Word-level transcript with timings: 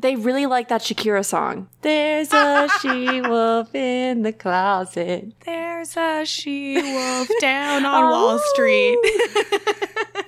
They 0.00 0.14
really 0.14 0.46
like 0.46 0.68
that 0.68 0.82
Shakira 0.82 1.24
song. 1.24 1.68
There's 1.82 2.32
a 2.32 2.68
she 2.80 3.20
wolf 3.20 3.74
in 3.74 4.22
the 4.22 4.32
closet. 4.32 5.32
There's 5.44 5.96
a 5.96 6.24
she 6.24 6.80
wolf 6.80 7.28
down 7.40 7.84
on 7.84 8.04
Wall 8.10 8.38
Street. 8.38 8.96
Oh. 9.02 10.22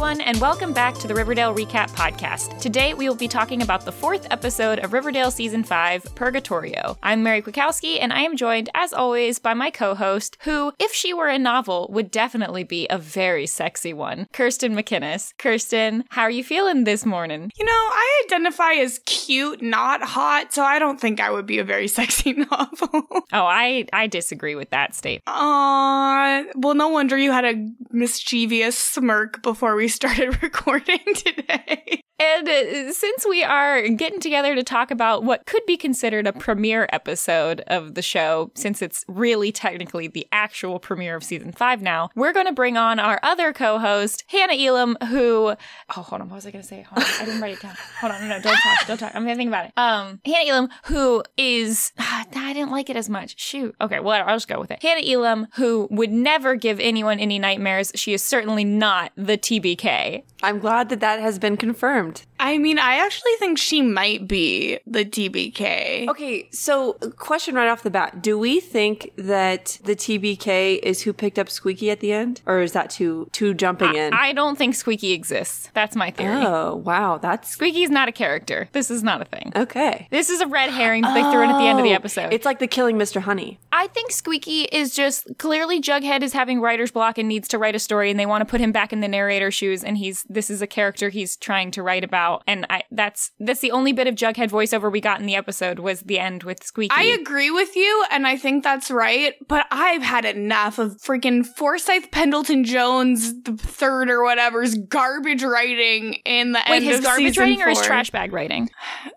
everyone, 0.00 0.22
and 0.22 0.40
welcome 0.40 0.72
back 0.72 0.94
to 0.94 1.06
the 1.06 1.14
Riverdale 1.14 1.54
Recap 1.54 1.90
Podcast. 1.90 2.58
Today, 2.58 2.94
we 2.94 3.06
will 3.06 3.14
be 3.14 3.28
talking 3.28 3.60
about 3.60 3.84
the 3.84 3.92
fourth 3.92 4.26
episode 4.30 4.78
of 4.78 4.94
Riverdale 4.94 5.30
Season 5.30 5.62
5, 5.62 6.14
Purgatorio. 6.14 6.96
I'm 7.02 7.22
Mary 7.22 7.42
Kwiatkowski, 7.42 7.98
and 8.00 8.10
I 8.10 8.22
am 8.22 8.34
joined, 8.34 8.70
as 8.72 8.94
always, 8.94 9.38
by 9.38 9.52
my 9.52 9.70
co 9.70 9.94
host, 9.94 10.38
who, 10.40 10.72
if 10.78 10.94
she 10.94 11.12
were 11.12 11.28
a 11.28 11.38
novel, 11.38 11.86
would 11.92 12.10
definitely 12.10 12.64
be 12.64 12.86
a 12.88 12.96
very 12.96 13.46
sexy 13.46 13.92
one, 13.92 14.26
Kirsten 14.32 14.74
McInnes. 14.74 15.36
Kirsten, 15.36 16.04
how 16.08 16.22
are 16.22 16.30
you 16.30 16.44
feeling 16.44 16.84
this 16.84 17.04
morning? 17.04 17.52
You 17.58 17.66
know, 17.66 17.72
I 17.72 18.22
identify 18.24 18.72
as 18.76 19.00
cute, 19.04 19.60
not 19.60 20.02
hot, 20.02 20.54
so 20.54 20.62
I 20.62 20.78
don't 20.78 20.98
think 20.98 21.20
I 21.20 21.30
would 21.30 21.44
be 21.44 21.58
a 21.58 21.64
very 21.64 21.88
sexy 21.98 22.32
novel. 22.32 23.04
Oh, 23.12 23.26
I, 23.44 23.84
I 23.92 24.06
disagree 24.06 24.54
with 24.54 24.70
that 24.70 24.94
statement. 24.94 25.24
Aw, 25.26 26.40
uh, 26.40 26.44
well, 26.54 26.74
no 26.74 26.88
wonder 26.88 27.18
you 27.18 27.32
had 27.32 27.44
a 27.44 27.68
mischievous 27.90 28.78
smirk 28.78 29.42
before 29.42 29.76
we 29.76 29.89
started 29.90 30.42
recording 30.42 31.00
today. 31.14 32.02
And 32.20 32.46
uh, 32.46 32.92
since 32.92 33.26
we 33.26 33.42
are 33.42 33.88
getting 33.88 34.20
together 34.20 34.54
to 34.54 34.62
talk 34.62 34.90
about 34.90 35.24
what 35.24 35.46
could 35.46 35.64
be 35.64 35.78
considered 35.78 36.26
a 36.26 36.34
premiere 36.34 36.86
episode 36.92 37.62
of 37.66 37.94
the 37.94 38.02
show, 38.02 38.50
since 38.54 38.82
it's 38.82 39.06
really 39.08 39.50
technically 39.50 40.06
the 40.06 40.26
actual 40.30 40.78
premiere 40.78 41.16
of 41.16 41.24
season 41.24 41.50
five 41.50 41.80
now, 41.80 42.10
we're 42.14 42.34
going 42.34 42.44
to 42.44 42.52
bring 42.52 42.76
on 42.76 42.98
our 42.98 43.20
other 43.22 43.54
co 43.54 43.78
host, 43.78 44.24
Hannah 44.28 44.52
Elam, 44.52 44.98
who. 45.08 45.54
Oh, 45.96 46.02
hold 46.02 46.20
on. 46.20 46.28
What 46.28 46.36
was 46.36 46.46
I 46.46 46.50
going 46.50 46.60
to 46.60 46.68
say? 46.68 46.82
Hold 46.82 47.02
on. 47.02 47.10
I 47.20 47.24
didn't 47.24 47.40
write 47.40 47.54
it 47.54 47.62
down. 47.62 47.74
Hold 48.00 48.12
on. 48.12 48.20
No, 48.20 48.28
no, 48.36 48.42
don't 48.42 48.56
talk. 48.56 48.86
Don't 48.86 48.98
talk. 48.98 49.12
I'm 49.14 49.22
going 49.22 49.34
to 49.34 49.38
think 49.38 49.48
about 49.48 49.66
it. 49.66 49.72
Um, 49.78 50.20
Hannah 50.26 50.50
Elam, 50.50 50.68
who 50.84 51.24
is. 51.38 51.92
I 51.98 52.52
didn't 52.52 52.70
like 52.70 52.90
it 52.90 52.96
as 52.96 53.08
much. 53.08 53.40
Shoot. 53.40 53.74
Okay, 53.80 54.00
well, 54.00 54.22
I'll 54.26 54.36
just 54.36 54.48
go 54.48 54.60
with 54.60 54.70
it. 54.70 54.82
Hannah 54.82 55.06
Elam, 55.06 55.46
who 55.54 55.88
would 55.90 56.10
never 56.10 56.54
give 56.54 56.80
anyone 56.80 57.18
any 57.18 57.38
nightmares. 57.38 57.92
She 57.94 58.12
is 58.12 58.22
certainly 58.22 58.64
not 58.64 59.12
the 59.16 59.38
TBK. 59.80 60.22
I'm 60.42 60.58
glad 60.58 60.88
that 60.88 61.00
that 61.00 61.20
has 61.20 61.38
been 61.38 61.56
confirmed. 61.56 62.22
I 62.38 62.56
mean, 62.56 62.78
I 62.78 62.96
actually 62.96 63.32
think 63.38 63.58
she 63.58 63.82
might 63.82 64.26
be 64.26 64.78
the 64.86 65.04
TBK. 65.04 66.08
Okay, 66.08 66.48
so 66.50 66.94
question 67.18 67.54
right 67.54 67.68
off 67.68 67.82
the 67.82 67.90
bat. 67.90 68.22
Do 68.22 68.38
we 68.38 68.60
think 68.60 69.10
that 69.16 69.78
the 69.84 69.94
TBK 69.94 70.78
is 70.82 71.02
who 71.02 71.12
picked 71.12 71.38
up 71.38 71.50
Squeaky 71.50 71.90
at 71.90 72.00
the 72.00 72.12
end? 72.12 72.40
Or 72.46 72.60
is 72.60 72.72
that 72.72 72.88
too 72.88 73.28
too 73.32 73.52
jumping 73.52 73.94
in? 73.94 74.14
I 74.14 74.32
don't 74.32 74.56
think 74.56 74.74
Squeaky 74.74 75.12
exists. 75.12 75.68
That's 75.74 75.94
my 75.94 76.10
theory. 76.10 76.42
oh, 76.42 76.76
wow. 76.76 77.18
That's 77.18 77.50
Squeaky's 77.50 77.90
not 77.90 78.08
a 78.08 78.12
character. 78.12 78.68
This 78.72 78.90
is 78.90 79.02
not 79.02 79.20
a 79.20 79.26
thing. 79.26 79.52
okay. 79.54 80.08
This 80.10 80.30
is 80.30 80.40
a 80.40 80.46
red 80.46 80.70
herring 80.70 81.02
that 81.02 81.12
they 81.14 81.22
threw 81.30 81.42
in 81.42 81.50
at 81.50 81.58
the 81.58 81.66
end 81.66 81.78
of 81.78 81.84
the 81.84 81.90
Oh, 81.92 81.94
episode. 82.00 82.32
It's 82.32 82.46
like 82.46 82.58
the 82.60 82.66
killing 82.66 82.96
Mr. 82.96 83.20
Honey. 83.20 83.58
I 83.72 83.86
think 83.88 84.10
Squeaky 84.12 84.62
is 84.72 84.94
just 84.94 85.26
clearly 85.38 85.80
Jughead 85.82 86.22
is 86.22 86.32
having 86.32 86.60
writer's 86.60 86.90
block 86.90 87.18
and 87.18 87.28
needs 87.28 87.48
to 87.48 87.58
write 87.58 87.74
a 87.74 87.78
story, 87.78 88.10
and 88.10 88.18
they 88.18 88.26
want 88.26 88.40
to 88.40 88.46
put 88.50 88.60
him 88.60 88.72
back 88.72 88.92
in 88.92 89.00
the 89.00 89.08
narrator's 89.08 89.54
shoes, 89.54 89.69
and 89.84 89.98
he's 89.98 90.24
this 90.28 90.50
is 90.50 90.62
a 90.62 90.66
character 90.66 91.08
he's 91.08 91.36
trying 91.36 91.70
to 91.72 91.82
write 91.82 92.04
about, 92.04 92.42
and 92.46 92.66
I 92.70 92.82
that's 92.90 93.32
that's 93.38 93.60
the 93.60 93.72
only 93.72 93.92
bit 93.92 94.06
of 94.06 94.14
Jughead 94.14 94.50
voiceover 94.50 94.90
we 94.90 95.00
got 95.00 95.20
in 95.20 95.26
the 95.26 95.36
episode 95.36 95.78
was 95.78 96.00
the 96.00 96.18
end 96.18 96.42
with 96.42 96.62
Squeaky. 96.62 96.94
I 96.96 97.04
agree 97.04 97.50
with 97.50 97.76
you, 97.76 98.04
and 98.10 98.26
I 98.26 98.36
think 98.36 98.64
that's 98.64 98.90
right, 98.90 99.34
but 99.48 99.66
I've 99.70 100.02
had 100.02 100.24
enough 100.24 100.78
of 100.78 100.96
freaking 100.98 101.44
Forsyth 101.46 102.10
Pendleton 102.10 102.64
Jones 102.64 103.42
the 103.42 103.56
third 103.56 104.10
or 104.10 104.22
whatever's 104.22 104.74
garbage 104.74 105.42
writing 105.42 106.14
in 106.24 106.52
the 106.52 106.60
Wait, 106.68 106.76
end 106.76 106.84
his 106.84 106.98
of 106.98 107.04
garbage 107.04 107.26
season 107.26 107.42
writing 107.42 107.62
or 107.62 107.68
his 107.68 107.80
trash 107.80 108.10
bag 108.10 108.32
writing? 108.32 108.70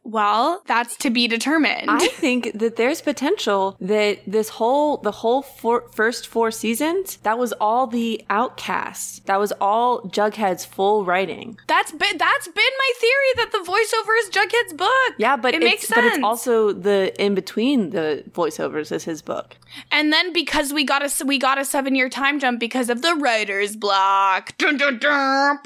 Well, 0.04 0.62
that's 0.68 0.96
to 0.98 1.10
be 1.10 1.28
determined. 1.28 1.90
I 1.90 2.08
think 2.08 2.60
that 2.60 2.76
there's 2.76 3.02
potential 3.02 3.78
that 3.80 4.20
this 4.28 4.50
whole 4.50 4.98
the 4.98 5.12
whole 5.12 5.42
four, 5.42 5.90
first 5.90 6.28
four 6.28 6.52
seasons 6.52 7.18
that 7.18 7.38
was 7.38 7.54
all 7.54 7.88
the 7.88 8.24
outcasts. 8.30 9.20
That 9.26 9.40
was 9.40 9.52
all 9.60 10.08
Jughead's 10.34 10.66
full 10.66 11.06
writing. 11.06 11.58
that's 11.68 11.92
been 11.92 12.18
that's 12.18 12.48
been 12.48 12.74
my 12.78 12.92
theory 13.00 13.32
that 13.38 13.52
the 13.52 13.60
voiceover 13.60 14.18
is 14.20 14.30
Jughead's 14.30 14.74
book. 14.74 15.14
Yeah, 15.18 15.38
but 15.38 15.54
it 15.54 15.58
it's, 15.64 15.66
makes 15.72 15.88
but 15.88 15.96
sense. 15.96 16.16
it's 16.16 16.24
also 16.24 16.72
the 16.74 17.14
in 17.22 17.36
between 17.36 17.92
the 17.92 18.24
voiceovers 18.32 18.92
is 18.92 19.04
his 19.04 19.22
book. 19.22 19.58
and 19.92 20.12
then 20.14 20.34
because 20.34 20.74
we 20.74 20.84
got 20.84 21.02
a 21.04 21.26
we 21.26 21.38
got 21.38 21.58
a 21.58 21.66
seven 21.66 21.96
year 21.96 22.10
time 22.10 22.40
jump 22.40 22.60
because 22.60 22.90
of 22.90 23.02
the 23.02 23.16
writer's 23.16 23.76
block. 23.76 24.58
Dun, 24.58 24.78
dun, 24.78 24.98
dun. 25.00 25.60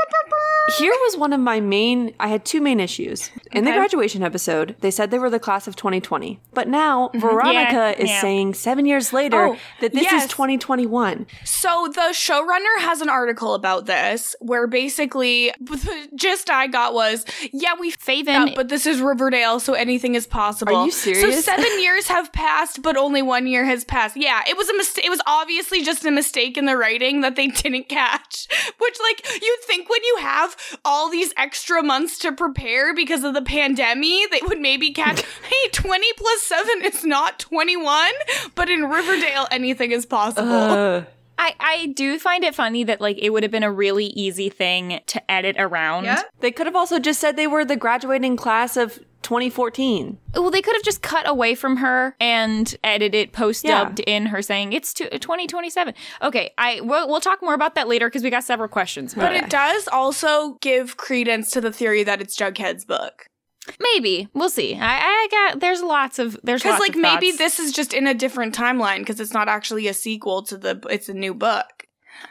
Here 0.78 0.92
was 0.92 1.18
one 1.18 1.32
of 1.34 1.40
my 1.40 1.60
main. 1.62 2.14
I 2.20 2.28
had 2.28 2.44
two 2.46 2.60
main 2.62 2.80
issues 2.80 3.32
in 3.52 3.64
the 3.64 3.72
graduation 3.72 4.22
episode. 4.24 4.76
They 4.82 4.92
said 4.92 5.12
they 5.12 5.20
were 5.20 5.30
the 5.30 5.40
class 5.40 5.68
of 5.68 5.76
2020, 5.78 6.40
but 6.54 6.68
now 6.68 7.08
mm-hmm. 7.08 7.20
Veronica 7.20 7.96
Yeah, 7.98 8.04
is 8.04 8.10
yeah. 8.10 8.22
saying 8.22 8.54
seven 8.56 8.86
years 8.86 9.14
later 9.14 9.48
Oh, 9.48 9.58
that 9.82 9.94
this 9.94 10.04
yes. 10.04 10.26
is 10.26 10.30
2021. 10.32 11.26
So 11.46 11.90
the 11.94 12.10
showrunner 12.14 12.80
has 12.80 13.02
an 13.02 13.10
article 13.10 13.54
about 13.54 13.86
this 13.86 14.36
where 14.42 14.57
basically 14.66 15.54
the 15.60 16.10
gist 16.16 16.50
I 16.50 16.68
got 16.68 16.94
was, 16.96 17.26
yeah, 17.54 17.74
we 17.80 17.92
Faven- 17.92 18.50
up, 18.50 18.56
but 18.56 18.70
this 18.70 18.88
is 18.88 19.02
Riverdale, 19.02 19.60
so 19.60 19.74
anything 19.74 20.16
is 20.16 20.26
possible. 20.26 20.76
Are 20.76 20.86
you 20.86 20.92
serious? 20.92 21.46
So 21.46 21.52
seven 21.52 21.80
years 21.82 22.08
have 22.08 22.32
passed, 22.34 22.82
but 22.82 22.98
only 22.98 23.22
one 23.22 23.46
year 23.46 23.66
has 23.66 23.84
passed. 23.84 24.18
Yeah, 24.18 24.42
it 24.48 24.58
was 24.58 24.70
a 24.70 24.78
mistake. 24.78 25.06
It 25.06 25.10
was 25.10 25.22
obviously 25.28 25.84
just 25.84 26.06
a 26.06 26.12
mistake 26.12 26.58
in 26.58 26.66
the 26.66 26.78
writing 26.78 27.22
that 27.22 27.36
they 27.36 27.48
didn't 27.62 27.90
catch. 27.90 28.48
Which, 28.80 28.98
like, 29.02 29.42
you'd 29.42 29.60
think 29.62 29.90
when 29.90 30.04
you 30.04 30.18
have 30.22 30.56
all 30.86 31.10
these 31.10 31.34
extra 31.38 31.84
months 31.84 32.18
to 32.20 32.32
prepare 32.32 32.96
because 32.96 33.24
of 33.24 33.34
the 33.34 33.42
pandemic, 33.42 34.32
they 34.32 34.42
would 34.44 34.60
maybe 34.60 34.92
catch, 34.92 35.22
hey, 35.22 35.70
20 35.72 36.06
plus 36.18 36.42
seven 36.44 36.84
is 36.84 37.04
not 37.04 37.40
21, 37.40 38.12
but 38.56 38.70
in 38.70 38.86
Riverdale, 38.86 39.48
anything 39.52 39.92
is 39.92 40.06
possible. 40.06 40.52
Uh, 40.54 41.04
I 41.38 41.56
I 41.60 41.86
do 41.96 42.20
find 42.20 42.44
it 42.44 42.56
funny 42.56 42.84
that 42.84 43.02
like 43.02 43.18
it 43.20 43.32
would 43.32 43.44
have 43.44 43.52
been 43.52 43.64
a 43.64 43.72
really 43.72 44.08
easy 44.08 44.50
thing 44.50 45.00
to 45.06 45.32
edit 45.32 45.56
around. 45.60 46.06
Yeah. 46.06 46.24
they 46.40 46.52
could 46.52 46.66
have 46.66 46.76
also 46.76 47.00
just 47.00 47.20
said 47.20 47.36
they 47.36 47.48
were 47.48 47.66
the 47.66 47.76
graduating 47.76 48.38
class 48.38 48.78
of 48.78 49.00
2014. 49.24 50.18
Well, 50.36 50.50
they 50.50 50.62
could 50.62 50.76
have 50.76 50.84
just 50.84 51.02
cut 51.02 51.28
away 51.28 51.54
from 51.54 51.78
her 51.78 52.16
and 52.20 52.74
edited 52.84 53.34
post 53.34 53.66
dubbed 53.66 54.00
in 54.00 54.28
her 54.28 54.42
saying 54.42 54.74
it's 54.74 54.94
to 54.96 55.10
2027. 55.10 55.94
Okay, 56.22 56.52
I 56.58 56.80
we'll, 56.82 57.08
we'll 57.08 57.20
talk 57.20 57.42
more 57.42 57.54
about 57.54 57.76
that 57.76 57.88
later 57.88 58.08
because 58.08 58.24
we 58.24 58.30
got 58.30 58.44
several 58.44 58.70
questions. 58.70 59.14
But 59.14 59.22
But 59.22 59.34
it 59.34 59.50
does 59.50 59.88
also 59.90 60.58
give 60.62 60.98
credence 60.98 61.52
to 61.52 61.62
the 61.62 61.72
theory 61.74 62.04
that 62.04 62.22
it's 62.22 62.38
Jughead's 62.38 62.86
book. 62.86 63.28
Maybe 63.80 64.28
we'll 64.34 64.50
see. 64.50 64.76
I, 64.76 64.98
I 65.00 65.28
got 65.32 65.60
there's 65.60 65.82
lots 65.82 66.20
of 66.20 66.40
there's 66.44 66.64
Because, 66.64 66.80
like, 66.80 66.96
maybe 66.96 67.32
this 67.32 67.60
is 67.60 67.72
just 67.72 67.94
in 67.94 68.08
a 68.08 68.14
different 68.14 68.56
timeline 68.56 69.00
because 69.00 69.20
it's 69.20 69.34
not 69.34 69.48
actually 69.48 69.88
a 69.88 69.94
sequel 69.94 70.44
to 70.44 70.58
the, 70.58 70.82
it's 70.90 71.10
a 71.10 71.14
new 71.14 71.34
book. 71.34 71.66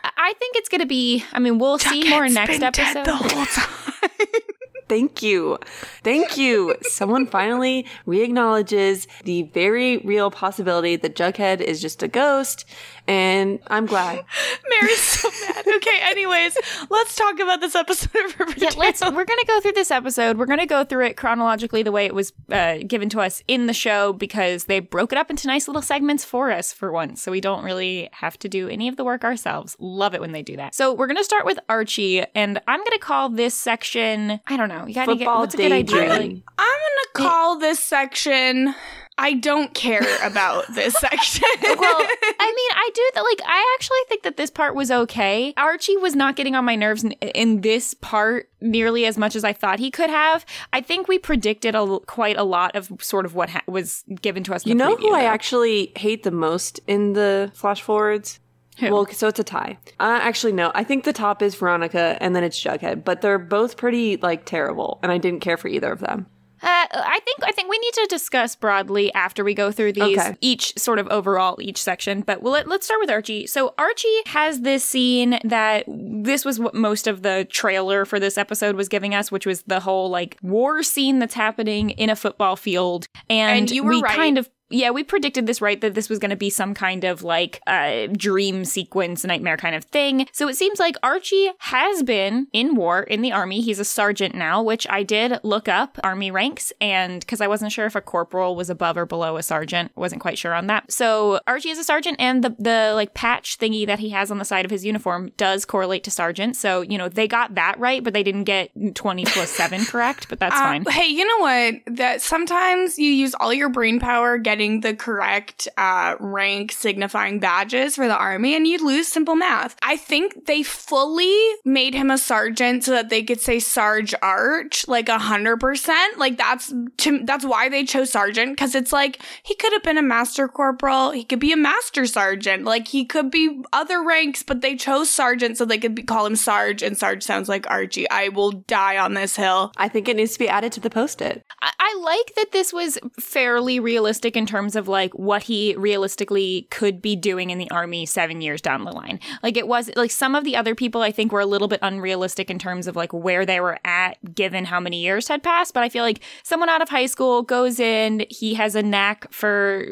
I- 0.04 0.10
I 0.18 0.32
think 0.34 0.56
it's 0.56 0.68
gonna 0.68 0.86
be. 0.86 1.24
I 1.32 1.38
mean, 1.38 1.58
we'll 1.58 1.78
see 1.78 2.08
more 2.08 2.28
next 2.28 2.62
episode. 2.62 3.04
the 3.04 3.14
whole 3.16 3.46
time. 3.46 4.10
Thank 4.88 5.20
you. 5.20 5.58
Thank 6.04 6.36
you. 6.36 6.76
Someone 6.82 7.26
finally 7.26 7.86
re 8.06 8.22
acknowledges 8.22 9.08
the 9.24 9.42
very 9.52 9.98
real 9.98 10.30
possibility 10.30 10.94
that 10.94 11.16
Jughead 11.16 11.60
is 11.60 11.82
just 11.82 12.04
a 12.04 12.08
ghost, 12.08 12.64
and 13.08 13.60
I'm 13.68 13.86
glad. 13.86 14.24
Mary's 14.70 15.00
so 15.00 15.28
mad. 15.48 15.64
Okay, 15.76 16.00
anyways, 16.02 16.56
let's 16.90 17.14
talk 17.14 17.38
about 17.38 17.60
this 17.60 17.74
episode 17.74 18.24
of 18.24 18.38
Riverdale. 18.40 18.70
yeah, 18.70 18.78
let's. 18.78 19.00
We're 19.02 19.24
gonna 19.24 19.44
go 19.46 19.60
through 19.60 19.72
this 19.72 19.90
episode. 19.90 20.38
We're 20.38 20.46
gonna 20.46 20.66
go 20.66 20.84
through 20.84 21.06
it 21.06 21.16
chronologically 21.16 21.82
the 21.82 21.92
way 21.92 22.06
it 22.06 22.14
was 22.14 22.32
uh, 22.50 22.78
given 22.86 23.08
to 23.10 23.20
us 23.20 23.42
in 23.48 23.66
the 23.66 23.72
show 23.72 24.12
because 24.12 24.64
they 24.64 24.80
broke 24.80 25.12
it 25.12 25.18
up 25.18 25.30
into 25.30 25.46
nice 25.46 25.68
little 25.68 25.82
segments 25.82 26.24
for 26.24 26.50
us 26.50 26.72
for 26.72 26.90
once, 26.92 27.22
so 27.22 27.30
we 27.30 27.40
don't 27.40 27.64
really 27.64 28.08
have 28.12 28.38
to 28.40 28.48
do 28.48 28.68
any 28.68 28.88
of 28.88 28.96
the 28.96 29.04
work 29.04 29.24
ourselves. 29.24 29.76
Love 29.78 30.14
it 30.14 30.20
when 30.20 30.32
they 30.32 30.42
do 30.42 30.56
that. 30.56 30.74
So 30.74 30.92
we're 30.92 31.06
gonna 31.06 31.24
start 31.24 31.44
with 31.44 31.58
Archie, 31.68 32.24
and 32.34 32.60
I'm 32.66 32.82
gonna 32.82 32.98
call 32.98 33.28
this 33.30 33.54
section. 33.54 34.40
I 34.46 34.56
don't 34.56 34.68
know. 34.68 34.86
You 34.86 34.94
gotta 34.94 35.12
get 35.14 35.18
Football 35.24 35.40
what's 35.40 35.54
a 35.54 35.58
good 35.58 35.72
idea? 35.72 36.08
daydream. 36.08 36.32
Like, 36.34 36.42
I'm 36.58 36.66
gonna 37.14 37.28
call 37.28 37.58
this 37.58 37.80
section. 37.80 38.74
I 39.18 39.32
don't 39.34 39.72
care 39.72 40.04
about 40.22 40.66
this 40.74 40.94
section. 40.98 41.42
well, 41.62 41.78
I 41.78 42.52
mean, 42.56 42.70
I 42.74 42.90
do 42.94 43.10
that. 43.14 43.22
Like, 43.22 43.40
I 43.48 43.74
actually 43.78 43.98
think 44.08 44.22
that 44.24 44.36
this 44.36 44.50
part 44.50 44.74
was 44.74 44.90
okay. 44.90 45.54
Archie 45.56 45.96
was 45.96 46.14
not 46.14 46.36
getting 46.36 46.54
on 46.54 46.64
my 46.64 46.76
nerves 46.76 47.02
in, 47.02 47.12
in 47.12 47.62
this 47.62 47.94
part 47.94 48.50
nearly 48.60 49.06
as 49.06 49.16
much 49.16 49.34
as 49.34 49.42
I 49.44 49.52
thought 49.52 49.78
he 49.78 49.90
could 49.90 50.10
have. 50.10 50.44
I 50.72 50.80
think 50.82 51.08
we 51.08 51.18
predicted 51.18 51.74
a, 51.74 51.78
l- 51.78 52.00
quite 52.00 52.36
a 52.36 52.44
lot 52.44 52.76
of 52.76 52.90
sort 53.00 53.24
of 53.24 53.34
what 53.34 53.48
ha- 53.50 53.62
was 53.66 54.04
given 54.20 54.44
to 54.44 54.54
us. 54.54 54.66
You 54.66 54.74
the 54.74 54.78
know 54.78 54.96
preview, 54.96 55.00
who 55.00 55.14
I 55.14 55.22
actually 55.24 55.92
hate 55.96 56.22
the 56.22 56.30
most 56.30 56.80
in 56.86 57.14
the 57.14 57.50
flash 57.54 57.80
forwards? 57.80 58.38
Who? 58.78 58.92
Well, 58.92 59.06
so 59.06 59.28
it's 59.28 59.38
a 59.40 59.44
tie. 59.44 59.78
Uh, 59.98 60.18
actually, 60.20 60.52
no. 60.52 60.70
I 60.74 60.84
think 60.84 61.04
the 61.04 61.14
top 61.14 61.40
is 61.40 61.54
Veronica, 61.54 62.18
and 62.20 62.36
then 62.36 62.44
it's 62.44 62.62
Jughead. 62.62 63.04
But 63.04 63.22
they're 63.22 63.38
both 63.38 63.78
pretty 63.78 64.18
like 64.18 64.44
terrible, 64.44 64.98
and 65.02 65.10
I 65.10 65.16
didn't 65.16 65.40
care 65.40 65.56
for 65.56 65.68
either 65.68 65.90
of 65.90 66.00
them. 66.00 66.26
Uh, 66.62 66.86
I 66.92 67.20
think 67.24 67.38
I 67.42 67.52
think 67.52 67.68
we 67.70 67.78
need 67.78 67.92
to 67.94 68.06
discuss 68.08 68.56
broadly 68.56 69.12
after 69.14 69.44
we 69.44 69.54
go 69.54 69.70
through 69.70 69.92
these 69.92 70.18
Okay. 70.18 70.36
each 70.40 70.76
sort 70.78 70.98
of 70.98 71.06
overall 71.08 71.60
each 71.60 71.82
section. 71.82 72.22
But 72.22 72.42
we'll 72.42 72.52
let, 72.54 72.66
let's 72.68 72.86
start 72.86 73.00
with 73.00 73.10
Archie. 73.10 73.46
So 73.46 73.74
Archie 73.78 74.08
has 74.26 74.60
this 74.62 74.84
scene 74.84 75.38
that 75.44 75.84
this 75.86 76.44
was 76.44 76.58
what 76.58 76.74
most 76.74 77.06
of 77.06 77.22
the 77.22 77.46
trailer 77.50 78.04
for 78.04 78.18
this 78.18 78.38
episode 78.38 78.74
was 78.76 78.88
giving 78.88 79.14
us, 79.14 79.30
which 79.30 79.44
was 79.46 79.62
the 79.62 79.80
whole 79.80 80.08
like 80.08 80.38
war 80.42 80.82
scene 80.82 81.18
that's 81.18 81.34
happening 81.34 81.90
in 81.90 82.08
a 82.10 82.16
football 82.16 82.56
field, 82.56 83.06
and, 83.28 83.58
And 83.58 83.70
you 83.70 83.82
were 83.84 83.90
we 83.90 84.02
right. 84.02 84.14
kind 84.16 84.38
of. 84.38 84.48
Yeah, 84.68 84.90
we 84.90 85.04
predicted 85.04 85.46
this 85.46 85.60
right 85.60 85.80
that 85.80 85.94
this 85.94 86.08
was 86.08 86.18
going 86.18 86.30
to 86.30 86.36
be 86.36 86.50
some 86.50 86.74
kind 86.74 87.04
of 87.04 87.22
like 87.22 87.60
uh, 87.66 88.08
dream 88.12 88.64
sequence, 88.64 89.24
nightmare 89.24 89.56
kind 89.56 89.76
of 89.76 89.84
thing. 89.84 90.26
So 90.32 90.48
it 90.48 90.56
seems 90.56 90.80
like 90.80 90.96
Archie 91.02 91.50
has 91.58 92.02
been 92.02 92.48
in 92.52 92.74
war 92.74 93.02
in 93.02 93.22
the 93.22 93.30
army. 93.30 93.60
He's 93.60 93.78
a 93.78 93.84
sergeant 93.84 94.34
now, 94.34 94.62
which 94.62 94.86
I 94.90 95.04
did 95.04 95.38
look 95.44 95.68
up 95.68 95.98
army 96.02 96.30
ranks 96.30 96.72
and 96.80 97.20
because 97.20 97.40
I 97.40 97.46
wasn't 97.46 97.70
sure 97.70 97.86
if 97.86 97.94
a 97.94 98.00
corporal 98.00 98.56
was 98.56 98.68
above 98.68 98.96
or 98.96 99.06
below 99.06 99.36
a 99.36 99.42
sergeant, 99.42 99.92
wasn't 99.94 100.20
quite 100.20 100.36
sure 100.36 100.52
on 100.52 100.66
that. 100.66 100.90
So 100.90 101.38
Archie 101.46 101.70
is 101.70 101.78
a 101.78 101.84
sergeant, 101.84 102.16
and 102.18 102.42
the 102.42 102.56
the 102.58 102.92
like 102.94 103.14
patch 103.14 103.58
thingy 103.58 103.86
that 103.86 104.00
he 104.00 104.10
has 104.10 104.30
on 104.32 104.38
the 104.38 104.44
side 104.44 104.64
of 104.64 104.70
his 104.72 104.84
uniform 104.84 105.30
does 105.36 105.64
correlate 105.64 106.02
to 106.04 106.10
sergeant. 106.10 106.56
So 106.56 106.80
you 106.80 106.98
know 106.98 107.08
they 107.08 107.28
got 107.28 107.54
that 107.54 107.78
right, 107.78 108.02
but 108.02 108.14
they 108.14 108.24
didn't 108.24 108.44
get 108.44 108.70
twenty 108.96 109.24
plus 109.26 109.50
seven 109.50 109.84
correct. 109.84 110.28
But 110.28 110.40
that's 110.40 110.56
Uh, 110.56 110.58
fine. 110.58 110.84
Hey, 110.88 111.06
you 111.06 111.24
know 111.24 111.38
what? 111.44 111.96
That 111.96 112.20
sometimes 112.20 112.98
you 112.98 113.10
use 113.12 113.34
all 113.34 113.54
your 113.54 113.68
brain 113.68 114.00
power 114.00 114.38
getting 114.38 114.55
the 114.80 114.94
correct 114.94 115.68
uh, 115.76 116.16
rank 116.20 116.72
signifying 116.72 117.38
badges 117.40 117.96
for 117.96 118.08
the 118.08 118.16
army, 118.16 118.54
and 118.54 118.66
you'd 118.66 118.80
lose 118.80 119.08
simple 119.08 119.36
math. 119.36 119.76
I 119.82 119.96
think 119.96 120.46
they 120.46 120.62
fully 120.62 121.36
made 121.64 121.94
him 121.94 122.10
a 122.10 122.18
sergeant 122.18 122.84
so 122.84 122.92
that 122.92 123.08
they 123.08 123.22
could 123.22 123.40
say 123.40 123.58
Sarge 123.58 124.14
Arch 124.22 124.86
like 124.88 125.08
a 125.08 125.18
hundred 125.18 125.58
percent. 125.58 126.18
Like 126.18 126.38
that's 126.38 126.72
to, 126.98 127.20
that's 127.24 127.44
why 127.44 127.68
they 127.68 127.84
chose 127.84 128.10
sergeant 128.10 128.52
because 128.56 128.74
it's 128.74 128.92
like 128.92 129.20
he 129.42 129.54
could 129.54 129.72
have 129.72 129.82
been 129.82 129.98
a 129.98 130.02
master 130.02 130.48
corporal, 130.48 131.10
he 131.10 131.24
could 131.24 131.40
be 131.40 131.52
a 131.52 131.56
master 131.56 132.06
sergeant, 132.06 132.64
like 132.64 132.88
he 132.88 133.04
could 133.04 133.30
be 133.30 133.62
other 133.72 134.02
ranks, 134.02 134.42
but 134.42 134.60
they 134.60 134.76
chose 134.76 135.10
sergeant 135.10 135.58
so 135.58 135.64
they 135.64 135.78
could 135.78 135.94
be, 135.94 136.02
call 136.02 136.26
him 136.26 136.36
Sarge, 136.36 136.82
and 136.82 136.96
Sarge 136.96 137.22
sounds 137.22 137.48
like 137.48 137.68
Archie. 137.68 138.08
I 138.10 138.28
will 138.28 138.52
die 138.52 138.98
on 138.98 139.14
this 139.14 139.36
hill. 139.36 139.72
I 139.76 139.88
think 139.88 140.08
it 140.08 140.16
needs 140.16 140.32
to 140.34 140.38
be 140.38 140.48
added 140.48 140.72
to 140.72 140.80
the 140.80 140.90
post-it. 140.90 141.44
I, 141.62 141.72
I 141.78 142.00
like 142.02 142.34
that 142.36 142.52
this 142.52 142.72
was 142.72 142.98
fairly 143.20 143.80
realistic 143.80 144.36
in 144.36 144.45
terms 144.46 144.76
of 144.76 144.88
like 144.88 145.12
what 145.14 145.44
he 145.44 145.74
realistically 145.76 146.66
could 146.70 147.00
be 147.02 147.16
doing 147.16 147.50
in 147.50 147.58
the 147.58 147.70
army 147.70 148.06
seven 148.06 148.40
years 148.40 148.60
down 148.60 148.84
the 148.84 148.92
line. 148.92 149.20
Like 149.42 149.56
it 149.56 149.66
was 149.68 149.90
like 149.96 150.10
some 150.10 150.34
of 150.34 150.44
the 150.44 150.56
other 150.56 150.74
people 150.74 151.02
I 151.02 151.10
think 151.12 151.32
were 151.32 151.40
a 151.40 151.46
little 151.46 151.68
bit 151.68 151.80
unrealistic 151.82 152.50
in 152.50 152.58
terms 152.58 152.86
of 152.86 152.96
like 152.96 153.12
where 153.12 153.44
they 153.46 153.60
were 153.60 153.78
at 153.84 154.18
given 154.34 154.64
how 154.66 154.80
many 154.80 155.00
years 155.02 155.28
had 155.28 155.42
passed. 155.42 155.74
But 155.74 155.82
I 155.82 155.88
feel 155.88 156.02
like 156.04 156.20
someone 156.42 156.68
out 156.68 156.82
of 156.82 156.88
high 156.88 157.06
school 157.06 157.42
goes 157.42 157.80
in, 157.80 158.24
he 158.30 158.54
has 158.54 158.74
a 158.74 158.82
knack 158.82 159.32
for 159.32 159.86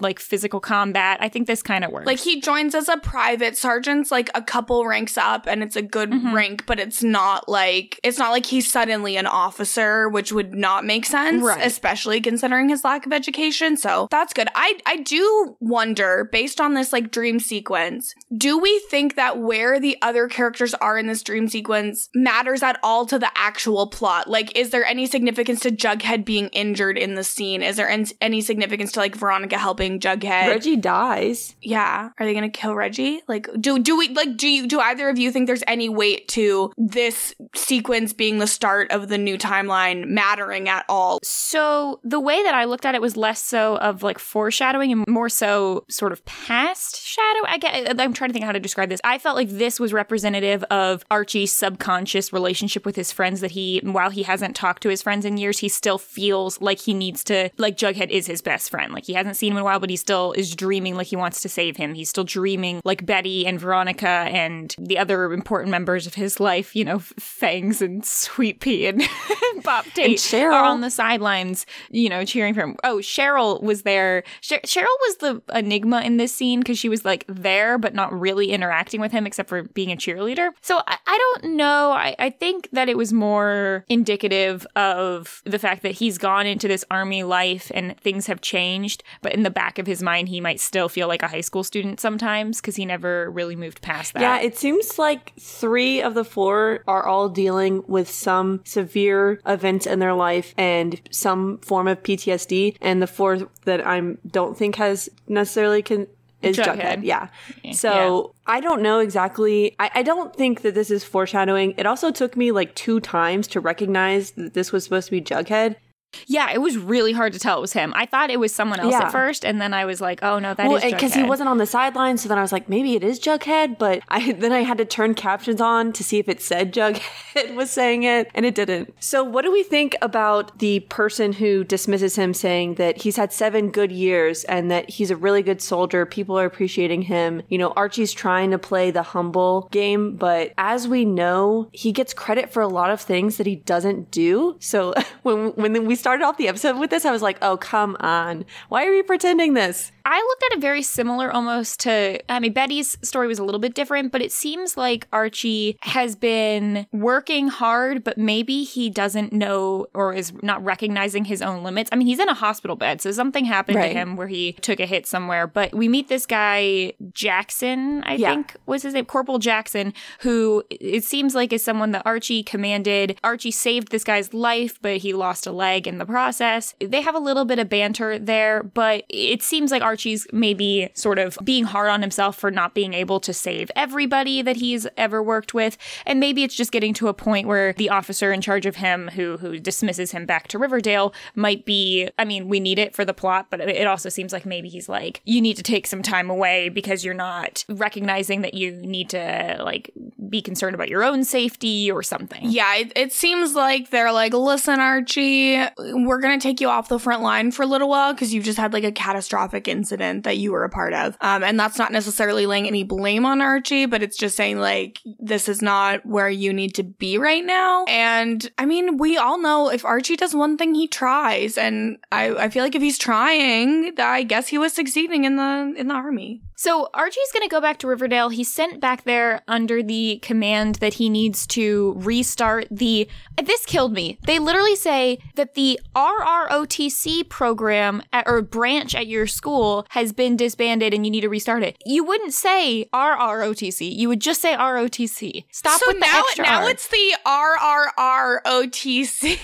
like 0.00 0.18
physical 0.18 0.60
combat. 0.60 1.18
I 1.20 1.28
think 1.28 1.46
this 1.46 1.62
kind 1.62 1.84
of 1.84 1.90
works. 1.90 2.06
Like 2.06 2.20
he 2.20 2.40
joins 2.40 2.74
as 2.74 2.88
a 2.88 2.96
private 2.98 3.56
sergeant's 3.56 4.10
like 4.10 4.30
a 4.34 4.42
couple 4.42 4.84
ranks 4.86 5.16
up 5.18 5.46
and 5.46 5.62
it's 5.62 5.76
a 5.76 5.82
good 5.82 6.04
Mm-hmm. 6.14 6.34
rank, 6.34 6.66
but 6.66 6.78
it's 6.78 7.02
not 7.02 7.48
like 7.48 7.98
it's 8.04 8.18
not 8.18 8.30
like 8.30 8.46
he's 8.46 8.70
suddenly 8.70 9.16
an 9.16 9.26
officer, 9.26 10.08
which 10.08 10.32
would 10.32 10.54
not 10.54 10.84
make 10.84 11.04
sense, 11.06 11.42
Right. 11.42 11.64
especially 11.66 12.20
considering 12.20 12.68
his 12.68 12.84
lack 12.84 13.06
of 13.06 13.12
education. 13.12 13.76
So 13.84 14.08
that's 14.10 14.32
good. 14.32 14.48
I 14.54 14.78
I 14.86 14.96
do 14.96 15.56
wonder, 15.60 16.26
based 16.32 16.58
on 16.58 16.72
this 16.72 16.90
like 16.90 17.10
dream 17.10 17.38
sequence, 17.38 18.14
do 18.34 18.58
we 18.58 18.78
think 18.90 19.14
that 19.16 19.38
where 19.38 19.78
the 19.78 19.98
other 20.00 20.26
characters 20.26 20.72
are 20.72 20.96
in 20.96 21.06
this 21.06 21.22
dream 21.22 21.48
sequence 21.48 22.08
matters 22.14 22.62
at 22.62 22.78
all 22.82 23.04
to 23.04 23.18
the 23.18 23.30
actual 23.36 23.88
plot? 23.88 24.26
Like, 24.26 24.56
is 24.56 24.70
there 24.70 24.86
any 24.86 25.04
significance 25.04 25.60
to 25.60 25.70
Jughead 25.70 26.24
being 26.24 26.48
injured 26.48 26.96
in 26.96 27.14
the 27.14 27.22
scene? 27.22 27.62
Is 27.62 27.76
there 27.76 27.90
any 28.22 28.40
significance 28.40 28.92
to 28.92 29.00
like 29.00 29.16
Veronica 29.16 29.58
helping 29.58 30.00
Jughead? 30.00 30.48
Reggie 30.48 30.76
dies. 30.76 31.54
Yeah. 31.60 32.08
Are 32.18 32.24
they 32.24 32.32
gonna 32.32 32.48
kill 32.48 32.74
Reggie? 32.74 33.20
Like, 33.28 33.48
do 33.60 33.78
do 33.78 33.98
we 33.98 34.08
like 34.08 34.38
do 34.38 34.48
you 34.48 34.66
do 34.66 34.80
either 34.80 35.10
of 35.10 35.18
you 35.18 35.30
think 35.30 35.46
there's 35.46 35.62
any 35.66 35.90
weight 35.90 36.26
to 36.28 36.72
this 36.78 37.34
sequence 37.54 38.14
being 38.14 38.38
the 38.38 38.46
start 38.46 38.90
of 38.92 39.08
the 39.08 39.18
new 39.18 39.36
timeline 39.36 40.06
mattering 40.06 40.70
at 40.70 40.86
all? 40.88 41.18
So 41.22 42.00
the 42.02 42.20
way 42.20 42.42
that 42.44 42.54
I 42.54 42.64
looked 42.64 42.86
at 42.86 42.94
it 42.94 43.02
was 43.02 43.14
less 43.14 43.44
so 43.44 43.73
of 43.78 44.02
like 44.02 44.18
foreshadowing 44.18 44.92
and 44.92 45.04
more 45.08 45.28
so 45.28 45.84
sort 45.88 46.12
of 46.12 46.24
past 46.24 47.00
shadow. 47.02 47.40
I 47.46 47.58
get. 47.58 48.00
I'm 48.00 48.12
trying 48.12 48.30
to 48.30 48.32
think 48.32 48.44
how 48.44 48.52
to 48.52 48.60
describe 48.60 48.88
this. 48.88 49.00
I 49.04 49.18
felt 49.18 49.36
like 49.36 49.48
this 49.48 49.78
was 49.80 49.92
representative 49.92 50.62
of 50.64 51.04
Archie's 51.10 51.52
subconscious 51.52 52.32
relationship 52.32 52.84
with 52.86 52.96
his 52.96 53.12
friends. 53.12 53.40
That 53.40 53.52
he, 53.52 53.80
while 53.84 54.10
he 54.10 54.22
hasn't 54.24 54.56
talked 54.56 54.82
to 54.84 54.88
his 54.88 55.02
friends 55.02 55.24
in 55.24 55.36
years, 55.36 55.58
he 55.58 55.68
still 55.68 55.98
feels 55.98 56.60
like 56.60 56.80
he 56.80 56.94
needs 56.94 57.24
to. 57.24 57.50
Like 57.58 57.76
Jughead 57.76 58.10
is 58.10 58.26
his 58.26 58.42
best 58.42 58.70
friend. 58.70 58.92
Like 58.92 59.04
he 59.06 59.14
hasn't 59.14 59.36
seen 59.36 59.52
him 59.52 59.58
in 59.58 59.62
a 59.62 59.64
while, 59.64 59.80
but 59.80 59.90
he 59.90 59.96
still 59.96 60.32
is 60.32 60.54
dreaming 60.54 60.96
like 60.96 61.08
he 61.08 61.16
wants 61.16 61.40
to 61.42 61.48
save 61.48 61.76
him. 61.76 61.94
He's 61.94 62.08
still 62.08 62.24
dreaming 62.24 62.80
like 62.84 63.04
Betty 63.06 63.46
and 63.46 63.58
Veronica 63.58 64.08
and 64.08 64.74
the 64.78 64.98
other 64.98 65.32
important 65.32 65.70
members 65.70 66.06
of 66.06 66.14
his 66.14 66.40
life. 66.40 66.74
You 66.76 66.84
know, 66.84 66.98
Fangs 66.98 67.82
and 67.82 68.04
Sweet 68.04 68.60
Pea 68.60 68.86
and 68.86 69.02
Pop 69.62 69.84
Tate 69.94 70.04
and 70.06 70.14
Cheryl. 70.14 70.52
are 70.52 70.64
on 70.64 70.80
the 70.80 70.90
sidelines, 70.90 71.66
you 71.90 72.08
know, 72.08 72.24
cheering 72.24 72.54
for 72.54 72.60
him. 72.62 72.76
Oh, 72.84 72.98
Cheryl 72.98 73.62
was 73.64 73.82
there. 73.82 74.22
Cher- 74.40 74.60
Cheryl 74.60 74.86
was 75.08 75.16
the 75.18 75.42
enigma 75.54 76.02
in 76.02 76.16
this 76.16 76.34
scene 76.34 76.60
because 76.60 76.78
she 76.78 76.88
was 76.88 77.04
like 77.04 77.24
there, 77.28 77.78
but 77.78 77.94
not 77.94 78.18
really 78.18 78.50
interacting 78.50 79.00
with 79.00 79.12
him 79.12 79.26
except 79.26 79.48
for 79.48 79.62
being 79.62 79.92
a 79.92 79.96
cheerleader. 79.96 80.50
So 80.60 80.80
I, 80.86 80.98
I 81.06 81.18
don't 81.18 81.56
know. 81.56 81.92
I, 81.92 82.14
I 82.18 82.30
think 82.30 82.68
that 82.72 82.88
it 82.88 82.96
was 82.96 83.12
more 83.12 83.84
indicative 83.88 84.66
of 84.76 85.42
the 85.44 85.58
fact 85.58 85.82
that 85.82 85.92
he's 85.92 86.18
gone 86.18 86.46
into 86.46 86.68
this 86.68 86.84
army 86.90 87.22
life 87.22 87.70
and 87.74 87.98
things 88.00 88.26
have 88.26 88.40
changed, 88.40 89.02
but 89.22 89.32
in 89.32 89.42
the 89.42 89.50
back 89.50 89.78
of 89.78 89.86
his 89.86 90.02
mind, 90.02 90.28
he 90.28 90.40
might 90.40 90.60
still 90.60 90.88
feel 90.88 91.08
like 91.08 91.22
a 91.22 91.28
high 91.28 91.40
school 91.40 91.64
student 91.64 92.00
sometimes 92.00 92.60
because 92.60 92.76
he 92.76 92.84
never 92.84 93.30
really 93.30 93.56
moved 93.56 93.82
past 93.82 94.14
that. 94.14 94.20
Yeah, 94.20 94.40
it 94.40 94.56
seems 94.58 94.98
like 94.98 95.32
three 95.38 96.02
of 96.02 96.14
the 96.14 96.24
four 96.24 96.82
are 96.86 97.06
all 97.06 97.28
dealing 97.28 97.84
with 97.86 98.10
some 98.10 98.60
severe 98.64 99.40
events 99.46 99.86
in 99.86 99.98
their 99.98 100.14
life 100.14 100.54
and 100.56 101.00
some 101.10 101.58
form 101.58 101.88
of 101.88 102.02
PTSD, 102.02 102.76
and 102.80 103.00
the 103.00 103.06
fourth 103.06 103.44
that 103.64 103.86
I'm 103.86 104.18
don't 104.26 104.56
think 104.56 104.76
has 104.76 105.08
necessarily 105.28 105.82
can 105.82 106.06
is 106.42 106.58
Jughead. 106.58 106.76
Jughead. 106.76 107.04
Yeah. 107.04 107.28
So 107.72 108.34
I 108.46 108.60
don't 108.60 108.82
know 108.82 108.98
exactly. 108.98 109.74
I, 109.78 109.90
I 109.96 110.02
don't 110.02 110.34
think 110.34 110.62
that 110.62 110.74
this 110.74 110.90
is 110.90 111.04
foreshadowing. 111.04 111.74
It 111.76 111.86
also 111.86 112.10
took 112.10 112.36
me 112.36 112.52
like 112.52 112.74
two 112.74 113.00
times 113.00 113.46
to 113.48 113.60
recognize 113.60 114.32
that 114.32 114.54
this 114.54 114.72
was 114.72 114.84
supposed 114.84 115.06
to 115.06 115.12
be 115.12 115.22
Jughead. 115.22 115.76
Yeah, 116.26 116.50
it 116.52 116.58
was 116.60 116.76
really 116.76 117.12
hard 117.12 117.32
to 117.32 117.38
tell 117.38 117.58
it 117.58 117.60
was 117.60 117.72
him. 117.72 117.92
I 117.96 118.06
thought 118.06 118.30
it 118.30 118.40
was 118.40 118.54
someone 118.54 118.80
else 118.80 118.92
Yeah. 118.92 119.04
at 119.04 119.12
first, 119.12 119.44
and 119.44 119.60
then 119.60 119.74
I 119.74 119.84
was 119.84 120.00
like, 120.00 120.22
"Oh 120.22 120.38
no, 120.38 120.54
that 120.54 120.68
well, 120.68 120.76
is 120.76 120.92
because 120.92 121.14
he 121.14 121.22
wasn't 121.22 121.48
on 121.48 121.58
the 121.58 121.66
sidelines, 121.66 122.22
so 122.22 122.28
then 122.28 122.38
I 122.38 122.42
was 122.42 122.52
like, 122.52 122.68
maybe 122.68 122.94
it 122.94 123.04
is 123.04 123.18
Jughead. 123.20 123.78
But 123.78 124.02
I 124.08 124.32
then 124.38 124.52
I 124.52 124.60
had 124.62 124.78
to 124.78 124.84
turn 124.84 125.14
captions 125.14 125.60
on 125.60 125.92
to 125.92 126.04
see 126.04 126.18
if 126.18 126.28
it 126.28 126.40
said 126.42 126.72
Jughead 126.72 127.54
was 127.54 127.70
saying 127.70 128.02
it, 128.04 128.30
and 128.34 128.44
it 128.46 128.54
didn't. 128.54 128.94
So, 129.00 129.22
what 129.24 129.42
do 129.44 129.52
we 129.52 129.62
think 129.62 129.96
about 130.02 130.58
the 130.58 130.80
person 130.80 131.32
who 131.32 131.64
dismisses 131.64 132.16
him, 132.16 132.34
saying 132.34 132.74
that 132.76 133.02
he's 133.02 133.16
had 133.16 133.32
seven 133.32 133.70
good 133.70 133.92
years 133.92 134.44
and 134.44 134.70
that 134.70 134.90
he's 134.90 135.10
a 135.10 135.16
really 135.16 135.42
good 135.42 135.60
soldier? 135.62 136.06
People 136.06 136.38
are 136.38 136.44
appreciating 136.44 137.02
him. 137.02 137.42
You 137.48 137.58
know, 137.58 137.72
Archie's 137.76 138.12
trying 138.12 138.50
to 138.50 138.58
play 138.58 138.90
the 138.90 139.02
humble 139.02 139.68
game, 139.70 140.16
but 140.16 140.52
as 140.58 140.86
we 140.88 141.04
know, 141.04 141.68
he 141.72 141.92
gets 141.92 142.14
credit 142.14 142.52
for 142.52 142.62
a 142.62 142.68
lot 142.68 142.90
of 142.90 143.00
things 143.00 143.36
that 143.36 143.46
he 143.46 143.56
doesn't 143.56 144.10
do. 144.10 144.56
So, 144.60 144.94
when 145.22 145.48
when 145.56 145.86
we 145.86 145.94
started 146.04 146.22
off 146.22 146.36
the 146.36 146.48
episode 146.48 146.78
with 146.78 146.90
this, 146.90 147.06
I 147.06 147.12
was 147.12 147.22
like, 147.22 147.38
oh 147.40 147.56
come 147.56 147.96
on, 147.98 148.44
why 148.68 148.84
are 148.84 148.92
you 148.92 149.02
pretending 149.02 149.54
this? 149.54 149.90
I 150.06 150.18
looked 150.20 150.42
at 150.50 150.58
it 150.58 150.60
very 150.60 150.82
similar 150.82 151.32
almost 151.32 151.80
to, 151.80 152.20
I 152.30 152.38
mean, 152.38 152.52
Betty's 152.52 152.98
story 153.02 153.26
was 153.26 153.38
a 153.38 153.44
little 153.44 153.58
bit 153.58 153.74
different, 153.74 154.12
but 154.12 154.20
it 154.20 154.32
seems 154.32 154.76
like 154.76 155.06
Archie 155.12 155.78
has 155.80 156.14
been 156.14 156.86
working 156.92 157.48
hard, 157.48 158.04
but 158.04 158.18
maybe 158.18 158.64
he 158.64 158.90
doesn't 158.90 159.32
know 159.32 159.86
or 159.94 160.12
is 160.12 160.32
not 160.42 160.62
recognizing 160.62 161.24
his 161.24 161.40
own 161.40 161.62
limits. 161.62 161.88
I 161.90 161.96
mean, 161.96 162.06
he's 162.06 162.18
in 162.18 162.28
a 162.28 162.34
hospital 162.34 162.76
bed, 162.76 163.00
so 163.00 163.12
something 163.12 163.46
happened 163.46 163.76
Right. 163.76 163.88
to 163.92 163.98
him 163.98 164.16
where 164.16 164.26
he 164.26 164.52
took 164.60 164.78
a 164.78 164.84
hit 164.86 165.06
somewhere. 165.06 165.46
But 165.46 165.74
we 165.74 165.88
meet 165.88 166.08
this 166.08 166.26
guy, 166.26 166.92
Jackson, 167.14 168.02
I 168.04 168.16
Yeah. 168.16 168.34
think 168.34 168.56
was 168.66 168.82
his 168.82 168.92
name, 168.92 169.06
Corporal 169.06 169.38
Jackson, 169.38 169.94
who 170.20 170.62
it 170.68 171.04
seems 171.04 171.34
like 171.34 171.50
is 171.52 171.64
someone 171.64 171.92
that 171.92 172.02
Archie 172.04 172.42
commanded. 172.42 173.18
Archie 173.24 173.50
saved 173.50 173.90
this 173.90 174.04
guy's 174.04 174.34
life, 174.34 174.78
but 174.82 174.98
he 174.98 175.14
lost 175.14 175.46
a 175.46 175.52
leg 175.52 175.86
in 175.88 175.96
the 175.96 176.04
process. 176.06 176.74
They 176.78 177.00
have 177.00 177.14
a 177.14 177.18
little 177.18 177.46
bit 177.46 177.58
of 177.58 177.70
banter 177.70 178.18
there, 178.18 178.62
but 178.62 179.04
it 179.08 179.42
seems 179.42 179.70
like 179.70 179.80
Archie 179.82 179.93
Archie's 179.94 180.26
maybe 180.32 180.90
sort 180.94 181.20
of 181.20 181.38
being 181.44 181.62
hard 181.62 181.88
on 181.88 182.00
himself 182.00 182.36
for 182.36 182.50
not 182.50 182.74
being 182.74 182.94
able 182.94 183.20
to 183.20 183.32
save 183.32 183.70
everybody 183.76 184.42
that 184.42 184.56
he's 184.56 184.88
ever 184.96 185.22
worked 185.22 185.54
with. 185.54 185.78
And 186.04 186.18
maybe 186.18 186.42
it's 186.42 186.56
just 186.56 186.72
getting 186.72 186.92
to 186.94 187.06
a 187.06 187.14
point 187.14 187.46
where 187.46 187.74
the 187.74 187.90
officer 187.90 188.32
in 188.32 188.40
charge 188.40 188.66
of 188.66 188.74
him 188.74 189.06
who 189.14 189.36
who 189.36 189.60
dismisses 189.60 190.10
him 190.10 190.26
back 190.26 190.48
to 190.48 190.58
Riverdale 190.58 191.14
might 191.36 191.64
be 191.64 192.10
I 192.18 192.24
mean, 192.24 192.48
we 192.48 192.58
need 192.58 192.80
it 192.80 192.92
for 192.92 193.04
the 193.04 193.14
plot, 193.14 193.46
but 193.50 193.60
it 193.60 193.86
also 193.86 194.08
seems 194.08 194.32
like 194.32 194.44
maybe 194.44 194.68
he's 194.68 194.88
like, 194.88 195.20
you 195.24 195.40
need 195.40 195.56
to 195.58 195.62
take 195.62 195.86
some 195.86 196.02
time 196.02 196.28
away 196.28 196.70
because 196.70 197.04
you're 197.04 197.14
not 197.14 197.64
recognizing 197.68 198.40
that 198.40 198.54
you 198.54 198.72
need 198.72 199.10
to 199.10 199.58
like 199.60 199.92
be 200.28 200.42
concerned 200.42 200.74
about 200.74 200.88
your 200.88 201.04
own 201.04 201.22
safety 201.22 201.88
or 201.88 202.02
something. 202.02 202.50
Yeah, 202.50 202.74
it, 202.78 202.92
it 202.96 203.12
seems 203.12 203.54
like 203.54 203.90
they're 203.90 204.12
like, 204.12 204.34
listen, 204.34 204.80
Archie, 204.80 205.62
we're 205.78 206.18
going 206.18 206.36
to 206.36 206.42
take 206.42 206.60
you 206.60 206.68
off 206.68 206.88
the 206.88 206.98
front 206.98 207.22
line 207.22 207.52
for 207.52 207.62
a 207.62 207.66
little 207.66 207.88
while 207.88 208.12
because 208.12 208.34
you've 208.34 208.44
just 208.44 208.58
had 208.58 208.72
like 208.72 208.82
a 208.82 208.90
catastrophic 208.90 209.68
incident 209.68 209.83
that 210.24 210.36
you 210.36 210.52
were 210.52 210.64
a 210.64 210.70
part 210.70 210.92
of. 210.92 211.16
Um, 211.20 211.42
and 211.42 211.58
that's 211.58 211.78
not 211.78 211.92
necessarily 211.92 212.46
laying 212.46 212.66
any 212.66 212.84
blame 212.84 213.24
on 213.26 213.40
Archie, 213.40 213.86
but 213.86 214.02
it's 214.02 214.16
just 214.16 214.36
saying 214.36 214.58
like, 214.58 215.00
this 215.18 215.48
is 215.48 215.62
not 215.62 216.04
where 216.04 216.28
you 216.28 216.52
need 216.52 216.74
to 216.76 216.82
be 216.82 217.18
right 217.18 217.44
now. 217.44 217.84
And 217.86 218.50
I 218.58 218.66
mean, 218.66 218.96
we 218.96 219.16
all 219.16 219.40
know 219.40 219.70
if 219.70 219.84
Archie 219.84 220.16
does 220.16 220.34
one 220.34 220.56
thing, 220.56 220.74
he 220.74 220.88
tries. 220.88 221.58
And 221.58 221.98
I, 222.12 222.30
I 222.34 222.48
feel 222.48 222.62
like 222.62 222.74
if 222.74 222.82
he's 222.82 222.98
trying, 222.98 223.92
I 223.98 224.22
guess 224.22 224.48
he 224.48 224.58
was 224.58 224.72
succeeding 224.72 225.24
in 225.24 225.36
the, 225.36 225.74
in 225.76 225.88
the 225.88 225.94
army. 225.94 226.42
So 226.56 226.88
Archie's 226.94 227.30
going 227.32 227.42
to 227.42 227.48
go 227.48 227.60
back 227.60 227.78
to 227.80 227.88
Riverdale. 227.88 228.28
He's 228.28 228.52
sent 228.52 228.80
back 228.80 229.02
there 229.04 229.42
under 229.48 229.82
the 229.82 230.18
command 230.22 230.76
that 230.76 230.94
he 230.94 231.08
needs 231.10 231.46
to 231.48 231.94
restart 231.96 232.66
the. 232.70 233.08
This 233.42 233.66
killed 233.66 233.92
me. 233.92 234.18
They 234.24 234.38
literally 234.38 234.76
say 234.76 235.18
that 235.34 235.54
the 235.54 235.80
RROTC 235.96 237.28
program 237.28 238.02
at, 238.12 238.26
or 238.28 238.40
branch 238.42 238.94
at 238.94 239.06
your 239.08 239.26
school 239.26 239.86
has 239.90 240.12
been 240.12 240.36
disbanded 240.36 240.94
and 240.94 241.04
you 241.04 241.10
need 241.10 241.20
to 241.22 241.28
restart 241.28 241.62
it. 241.62 241.76
You 241.84 242.04
wouldn't 242.04 242.32
say 242.32 242.86
RROTC. 242.94 243.94
You 243.94 244.08
would 244.08 244.20
just 244.20 244.40
say 244.40 244.54
ROTC. 244.54 245.44
Stop 245.50 245.80
so 245.80 245.86
with 245.88 245.96
the 245.96 246.00
now, 246.06 246.20
extra 246.20 246.44
now 246.44 246.62
R. 246.64 246.70
it's 246.70 246.88
the 246.88 247.14
RRROTC. 247.26 249.38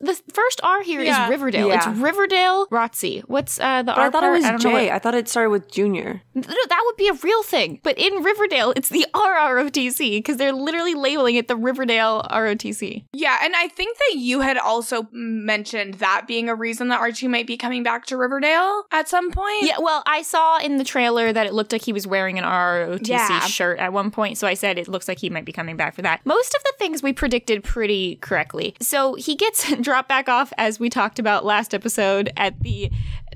the 0.00 0.14
first 0.32 0.60
R 0.62 0.82
here 0.82 1.00
is 1.00 1.06
Yeah. 1.06 1.28
Riverdale. 1.28 1.68
Yeah. 1.68 1.90
It's 1.90 1.98
Riverdale 2.00 2.66
Rotzi. 2.68 3.22
What's 3.22 3.58
uh, 3.60 3.82
the 3.82 3.92
But 3.92 3.98
R 3.98 4.06
I 4.06 4.10
thought 4.10 4.22
it 4.24 4.26
part? 4.26 4.36
was 4.36 4.44
I 4.44 4.50
don't 4.52 4.64
know 4.64 4.70
what- 4.70 4.78
J. 4.80 4.90
I 4.90 4.98
thought 4.98 5.14
it 5.14 5.28
started 5.28 5.50
with 5.50 5.70
Junior. 5.70 6.17
No, 6.34 6.42
that 6.42 6.82
would 6.86 6.96
be 6.96 7.08
a 7.08 7.12
real 7.14 7.42
thing. 7.42 7.80
But 7.82 7.98
in 7.98 8.22
Riverdale, 8.22 8.72
it's 8.76 8.88
the 8.88 9.06
RROTC 9.14 10.18
because 10.18 10.36
they're 10.36 10.52
literally 10.52 10.94
labeling 10.94 11.36
it 11.36 11.48
the 11.48 11.56
Riverdale 11.56 12.24
ROTC. 12.30 13.04
Yeah, 13.12 13.38
and 13.42 13.54
I 13.56 13.68
think 13.68 13.96
that 13.98 14.16
you 14.16 14.40
had 14.40 14.56
also 14.58 15.06
mentioned 15.12 15.94
that 15.94 16.26
being 16.26 16.48
a 16.48 16.54
reason 16.54 16.88
that 16.88 17.00
Archie 17.00 17.28
might 17.28 17.46
be 17.46 17.56
coming 17.56 17.82
back 17.82 18.06
to 18.06 18.16
Riverdale 18.16 18.84
at 18.92 19.08
some 19.08 19.30
point. 19.30 19.62
Yeah, 19.62 19.78
well, 19.80 20.02
I 20.06 20.22
saw 20.22 20.58
in 20.58 20.76
the 20.76 20.84
trailer 20.84 21.32
that 21.32 21.46
it 21.46 21.54
looked 21.54 21.72
like 21.72 21.82
he 21.82 21.92
was 21.92 22.06
wearing 22.06 22.38
an 22.38 22.44
ROTC 22.44 23.08
Yeah. 23.08 23.40
shirt 23.40 23.78
at 23.78 23.92
one 23.92 24.10
point, 24.10 24.38
so 24.38 24.46
I 24.46 24.54
said 24.54 24.78
it 24.78 24.88
looks 24.88 25.08
like 25.08 25.18
he 25.18 25.30
might 25.30 25.44
be 25.44 25.52
coming 25.52 25.76
back 25.76 25.94
for 25.94 26.02
that. 26.02 26.20
Most 26.24 26.54
of 26.54 26.62
the 26.64 26.72
things 26.78 27.02
we 27.02 27.12
predicted 27.12 27.64
pretty 27.64 28.16
correctly. 28.16 28.74
So 28.80 29.14
he 29.14 29.34
gets 29.34 29.72
dropped 29.80 30.08
back 30.08 30.28
off, 30.28 30.52
as 30.58 30.78
we 30.80 30.88
talked 30.90 31.18
about 31.18 31.44
last 31.44 31.74
episode, 31.74 32.30
at 32.36 32.60
the 32.60 32.90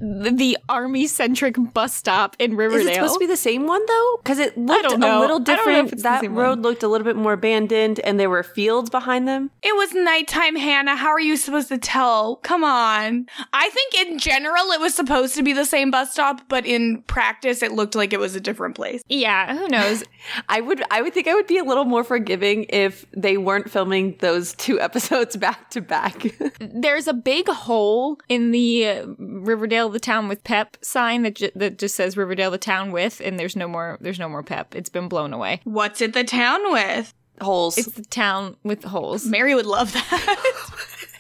the 0.05 0.59
army 0.69 1.07
centric 1.07 1.55
bus 1.73 1.95
stop 1.95 2.35
in 2.41 2.57
Riverdale. 2.57 2.81
Is 2.89 2.93
it 2.93 2.95
supposed 2.97 3.15
to 3.15 3.21
be 3.21 3.27
the 3.27 3.37
same 3.37 3.67
one 3.67 3.85
though? 3.87 4.17
Because 4.23 4.39
it 4.41 4.59
looked 4.59 4.83
don't 4.83 4.95
a 4.95 4.99
know. 4.99 5.21
little 5.21 5.41
I 5.41 5.45
don't 5.45 5.47
know 5.47 5.53
if 5.53 5.59
different. 5.59 5.93
it's 5.93 6.03
the 6.03 6.09
That 6.09 6.21
same 6.23 6.35
road 6.35 6.59
one. 6.59 6.63
looked 6.63 6.83
a 6.83 6.89
little 6.89 7.05
bit 7.05 7.15
more 7.17 7.35
abandoned, 7.35 8.01
and 8.01 8.19
there 8.19 8.29
were 8.29 8.43
fields 8.43 8.91
behind 8.91 9.29
them. 9.29 9.51
It 9.63 9.77
was 9.77 9.93
nighttime, 9.95 10.57
Hannah. 10.57 10.97
How 10.97 11.09
are 11.11 11.21
you 11.21 11.37
supposed 11.37 11.69
to 11.69 11.79
tell? 11.79 12.37
Come 12.43 12.65
on. 12.65 13.27
I 13.53 13.69
think 13.71 13.95
in 14.09 14.19
general 14.19 14.71
it 14.73 14.81
was 14.81 14.95
supposed 14.95 15.37
to 15.37 15.43
be 15.43 15.53
the 15.53 15.65
same 15.65 15.91
bus 15.93 16.11
stop, 16.13 16.41
but 16.49 16.67
in 16.67 17.03
practice 17.03 17.63
it 17.63 17.73
looked 17.73 17.95
like 17.95 18.13
it 18.13 18.19
was 18.21 18.35
a 18.35 18.41
different 18.41 18.75
place. 18.75 19.03
yeah, 19.09 19.57
who 19.57 19.69
knows? 19.69 20.03
I 20.49 20.61
would, 20.61 20.83
I 20.91 21.03
would 21.03 21.15
think 21.15 21.29
I 21.29 21.35
would 21.35 21.47
be 21.47 21.59
a 21.59 21.65
little 21.65 21.85
more 21.85 22.03
forgiving 22.05 22.67
if 22.71 23.07
they 23.17 23.37
weren't 23.37 23.71
filming 23.71 24.17
those 24.19 24.55
two 24.55 24.81
episodes 24.89 25.37
back 25.37 25.71
to 25.71 25.81
back. 25.81 26.27
there's 26.61 27.07
a 27.07 27.13
big 27.15 27.47
hole 27.49 28.19
in 28.29 28.51
the 28.51 28.89
uh, 28.89 29.07
Riverdale 29.19 29.92
the 29.93 30.01
town 30.01 30.29
with 30.29 30.43
pep 30.45 30.77
sign 30.83 31.23
that 31.23 31.37
ju- 31.37 31.51
that 31.55 31.79
just 31.79 31.95
says 31.95 32.17
Riverdale 32.17 32.51
the 32.51 32.59
town 32.59 32.91
with 32.93 33.21
and 33.25 33.39
there's 33.39 33.55
no 33.57 33.69
more 33.69 33.99
there's 34.01 34.19
no 34.19 34.29
more 34.29 34.43
pep. 34.43 34.75
It's 34.75 34.89
been 34.91 35.09
blown 35.09 35.33
away. 35.33 35.61
What's 35.65 36.01
it 36.01 36.13
the 36.15 36.25
town 36.25 36.61
with? 36.73 37.15
Holes. 37.41 37.79
It's 37.79 37.93
the 37.93 38.05
town 38.05 38.57
with 38.63 38.85
holes. 38.85 39.27
Mary 39.27 39.55
would 39.55 39.67
love 39.67 39.93
that. 39.93 40.37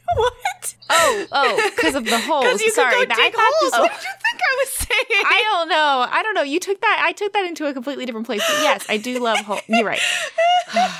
what? 0.16 0.74
Oh, 0.90 1.26
oh, 1.32 1.70
because 1.74 1.94
of 1.94 2.04
the 2.04 2.18
holes. 2.20 2.60
You 2.60 2.70
Sorry, 2.70 2.94
could 2.94 3.08
go 3.08 3.14
I 3.14 3.16
dig 3.24 3.32
thought 3.32 3.52
holes. 3.60 3.70
this- 3.72 3.80
What 3.80 3.90
did 3.92 4.02
you 4.02 4.10
think 4.10 4.42
I 4.42 4.56
was 4.60 4.70
saying? 4.72 5.24
I 5.26 5.42
don't 5.50 5.68
know. 5.70 6.06
I 6.10 6.22
don't 6.22 6.34
know. 6.34 6.42
You 6.42 6.60
took 6.60 6.80
that. 6.80 7.02
I 7.04 7.12
took 7.12 7.32
that 7.32 7.46
into 7.46 7.66
a 7.66 7.72
completely 7.72 8.04
different 8.06 8.26
place. 8.26 8.42
But 8.46 8.62
yes, 8.62 8.86
I 8.88 8.98
do 8.98 9.18
love 9.18 9.38
holes. 9.38 9.62
You're 9.68 9.84
right. 9.86 10.00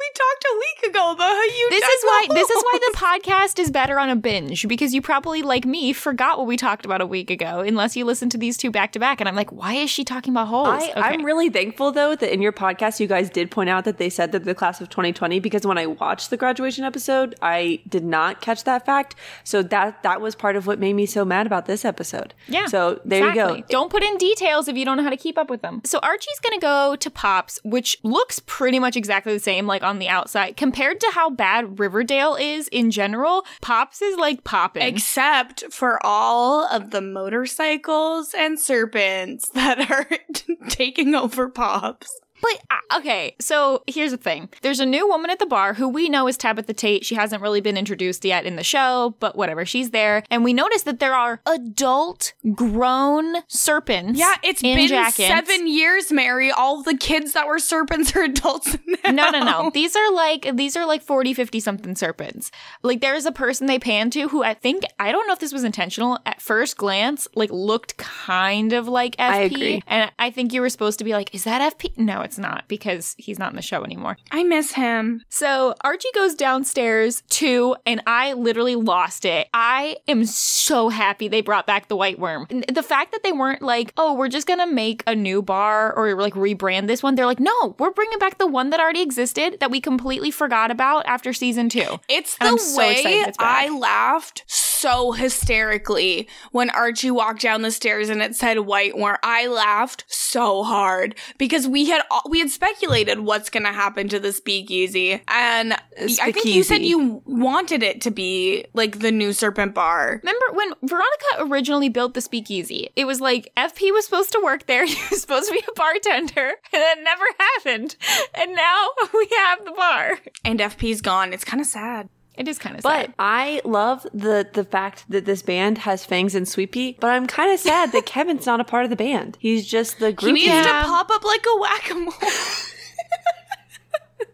we 0.00 0.10
talked 0.14 0.44
a 0.44 0.56
week 0.58 0.90
ago 0.90 1.12
about 1.12 1.30
how 1.30 1.42
you 1.44 1.66
This 1.70 1.84
is 1.84 2.02
why. 2.04 2.26
This 2.30 2.50
is 2.50 2.62
why 2.62 2.78
the 2.90 2.96
podcast 2.98 3.58
is 3.58 3.70
better 3.70 3.98
on 3.98 4.08
a 4.08 4.16
binge 4.16 4.66
because 4.66 4.94
you 4.94 5.02
probably, 5.02 5.42
like 5.42 5.64
me, 5.66 5.92
forgot 5.92 6.38
what 6.38 6.46
we 6.46 6.56
talked 6.56 6.84
about 6.84 7.00
a 7.00 7.06
week 7.06 7.30
ago 7.30 7.60
unless 7.60 7.96
you 7.96 8.04
listen 8.04 8.28
to 8.30 8.38
these 8.38 8.56
two 8.56 8.70
back 8.70 8.92
to 8.92 8.98
back. 8.98 9.20
And 9.20 9.28
I'm 9.28 9.36
like, 9.36 9.52
why 9.52 9.74
is 9.74 9.90
she 9.90 10.04
talking 10.04 10.32
about 10.32 10.48
holes? 10.48 10.68
I, 10.68 10.90
Okay. 10.90 11.00
I'm 11.00 11.24
really 11.24 11.50
thankful 11.50 11.92
though 11.92 12.16
that 12.16 12.32
in 12.32 12.42
your 12.42 12.52
podcast 12.52 13.00
you 13.00 13.06
guys 13.06 13.30
did 13.30 13.50
point 13.50 13.70
out 13.70 13.84
that 13.84 13.98
they 13.98 14.10
said 14.10 14.32
that 14.32 14.44
the 14.44 14.54
class 14.54 14.80
of 14.80 14.88
2020 14.88 15.38
because 15.40 15.66
when 15.66 15.78
I 15.78 15.86
watched 15.86 16.30
the 16.30 16.36
graduation 16.36 16.84
episode 16.84 17.34
I 17.42 17.80
did 17.88 18.04
not 18.04 18.40
catch 18.40 18.64
that 18.64 18.84
fact 18.84 19.14
so 19.44 19.62
that 19.62 20.02
that 20.02 20.20
was 20.20 20.34
part 20.34 20.56
of 20.56 20.66
what 20.66 20.78
made 20.78 20.94
me 20.94 21.06
so 21.06 21.24
mad 21.24 21.46
about 21.46 21.66
this 21.66 21.84
episode 21.84 22.34
Yeah. 22.48 22.66
so 22.66 23.00
there 23.04 23.28
exactly. 23.28 23.58
you 23.58 23.62
go 23.62 23.68
Don't 23.68 23.90
put 23.90 24.02
in 24.02 24.16
details 24.16 24.68
if 24.68 24.76
you 24.76 24.84
don't 24.84 24.96
know 24.96 25.02
how 25.04 25.10
to 25.10 25.16
keep 25.16 25.38
up 25.38 25.48
with 25.50 25.62
them. 25.62 25.80
So 25.84 25.98
Archie's 26.02 26.40
going 26.40 26.58
to 26.58 26.60
go 26.60 26.96
to 26.96 27.10
Pops, 27.10 27.60
which 27.64 27.98
looks 28.02 28.40
pretty 28.46 28.78
much 28.78 28.96
exactly 28.96 29.32
the 29.32 29.38
same, 29.40 29.66
like 29.66 29.82
on 29.90 29.98
the 29.98 30.08
outside, 30.08 30.56
compared 30.56 31.00
to 31.00 31.10
how 31.12 31.28
bad 31.28 31.78
Riverdale 31.80 32.36
is 32.36 32.68
in 32.68 32.90
general. 32.90 33.44
Pops 33.60 34.00
is 34.00 34.16
like 34.16 34.44
popping. 34.44 34.82
Except 34.82 35.64
for 35.72 35.98
all 36.06 36.64
of 36.66 36.90
the 36.90 37.02
motorcycles 37.02 38.32
and 38.32 38.58
serpents 38.58 39.48
that 39.54 39.90
are 39.90 40.08
taking 40.68 41.14
over 41.14 41.48
Pops. 41.48 42.08
But 42.40 42.60
uh, 42.70 42.98
okay, 42.98 43.34
so 43.40 43.82
here's 43.86 44.10
the 44.10 44.16
thing. 44.16 44.48
There's 44.62 44.80
a 44.80 44.86
new 44.86 45.06
woman 45.08 45.30
at 45.30 45.38
the 45.38 45.46
bar 45.46 45.74
who 45.74 45.88
we 45.88 46.08
know 46.08 46.28
is 46.28 46.36
Tabitha 46.36 46.72
Tate. 46.72 47.04
She 47.04 47.14
hasn't 47.14 47.42
really 47.42 47.60
been 47.60 47.76
introduced 47.76 48.24
yet 48.24 48.46
in 48.46 48.56
the 48.56 48.64
show, 48.64 49.14
but 49.20 49.36
whatever, 49.36 49.64
she's 49.64 49.90
there. 49.90 50.22
And 50.30 50.44
we 50.44 50.52
notice 50.52 50.82
that 50.82 51.00
there 51.00 51.14
are 51.14 51.40
adult 51.46 52.32
grown 52.54 53.36
serpents. 53.48 54.18
Yeah, 54.18 54.34
it's 54.42 54.62
in 54.62 54.76
been 54.76 54.88
jackets. 54.88 55.28
seven 55.28 55.66
years, 55.66 56.10
Mary. 56.12 56.50
All 56.50 56.82
the 56.82 56.96
kids 56.96 57.32
that 57.32 57.46
were 57.46 57.58
serpents 57.58 58.14
are 58.16 58.22
adults 58.24 58.76
now. 59.04 59.10
No, 59.10 59.30
no, 59.30 59.40
no. 59.44 59.70
These 59.72 59.96
are 59.96 60.12
like 60.12 60.56
these 60.56 60.76
are 60.76 60.86
like 60.86 61.02
40, 61.02 61.34
50 61.34 61.60
something 61.60 61.94
serpents. 61.96 62.50
Like 62.82 63.00
there's 63.00 63.26
a 63.26 63.32
person 63.32 63.66
they 63.66 63.78
pan 63.78 64.10
to 64.10 64.28
who 64.28 64.42
I 64.42 64.54
think 64.54 64.84
I 64.98 65.12
don't 65.12 65.26
know 65.26 65.32
if 65.32 65.38
this 65.40 65.52
was 65.52 65.64
intentional 65.64 66.18
at 66.26 66.40
first 66.40 66.76
glance, 66.76 67.28
like 67.34 67.50
looked 67.50 67.96
kind 67.96 68.72
of 68.72 68.88
like 68.88 69.16
FP. 69.16 69.20
I 69.20 69.36
agree. 69.40 69.82
And 69.86 70.10
I 70.18 70.30
think 70.30 70.52
you 70.52 70.60
were 70.60 70.68
supposed 70.68 70.98
to 70.98 71.04
be 71.04 71.12
like, 71.12 71.34
is 71.34 71.44
that 71.44 71.76
FP? 71.76 71.96
No, 71.98 72.20
it's 72.30 72.38
not 72.38 72.62
because 72.68 73.16
he's 73.18 73.40
not 73.40 73.50
in 73.50 73.56
the 73.56 73.62
show 73.62 73.82
anymore. 73.82 74.16
I 74.30 74.44
miss 74.44 74.70
him. 74.70 75.24
So 75.28 75.74
Archie 75.80 76.06
goes 76.14 76.36
downstairs 76.36 77.24
too, 77.28 77.74
and 77.84 78.00
I 78.06 78.34
literally 78.34 78.76
lost 78.76 79.24
it. 79.24 79.48
I 79.52 79.96
am 80.06 80.24
so 80.24 80.90
happy 80.90 81.26
they 81.26 81.40
brought 81.40 81.66
back 81.66 81.88
the 81.88 81.96
Whyte 81.96 82.20
Wyrm. 82.20 82.46
The 82.72 82.84
fact 82.84 83.10
that 83.10 83.24
they 83.24 83.32
weren't 83.32 83.62
like, 83.62 83.92
oh, 83.96 84.14
we're 84.14 84.28
just 84.28 84.46
gonna 84.46 84.68
make 84.68 85.02
a 85.08 85.14
new 85.16 85.42
bar 85.42 85.92
or 85.92 86.14
like 86.14 86.34
rebrand 86.34 86.86
this 86.86 87.02
one. 87.02 87.16
They're 87.16 87.26
like, 87.26 87.40
no, 87.40 87.74
we're 87.80 87.90
bringing 87.90 88.20
back 88.20 88.38
the 88.38 88.46
one 88.46 88.70
that 88.70 88.78
already 88.78 89.02
existed 89.02 89.56
that 89.58 89.72
we 89.72 89.80
completely 89.80 90.30
forgot 90.30 90.70
about 90.70 91.04
after 91.06 91.32
season 91.32 91.68
two. 91.68 91.98
It's 92.08 92.36
And 92.40 92.58
the 92.58 92.62
so 92.62 92.78
way 92.78 93.02
back. 93.24 93.34
I 93.40 93.70
laughed 93.70 94.44
so 94.46 94.69
hysterically 95.12 96.28
when 96.52 96.70
Archie 96.70 97.10
walked 97.10 97.42
down 97.42 97.62
the 97.62 97.70
stairs 97.70 98.08
and 98.08 98.22
it 98.22 98.34
said 98.34 98.60
Whyte 98.60 98.94
Wyrm. 98.94 99.16
I 99.22 99.46
laughed 99.46 100.04
so 100.08 100.62
hard 100.62 101.14
because 101.38 101.66
we 101.66 101.88
had 101.90 102.02
we 102.28 102.40
had 102.40 102.50
speculated 102.50 103.20
what's 103.20 103.50
going 103.50 103.64
to 103.64 103.72
happen 103.72 104.08
to 104.08 104.18
the 104.18 104.32
speakeasy, 104.32 105.22
and 105.28 105.74
I 105.98 106.32
think 106.32 106.44
you 106.44 106.62
said 106.62 106.82
you 106.82 107.22
wanted 107.24 107.82
it 107.82 108.00
to 108.02 108.10
be 108.10 108.64
like 108.74 109.00
the 109.00 109.12
new 109.12 109.32
Serpent 109.32 109.74
Bar. 109.74 110.20
Remember 110.22 110.46
when 110.52 110.72
Veronica 110.82 111.26
originally 111.38 111.88
built 111.88 112.14
the 112.14 112.20
speakeasy? 112.20 112.90
It 112.96 113.06
was 113.06 113.20
like 113.20 113.52
FP 113.56 113.92
was 113.92 114.04
supposed 114.04 114.32
to 114.32 114.40
work 114.42 114.66
there, 114.66 114.86
he 114.86 114.96
was 115.10 115.20
supposed 115.20 115.48
to 115.48 115.54
be 115.54 115.64
a 115.68 115.72
bartender, 115.74 116.52
and 116.72 116.82
that 116.82 116.96
never 117.02 117.24
happened. 117.38 117.96
And 118.34 118.54
now 118.54 118.88
we 119.14 119.28
have 119.38 119.64
the 119.64 119.72
bar. 119.72 120.18
And 120.44 120.60
FP's 120.60 121.00
gone. 121.00 121.32
It's 121.32 121.44
kind 121.44 121.60
of 121.60 121.66
sad. 121.66 122.08
It 122.40 122.48
is 122.48 122.58
kind 122.58 122.74
of 122.76 122.82
but 122.82 123.06
sad. 123.06 123.14
I 123.18 123.60
love 123.64 124.06
the 124.14 124.48
the 124.52 124.64
fact 124.64 125.04
that 125.10 125.26
this 125.26 125.42
band 125.42 125.78
has 125.78 126.04
Fangs 126.04 126.34
and 126.34 126.48
Sweet 126.48 126.72
Pea 126.72 126.96
but 126.98 127.10
I'm 127.10 127.26
kind 127.26 127.52
of 127.52 127.60
sad 127.60 127.92
that 127.92 128.06
Kevin's 128.14 128.46
not 128.46 128.60
a 128.60 128.64
part 128.64 128.84
of 128.84 128.90
the 128.90 128.96
band 128.96 129.36
he's 129.40 129.66
just 129.66 129.98
the 129.98 130.10
group. 130.12 130.36
He 130.36 130.44
needs 130.44 130.48
Yeah. 130.48 130.62
to 130.82 130.88
pop 130.88 131.10
up 131.10 131.22
like 131.24 131.44
a 131.54 131.60
whack 131.60 131.90
a 131.90 131.94
mole. 131.94 132.14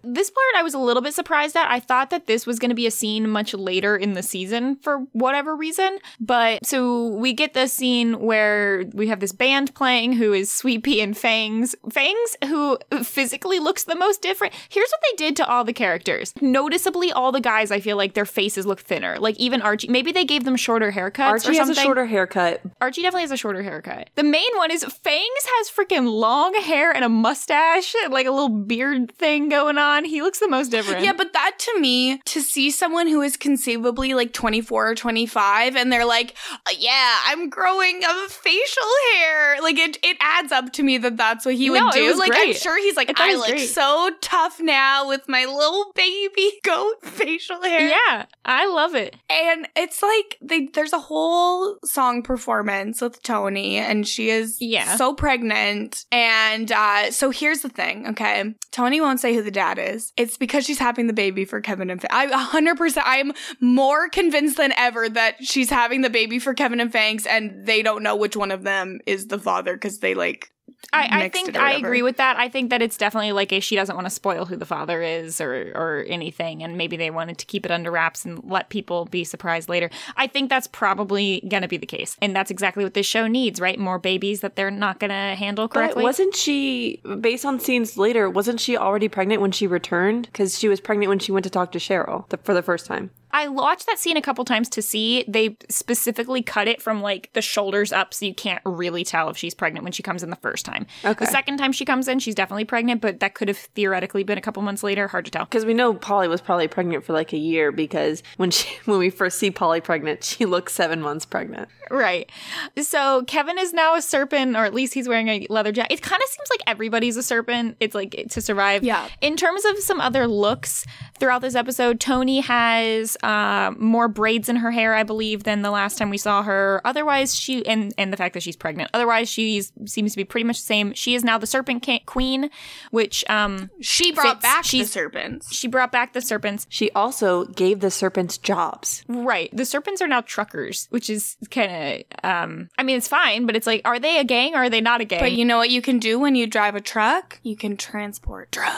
This 0.08 0.30
part 0.30 0.46
I 0.56 0.62
was 0.62 0.74
a 0.74 0.78
little 0.78 1.02
bit 1.02 1.14
surprised 1.14 1.56
at. 1.56 1.70
I 1.70 1.80
thought 1.80 2.10
that 2.10 2.26
this 2.26 2.46
was 2.46 2.58
going 2.58 2.68
to 2.68 2.74
be 2.74 2.86
a 2.86 2.90
scene 2.90 3.28
much 3.28 3.54
later 3.54 3.96
in 3.96 4.14
the 4.14 4.22
season 4.22 4.76
for 4.76 4.98
whatever 5.12 5.56
reason. 5.56 5.98
But 6.20 6.64
so 6.64 7.08
we 7.08 7.32
get 7.32 7.54
this 7.54 7.72
scene 7.72 8.20
where 8.20 8.84
we 8.92 9.08
have 9.08 9.20
this 9.20 9.32
band 9.32 9.74
playing 9.74 10.12
who 10.14 10.32
is 10.32 10.50
Sweet 10.52 10.84
Pea 10.84 11.00
and 11.00 11.16
Fangs. 11.16 11.74
Fangs, 11.90 12.36
who 12.46 12.78
physically 13.02 13.58
looks 13.58 13.84
the 13.84 13.96
most 13.96 14.22
different. 14.22 14.54
Here's 14.68 14.90
what 14.90 15.00
they 15.10 15.24
did 15.24 15.36
to 15.36 15.46
all 15.48 15.64
the 15.64 15.72
characters. 15.72 16.32
Noticeably, 16.40 17.10
all 17.10 17.32
the 17.32 17.40
guys, 17.40 17.70
I 17.70 17.80
feel 17.80 17.96
like 17.96 18.14
their 18.14 18.24
faces 18.24 18.64
look 18.66 18.80
thinner. 18.80 19.18
Like 19.18 19.36
even 19.38 19.60
Archie, 19.60 19.88
maybe 19.88 20.12
they 20.12 20.24
gave 20.24 20.44
them 20.44 20.56
shorter 20.56 20.92
haircuts 20.92 21.18
or 21.18 21.22
Archie 21.24 21.56
has 21.56 21.66
something. 21.66 21.82
a 21.82 21.84
shorter 21.84 22.06
haircut. 22.06 22.60
Archie 22.80 23.02
definitely 23.02 23.22
has 23.22 23.32
a 23.32 23.36
shorter 23.36 23.62
haircut. 23.62 24.10
The 24.14 24.22
main 24.22 24.56
one 24.56 24.70
is 24.70 24.84
Fangs 24.84 25.46
has 25.58 25.70
freaking 25.70 26.08
long 26.10 26.54
hair 26.54 26.92
and 26.94 27.04
a 27.04 27.08
mustache, 27.08 27.94
and 28.04 28.12
like 28.12 28.26
a 28.26 28.30
little 28.30 28.48
beard 28.48 29.12
thing 29.12 29.48
going 29.48 29.78
on. 29.78 29.95
He 30.04 30.22
looks 30.22 30.38
the 30.38 30.48
most 30.48 30.70
different. 30.70 31.04
Yeah, 31.04 31.12
but 31.12 31.32
that 31.32 31.58
to 31.58 31.80
me, 31.80 32.20
to 32.26 32.40
see 32.40 32.70
someone 32.70 33.06
who 33.06 33.22
is 33.22 33.36
conceivably 33.36 34.14
like 34.14 34.32
24 34.32 34.90
or 34.90 34.94
25 34.94 35.76
and 35.76 35.92
they're 35.92 36.04
like, 36.04 36.34
"Uh, 36.66 36.70
yeah, 36.78 37.16
I'm 37.26 37.48
growing 37.48 38.02
a 38.04 38.28
facial 38.28 38.82
hair. 39.14 39.60
Like 39.62 39.78
it, 39.78 39.98
it 40.02 40.16
adds 40.20 40.52
up 40.52 40.72
to 40.74 40.82
me 40.82 40.98
that 40.98 41.16
that's 41.16 41.44
what 41.44 41.54
he 41.54 41.68
No, 41.68 41.84
would 41.86 41.92
do. 41.94 42.14
Like 42.18 42.32
I'm 42.34 42.52
sure 42.54 42.78
he's 42.78 42.96
like, 42.96 43.10
I 43.20 43.32
I 43.32 43.34
look 43.36 43.48
great. 43.48 43.68
so 43.68 44.10
tough 44.20 44.60
now 44.60 45.08
with 45.08 45.28
my 45.28 45.44
little 45.44 45.92
baby 45.94 46.52
goat 46.64 46.94
facial 47.02 47.60
hair. 47.62 47.88
yeah, 47.88 48.26
I 48.44 48.66
love 48.66 48.94
it. 48.94 49.16
And 49.30 49.68
it's 49.76 50.02
like 50.02 50.38
they 50.40 50.66
there's 50.74 50.92
a 50.92 50.98
whole 50.98 51.78
song 51.84 52.22
performance 52.22 53.00
with 53.00 53.22
Toni 53.22 53.76
and 53.78 54.06
she 54.06 54.30
is 54.30 54.56
Yeah. 54.60 54.96
so 54.96 55.14
pregnant. 55.14 56.04
And 56.12 56.70
uh 56.72 57.10
so 57.10 57.30
here's 57.30 57.60
the 57.60 57.68
thing, 57.68 58.06
okay? 58.08 58.54
Toni 58.72 59.00
won't 59.00 59.20
say 59.20 59.34
who 59.34 59.42
the 59.42 59.50
dad 59.50 59.78
is. 59.78 59.85
It's 60.16 60.36
because 60.36 60.64
she's 60.64 60.78
having 60.78 61.06
the 61.06 61.12
baby 61.12 61.44
for 61.44 61.60
Kevin 61.60 61.90
and 61.90 62.00
Fa- 62.00 62.14
I 62.14 62.26
100% 62.26 63.02
I'm 63.04 63.32
more 63.60 64.08
convinced 64.08 64.56
than 64.56 64.72
ever 64.76 65.08
that 65.08 65.36
she's 65.44 65.70
having 65.70 66.00
the 66.02 66.10
baby 66.10 66.38
for 66.38 66.54
Kevin 66.54 66.80
and 66.80 66.92
Fangs 66.92 67.26
and 67.26 67.66
they 67.66 67.82
don't 67.82 68.02
know 68.02 68.16
which 68.16 68.36
one 68.36 68.50
of 68.50 68.62
them 68.62 69.00
is 69.06 69.28
the 69.28 69.38
father 69.38 69.76
cuz 69.78 69.98
they 69.98 70.14
like 70.14 70.50
I, 70.92 71.24
I 71.24 71.28
think 71.28 71.56
I 71.56 71.72
agree 71.72 72.02
with 72.02 72.16
that. 72.16 72.36
I 72.36 72.48
think 72.48 72.70
that 72.70 72.80
it's 72.80 72.96
definitely 72.96 73.32
like 73.32 73.52
a, 73.52 73.60
she 73.60 73.76
doesn't 73.76 73.94
want 73.94 74.06
to 74.06 74.10
spoil 74.10 74.44
who 74.46 74.56
the 74.56 74.64
father 74.64 75.02
is 75.02 75.40
or 75.40 75.72
or 75.74 76.04
anything, 76.08 76.62
and 76.62 76.76
maybe 76.76 76.96
they 76.96 77.10
wanted 77.10 77.38
to 77.38 77.46
keep 77.46 77.64
it 77.64 77.72
under 77.72 77.90
wraps 77.90 78.24
and 78.24 78.42
let 78.44 78.68
people 78.68 79.04
be 79.06 79.24
surprised 79.24 79.68
later. 79.68 79.90
I 80.16 80.26
think 80.26 80.48
that's 80.48 80.66
probably 80.66 81.46
gonna 81.48 81.68
be 81.68 81.76
the 81.76 81.86
case, 81.86 82.16
and 82.22 82.34
that's 82.34 82.50
exactly 82.50 82.84
what 82.84 82.94
this 82.94 83.06
show 83.06 83.26
needs, 83.26 83.60
right? 83.60 83.78
More 83.78 83.98
babies 83.98 84.40
that 84.40 84.56
they're 84.56 84.70
not 84.70 85.00
gonna 85.00 85.34
handle 85.34 85.68
But 85.68 85.74
correctly. 85.74 86.02
wasn't 86.04 86.34
she, 86.34 87.02
based 87.20 87.44
on 87.44 87.60
scenes 87.60 87.96
later, 87.98 88.30
wasn't 88.30 88.60
she 88.60 88.76
already 88.76 89.08
pregnant 89.08 89.40
when 89.42 89.52
she 89.52 89.66
returned? 89.66 90.26
Because 90.26 90.58
she 90.58 90.68
was 90.68 90.80
pregnant 90.80 91.08
when 91.08 91.18
she 91.18 91.32
went 91.32 91.44
to 91.44 91.50
talk 91.50 91.72
to 91.72 91.78
Cheryl 91.78 92.28
the, 92.28 92.36
for 92.38 92.54
the 92.54 92.62
first 92.62 92.86
time. 92.86 93.10
I 93.36 93.48
watched 93.48 93.84
that 93.84 93.98
scene 93.98 94.16
a 94.16 94.22
couple 94.22 94.46
times 94.46 94.70
to 94.70 94.80
see. 94.80 95.22
They 95.28 95.58
specifically 95.68 96.40
cut 96.40 96.68
it 96.68 96.80
from 96.80 97.02
like 97.02 97.28
the 97.34 97.42
shoulders 97.42 97.92
up, 97.92 98.14
so 98.14 98.24
you 98.24 98.34
can't 98.34 98.62
really 98.64 99.04
tell 99.04 99.28
if 99.28 99.36
she's 99.36 99.52
pregnant 99.52 99.84
when 99.84 99.92
she 99.92 100.02
comes 100.02 100.22
in 100.22 100.30
the 100.30 100.36
first 100.36 100.64
time. 100.64 100.86
Okay. 101.04 101.22
The 101.22 101.30
second 101.30 101.58
time 101.58 101.72
she 101.72 101.84
comes 101.84 102.08
in, 102.08 102.18
she's 102.18 102.34
definitely 102.34 102.64
pregnant, 102.64 103.02
but 103.02 103.20
that 103.20 103.34
could 103.34 103.48
have 103.48 103.58
theoretically 103.58 104.24
been 104.24 104.38
a 104.38 104.40
couple 104.40 104.62
months 104.62 104.82
later. 104.82 105.06
Hard 105.06 105.26
to 105.26 105.30
tell. 105.30 105.44
Because 105.44 105.66
we 105.66 105.74
know 105.74 105.92
Polly 105.92 106.28
was 106.28 106.40
probably 106.40 106.66
pregnant 106.66 107.04
for 107.04 107.12
like 107.12 107.34
a 107.34 107.36
year 107.36 107.72
because 107.72 108.22
when 108.38 108.50
she 108.50 108.74
when 108.86 108.98
we 108.98 109.10
first 109.10 109.38
see 109.38 109.50
Polly 109.50 109.82
pregnant, 109.82 110.24
she 110.24 110.46
looks 110.46 110.72
seven 110.72 111.02
months 111.02 111.26
pregnant. 111.26 111.68
Right. 111.90 112.32
So 112.80 113.22
Kevin 113.24 113.58
is 113.58 113.74
now 113.74 113.96
a 113.96 114.00
serpent, 114.00 114.56
or 114.56 114.64
at 114.64 114.72
least 114.72 114.94
he's 114.94 115.08
wearing 115.08 115.28
a 115.28 115.46
leather 115.50 115.72
jacket. 115.72 115.92
It 115.92 116.00
kind 116.00 116.22
of 116.22 116.28
seems 116.30 116.48
like 116.48 116.62
everybody's 116.66 117.18
a 117.18 117.22
serpent. 117.22 117.76
It's 117.80 117.94
like 117.94 118.12
to 118.30 118.40
survive. 118.40 118.82
Yeah. 118.82 119.08
In 119.20 119.36
terms 119.36 119.66
of 119.66 119.78
some 119.80 120.00
other 120.00 120.26
looks 120.26 120.86
throughout 121.18 121.42
this 121.42 121.54
episode, 121.54 122.00
Toni 122.00 122.40
has 122.40 123.18
uh, 123.26 123.72
more 123.76 124.06
braids 124.08 124.48
in 124.48 124.56
her 124.56 124.70
hair, 124.70 124.94
I 124.94 125.02
believe, 125.02 125.42
than 125.42 125.62
the 125.62 125.70
last 125.70 125.98
time 125.98 126.10
we 126.10 126.18
saw 126.18 126.42
her. 126.44 126.80
Otherwise, 126.84 127.34
she 127.34 127.66
and 127.66 127.92
and 127.98 128.12
the 128.12 128.16
fact 128.16 128.34
that 128.34 128.42
she's 128.42 128.56
pregnant. 128.56 128.90
Otherwise, 128.94 129.28
she 129.28 129.62
seems 129.86 130.12
to 130.12 130.16
be 130.16 130.24
pretty 130.24 130.44
much 130.44 130.58
the 130.60 130.66
same. 130.66 130.94
She 130.94 131.14
is 131.14 131.24
now 131.24 131.36
the 131.36 131.46
Serpent 131.46 131.86
Queen, 132.06 132.50
which 132.90 133.24
um 133.28 133.70
she 133.80 134.12
brought 134.12 134.40
Fits- 134.40 134.42
back 134.42 134.64
the 134.66 134.84
serpents. 134.84 135.52
she 135.52 135.66
brought 135.68 135.90
back 135.90 136.12
the 136.12 136.20
serpents. 136.20 136.66
She 136.68 136.90
also 136.92 137.44
gave 137.46 137.80
the 137.80 137.90
serpents 137.90 138.38
jobs. 138.38 139.04
Right. 139.08 139.50
The 139.52 139.64
serpents 139.64 140.00
are 140.00 140.06
now 140.08 140.20
truckers, 140.20 140.86
which 140.90 141.10
is 141.10 141.36
kind 141.50 142.04
of, 142.22 142.30
um, 142.30 142.68
I 142.78 142.82
mean, 142.82 142.96
it's 142.96 143.08
fine, 143.08 143.46
but 143.46 143.56
it's 143.56 143.66
like, 143.66 143.82
are 143.84 143.98
they 143.98 144.18
a 144.18 144.24
gang 144.24 144.54
or 144.54 144.58
are 144.64 144.70
they 144.70 144.80
not 144.80 145.00
a 145.00 145.04
gang? 145.04 145.20
But 145.20 145.32
you 145.32 145.44
know 145.44 145.58
what 145.58 145.70
you 145.70 145.82
can 145.82 145.98
do 145.98 146.18
when 146.20 146.34
you 146.36 146.46
drive 146.46 146.74
a 146.76 146.80
truck? 146.80 147.40
You 147.42 147.56
can 147.56 147.76
transport 147.76 148.50
drugs. 148.52 148.76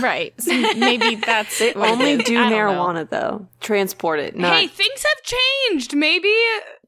Right. 0.00 0.34
So 0.40 0.50
maybe 0.74 1.14
that's 1.26 1.60
it 1.60 1.76
only 1.76 2.18
do 2.18 2.34
know. 2.34 2.50
marijuana 2.50 3.08
though. 3.08 3.46
Transport 3.60 4.20
it. 4.20 4.36
Not 4.36 4.52
hey, 4.54 4.66
things 4.66 5.04
have 5.04 5.22
changed. 5.22 5.94
Maybe 5.94 6.32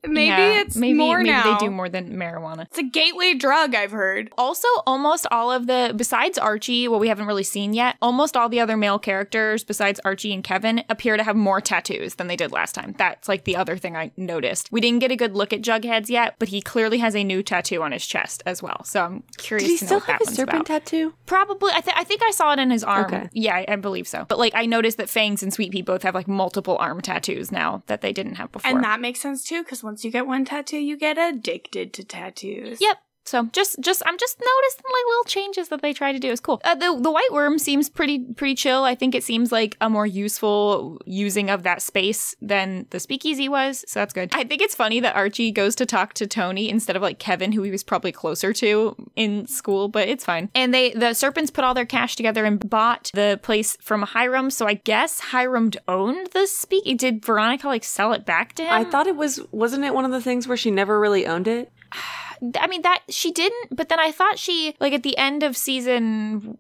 maybe 0.07 0.27
Yeah, 0.29 0.61
it's 0.61 0.77
maybe, 0.77 0.95
more 0.99 1.19
maybe 1.19 1.31
now. 1.31 1.59
they 1.59 1.65
do 1.67 1.71
more 1.71 1.89
than 1.89 2.17
marijuana. 2.17 2.63
It's 2.63 2.79
a 2.79 2.83
gateway 2.83 3.35
drug, 3.35 3.75
I've 3.75 3.91
heard. 3.93 4.31
Also, 4.39 4.69
almost 4.87 5.27
all 5.31 5.51
of 5.51 5.67
the, 5.67 5.93
besides 5.97 6.39
Archie, 6.39 6.89
what 6.89 7.01
we 7.01 7.09
haven't 7.09 7.27
really 7.27 7.43
seen 7.45 7.73
yet, 7.75 7.97
almost 8.03 8.37
all 8.37 8.49
the 8.49 8.61
other 8.61 8.77
male 8.77 8.99
characters, 8.99 9.65
besides 9.65 10.01
Archie 10.05 10.33
and 10.33 10.43
Kevin, 10.45 10.85
appear 10.89 11.17
to 11.17 11.23
have 11.23 11.37
more 11.37 11.61
tattoos 11.61 12.17
than 12.17 12.27
they 12.27 12.37
did 12.37 12.53
last 12.53 12.75
time. 12.75 12.95
That's 12.99 13.29
like 13.29 13.45
the 13.45 13.57
other 13.57 13.77
thing 13.77 13.97
I 13.97 14.11
noticed. 14.17 14.71
We 14.73 14.81
didn't 14.81 15.01
get 15.01 15.11
a 15.11 15.17
good 15.17 15.35
look 15.35 15.53
at 15.53 15.63
Jughead's 15.63 16.11
yet, 16.11 16.37
but 16.39 16.49
he 16.49 16.61
clearly 16.61 16.99
has 16.99 17.15
a 17.17 17.25
new 17.25 17.43
tattoo 17.43 17.83
on 17.83 17.93
his 17.93 18.07
chest 18.07 18.43
as 18.47 18.63
well. 18.63 18.83
So 18.85 19.03
I'm 19.03 19.23
curious 19.39 19.69
Did 19.69 19.73
he 19.73 19.79
to 19.79 19.85
know 19.85 19.87
still 19.87 19.99
what 20.01 20.07
have 20.11 20.19
that 20.21 20.29
a 20.29 20.35
serpent 20.35 20.57
about. 20.57 20.67
tattoo? 20.67 21.15
Probably. 21.27 21.73
I, 21.75 21.81
th- 21.81 21.97
I 21.97 22.05
think 22.05 22.23
I 22.23 22.31
saw 22.31 22.53
it 22.53 22.59
in 22.59 22.71
his 22.71 22.85
arm. 22.85 23.07
Okay. 23.07 23.29
Yeah, 23.33 23.55
I, 23.57 23.65
I 23.69 23.77
believe 23.77 24.07
so. 24.09 24.25
But 24.29 24.39
like, 24.39 24.53
I 24.55 24.67
noticed 24.67 24.99
that 24.99 25.09
Fangs 25.09 25.43
and 25.43 25.53
Sweet 25.53 25.73
Pea 25.73 25.83
both 25.83 26.03
have 26.03 26.15
like 26.15 26.29
multiple 26.29 26.77
arm 26.79 27.01
tattoos 27.01 27.51
now 27.53 27.83
that 27.87 28.01
they 28.01 28.13
didn't 28.13 28.35
have 28.37 28.53
before. 28.53 28.71
And 28.71 28.83
that 28.85 29.01
makes 29.01 29.21
sense 29.21 29.45
too, 29.45 29.63
because 29.63 29.83
once 29.95 30.05
you 30.05 30.11
get 30.11 30.27
one 30.27 30.45
tattoo, 30.45 30.77
you 30.77 30.97
get 30.97 31.17
addicted 31.19 31.93
to 31.93 32.03
tattoos. 32.03 32.81
Yep. 32.81 32.97
So 33.25 33.49
just, 33.53 33.81
just, 33.81 34.03
I'm 34.07 34.19
just 34.19 34.39
noticing 34.39 34.85
like 34.85 35.05
little 35.09 35.25
changes 35.25 35.69
that 35.69 35.83
they 35.83 35.93
try 35.93 36.13
to 36.13 36.19
do. 36.19 36.31
It's 36.31 36.41
cool. 36.41 36.61
Uh, 36.65 36.75
the 36.75 36.99
the 37.01 37.11
Whyte 37.11 37.31
Wyrm 37.31 37.59
seems 37.59 37.89
pretty, 37.89 38.19
pretty 38.19 38.55
chill. 38.55 38.85
I 38.85 38.95
think 38.95 39.15
it 39.15 39.25
seems 39.25 39.51
like 39.51 39.77
a 39.81 39.89
more 39.89 40.07
useful 40.07 41.01
using 41.07 41.51
of 41.51 41.63
that 41.63 41.81
space 41.83 42.35
than 42.43 42.87
the 42.91 43.01
speakeasy 43.01 43.49
was. 43.49 43.85
So 43.89 44.01
that's 44.01 44.13
good. 44.13 44.31
I 44.33 44.45
think 44.45 44.61
it's 44.61 44.75
funny 44.75 45.01
that 45.01 45.17
Archie 45.17 45.53
goes 45.53 45.75
to 45.77 45.87
talk 45.87 46.15
to 46.15 46.27
Toni 46.27 46.69
instead 46.69 46.97
of 46.97 47.03
like 47.03 47.19
Kevin, 47.19 47.53
who 47.53 47.63
he 47.63 47.71
was 47.71 47.83
probably 47.83 48.13
closer 48.13 48.53
to 48.55 48.95
in 49.17 49.47
school, 49.47 49.89
but 49.89 50.09
it's 50.09 50.25
fine. 50.25 50.51
And 50.55 50.75
they, 50.75 50.93
the 50.93 51.15
serpents 51.15 51.51
put 51.51 51.65
all 51.65 51.75
their 51.75 51.87
cash 51.87 52.17
together 52.17 52.45
and 52.45 52.69
bought 52.69 53.11
the 53.15 53.41
place 53.43 53.77
from 53.81 54.03
Hiram. 54.03 54.51
So 54.51 54.67
I 54.67 54.75
guess 54.75 55.21
Hiram 55.21 55.71
owned 55.89 56.29
the 56.33 56.47
speak. 56.47 56.99
Did 56.99 57.25
Veronica 57.25 57.69
like 57.69 57.85
sell 57.85 58.13
it 58.13 58.27
back 58.27 58.55
to 58.55 58.65
him? 58.65 58.73
I 58.73 58.85
thought 58.85 59.07
it 59.07 59.17
was 59.17 59.41
wasn't 59.51 59.85
it 59.85 59.95
one 59.95 60.05
of 60.05 60.11
the 60.11 60.21
things 60.21 60.47
where 60.47 60.57
she 60.57 60.71
never 60.71 61.01
really 61.01 61.27
owned 61.27 61.49
it? 61.49 61.73
I 62.59 62.67
mean 62.67 62.83
that 62.83 63.03
she 63.09 63.31
didn't, 63.31 63.77
but 63.77 63.89
then 63.89 64.01
I 64.01 64.13
thought 64.13 64.39
she 64.39 64.75
like 64.81 64.93
at 64.93 65.03
the 65.03 65.17
end 65.17 65.43
of 65.43 65.57
season 65.57 66.59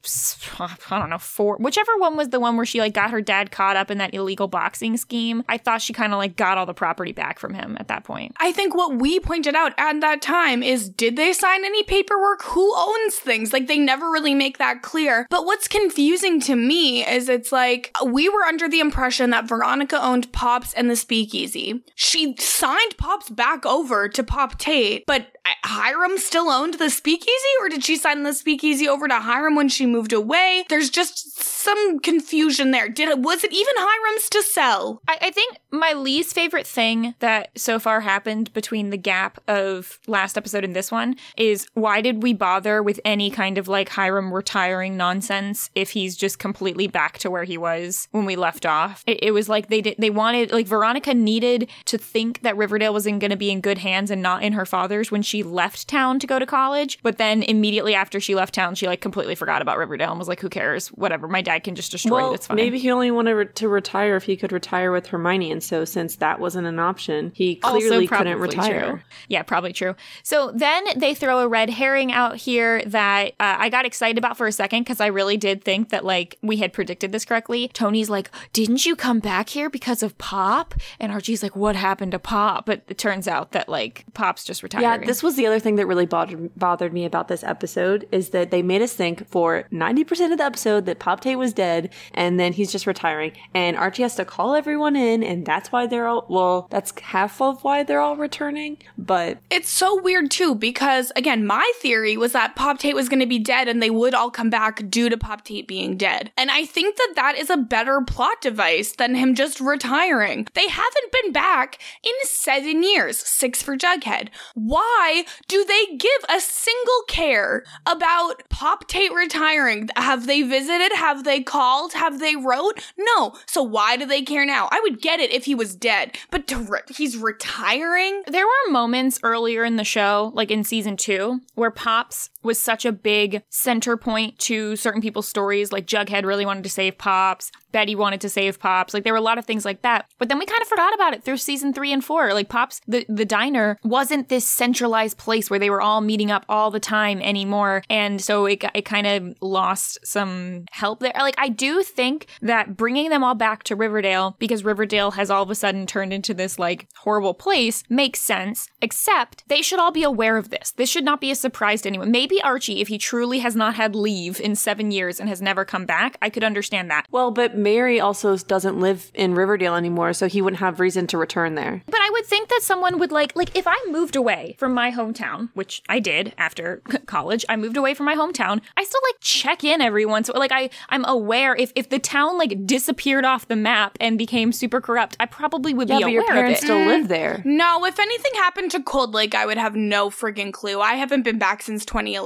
I 0.58 0.98
don't 0.98 1.10
know, 1.10 1.18
4, 1.18 1.58
whichever 1.58 1.96
one 1.98 2.16
was 2.16 2.28
the 2.28 2.40
one 2.40 2.56
where 2.56 2.66
she 2.66 2.80
like 2.80 2.94
got 2.94 3.10
her 3.10 3.20
dad 3.20 3.50
caught 3.50 3.76
up 3.76 3.90
in 3.90 3.98
that 3.98 4.14
illegal 4.14 4.48
boxing 4.48 4.96
scheme. 4.96 5.44
I 5.48 5.58
thought 5.58 5.82
she 5.82 5.92
kind 5.92 6.12
of 6.12 6.18
like 6.18 6.36
got 6.36 6.58
all 6.58 6.66
the 6.66 6.74
property 6.74 7.12
back 7.12 7.38
from 7.38 7.54
him 7.54 7.76
at 7.78 7.88
that 7.88 8.04
point. 8.04 8.34
I 8.38 8.52
think 8.52 8.74
what 8.74 8.96
we 8.96 9.20
pointed 9.20 9.54
out 9.54 9.72
at 9.78 10.00
that 10.00 10.22
time 10.22 10.62
is 10.62 10.88
did 10.88 11.16
they 11.16 11.32
sign 11.32 11.64
any 11.64 11.82
paperwork? 11.82 12.42
Who 12.42 12.72
owns 12.76 13.16
things? 13.16 13.52
Like 13.52 13.66
they 13.66 13.78
never 13.78 14.10
really 14.10 14.34
make 14.34 14.58
that 14.58 14.82
clear. 14.82 15.26
But 15.30 15.44
what's 15.44 15.68
confusing 15.68 16.40
to 16.42 16.56
me 16.56 17.06
is 17.06 17.28
it's 17.28 17.52
like 17.52 17.90
we 18.04 18.28
were 18.28 18.42
under 18.44 18.68
the 18.68 18.80
impression 18.80 19.30
that 19.30 19.48
Veronica 19.48 20.00
owned 20.02 20.32
Pops 20.32 20.72
and 20.74 20.90
the 20.90 20.96
Speakeasy. 20.96 21.82
She 21.94 22.36
signed 22.38 22.96
Pops 22.98 23.30
back 23.30 23.66
over 23.66 24.08
to 24.08 24.22
Pop 24.22 24.58
Tate, 24.58 25.04
but 25.06 25.28
Hiram 25.64 26.18
still 26.18 26.48
owned 26.48 26.74
the 26.74 26.90
Speakeasy 26.90 27.32
or 27.60 27.68
did 27.68 27.84
she 27.84 27.96
sign 27.96 28.22
the 28.22 28.32
Speakeasy 28.32 28.88
over 28.88 29.08
to 29.08 29.20
Hiram 29.20 29.54
when 29.54 29.68
she 29.68 29.86
moved 29.86 30.12
away? 30.12 30.64
There's 30.68 30.90
just 30.90 31.40
some 31.40 31.98
confusion 31.98 32.70
there. 32.70 32.88
Did 32.88 33.08
it 33.08 33.18
was 33.18 33.44
it 33.44 33.52
even 33.52 33.74
Hiram's 33.76 34.28
to 34.30 34.42
sell? 34.42 35.02
I, 35.08 35.18
I 35.20 35.30
think 35.30 35.58
my 35.70 35.92
least 35.92 36.34
favorite 36.34 36.66
thing 36.66 37.14
that 37.20 37.50
so 37.56 37.78
far 37.78 38.00
happened 38.00 38.52
between 38.52 38.90
the 38.90 38.96
gap 38.96 39.38
of 39.48 39.98
last 40.06 40.36
episode 40.36 40.64
and 40.64 40.76
this 40.76 40.92
one 40.92 41.16
is 41.36 41.66
why 41.74 42.00
did 42.00 42.22
we 42.22 42.32
bother 42.32 42.82
with 42.82 43.00
any 43.04 43.30
kind 43.30 43.58
of 43.58 43.68
like 43.68 43.88
Hiram 43.90 44.32
retiring 44.32 44.96
nonsense 44.96 45.70
if 45.74 45.90
he's 45.90 46.16
just 46.16 46.38
completely 46.38 46.86
back 46.86 47.18
to 47.18 47.30
where 47.30 47.44
he 47.44 47.58
was 47.58 48.08
when 48.12 48.24
we 48.24 48.36
left 48.36 48.64
off? 48.66 49.02
It, 49.06 49.22
it 49.22 49.30
was 49.32 49.48
like 49.48 49.68
they 49.68 49.80
did 49.80 49.96
they 49.98 50.10
wanted 50.10 50.52
like 50.52 50.66
Veronica 50.66 51.14
needed 51.14 51.68
to 51.86 51.98
think 51.98 52.42
that 52.42 52.56
Riverdale 52.56 52.94
was 52.94 53.04
going 53.04 53.20
to 53.20 53.36
be 53.36 53.50
in 53.50 53.60
good 53.60 53.78
hands 53.78 54.10
and 54.10 54.22
not 54.22 54.42
in 54.42 54.54
her 54.54 54.66
father's 54.66 55.10
when 55.10 55.22
she 55.22 55.33
she 55.34 55.42
left 55.42 55.88
town 55.88 56.20
to 56.20 56.28
go 56.28 56.38
to 56.38 56.46
college, 56.46 57.00
but 57.02 57.18
then 57.18 57.42
immediately 57.42 57.92
after 57.92 58.20
she 58.20 58.36
left 58.36 58.54
town, 58.54 58.76
she 58.76 58.86
like 58.86 59.00
completely 59.00 59.34
forgot 59.34 59.62
about 59.62 59.78
Riverdale 59.78 60.10
and 60.10 60.18
was 60.20 60.28
like, 60.28 60.38
"Who 60.38 60.48
cares? 60.48 60.88
Whatever. 60.90 61.26
My 61.26 61.42
dad 61.42 61.64
can 61.64 61.74
just 61.74 61.90
destroy 61.90 62.18
well, 62.18 62.30
it. 62.30 62.34
It's 62.36 62.46
fine." 62.46 62.54
maybe 62.54 62.78
he 62.78 62.88
only 62.88 63.10
wanted 63.10 63.34
re- 63.34 63.46
to 63.46 63.68
retire 63.68 64.14
if 64.14 64.22
he 64.22 64.36
could 64.36 64.52
retire 64.52 64.92
with 64.92 65.08
Hermione, 65.08 65.50
and 65.50 65.60
so 65.60 65.84
since 65.84 66.14
that 66.16 66.38
wasn't 66.38 66.68
an 66.68 66.78
option, 66.78 67.32
he 67.34 67.56
clearly 67.56 68.06
couldn't 68.06 68.38
retire. 68.38 68.90
True. 68.90 69.00
Yeah, 69.26 69.42
probably 69.42 69.72
true. 69.72 69.96
So 70.22 70.52
then 70.54 70.84
they 70.94 71.16
throw 71.16 71.40
a 71.40 71.48
red 71.48 71.68
herring 71.68 72.12
out 72.12 72.36
here 72.36 72.84
that 72.84 73.30
uh, 73.40 73.56
I 73.58 73.70
got 73.70 73.86
excited 73.86 74.18
about 74.18 74.36
for 74.36 74.46
a 74.46 74.52
second 74.52 74.84
because 74.84 75.00
I 75.00 75.08
really 75.08 75.36
did 75.36 75.64
think 75.64 75.88
that 75.88 76.04
like 76.04 76.38
we 76.42 76.58
had 76.58 76.72
predicted 76.72 77.10
this 77.10 77.24
correctly. 77.24 77.72
Toni's 77.74 78.08
like, 78.08 78.30
"Didn't 78.52 78.86
you 78.86 78.94
come 78.94 79.18
back 79.18 79.48
here 79.48 79.68
because 79.68 80.04
of 80.04 80.16
Pop?" 80.16 80.74
And 81.00 81.10
Archie's 81.10 81.42
like, 81.42 81.56
"What 81.56 81.74
happened 81.74 82.12
to 82.12 82.20
Pop?" 82.20 82.66
But 82.66 82.82
it 82.86 82.98
turns 82.98 83.26
out 83.26 83.50
that 83.50 83.68
like 83.68 84.04
Pop's 84.14 84.44
just 84.44 84.62
retiring. 84.62 84.84
Yeah, 84.84 85.04
this 85.04 85.23
was 85.24 85.36
the 85.36 85.46
other 85.46 85.58
thing 85.58 85.76
that 85.76 85.86
really 85.86 86.06
bothered 86.06 86.54
bothered 86.56 86.92
me 86.92 87.04
about 87.04 87.28
this 87.28 87.42
episode 87.42 88.06
is 88.12 88.30
that 88.30 88.50
they 88.50 88.62
made 88.62 88.82
us 88.82 88.92
think 88.92 89.26
for 89.28 89.64
ninety 89.70 90.04
percent 90.04 90.32
of 90.32 90.38
the 90.38 90.44
episode 90.44 90.86
that 90.86 90.98
Pop 90.98 91.20
Tate 91.20 91.38
was 91.38 91.52
dead, 91.52 91.92
and 92.12 92.38
then 92.38 92.52
he's 92.52 92.70
just 92.70 92.86
retiring, 92.86 93.32
and 93.54 93.76
Archie 93.76 94.02
has 94.02 94.14
to 94.16 94.24
call 94.24 94.54
everyone 94.54 94.94
in, 94.96 95.22
and 95.22 95.44
that's 95.44 95.72
why 95.72 95.86
they're 95.86 96.06
all 96.06 96.26
well, 96.28 96.68
that's 96.70 96.92
half 97.00 97.40
of 97.40 97.64
why 97.64 97.82
they're 97.82 98.00
all 98.00 98.16
returning. 98.16 98.78
But 98.96 99.38
It's 99.50 99.70
so 99.70 100.00
weird 100.00 100.30
too 100.30 100.54
because 100.54 101.12
again, 101.16 101.46
my 101.46 101.70
theory 101.80 102.16
was 102.16 102.32
that 102.32 102.56
Pop 102.56 102.78
Tate 102.78 102.94
was 102.94 103.08
going 103.08 103.20
to 103.20 103.26
be 103.26 103.38
dead 103.38 103.68
and 103.68 103.82
they 103.82 103.90
would 103.90 104.14
all 104.14 104.30
come 104.30 104.50
back 104.50 104.88
due 104.90 105.08
to 105.08 105.16
Pop 105.16 105.44
Tate 105.44 105.66
being 105.66 105.96
dead. 105.96 106.32
And 106.36 106.50
I 106.50 106.64
think 106.64 106.96
that 106.96 107.12
that 107.16 107.36
is 107.36 107.50
a 107.50 107.56
better 107.56 108.00
plot 108.02 108.40
device 108.40 108.92
than 108.92 109.14
him 109.14 109.34
just 109.34 109.60
retiring. 109.60 110.46
They 110.54 110.68
haven't 110.68 111.12
been 111.12 111.32
back 111.32 111.80
in 112.02 112.12
7 112.24 112.82
years, 112.82 113.18
6 113.18 113.62
for 113.62 113.76
Jughead. 113.76 114.28
Why 114.54 115.13
do 115.48 115.64
they 115.64 115.96
give 115.96 116.10
a 116.28 116.40
single 116.40 117.02
care 117.08 117.64
about 117.86 118.42
Pop 118.48 118.88
Tate 118.88 119.12
retiring? 119.12 119.88
Have 119.96 120.26
they 120.26 120.42
visited? 120.42 120.92
Have 120.96 121.24
they 121.24 121.42
called? 121.42 121.92
Have 121.92 122.18
they 122.18 122.36
wrote? 122.36 122.84
No. 122.98 123.34
So 123.46 123.62
why 123.62 123.96
do 123.96 124.06
they 124.06 124.22
care 124.22 124.44
now? 124.44 124.68
I 124.70 124.80
would 124.82 125.00
get 125.00 125.20
it 125.20 125.32
if 125.32 125.44
he 125.44 125.54
was 125.54 125.74
dead, 125.74 126.16
but 126.30 126.50
re- 126.68 126.80
he's 126.88 127.16
retiring? 127.16 128.22
There 128.26 128.46
were 128.46 128.72
moments 128.72 129.18
earlier 129.22 129.64
in 129.64 129.76
the 129.76 129.84
show, 129.84 130.32
like 130.34 130.50
in 130.50 130.64
season 130.64 130.96
two, 130.96 131.40
where 131.54 131.70
Pops 131.70 132.30
was 132.44 132.60
such 132.60 132.84
a 132.84 132.92
big 132.92 133.42
center 133.50 133.96
point 133.96 134.38
to 134.40 134.76
certain 134.76 135.00
people's 135.00 135.28
stories. 135.28 135.72
Like 135.72 135.86
Jughead 135.86 136.24
really 136.24 136.46
wanted 136.46 136.64
to 136.64 136.70
save 136.70 136.98
Pops. 136.98 137.50
Betty 137.72 137.96
wanted 137.96 138.20
to 138.20 138.28
save 138.28 138.60
Pops. 138.60 138.94
Like 138.94 139.02
there 139.02 139.12
were 139.12 139.18
a 139.18 139.22
lot 139.22 139.38
of 139.38 139.46
things 139.46 139.64
like 139.64 139.82
that. 139.82 140.06
But 140.18 140.28
then 140.28 140.38
we 140.38 140.46
kind 140.46 140.62
of 140.62 140.68
forgot 140.68 140.94
about 140.94 141.12
it 141.12 141.24
through 141.24 141.38
season 141.38 141.72
three 141.72 141.92
and 141.92 142.04
four. 142.04 142.32
Like 142.32 142.48
Pops, 142.48 142.80
the, 142.86 143.04
the 143.08 143.24
diner 143.24 143.78
wasn't 143.82 144.28
this 144.28 144.48
centralized 144.48 145.18
place 145.18 145.50
where 145.50 145.58
they 145.58 145.70
were 145.70 145.82
all 145.82 146.00
meeting 146.00 146.30
up 146.30 146.44
all 146.48 146.70
the 146.70 146.78
time 146.78 147.20
anymore. 147.20 147.82
And 147.90 148.20
so 148.20 148.46
it, 148.46 148.64
it 148.74 148.84
kind 148.84 149.06
of 149.06 149.34
lost 149.40 149.98
some 150.06 150.66
help 150.70 151.00
there. 151.00 151.12
Like 151.18 151.34
I 151.36 151.48
do 151.48 151.82
think 151.82 152.26
that 152.42 152.76
bringing 152.76 153.10
them 153.10 153.24
all 153.24 153.34
back 153.34 153.64
to 153.64 153.76
Riverdale 153.76 154.36
because 154.38 154.64
Riverdale 154.64 155.12
has 155.12 155.30
all 155.30 155.42
of 155.42 155.50
a 155.50 155.54
sudden 155.54 155.86
turned 155.86 156.12
into 156.12 156.32
this 156.32 156.58
like 156.58 156.86
horrible 156.98 157.34
place 157.34 157.82
makes 157.88 158.20
sense, 158.20 158.68
except 158.80 159.42
they 159.48 159.62
should 159.62 159.80
all 159.80 159.90
be 159.90 160.04
aware 160.04 160.36
of 160.36 160.50
this. 160.50 160.72
This 160.72 160.88
should 160.88 161.04
not 161.04 161.20
be 161.20 161.30
a 161.30 161.34
surprise 161.34 161.82
to 161.82 161.88
anyone. 161.88 162.10
Maybe 162.10 162.33
Archie, 162.42 162.80
if 162.80 162.88
he 162.88 162.98
truly 162.98 163.38
has 163.40 163.54
not 163.56 163.74
had 163.74 163.94
leave 163.94 164.40
in 164.40 164.54
seven 164.54 164.90
years 164.90 165.20
and 165.20 165.28
has 165.28 165.40
never 165.42 165.64
come 165.64 165.86
back, 165.86 166.16
I 166.22 166.30
could 166.30 166.44
understand 166.44 166.90
that. 166.90 167.06
well, 167.10 167.30
but 167.30 167.56
Mary 167.56 168.00
also 168.00 168.36
doesn't 168.36 168.78
live 168.80 169.10
in 169.14 169.34
Riverdale 169.34 169.74
anymore, 169.76 170.12
so 170.12 170.26
he 170.28 170.40
wouldn't 170.42 170.60
have 170.60 170.80
reason 170.80 171.06
to 171.08 171.18
return 171.18 171.54
there. 171.54 171.82
But 171.86 172.00
I 172.00 172.10
would 172.10 172.26
think 172.26 172.48
that 172.48 172.60
someone 172.62 172.98
would 172.98 173.12
like, 173.12 173.34
like, 173.36 173.56
if 173.56 173.66
I 173.66 173.76
moved 173.90 174.16
away 174.16 174.56
from 174.58 174.72
my 174.74 174.90
hometown, 174.90 175.48
which 175.54 175.82
I 175.88 175.98
did 176.00 176.32
after 176.38 176.82
college, 177.06 177.44
I 177.48 177.56
moved 177.56 177.76
away 177.76 177.94
from 177.94 178.06
my 178.06 178.14
hometown. 178.14 178.60
I 178.76 178.84
still 178.84 179.00
like 179.08 179.20
check 179.20 179.64
in 179.64 179.80
every 179.80 180.06
once. 180.06 180.28
Like, 180.34 180.52
I, 180.52 180.70
I'm 180.88 181.04
aware 181.04 181.54
if 181.56 181.72
if 181.74 181.88
the 181.88 181.98
town 181.98 182.38
like 182.38 182.66
disappeared 182.66 183.24
off 183.24 183.48
the 183.48 183.56
map 183.56 183.96
and 184.00 184.16
became 184.18 184.52
super 184.52 184.80
corrupt, 184.80 185.16
I 185.20 185.26
probably 185.26 185.74
would 185.74 185.88
Yeah, 185.88 185.96
be 185.98 186.02
but 186.02 186.08
aware 186.08 186.14
your 186.22 186.24
parents 186.32 186.60
of 186.60 186.64
it. 186.64 186.66
still 186.66 186.86
live 186.86 187.08
there. 187.08 187.42
No, 187.44 187.84
if 187.84 187.98
anything 187.98 188.32
happened 188.36 188.70
to 188.72 188.82
Cold 188.82 189.14
Lake, 189.14 189.34
I 189.34 189.46
would 189.46 189.58
have 189.58 189.74
no 189.76 190.10
friggin' 190.10 190.52
clue. 190.52 190.80
I 190.80 190.94
haven't 190.94 191.22
been 191.22 191.38
back 191.38 191.62
since 191.62 191.84
2011. 191.84 192.23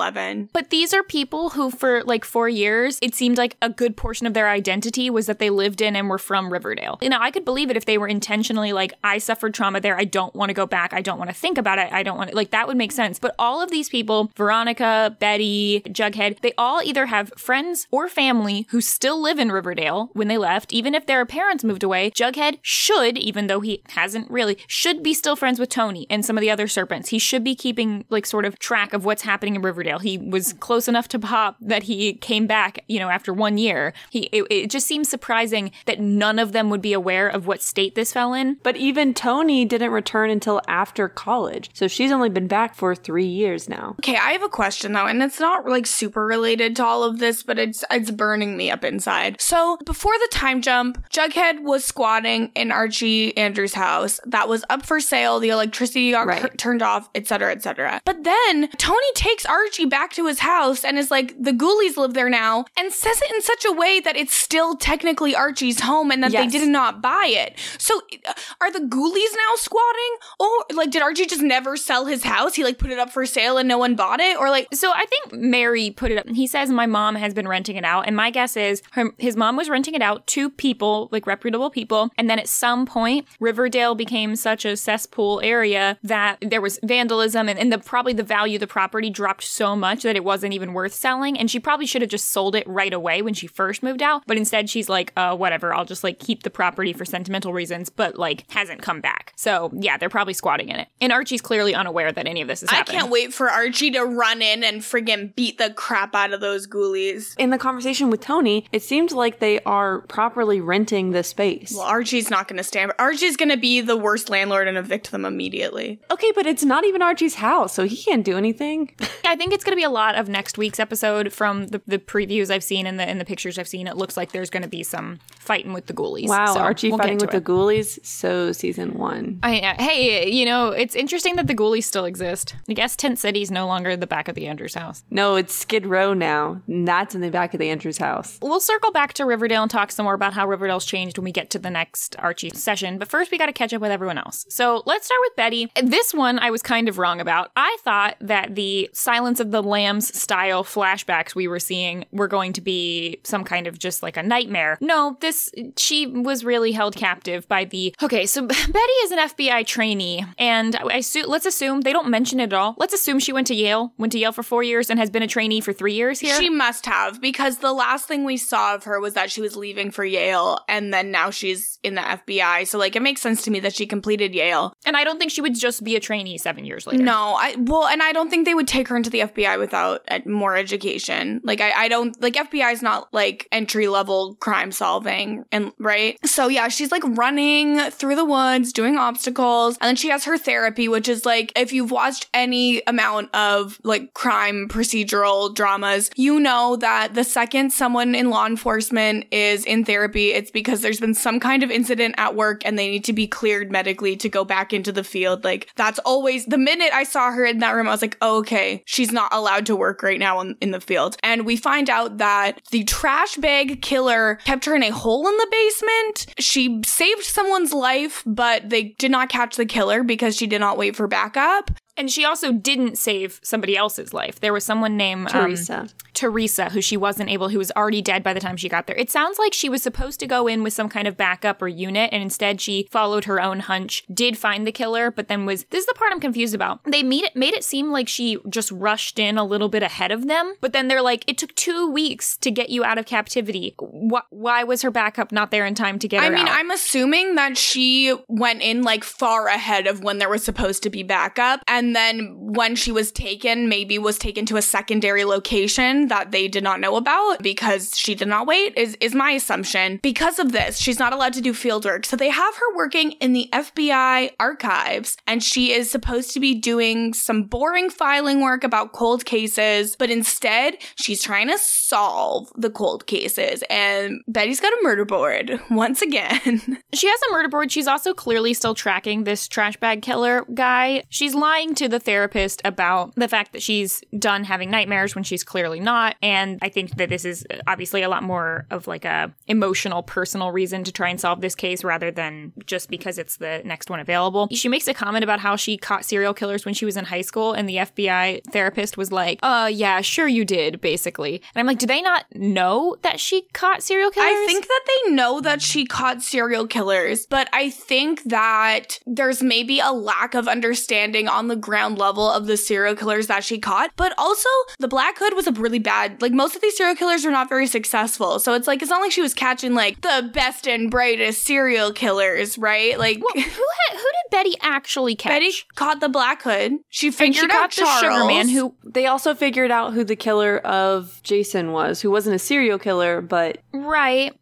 But 0.53 0.71
these 0.71 0.95
are 0.95 1.03
people 1.03 1.51
who, 1.51 1.71
for 1.71 2.03
like 2.05 2.25
four 2.25 2.49
years, 2.49 2.99
it 3.03 3.15
seemed 3.15 3.39
like 3.39 3.57
a 3.61 3.69
good 3.69 3.97
portion 3.97 4.27
of 4.27 4.35
their 4.35 4.49
identity 4.49 5.11
was 5.11 5.27
that 5.27 5.39
they 5.39 5.51
lived 5.51 5.81
in 5.81 5.97
and 5.97 6.09
were 6.09 6.19
from 6.19 6.53
Riverdale. 6.53 6.99
You 7.01 7.09
know, 7.09 7.19
I 7.21 7.31
could 7.31 7.45
believe 7.45 7.71
it 7.71 7.77
if 7.77 7.85
they 7.85 7.99
were 7.99 8.09
intentionally 8.09 8.73
like, 8.73 8.93
I 9.03 9.19
suffered 9.19 9.55
trauma 9.55 9.81
there. 9.81 9.99
I 9.99 10.05
don't 10.05 10.35
want 10.35 10.51
to 10.51 10.55
go 10.55 10.67
back. 10.67 10.93
I 10.93 11.03
don't 11.03 11.19
want 11.19 11.31
to 11.31 11.37
think 11.37 11.59
about 11.59 11.79
it. 11.79 11.93
I 11.93 12.03
don't 12.03 12.17
want 12.17 12.31
to, 12.31 12.37
like, 12.37 12.51
that 12.51 12.67
would 12.67 12.77
make 12.77 12.93
sense. 12.93 13.19
But 13.19 13.35
all 13.39 13.61
of 13.63 13.71
these 13.71 13.89
people, 13.89 14.31
Veronica, 14.37 15.17
Betty, 15.19 15.83
Jughead, 15.87 16.41
they 16.41 16.53
all 16.57 16.83
either 16.83 17.07
have 17.07 17.33
friends 17.37 17.87
or 17.91 18.09
family 18.09 18.67
who 18.71 18.81
still 18.81 19.21
live 19.21 19.39
in 19.39 19.51
Riverdale 19.51 20.11
when 20.13 20.29
they 20.29 20.39
left. 20.39 20.73
Even 20.73 20.95
if 20.95 21.07
their 21.07 21.25
parents 21.27 21.65
moved 21.65 21.83
away, 21.83 22.11
Jughead 22.11 22.59
should, 22.63 23.19
even 23.19 23.47
though 23.47 23.61
he 23.61 23.83
hasn't 23.91 24.31
really, 24.31 24.59
should 24.67 25.03
be 25.03 25.15
still 25.15 25.37
friends 25.37 25.59
with 25.59 25.69
Toni 25.69 26.07
and 26.11 26.25
some 26.25 26.37
of 26.37 26.41
the 26.41 26.51
other 26.51 26.69
serpents. 26.69 27.09
He 27.09 27.19
should 27.19 27.43
be 27.43 27.55
keeping 27.55 28.05
like 28.11 28.27
sort 28.27 28.45
of 28.45 28.59
track 28.59 28.93
of 28.93 29.05
what's 29.05 29.23
happening 29.23 29.55
in 29.55 29.63
Riverdale. 29.63 29.88
He 29.97 30.19
was 30.19 30.53
close 30.53 30.89
enough 30.89 31.09
to 31.09 31.19
Pop 31.19 31.57
that 31.63 31.85
he 31.85 32.13
came 32.13 32.47
back, 32.47 32.85
you 32.89 32.99
know, 32.99 33.09
after 33.09 33.33
one 33.33 33.57
year. 33.57 33.95
He 34.11 34.25
it, 34.33 34.45
it 34.51 34.71
just 34.71 34.87
seems 34.87 35.09
surprising 35.09 35.71
that 35.87 36.01
none 36.01 36.39
of 36.39 36.53
them 36.53 36.69
would 36.69 36.83
be 36.83 36.93
aware 36.93 37.29
of 37.29 37.47
what 37.47 37.63
state 37.63 37.95
this 37.95 38.13
fell 38.13 38.35
in. 38.35 38.59
But 38.63 38.77
even 38.77 39.15
Toni 39.15 39.65
didn't 39.65 39.91
return 39.93 40.29
until 40.29 40.61
after 40.69 41.09
college, 41.09 41.71
so 41.73 41.89
she's 41.89 42.13
only 42.13 42.29
been 42.29 42.49
back 42.49 42.75
for 42.75 42.95
three 42.95 43.25
years 43.27 43.69
now. 43.69 43.95
Okay, 44.01 44.17
I 44.17 44.33
have 44.33 44.43
a 44.43 44.49
question 44.51 44.93
though, 44.93 45.07
and 45.07 45.23
it's 45.23 45.41
not 45.41 45.67
like 45.67 45.87
super 45.87 46.27
related 46.27 46.77
to 46.77 46.85
all 46.85 47.05
of 47.05 47.19
this, 47.21 47.43
but 47.43 47.59
it's 47.59 47.85
it's 47.91 48.11
burning 48.11 48.57
me 48.57 48.71
up 48.71 48.85
inside. 48.85 49.41
So 49.41 49.79
before 49.87 50.13
the 50.19 50.29
time 50.33 50.61
jump, 50.61 51.09
Jughead 51.11 51.63
was 51.63 51.85
squatting 51.85 52.51
in 52.55 52.73
Archie 52.73 53.37
Andrews' 53.37 53.75
house 53.75 54.21
that 54.27 54.49
was 54.49 54.65
up 54.69 54.85
for 54.85 54.99
sale. 55.01 55.39
The 55.39 55.51
electricity 55.51 56.11
got 56.11 56.27
Right. 56.27 56.43
cur- 56.43 56.49
turned 56.57 56.83
off, 56.83 57.09
etc., 57.15 57.53
etc. 57.53 58.01
But 58.05 58.25
then 58.25 58.69
Toni 58.79 59.07
takes 59.15 59.47
Archie 59.47 59.78
back 59.87 60.13
to 60.15 60.27
his 60.27 60.41
house 60.41 60.85
and 60.85 60.99
is 60.99 61.11
like, 61.11 61.35
"The 61.41 61.53
Ghoulies 61.53 61.97
live 61.97 62.15
there 62.15 62.29
now," 62.29 62.65
and 62.77 62.93
says 62.93 63.21
it 63.23 63.35
in 63.35 63.43
such 63.43 63.65
a 63.65 63.73
way 63.73 64.01
that 64.01 64.17
it's 64.17 64.35
still 64.35 64.77
technically 64.77 65.35
Archie's 65.35 65.81
home 65.81 66.11
and 66.11 66.23
that 66.23 66.33
Yes. 66.33 66.53
they 66.53 66.59
did 66.59 66.69
not 66.69 67.01
buy 67.03 67.27
it. 67.29 67.59
So 67.79 68.01
uh, 68.29 68.33
are 68.61 68.71
the 68.73 68.81
Ghoulies 68.81 69.33
now 69.35 69.55
squatting, 69.57 70.17
or 70.39 70.49
like 70.75 70.91
did 70.91 71.03
Archie 71.03 71.27
just 71.27 71.43
never 71.43 71.77
sell 71.77 72.07
his 72.07 72.23
house? 72.25 72.55
He 72.55 72.65
like 72.65 72.79
put 72.79 72.91
it 72.91 72.99
up 72.99 73.11
for 73.11 73.25
sale 73.27 73.59
and 73.59 73.69
no 73.69 73.79
one 73.79 73.95
bought 73.97 74.21
it, 74.21 74.37
or 74.39 74.51
like 74.51 74.69
So 74.73 74.93
I 74.93 75.05
think 75.07 75.33
Mary 75.41 75.91
put 75.91 76.11
it 76.11 76.19
up. 76.19 76.29
He 76.29 76.47
says 76.47 76.71
my 76.71 76.87
mom 76.87 77.15
has 77.17 77.35
been 77.35 77.49
renting 77.49 77.77
it 77.77 77.85
out, 77.85 78.07
and 78.07 78.15
my 78.17 78.31
guess 78.31 78.57
is 78.57 78.83
her, 78.93 79.11
his 79.19 79.37
mom 79.37 79.57
was 79.57 79.69
renting 79.69 79.95
it 79.95 80.03
out 80.03 80.27
to 80.29 80.51
people, 80.51 81.09
like 81.13 81.27
reputable 81.27 81.71
people, 81.71 82.11
and 82.19 82.29
then 82.29 82.39
at 82.39 82.49
some 82.49 82.87
point 82.87 83.27
Riverdale 83.41 83.95
became 83.95 84.37
such 84.37 84.65
a 84.65 84.77
cesspool 84.77 85.41
area 85.43 85.99
that 86.03 86.39
there 86.41 86.61
was 86.61 86.79
vandalism, 86.83 87.49
and, 87.49 87.59
and 87.59 87.73
the 87.73 87.79
probably 87.79 88.13
the 88.13 88.23
value 88.23 88.57
of 88.57 88.61
the 88.61 88.67
property 88.67 89.11
dropped 89.11 89.43
so 89.45 89.58
much 89.77 90.03
that 90.03 90.17
it 90.17 90.25
wasn't 90.25 90.53
even 90.55 90.73
worth 90.73 90.95
selling, 90.95 91.39
and 91.39 91.51
she 91.51 91.59
probably 91.61 91.87
should 91.87 92.03
have 92.03 92.11
just 92.11 92.29
sold 92.31 92.55
it 92.55 92.67
right 92.67 92.93
away 92.93 93.23
when 93.23 93.35
she 93.35 93.47
first 93.47 93.83
moved 93.83 94.03
out, 94.03 94.23
but 94.27 94.37
instead 94.37 94.69
she's 94.71 94.89
like, 94.89 95.13
uh, 95.17 95.37
whatever, 95.37 95.75
I'll 95.75 95.85
just 95.85 96.05
like 96.05 96.19
keep 96.19 96.43
the 96.43 96.51
property 96.51 96.93
for 96.93 97.05
sentimental 97.05 97.53
reasons, 97.53 97.89
but 97.91 98.17
like 98.17 98.51
hasn't 98.51 98.83
come 98.83 99.01
back. 99.01 99.33
So 99.37 99.71
yeah, 99.75 99.97
they're 99.97 100.09
probably 100.09 100.35
squatting 100.35 100.69
in 100.69 100.77
it, 100.77 100.89
and 101.01 101.13
Archie's 101.13 101.41
clearly 101.41 101.75
unaware 101.75 102.13
that 102.13 102.27
any 102.27 102.41
of 102.41 102.49
this 102.49 102.63
is 102.63 102.71
happening. 102.71 102.97
I 102.97 103.01
can't 103.01 103.13
wait 103.13 103.33
for 103.35 103.49
Archie 103.51 103.91
to 103.93 104.03
run 104.05 104.43
in 104.43 104.63
and 104.65 104.81
friggin' 104.81 105.35
beat 105.35 105.59
the 105.59 105.71
crap 105.71 106.15
out 106.15 106.33
of 106.33 106.41
those 106.41 106.67
Ghoulies. 106.67 107.35
In 107.39 107.51
the 107.51 107.59
conversation 107.59 108.11
with 108.11 108.21
Toni, 108.21 108.67
it 108.73 108.83
seems 108.83 109.13
like 109.13 109.39
they 109.39 109.61
are 109.61 110.01
properly 110.03 110.61
renting 110.61 111.11
the 111.11 111.23
space. 111.23 111.73
Well, 111.75 111.83
Archie's 111.87 112.31
not 112.31 112.49
gonna 112.49 112.63
stand. 112.65 112.93
Archie's 112.99 113.37
gonna 113.37 113.57
be 113.57 113.81
the 113.81 113.97
worst 113.97 114.29
landlord 114.31 114.69
and 114.69 114.77
evict 114.79 115.11
them 115.11 115.25
immediately. 115.25 116.01
okay, 116.11 116.33
but 116.35 116.47
it's 116.47 116.65
not 116.65 116.85
even 116.85 117.03
Archie's 117.03 117.37
house, 117.37 117.73
so 117.75 117.85
he 117.85 117.97
can't 117.97 118.25
do 118.25 118.37
anything. 118.37 118.91
I 119.25 119.37
think 119.37 119.48
it's 119.53 119.65
going 119.65 119.73
to 119.73 119.77
be 119.81 119.85
a 119.85 119.91
lot 119.91 120.15
of 120.15 120.29
next 120.29 120.59
week's 120.59 120.81
episode 120.81 121.33
from 121.33 121.69
the, 121.69 121.81
the 121.87 121.99
previews 121.99 122.51
I've 122.51 122.65
seen 122.65 122.87
and 122.87 122.99
the 122.99 123.05
and 123.05 123.21
the 123.21 123.25
pictures 123.25 123.59
I've 123.59 123.69
seen. 123.69 123.87
It 123.87 123.97
looks 123.97 124.17
like 124.17 124.33
there's 124.33 124.51
going 124.51 124.63
to 124.63 124.69
be 124.69 124.83
some 124.83 125.19
fighting 125.39 125.73
with 125.73 125.87
the 125.87 125.95
ghoulies. 125.95 126.29
Wow, 126.29 126.55
So 126.55 126.61
Archie 126.61 126.89
we'll 126.91 126.99
fighting 126.99 127.19
with 127.19 127.31
the 127.31 127.39
it. 127.39 127.45
ghoulies. 127.45 128.05
So 128.05 128.53
season 128.53 128.95
one. 128.95 129.39
I, 129.43 129.61
uh, 129.61 129.83
hey, 129.83 130.31
you 130.31 130.45
know, 130.45 130.69
it's 130.71 130.95
interesting 130.95 131.37
that 131.37 131.47
the 131.47 131.55
ghoulies 131.55 131.85
still 131.85 132.05
exist. 132.05 132.55
I 132.69 132.73
guess 132.75 132.97
Tent 132.97 133.19
City's 133.19 133.51
no 133.51 133.67
longer 133.67 133.97
the 133.97 134.07
back 134.07 134.29
of 134.29 134.35
the 134.35 134.47
Andrews 134.47 134.75
house. 134.75 135.05
No, 135.11 135.37
it's 135.37 135.55
Skid 135.55 135.87
Row 135.87 136.13
now. 136.15 136.61
That's 136.69 137.15
in 137.15 137.21
the 137.21 137.31
back 137.31 137.55
of 137.55 137.61
the 137.61 137.71
Andrews 137.71 137.99
house. 137.99 138.39
We'll 138.43 138.61
circle 138.61 138.93
back 138.93 139.13
to 139.15 139.25
Riverdale 139.25 139.63
and 139.63 139.71
talk 139.71 139.91
some 139.93 140.05
more 140.05 140.15
about 140.15 140.33
how 140.35 140.47
Riverdale's 140.47 140.85
changed 140.85 141.19
when 141.19 141.25
we 141.25 141.33
get 141.33 141.51
to 141.51 141.59
the 141.59 141.71
next 141.71 142.17
Archie 142.19 142.51
session. 142.51 142.99
But 142.99 143.09
first, 143.09 143.31
we 143.31 143.39
got 143.39 143.47
to 143.47 143.53
catch 143.53 143.73
up 143.73 143.81
with 143.81 143.91
everyone 143.91 144.19
else. 144.19 144.47
So 144.49 144.83
let's 144.87 145.07
start 145.07 145.21
with 145.23 145.37
Betty. 145.37 145.71
This 145.83 146.13
one 146.13 146.39
I 146.39 146.51
was 146.51 146.63
kind 146.63 146.89
of 146.89 146.99
wrong 146.99 147.21
about. 147.21 147.51
I 147.57 147.77
thought 147.83 148.17
that 148.21 148.55
the 148.55 148.91
silence 148.93 149.38
of 149.41 149.51
the 149.51 149.63
Lambs 149.63 150.17
style 150.19 150.65
flashbacks 150.65 151.35
we 151.35 151.49
were 151.49 151.61
seeing 151.61 152.05
were 152.13 152.29
going 152.29 152.53
to 152.55 152.61
be 152.61 153.21
some 153.25 153.45
kind 153.45 153.67
of 153.67 153.79
just 153.79 154.03
like 154.03 154.17
a 154.17 154.23
nightmare. 154.23 154.79
No, 154.81 155.17
this, 155.21 155.51
she 155.77 156.07
was 156.07 156.45
really 156.45 156.73
held 156.73 156.97
captive 156.97 157.47
by 157.49 157.65
the. 157.65 157.95
Okay, 158.03 158.27
so 158.27 158.47
Betty 158.47 158.99
is 159.05 159.11
an 159.13 159.19
FBI 159.19 159.67
trainee, 159.67 160.25
and 160.39 160.77
I 160.77 160.99
assume, 160.99 161.27
let's 161.29 161.47
assume 161.47 161.83
they 161.83 161.93
don't 161.93 162.09
mention 162.09 162.41
it 162.41 162.45
at 162.45 162.53
all. 162.53 162.75
Let's 162.79 162.95
assume 162.95 163.19
she 163.19 163.33
went 163.33 163.47
to 163.49 163.55
Yale, 163.55 163.93
went 163.99 164.13
to 164.13 164.19
Yale 164.19 164.33
for 164.33 164.43
four 164.43 164.63
years, 164.63 164.91
and 164.91 164.99
has 164.99 165.11
been 165.11 165.23
a 165.23 165.27
trainee 165.27 165.61
for 165.61 165.73
three 165.73 165.95
years 165.95 166.21
here. 166.21 166.35
She 166.35 166.51
must 166.51 166.87
have 166.87 167.21
because 167.21 167.59
the 167.59 167.73
last 167.73 168.07
thing 168.07 168.25
we 168.25 168.37
saw 168.37 168.75
of 168.75 168.85
her 168.85 169.01
was 169.01 169.15
that 169.15 169.31
she 169.31 169.41
was 169.41 169.57
leaving 169.57 169.91
for 169.91 170.05
Yale 170.05 170.61
and 170.69 170.93
then 170.93 171.11
now 171.11 171.31
she's 171.31 171.79
in 171.83 171.95
the 171.95 172.01
FBI. 172.01 172.67
So 172.67 172.79
like 172.79 172.97
it 172.97 173.03
makes 173.03 173.21
sense 173.21 173.43
to 173.43 173.51
me 173.51 173.61
that 173.61 173.75
she 173.75 173.87
completed 173.87 174.35
Yale. 174.35 174.73
and 174.85 174.97
I 174.97 175.05
don't 175.05 175.19
think 175.19 175.31
she 175.31 175.41
would 175.41 175.55
just 175.55 175.85
be 175.85 175.97
a 175.97 176.01
trainee 176.01 176.39
seven 176.39 176.65
years 176.65 176.87
later. 176.87 177.03
No, 177.03 177.37
I 177.39 177.57
well, 177.59 177.87
and 177.87 178.03
I 178.03 178.13
don't 178.13 178.31
think 178.31 178.45
they 178.45 178.55
would 178.55 178.69
take 178.69 178.89
her 178.89 178.97
into 178.97 179.11
the 179.11 179.21
FBI 179.33 179.59
without 179.59 180.07
more 180.27 180.57
education. 180.57 181.41
Like 181.45 181.61
I, 181.61 181.73
I 181.73 181.89
don't 181.89 182.21
like 182.23 182.35
FBI 182.35 182.73
is 182.73 182.83
not 182.83 183.13
like 183.13 183.49
entry 183.53 183.89
level 183.89 184.37
crime 184.37 184.73
solving, 184.73 185.45
and 185.53 185.73
right. 185.79 186.19
So 186.25 186.49
yeah, 186.49 186.69
she's 186.69 186.93
like 186.93 187.03
running 187.05 187.79
through 187.91 188.17
the 188.17 188.25
woods, 188.25 188.73
doing 188.73 188.97
obstacles, 188.97 189.77
and 189.81 189.89
then 189.89 189.97
she 189.97 190.09
has 190.09 190.25
her 190.25 190.39
therapy, 190.39 190.89
which 190.89 191.09
is 191.09 191.25
like 191.25 191.53
if 191.57 191.73
you've 191.73 191.91
watched 191.91 192.29
any 192.35 192.83
amount 192.87 193.35
of 193.35 193.79
like 193.85 194.15
crime 194.15 194.69
procedural 194.69 195.55
dramas, 195.55 196.11
you 196.17 196.41
know 196.41 196.77
that 196.77 197.15
the 197.15 197.25
second 197.25 197.73
someone 197.73 198.15
in 198.15 198.31
law 198.31 198.47
enforcement 198.47 199.27
is 199.31 199.65
in 199.65 199.85
therapy, 199.85 200.33
it's 200.33 200.51
because 200.51 200.81
there's 200.81 201.01
been 201.01 201.15
some 201.15 201.41
kind 201.41 201.63
of 201.63 201.71
incident 201.71 202.15
at 202.19 202.35
work 202.35 202.63
and 202.65 202.79
they 202.79 202.89
need 202.89 203.05
to 203.05 203.13
be 203.13 203.27
cleared 203.27 203.71
medically 203.71 204.17
to 204.17 204.29
go 204.29 204.45
back 204.45 204.73
into 204.73 204.93
the 204.93 205.05
field. 205.05 205.45
Like 205.45 205.71
that's 205.77 205.99
always 206.01 206.47
the 206.47 206.59
minute 206.59 206.93
I 206.93 207.05
saw 207.05 207.31
her 207.31 207.45
in 207.45 207.59
that 207.59 207.73
room, 207.73 207.89
I 207.89 207.91
was 207.91 208.03
like, 208.03 208.17
oh, 208.21 208.39
okay, 208.39 208.83
she's 208.87 209.13
not 209.13 209.18
allowed 209.31 209.67
to 209.67 209.77
work 209.77 210.03
right 210.03 210.19
now 210.19 210.41
in, 210.41 210.57
in 210.61 210.71
the 210.71 210.81
field. 210.81 211.17
And 211.23 211.45
we 211.45 211.57
find 211.57 211.91
out 211.91 212.19
that 212.19 212.61
the 212.71 212.85
trash 212.85 213.37
bag 213.37 213.83
killer 213.83 214.37
kept 214.45 214.65
her 214.65 214.75
in 214.75 214.83
a 214.83 214.91
hole 214.91 215.27
in 215.29 215.37
the 215.37 215.49
basement. 215.51 216.27
She 216.39 216.83
saved 216.85 217.25
someone's 217.25 217.73
life, 217.73 218.23
but 218.27 218.71
they 218.71 218.95
did 218.99 219.11
not 219.11 219.29
catch 219.29 219.57
the 219.57 219.67
killer 219.67 220.03
because 220.03 220.37
she 220.37 220.47
did 220.47 220.61
not 220.61 220.79
wait 220.79 220.97
for 220.97 221.07
backup. 221.07 221.71
And 221.99 222.11
she 222.11 222.25
also 222.25 222.53
didn't 222.53 222.97
save 222.97 223.41
somebody 223.43 223.77
else's 223.77 224.15
life. 224.15 224.41
There 224.41 224.53
was 224.53 224.65
someone 224.65 224.97
named 224.97 225.35
um, 225.35 225.47
Teresa. 225.47 225.89
Teresa, 226.15 226.71
who 226.71 226.81
she 226.81 226.97
wasn't 226.97 227.31
able, 227.31 227.49
who 227.49 227.59
was 227.59 227.71
already 227.77 228.03
dead 228.03 228.23
by 228.23 228.33
the 228.33 228.41
time 228.41 228.57
she 228.57 228.69
got 228.69 228.87
there. 228.87 228.97
It 228.97 229.11
sounds 229.11 229.39
like 229.39 229.53
she 229.53 229.69
was 229.69 229.83
supposed 229.83 230.19
to 230.21 230.27
go 230.27 230.47
in 230.47 230.63
with 230.63 230.73
some 230.73 230.89
kind 230.89 231.07
of 231.07 231.17
backup 231.17 231.63
or 231.63 231.69
unit, 231.69 232.11
and 232.13 232.23
instead 232.23 232.61
she 232.61 232.89
followed 232.91 233.25
her 233.27 233.41
own 233.41 233.61
hunch, 233.61 234.05
did 234.13 234.39
find 234.39 234.67
the 234.67 234.73
killer, 234.73 235.11
but 235.11 235.29
then 235.29 235.47
was 235.47 235.65
this 235.71 235.81
is 235.81 235.87
the 235.87 235.95
part 235.95 236.13
I'm 236.13 236.21
confused 236.21 236.55
about. 236.55 236.83
They 236.85 237.03
made 237.03 237.25
it 237.25 237.37
made 237.37 237.55
it 237.55 237.63
seem 237.65 237.91
like 237.91 238.09
she 238.09 238.39
just 238.49 238.71
rushed 238.73 239.19
in 239.19 239.39
a 239.39 239.45
little 239.45 239.69
bit 239.69 239.83
ahead 239.83 240.11
of 240.11 240.27
them, 240.27 240.55
but 240.61 240.73
then 240.73 240.89
they're 240.89 241.03
like, 241.03 241.25
it 241.27 241.39
took 241.39 241.55
two 241.55 241.91
weeks 241.91 242.37
to 242.39 242.51
get 242.51 242.71
you 242.71 242.85
out 242.85 242.99
of 242.99 243.07
captivity. 243.07 243.75
Wh- 243.81 244.33
why 244.33 244.65
was 244.65 244.83
her 244.83 244.91
backup 244.91 245.31
not 245.31 245.51
there 245.51 245.67
in 245.67 245.75
time 245.75 245.99
to 246.01 246.09
get 246.09 246.23
I 246.23 246.27
her 246.27 246.33
mean, 246.33 246.49
out? 246.49 246.59
I'm 246.59 246.71
assuming 246.71 247.35
that 247.37 247.57
she 247.57 248.17
went 248.29 248.63
in 248.63 248.83
like 248.83 249.05
far 249.05 249.47
ahead 249.47 249.87
of 249.87 250.03
when 250.03 250.19
there 250.19 250.29
was 250.29 250.45
supposed 250.45 250.83
to 250.85 250.91
be 250.91 251.03
backup. 251.03 251.63
And 251.69 251.88
then 251.95 252.37
when 252.39 252.77
she 252.77 252.93
was 252.93 253.13
taken, 253.13 253.69
maybe 253.69 253.99
was 253.99 254.19
taken 254.19 254.47
to 254.47 254.57
a 254.57 254.63
secondary 254.63 255.25
location 255.25 256.09
that 256.09 256.31
they 256.31 256.49
did 256.49 256.65
not 256.65 256.81
know 256.81 256.97
about 256.97 257.43
because 257.43 257.97
she 257.97 258.15
did 258.15 258.29
not 258.29 258.47
wait, 258.47 258.77
is, 258.77 258.97
is 259.01 259.15
my 259.15 259.33
assumption. 259.33 260.01
Because 260.03 260.39
of 260.39 260.53
this, 260.53 260.79
she's 260.79 260.99
not 260.99 261.13
allowed 261.13 261.33
to 261.35 261.41
do 261.41 261.53
field 261.53 261.85
work. 261.85 262.05
So 262.05 262.17
they 262.17 262.31
have 262.31 262.55
her 262.55 262.77
working 262.77 263.13
in 263.13 263.33
the 263.33 263.49
FBI 263.53 264.31
archives, 264.41 265.17
and 265.27 265.43
she 265.43 265.73
is 265.73 265.91
supposed 265.91 266.33
to 266.33 266.41
be 266.41 266.55
doing 266.55 267.13
some 267.15 267.45
boring 267.45 267.91
filing 267.91 268.41
work 268.41 268.65
about 268.65 268.93
cold 268.93 269.25
cases, 269.25 269.97
but 269.97 270.11
instead, 270.11 270.77
she's 270.97 271.23
trying 271.23 271.49
to 271.49 271.59
solve 271.59 272.51
the 272.57 272.71
cold 272.71 273.07
cases. 273.07 273.63
And 273.71 274.21
Betty's 274.29 274.61
got 274.61 274.73
a 274.73 274.81
murder 274.83 275.05
board 275.05 275.61
once 275.71 276.03
again. 276.03 276.79
She 276.93 277.09
has 277.09 277.21
a 277.29 277.33
murder 277.33 277.49
board. 277.49 277.71
She's 277.71 277.87
also 277.87 278.15
clearly 278.15 278.55
still 278.55 278.75
tracking 278.75 279.25
this 279.25 279.49
trash 279.49 279.77
bag 279.77 280.03
killer 280.03 280.45
guy. 280.55 281.05
She's 281.09 281.35
lying 281.35 281.75
to 281.79 281.89
the 281.89 281.99
therapist 282.01 282.61
about 282.65 283.15
the 283.15 283.29
fact 283.29 283.53
that 283.53 283.63
she's 283.63 284.03
done 284.19 284.45
having 284.45 284.71
nightmares 284.71 285.15
when 285.15 285.25
she's 285.25 285.43
clearly 285.45 285.81
not. 285.81 286.17
And 286.23 286.59
I 286.63 286.69
think 286.69 286.97
that 286.97 287.09
this 287.09 287.25
is 287.25 287.47
obviously 287.67 288.03
a 288.03 288.09
lot 288.09 288.23
more 288.23 288.67
of 288.71 288.87
like 288.87 289.05
a 289.05 289.33
emotional, 289.47 290.03
personal 290.03 290.51
reason 290.53 290.85
to 290.85 290.93
try 290.93 291.09
and 291.09 291.21
solve 291.21 291.41
this 291.41 291.55
case 291.55 291.85
rather 291.85 292.11
than 292.11 292.53
just 292.67 292.91
because 292.91 293.19
it's 293.19 293.37
the 293.37 293.63
next 293.65 293.91
one 293.91 294.01
available. 294.01 294.49
She 294.53 294.69
makes 294.69 294.89
a 294.89 294.95
comment 294.95 295.25
about 295.25 295.41
how 295.41 295.57
she 295.57 295.77
caught 295.77 296.05
serial 296.05 296.35
killers 296.35 296.65
when 296.65 296.75
she 296.75 296.85
was 296.85 296.97
in 296.97 297.05
high 297.07 297.23
school, 297.23 297.53
and 297.53 297.69
the 297.69 297.77
FBI 297.77 298.43
therapist 298.51 298.97
was 298.97 299.13
like, 299.13 299.39
"Uh, 299.43 299.71
yeah, 299.73 300.01
sure 300.01 300.29
you 300.29 300.45
did," 300.45 300.81
basically. 300.81 301.37
And 301.55 301.61
I'm 301.61 301.67
like, 301.67 301.79
do 301.79 301.87
they 301.87 302.03
not 302.03 302.27
know 302.35 302.97
that 303.03 303.21
she 303.21 303.43
caught 303.53 303.83
serial 303.83 304.11
killers? 304.11 304.29
I 304.29 304.47
think 304.47 304.67
that 304.67 304.81
they 304.87 305.13
know 305.13 305.41
that 305.41 305.63
she 305.63 305.87
caught 305.87 306.23
serial 306.23 306.67
killers, 306.67 307.27
but 307.27 307.49
I 307.53 307.71
think 307.71 308.25
that 308.25 309.01
there's 309.07 309.43
maybe 309.43 309.81
a 309.81 309.93
lack 309.93 310.35
of 310.35 310.49
understanding 310.49 311.29
on 311.29 311.49
the 311.49 311.57
ground 311.69 311.99
level 311.99 312.29
of 312.31 312.47
the 312.47 312.57
serial 312.57 312.97
killers 312.97 313.27
that 313.27 313.45
she 313.45 313.59
caught. 313.59 313.91
But 313.97 314.13
also, 314.17 314.49
the 314.79 314.89
Black 314.89 315.19
Hood 315.19 315.35
was 315.35 315.47
a 315.47 315.53
really 315.53 315.79
bad, 315.79 316.21
like, 316.23 316.33
most 316.33 316.57
of 316.57 316.63
these 316.63 316.77
serial 316.77 316.97
killers 316.97 317.27
are 317.27 317.31
not 317.31 317.49
very 317.49 317.67
successful. 317.67 318.39
So 318.39 318.55
it's 318.55 318.67
like, 318.67 318.81
it's 318.83 318.91
not 318.91 319.01
like 319.03 319.13
she 319.13 319.21
was 319.21 319.35
catching, 319.35 319.75
like, 319.75 320.01
the 320.01 320.31
best 320.33 320.67
and 320.67 320.91
brightest 320.91 321.45
serial 321.45 321.93
killers, 321.93 322.57
right? 322.57 322.99
Like, 322.99 323.19
Well, 323.23 323.35
who 323.35 323.41
had, 323.41 323.97
who 323.97 323.99
did 323.99 324.31
Betty 324.31 324.57
actually 324.63 325.15
catch? 325.15 325.31
Betty 325.33 325.53
caught 325.75 326.01
the 326.01 326.09
Black 326.09 326.43
Hood. 326.43 326.73
She 326.89 327.09
and 327.09 327.17
figured 327.17 327.37
she 327.37 327.45
out 327.45 327.51
caught 327.51 327.71
the 327.73 327.83
Charles. 327.83 328.01
sugar 328.01 328.25
man 328.27 328.49
who 328.49 328.75
They 328.85 329.07
also 329.07 329.35
figured 329.35 329.71
out 329.71 329.93
who 329.93 330.05
the 330.05 330.17
killer 330.17 330.59
of 330.59 331.21
Jason 331.23 331.73
was, 331.73 332.01
who 332.01 332.11
wasn't 332.11 332.37
a 332.37 332.39
serial 332.39 332.79
killer, 332.79 333.21
but 333.21 333.59
Right. 333.73 334.33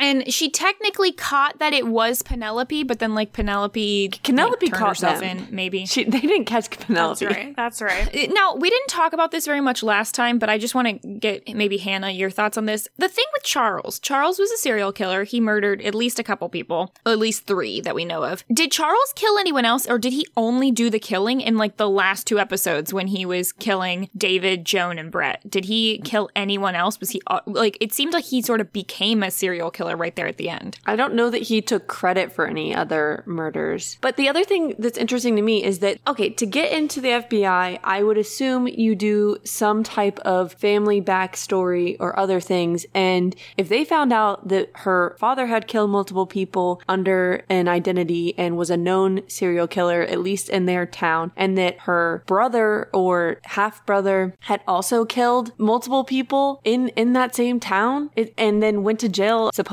And 0.00 0.32
she 0.32 0.50
technically 0.50 1.12
caught 1.12 1.58
that 1.58 1.72
it 1.72 1.86
was 1.86 2.22
Penelope, 2.22 2.82
but 2.84 2.98
then 2.98 3.14
like 3.14 3.32
Penelope, 3.32 4.10
Penelope 4.22 4.66
like, 4.66 4.74
caught 4.74 4.88
herself 4.90 5.20
them. 5.20 5.38
in, 5.38 5.48
maybe. 5.50 5.86
she, 5.86 6.04
they 6.04 6.20
didn't 6.20 6.46
catch 6.46 6.70
Penelope. 6.70 7.24
That's 7.24 7.36
right. 7.36 7.56
That's 7.56 7.82
right. 7.82 8.30
Now, 8.32 8.54
we 8.54 8.70
didn't 8.70 8.88
talk 8.88 9.12
about 9.12 9.30
this 9.30 9.44
very 9.46 9.60
much 9.60 9.82
last 9.82 10.14
time, 10.14 10.38
but 10.38 10.48
I 10.48 10.56
just 10.56 10.74
want 10.74 11.02
to 11.02 11.08
get 11.08 11.54
maybe 11.54 11.76
Hannah 11.76 12.10
your 12.10 12.30
thoughts 12.30 12.56
on 12.56 12.64
this. 12.64 12.88
The 12.96 13.08
thing 13.08 13.24
with 13.34 13.42
Charles, 13.42 13.98
Charles 13.98 14.38
was 14.38 14.50
a 14.50 14.56
serial 14.56 14.90
killer. 14.90 15.24
He 15.24 15.40
murdered 15.40 15.82
at 15.82 15.94
least 15.94 16.18
a 16.18 16.22
couple 16.22 16.48
people, 16.48 16.94
at 17.04 17.18
least 17.18 17.46
3 17.46 17.82
that 17.82 17.94
we 17.94 18.04
know 18.04 18.24
of. 18.24 18.44
Did 18.52 18.72
Charles 18.72 19.12
kill 19.14 19.38
anyone 19.38 19.64
else 19.64 19.86
or 19.86 19.98
did 19.98 20.12
he 20.12 20.26
only 20.36 20.70
do 20.70 20.88
the 20.88 20.98
killing 20.98 21.40
in 21.40 21.58
like 21.58 21.76
the 21.76 21.90
last 21.90 22.26
two 22.26 22.38
episodes 22.38 22.92
when 22.92 23.08
he 23.08 23.26
was 23.26 23.52
killing 23.52 24.08
David, 24.16 24.64
Joan 24.64 24.98
and 24.98 25.10
Brett? 25.10 25.48
Did 25.48 25.66
he 25.66 25.98
kill 26.04 26.30
anyone 26.34 26.74
else? 26.74 26.98
Was 26.98 27.10
he 27.10 27.20
uh, 27.26 27.40
like 27.46 27.76
it 27.80 27.92
seemed 27.92 28.12
like 28.14 28.24
he 28.24 28.40
sort 28.40 28.60
of 28.60 28.72
became 28.72 29.22
a 29.22 29.30
serial 29.30 29.70
killer 29.70 29.81
right 29.90 30.14
there 30.16 30.26
at 30.26 30.36
the 30.36 30.48
end. 30.48 30.78
I 30.86 30.96
don't 30.96 31.14
know 31.14 31.30
that 31.30 31.42
he 31.42 31.60
took 31.60 31.86
credit 31.86 32.32
for 32.32 32.46
any 32.46 32.74
other 32.74 33.22
murders. 33.26 33.98
But 34.00 34.16
the 34.16 34.28
other 34.28 34.44
thing 34.44 34.74
that's 34.78 34.98
interesting 34.98 35.36
to 35.36 35.42
me 35.42 35.64
is 35.64 35.80
that, 35.80 35.98
okay, 36.06 36.30
to 36.30 36.46
get 36.46 36.72
into 36.72 37.00
the 37.00 37.08
FBI, 37.08 37.80
I 37.82 38.02
would 38.02 38.18
assume 38.18 38.68
you 38.68 38.94
do 38.94 39.36
some 39.44 39.82
type 39.82 40.18
of 40.20 40.52
family 40.54 41.00
backstory 41.00 41.96
or 41.98 42.18
other 42.18 42.40
things. 42.40 42.86
And 42.94 43.34
if 43.56 43.68
they 43.68 43.84
found 43.84 44.12
out 44.12 44.48
that 44.48 44.70
her 44.74 45.16
father 45.18 45.46
had 45.46 45.66
killed 45.66 45.90
multiple 45.90 46.26
people 46.26 46.80
under 46.88 47.44
an 47.48 47.68
identity 47.68 48.34
and 48.38 48.56
was 48.56 48.70
a 48.70 48.76
known 48.76 49.22
serial 49.28 49.66
killer, 49.66 50.02
at 50.02 50.20
least 50.20 50.48
in 50.48 50.66
their 50.66 50.86
town, 50.86 51.32
and 51.36 51.56
that 51.58 51.80
her 51.80 52.22
brother 52.26 52.88
or 52.92 53.40
half 53.44 53.84
brother 53.86 54.34
had 54.40 54.60
also 54.66 55.04
killed 55.04 55.52
multiple 55.58 56.04
people 56.04 56.60
in, 56.64 56.88
in 56.90 57.12
that 57.12 57.34
same 57.34 57.60
town 57.60 58.10
it, 58.16 58.32
and 58.36 58.62
then 58.62 58.82
went 58.82 59.00
to 59.00 59.08
jail 59.08 59.50
supposedly 59.52 59.71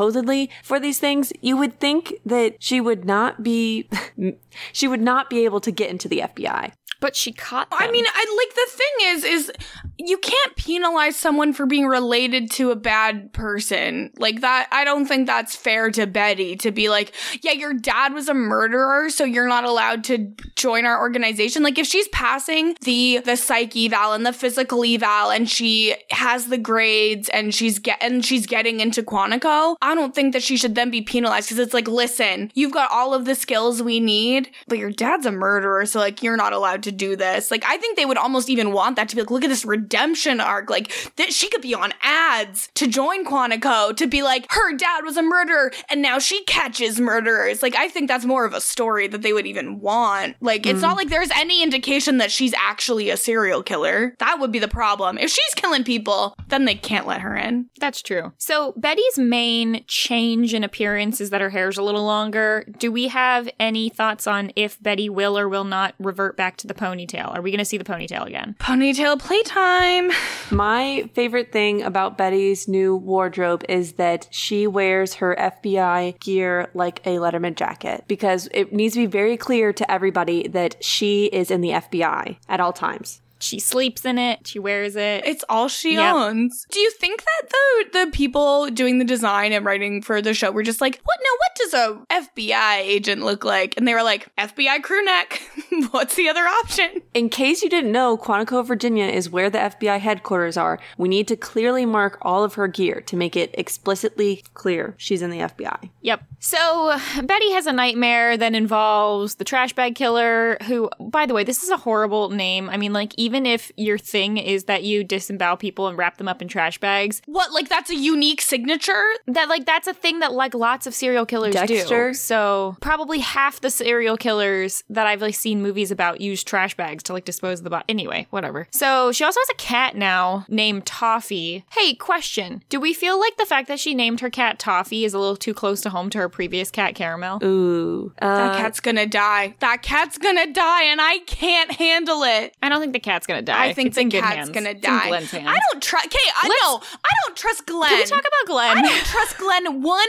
for 0.64 0.80
these 0.80 1.00
things, 1.00 1.34
you 1.42 1.58
would 1.58 1.80
think 1.80 2.14
that 2.26 2.56
she 2.60 2.80
would 2.80 3.06
not 3.06 3.44
be, 3.44 3.90
she 4.74 4.88
would 4.88 5.02
not 5.02 5.30
be 5.30 5.46
able 5.46 5.60
to 5.62 5.72
get 5.72 5.90
into 5.90 6.08
the 6.08 6.20
FBI. 6.20 6.72
But 7.00 7.16
she 7.16 7.32
caught 7.32 7.70
them. 7.70 7.80
I 7.82 7.90
mean, 7.92 8.06
I 8.08 8.46
like 8.46 8.56
the 8.56 8.78
thing 8.78 9.08
is, 9.16 9.24
is 9.24 9.52
you 9.98 10.18
can't 10.18 10.56
penalize 10.56 11.18
someone 11.18 11.52
for 11.52 11.66
being 11.66 11.86
related 11.86 12.50
to 12.52 12.72
a 12.72 12.76
bad 12.76 13.34
person 13.34 14.12
like 14.18 14.42
that. 14.42 14.68
I 14.72 14.86
don't 14.86 15.06
think 15.06 15.28
that's 15.28 15.56
fair 15.56 15.92
to 15.92 16.08
Betty 16.08 16.56
to 16.58 16.72
be 16.72 16.90
like, 16.90 17.14
yeah, 17.42 17.52
your 17.52 17.74
dad 17.74 18.14
was 18.14 18.30
a 18.30 18.34
murderer, 18.34 19.10
so 19.10 19.26
you're 19.26 19.48
not 19.48 19.66
allowed 19.66 20.06
to 20.06 20.34
join 20.56 20.86
our 20.86 21.00
organization. 21.00 21.64
Like 21.64 21.78
if 21.78 21.86
she's 21.86 22.08
passing 22.10 22.78
the 22.82 23.22
the 23.26 23.36
psych 23.36 23.76
eval 23.76 24.14
and 24.14 24.26
the 24.26 24.34
physical 24.34 24.86
eval, 24.86 25.32
and 25.32 25.50
she 25.50 25.96
has 26.12 26.48
the 26.48 26.58
grades 26.58 27.28
and 27.30 27.54
she's 27.54 27.80
get 27.80 27.98
and 28.02 28.26
she's 28.26 28.46
getting 28.46 28.80
into 28.80 29.04
Quantico, 29.04 29.76
I 29.82 29.96
don't 29.96 30.16
think 30.16 30.32
that 30.34 30.44
she 30.44 30.56
should 30.56 30.76
then 30.76 30.92
be 30.92 31.02
penalized 31.02 31.50
because 31.50 31.60
it's 31.60 31.74
like, 31.74 31.88
listen, 31.88 32.52
you've 32.56 32.74
got 32.74 32.90
all 32.92 33.14
of 33.14 33.26
the 33.26 33.36
skills 33.36 33.84
we 33.84 34.00
need, 34.00 34.50
but 34.68 34.78
your 34.78 34.92
dad's 34.92 35.26
a 35.26 35.32
murderer, 35.32 35.86
so 35.86 36.00
like 36.00 36.24
you're 36.24 36.38
not 36.38 36.54
allowed 36.54 36.84
to 36.84 36.89
to 36.90 36.96
do 36.96 37.16
this. 37.16 37.52
Like, 37.52 37.64
I 37.66 37.78
think 37.78 37.96
they 37.96 38.06
would 38.06 38.18
almost 38.18 38.50
even 38.50 38.74
want 38.74 38.96
that 38.96 39.10
to 39.10 39.16
be 39.16 39.22
like, 39.22 39.32
look 39.32 39.44
at 39.44 39.50
this 39.50 39.66
redemption 39.66 40.40
arc. 40.40 40.70
Like, 40.70 40.92
that 41.18 41.34
she 41.34 41.50
could 41.50 41.62
be 41.62 41.76
on 41.76 41.94
ads 42.02 42.70
to 42.76 42.88
join 42.88 43.26
Quantico 43.26 43.96
to 43.96 44.08
be 44.08 44.22
like, 44.24 44.46
her 44.52 44.76
dad 44.76 45.04
was 45.04 45.18
a 45.18 45.22
murderer 45.22 45.72
and 45.90 46.02
now 46.02 46.20
she 46.20 46.44
catches 46.46 47.00
murderers. 47.00 47.62
Like, 47.62 47.76
I 47.76 47.88
think 47.88 48.08
that's 48.08 48.26
more 48.26 48.46
of 48.46 48.54
a 48.54 48.62
story 48.62 49.08
that 49.08 49.22
they 49.22 49.34
would 49.34 49.48
even 49.48 49.80
want. 49.80 50.36
Like, 50.42 50.66
it's 50.66 50.82
not 50.82 50.94
mm. 50.94 50.98
like 50.98 51.10
there's 51.10 51.32
any 51.36 51.64
indication 51.64 52.18
that 52.18 52.32
she's 52.32 52.54
actually 52.56 53.10
a 53.10 53.18
serial 53.18 53.64
killer. 53.64 54.16
That 54.20 54.40
would 54.40 54.52
be 54.52 54.60
the 54.60 54.68
problem. 54.68 55.18
If 55.18 55.30
she's 55.30 55.54
killing 55.56 55.84
people, 55.84 56.36
then 56.48 56.66
they 56.66 56.76
can't 56.76 57.08
let 57.08 57.22
her 57.22 57.36
in. 57.36 57.70
That's 57.80 58.02
true. 58.02 58.34
So 58.38 58.74
Betty's 58.78 59.18
main 59.18 59.84
change 59.88 60.54
in 60.54 60.64
appearance 60.64 61.22
is 61.22 61.30
that 61.30 61.42
her 61.42 61.50
hair's 61.50 61.78
a 61.78 61.84
little 61.84 62.06
longer. 62.06 62.66
Do 62.78 62.92
we 62.92 63.08
have 63.10 63.50
any 63.60 63.90
thoughts 63.90 64.28
on 64.28 64.52
if 64.56 64.82
Betty 64.82 65.10
will 65.10 65.38
or 65.38 65.48
will 65.48 65.64
not 65.64 65.96
revert 66.00 66.38
back 66.38 66.58
to 66.58 66.68
the 66.68 66.74
ponytail? 66.80 67.36
Are 67.36 67.42
we 67.42 67.52
going 67.52 67.60
to 67.60 67.66
see 67.66 67.78
the 67.78 67.84
ponytail 67.84 68.26
again? 68.26 68.56
Ponytail 68.60 69.20
playtime. 69.20 70.12
My 70.50 71.10
favorite 71.14 71.52
thing 71.52 71.84
about 71.84 72.18
Betty's 72.18 72.68
new 72.68 72.96
wardrobe 72.96 73.64
is 73.68 73.94
that 73.94 74.28
she 74.32 74.66
wears 74.66 75.16
her 75.16 75.36
FBI 75.38 76.20
gear 76.20 76.70
like 76.74 77.06
a 77.06 77.18
Letterman 77.18 77.56
jacket 77.56 78.06
because 78.08 78.48
it 78.54 78.74
needs 78.74 78.94
to 78.94 79.02
be 79.02 79.06
very 79.06 79.38
clear 79.38 79.74
to 79.74 79.92
everybody 79.92 80.48
that 80.48 80.84
she 80.84 81.26
is 81.26 81.52
in 81.52 81.62
the 81.62 81.72
FBI 81.72 82.38
at 82.48 82.60
all 82.60 82.74
times. 82.74 83.22
She 83.40 83.60
sleeps 83.60 84.06
in 84.06 84.18
it. 84.18 84.46
She 84.48 84.60
wears 84.60 84.96
it. 84.96 85.26
It's 85.26 85.44
all 85.50 85.68
she 85.68 85.94
Yep. 85.96 86.14
owns. 86.16 86.66
Do 86.72 86.80
you 86.80 86.92
think 86.92 87.24
that 87.24 87.50
the 87.50 88.06
the 88.06 88.12
people 88.12 88.70
doing 88.70 88.98
the 89.00 89.06
design 89.06 89.52
and 89.54 89.66
writing 89.66 90.02
for 90.02 90.22
the 90.22 90.34
show 90.34 90.52
were 90.52 90.64
just 90.64 90.82
like, 90.82 91.00
what? 91.04 91.18
No, 91.24 91.32
what 91.38 91.56
does 91.56 91.74
a 91.74 92.24
FBI 92.24 92.78
agent 92.80 93.22
look 93.24 93.44
like? 93.44 93.76
And 93.78 93.88
they 93.88 93.94
were 93.94 94.04
like, 94.04 94.28
FBI 94.38 94.82
crew 94.84 95.04
neck. 95.04 95.42
What's 95.92 96.16
the 96.16 96.28
other 96.30 96.42
option? 96.46 97.02
In 97.14 97.30
case 97.30 97.62
you 97.62 97.70
didn't 97.70 97.92
know, 97.92 98.18
Quantico, 98.18 98.66
Virginia 98.66 99.06
is 99.06 99.30
where 99.30 99.50
the 99.50 99.60
FBI 99.60 100.00
headquarters 100.00 100.58
are. 100.58 100.80
We 100.98 101.08
need 101.08 101.28
to 101.30 101.36
clearly 101.36 101.86
mark 101.86 102.18
all 102.22 102.44
of 102.44 102.56
her 102.56 102.68
gear 102.68 103.02
to 103.02 103.16
make 103.16 103.36
it 103.38 103.54
explicitly 103.58 104.44
clear 104.54 104.96
she's 104.98 105.22
in 105.22 105.30
the 105.30 105.40
FBI. 105.40 105.90
Yep. 106.02 106.24
So 106.40 106.98
Betty 107.24 107.52
has 107.54 107.66
a 107.68 107.72
nightmare 107.74 108.36
that 108.38 108.54
involves 108.56 109.36
the 109.36 109.44
trash 109.44 109.74
bag 109.74 109.96
killer, 109.96 110.58
who, 110.64 110.90
by 111.00 111.26
the 111.26 111.34
way, 111.34 111.44
this 111.44 111.64
is 111.64 111.70
a 111.70 111.78
horrible 111.78 112.30
name. 112.30 112.70
I 112.70 112.78
mean, 112.78 112.94
like, 112.94 113.14
even 113.18 113.29
if 113.46 113.72
your 113.78 113.98
thing 113.98 114.38
is 114.38 114.66
that 114.66 114.84
you 114.84 115.04
disembowel 115.04 115.58
people 115.58 115.88
and 115.88 115.98
wrap 115.98 116.18
them 116.18 116.28
up 116.28 116.42
in 116.42 116.48
trash 116.48 116.80
bags, 116.80 117.22
What? 117.26 117.52
Like 117.54 117.70
that's 117.70 117.90
a 117.90 117.96
unique 117.96 118.42
signature? 118.42 119.04
that 119.28 119.50
like 119.50 119.66
that's 119.66 119.88
a 119.88 119.94
thing 119.94 120.20
that 120.20 120.34
like 120.34 120.54
lots 120.54 120.88
of 120.88 120.94
serial 120.94 121.26
killers 121.26 121.54
Dexter? 121.54 122.10
do. 122.10 122.14
So 122.14 122.76
probably 122.82 123.20
half 123.20 123.62
the 123.62 123.70
serial 123.70 124.18
killers 124.18 124.84
that 124.90 125.08
I've 125.08 125.22
like 125.22 125.36
seen 125.36 125.62
movies 125.62 125.92
about 125.92 126.22
use 126.22 126.44
trash 126.44 126.76
bags 126.76 127.04
to 127.04 127.14
like 127.14 127.26
dispose 127.26 127.60
of 127.60 127.64
the 127.64 127.70
body. 127.70 127.86
Anyway, 127.90 128.28
whatever. 128.30 128.68
So 128.72 129.12
she 129.12 129.24
also 129.24 129.40
has 129.40 129.50
a 129.50 129.56
cat 129.56 129.96
now 129.96 130.46
named 130.50 130.86
Toffee. 130.86 131.66
Hey, 131.72 131.94
question: 131.94 132.64
Do 132.70 132.80
we 132.80 132.94
feel 132.94 133.20
like 133.20 133.38
the 133.38 133.46
fact 133.46 133.68
that 133.68 133.80
she 133.80 133.94
named 133.96 134.20
her 134.22 134.30
cat 134.30 134.60
Toffee 134.60 135.06
is 135.06 135.14
a 135.14 135.20
little 135.20 135.36
too 135.36 135.54
close 135.54 135.82
to 135.82 135.90
home 135.90 136.10
to 136.12 136.18
her 136.18 136.30
previous 136.30 136.72
cat 136.72 136.96
Caramel? 136.96 137.40
Ooh. 137.44 138.14
That 138.20 138.54
Uh, 138.54 138.58
cat's 138.58 138.80
gonna 138.80 139.06
die. 139.06 139.56
That 139.60 139.82
cat's 139.82 140.18
gonna 140.18 140.52
die, 140.52 140.84
and 140.84 141.00
I 141.02 141.20
can't 141.20 141.72
handle 141.74 142.24
it. 142.24 142.54
I 142.62 142.70
don't 142.70 142.80
think 142.82 142.94
the 142.94 143.00
cat's 143.20 143.28
gonna 143.28 143.42
die. 143.42 143.66
I 143.66 143.74
think 143.74 143.88
It's 143.88 143.96
the 143.96 144.02
in 144.02 144.12
cat's 144.12 144.50
gonna 144.50 144.74
die. 144.74 145.08
Hands. 145.08 145.34
I 145.34 145.60
don't 145.72 145.84
trust. 145.84 146.08
Okay, 146.08 146.18
I 146.42 146.48
know. 146.48 146.82
I 147.04 147.10
don't 147.26 147.36
trust 147.36 147.66
Glenn. 147.66 147.90
Can 147.90 148.00
we 148.00 148.06
talk 148.06 148.22
about 148.22 148.48
Glenn? 148.48 148.78
I 148.78 148.82
don't 148.82 149.06
trust 149.06 149.38
Glenn 149.38 149.82
one 149.82 150.08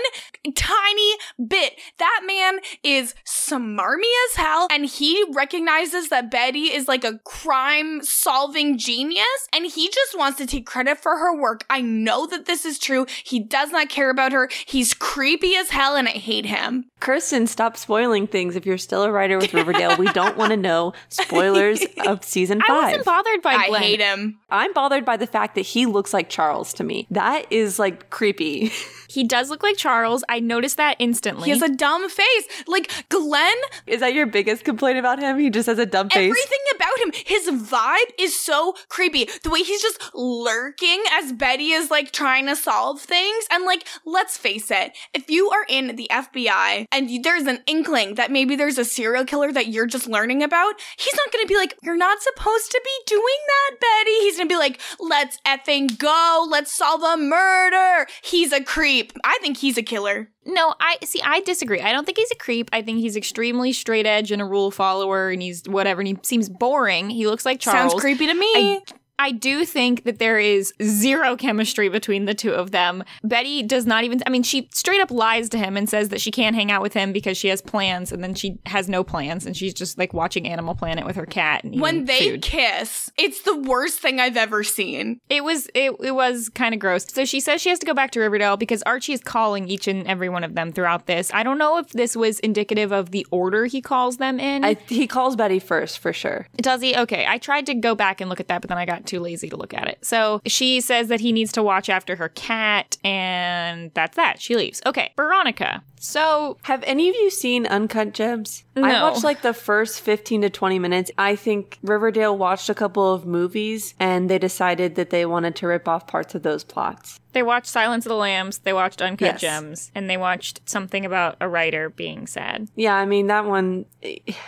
tiny 0.54 1.14
bit. 1.44 1.74
That 1.98 2.22
man 2.26 2.60
is 2.82 3.14
smarmy 3.26 4.10
as 4.30 4.36
hell, 4.36 4.68
and 4.70 4.86
he 4.86 5.24
recognizes 5.32 6.08
that 6.08 6.30
Betty 6.30 6.72
is 6.72 6.88
like 6.88 7.04
a 7.04 7.18
crime 7.24 8.02
solving 8.02 8.78
genius, 8.78 9.26
and 9.52 9.66
he 9.66 9.88
just 9.88 10.16
wants 10.16 10.38
to 10.38 10.46
take 10.46 10.66
credit 10.66 10.98
for 10.98 11.18
her 11.18 11.36
work. 11.36 11.64
I 11.68 11.80
know 11.80 12.26
that 12.26 12.46
this 12.46 12.64
is 12.64 12.78
true. 12.78 13.06
He 13.24 13.40
does 13.40 13.70
not 13.72 13.88
care 13.88 14.10
about 14.10 14.32
her. 14.32 14.48
He's 14.66 14.94
creepy 14.94 15.56
as 15.56 15.70
hell, 15.70 15.96
and 15.96 16.08
I 16.08 16.12
hate 16.12 16.46
him. 16.46 16.89
Kirsten, 17.00 17.46
stop 17.46 17.76
spoiling 17.76 18.26
things. 18.26 18.56
If 18.56 18.66
you're 18.66 18.78
still 18.78 19.02
a 19.04 19.10
writer 19.10 19.38
with 19.38 19.54
Riverdale, 19.54 19.96
we 19.96 20.06
don't 20.12 20.36
want 20.36 20.50
to 20.50 20.56
know 20.56 20.92
spoilers 21.08 21.82
of 22.06 22.22
season 22.22 22.60
five. 22.60 22.70
I 22.70 22.74
five. 22.74 22.84
wasn't 22.90 23.04
bothered 23.06 23.42
by 23.42 23.54
I 23.54 23.68
Glenn. 23.68 23.82
hate 23.82 24.00
him. 24.00 24.38
I'm 24.50 24.72
bothered 24.72 25.04
by 25.04 25.16
the 25.16 25.26
fact 25.26 25.54
that 25.54 25.62
he 25.62 25.86
looks 25.86 26.12
like 26.12 26.28
Charles 26.28 26.72
to 26.74 26.84
me. 26.84 27.06
That 27.10 27.50
is 27.50 27.78
like 27.78 28.10
creepy. 28.10 28.70
He 29.10 29.24
does 29.24 29.50
look 29.50 29.64
like 29.64 29.76
Charles. 29.76 30.22
I 30.28 30.38
noticed 30.38 30.76
that 30.76 30.94
instantly. 31.00 31.46
He 31.46 31.50
has 31.50 31.62
a 31.62 31.68
dumb 31.68 32.08
face. 32.08 32.44
Like 32.68 32.90
Glenn 33.08 33.56
is 33.88 33.98
that 34.00 34.14
your 34.14 34.26
biggest 34.26 34.64
complaint 34.64 34.98
about 34.98 35.18
him? 35.18 35.36
He 35.36 35.50
just 35.50 35.66
has 35.66 35.80
a 35.80 35.86
dumb 35.86 36.10
face. 36.10 36.30
Everything 36.30 36.58
about 36.76 36.98
him, 37.00 37.12
his 37.26 37.48
vibe 37.70 38.10
is 38.20 38.38
so 38.38 38.74
creepy. 38.88 39.28
The 39.42 39.50
way 39.50 39.64
he's 39.64 39.82
just 39.82 40.00
lurking 40.14 41.02
as 41.10 41.32
Betty 41.32 41.70
is 41.70 41.90
like 41.90 42.12
trying 42.12 42.46
to 42.46 42.54
solve 42.54 43.00
things. 43.00 43.44
And 43.50 43.64
like, 43.64 43.84
let's 44.06 44.36
face 44.36 44.70
it, 44.70 44.92
if 45.12 45.28
you 45.28 45.50
are 45.50 45.66
in 45.68 45.96
the 45.96 46.08
FBI 46.08 46.86
and 46.92 47.24
there's 47.24 47.46
an 47.46 47.60
inkling 47.66 48.14
that 48.14 48.30
maybe 48.30 48.56
there's 48.56 48.78
a 48.78 48.84
serial 48.84 49.24
killer 49.24 49.52
that 49.52 49.68
you're 49.68 49.86
just 49.86 50.06
learning 50.08 50.42
about, 50.42 50.74
he's 50.98 51.14
not 51.14 51.32
gonna 51.32 51.46
be 51.46 51.56
like, 51.56 51.76
you're 51.82 51.96
not 51.96 52.22
supposed 52.22 52.70
to 52.70 52.80
be 52.84 52.90
doing 53.06 53.22
that, 53.46 53.76
Betty. 53.80 54.18
He's 54.20 54.36
gonna 54.36 54.48
be 54.48 54.56
like, 54.56 54.80
let's 54.98 55.38
effing 55.46 55.98
go. 55.98 56.46
Let's 56.48 56.72
solve 56.72 57.02
a 57.02 57.16
murder. 57.16 58.06
He's 58.22 58.52
a 58.52 58.62
creep. 58.62 59.12
I 59.24 59.38
think 59.40 59.58
he's 59.58 59.78
a 59.78 59.82
killer. 59.82 60.30
No, 60.46 60.74
I 60.80 60.96
see. 61.04 61.20
I 61.22 61.40
disagree. 61.40 61.80
I 61.80 61.92
don't 61.92 62.04
think 62.06 62.18
he's 62.18 62.30
a 62.30 62.36
creep. 62.36 62.70
I 62.72 62.82
think 62.82 63.00
he's 63.00 63.14
extremely 63.14 63.72
straight 63.72 64.06
edge 64.06 64.32
and 64.32 64.40
a 64.40 64.44
rule 64.44 64.70
follower, 64.70 65.28
and 65.28 65.42
he's 65.42 65.64
whatever. 65.64 66.00
And 66.00 66.08
he 66.08 66.18
seems 66.22 66.48
boring. 66.48 67.10
He 67.10 67.26
looks 67.26 67.44
like 67.44 67.60
Charles. 67.60 67.92
Sounds 67.92 68.00
creepy 68.02 68.26
to 68.26 68.34
me. 68.34 68.50
I, 68.56 68.80
I 69.20 69.32
do 69.32 69.66
think 69.66 70.04
that 70.04 70.18
there 70.18 70.38
is 70.38 70.72
zero 70.82 71.36
chemistry 71.36 71.90
between 71.90 72.24
the 72.24 72.32
two 72.32 72.52
of 72.52 72.70
them. 72.70 73.04
Betty 73.22 73.62
does 73.62 73.84
not 73.84 74.02
even. 74.04 74.22
I 74.26 74.30
mean, 74.30 74.42
she 74.42 74.70
straight 74.72 75.02
up 75.02 75.10
lies 75.10 75.50
to 75.50 75.58
him 75.58 75.76
and 75.76 75.90
says 75.90 76.08
that 76.08 76.22
she 76.22 76.30
can't 76.30 76.56
hang 76.56 76.70
out 76.70 76.80
with 76.80 76.94
him 76.94 77.12
because 77.12 77.36
she 77.36 77.48
has 77.48 77.60
plans, 77.60 78.12
and 78.12 78.24
then 78.24 78.34
she 78.34 78.58
has 78.64 78.88
no 78.88 79.04
plans, 79.04 79.44
and 79.44 79.54
she's 79.54 79.74
just 79.74 79.98
like 79.98 80.14
watching 80.14 80.48
Animal 80.48 80.74
Planet 80.74 81.04
with 81.04 81.16
her 81.16 81.26
cat. 81.26 81.64
And 81.64 81.82
when 81.82 82.06
they 82.06 82.30
food. 82.30 82.42
kiss, 82.42 83.10
it's 83.18 83.42
the 83.42 83.58
worst 83.58 84.00
thing 84.00 84.20
I've 84.20 84.38
ever 84.38 84.64
seen. 84.64 85.20
It 85.28 85.44
was 85.44 85.68
it, 85.74 85.92
it 86.02 86.12
was 86.12 86.48
kind 86.48 86.72
of 86.72 86.80
gross. 86.80 87.04
So 87.06 87.26
she 87.26 87.40
says 87.40 87.60
she 87.60 87.68
has 87.68 87.78
to 87.80 87.86
go 87.86 87.92
back 87.92 88.12
to 88.12 88.20
Riverdale 88.20 88.56
because 88.56 88.82
Archie 88.84 89.12
is 89.12 89.20
calling 89.20 89.68
each 89.68 89.86
and 89.86 90.06
every 90.06 90.30
one 90.30 90.44
of 90.44 90.54
them 90.54 90.72
throughout 90.72 91.04
this. 91.04 91.30
I 91.34 91.42
don't 91.42 91.58
know 91.58 91.76
if 91.76 91.90
this 91.90 92.16
was 92.16 92.40
indicative 92.40 92.90
of 92.90 93.10
the 93.10 93.26
order 93.30 93.66
he 93.66 93.82
calls 93.82 94.16
them 94.16 94.40
in. 94.40 94.64
I, 94.64 94.78
he 94.88 95.06
calls 95.06 95.36
Betty 95.36 95.58
first 95.58 95.98
for 95.98 96.14
sure. 96.14 96.46
Does 96.56 96.80
he? 96.80 96.96
Okay. 96.96 97.26
I 97.28 97.36
tried 97.36 97.66
to 97.66 97.74
go 97.74 97.94
back 97.94 98.22
and 98.22 98.30
look 98.30 98.40
at 98.40 98.48
that, 98.48 98.62
but 98.62 98.68
then 98.70 98.78
I 98.78 98.86
got 98.86 99.09
too 99.10 99.20
lazy 99.20 99.48
to 99.50 99.56
look 99.56 99.74
at 99.74 99.88
it. 99.88 99.98
So 100.04 100.40
she 100.46 100.80
says 100.80 101.08
that 101.08 101.20
he 101.20 101.32
needs 101.32 101.52
to 101.52 101.62
watch 101.62 101.88
after 101.88 102.16
her 102.16 102.28
cat, 102.30 102.96
and 103.04 103.90
that's 103.94 104.16
that. 104.16 104.40
She 104.40 104.56
leaves. 104.56 104.80
Okay. 104.86 105.12
Veronica. 105.16 105.82
So 106.02 106.56
Have 106.62 106.82
any 106.84 107.08
of 107.10 107.14
you 107.14 107.30
seen 107.30 107.66
Uncut 107.66 108.12
Gems? 108.14 108.64
I 108.74 109.02
watched 109.02 109.22
like 109.22 109.42
the 109.42 109.52
first 109.52 110.00
15 110.00 110.40
to 110.42 110.50
20 110.50 110.78
minutes. 110.78 111.10
I 111.18 111.36
think 111.36 111.78
Riverdale 111.82 112.36
watched 112.36 112.70
a 112.70 112.74
couple 112.74 113.12
of 113.12 113.26
movies 113.26 113.94
and 114.00 114.30
they 114.30 114.38
decided 114.38 114.94
that 114.94 115.10
they 115.10 115.26
wanted 115.26 115.54
to 115.56 115.66
rip 115.66 115.86
off 115.86 116.06
parts 116.06 116.34
of 116.34 116.42
those 116.42 116.64
plots. 116.64 117.20
they 117.32 117.42
watched 117.42 117.66
Silence 117.66 118.06
of 118.06 118.10
the 118.10 118.16
Lambs, 118.16 118.58
they 118.58 118.72
watched 118.72 119.00
Uncut 119.02 119.34
Yes. 119.34 119.40
Gems, 119.40 119.92
and 119.94 120.08
they 120.10 120.16
watched 120.16 120.62
something 120.68 121.04
about 121.04 121.36
a 121.40 121.48
writer 121.48 121.90
being 121.90 122.26
sad. 122.26 122.68
Yeah, 122.74 122.94
I 122.94 123.04
mean, 123.04 123.26
that 123.28 123.44
one, 123.44 123.84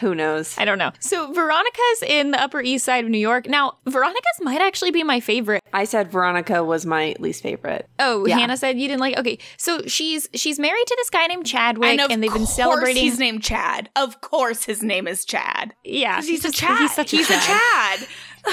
who 0.01 0.15
knows? 0.17 0.57
I 0.59 0.65
don't 0.65 0.79
know. 0.79 0.91
So 0.99 1.33
Veronica's 1.33 2.03
in 2.09 2.33
the 2.33 2.43
Upper 2.43 2.61
East 2.61 2.85
Side 2.87 3.05
of 3.05 3.11
New 3.11 3.19
York. 3.19 3.47
Now, 3.47 3.77
Veronica's 3.87 4.41
might 4.41 4.61
actually 4.61 4.91
be 4.91 5.05
my 5.05 5.21
favorite. 5.21 5.62
I 5.73 5.85
said 5.85 6.11
Veronica 6.13 6.63
was 6.63 6.85
my 6.87 7.15
least 7.19 7.43
favorite. 7.43 7.89
Oh, 7.99 8.27
Yeah. 8.27 8.39
Hannah 8.39 8.57
said 8.57 8.79
you 8.79 8.89
didn't 8.89 9.01
like. 9.01 9.19
Okay, 9.19 9.39
so 9.57 9.83
she's 9.87 10.29
she's 10.35 10.59
married 10.59 10.87
to 10.87 10.97
this 10.99 11.11
guy 11.11 11.27
named 11.27 11.47
Chadwick, 11.47 11.91
and 11.91 12.01
of 12.01 12.11
and 12.11 12.23
they've 12.23 12.33
been 12.33 12.47
celebrating. 12.47 13.03
He's 13.03 13.19
named 13.19 13.43
Chad. 13.43 13.91
Of 13.97 14.21
course, 14.21 14.65
his 14.65 14.83
name 14.83 15.07
is 15.09 15.25
Chad. 15.25 15.75
Yeah, 15.85 16.21
he's, 16.23 16.45
a 16.45 16.53
Chad. 16.53 16.79
He's 16.79 16.95
such 16.95 17.13
a 17.13 17.17
he's 17.17 17.29
Chad. 17.29 17.43
Chad. 17.43 18.09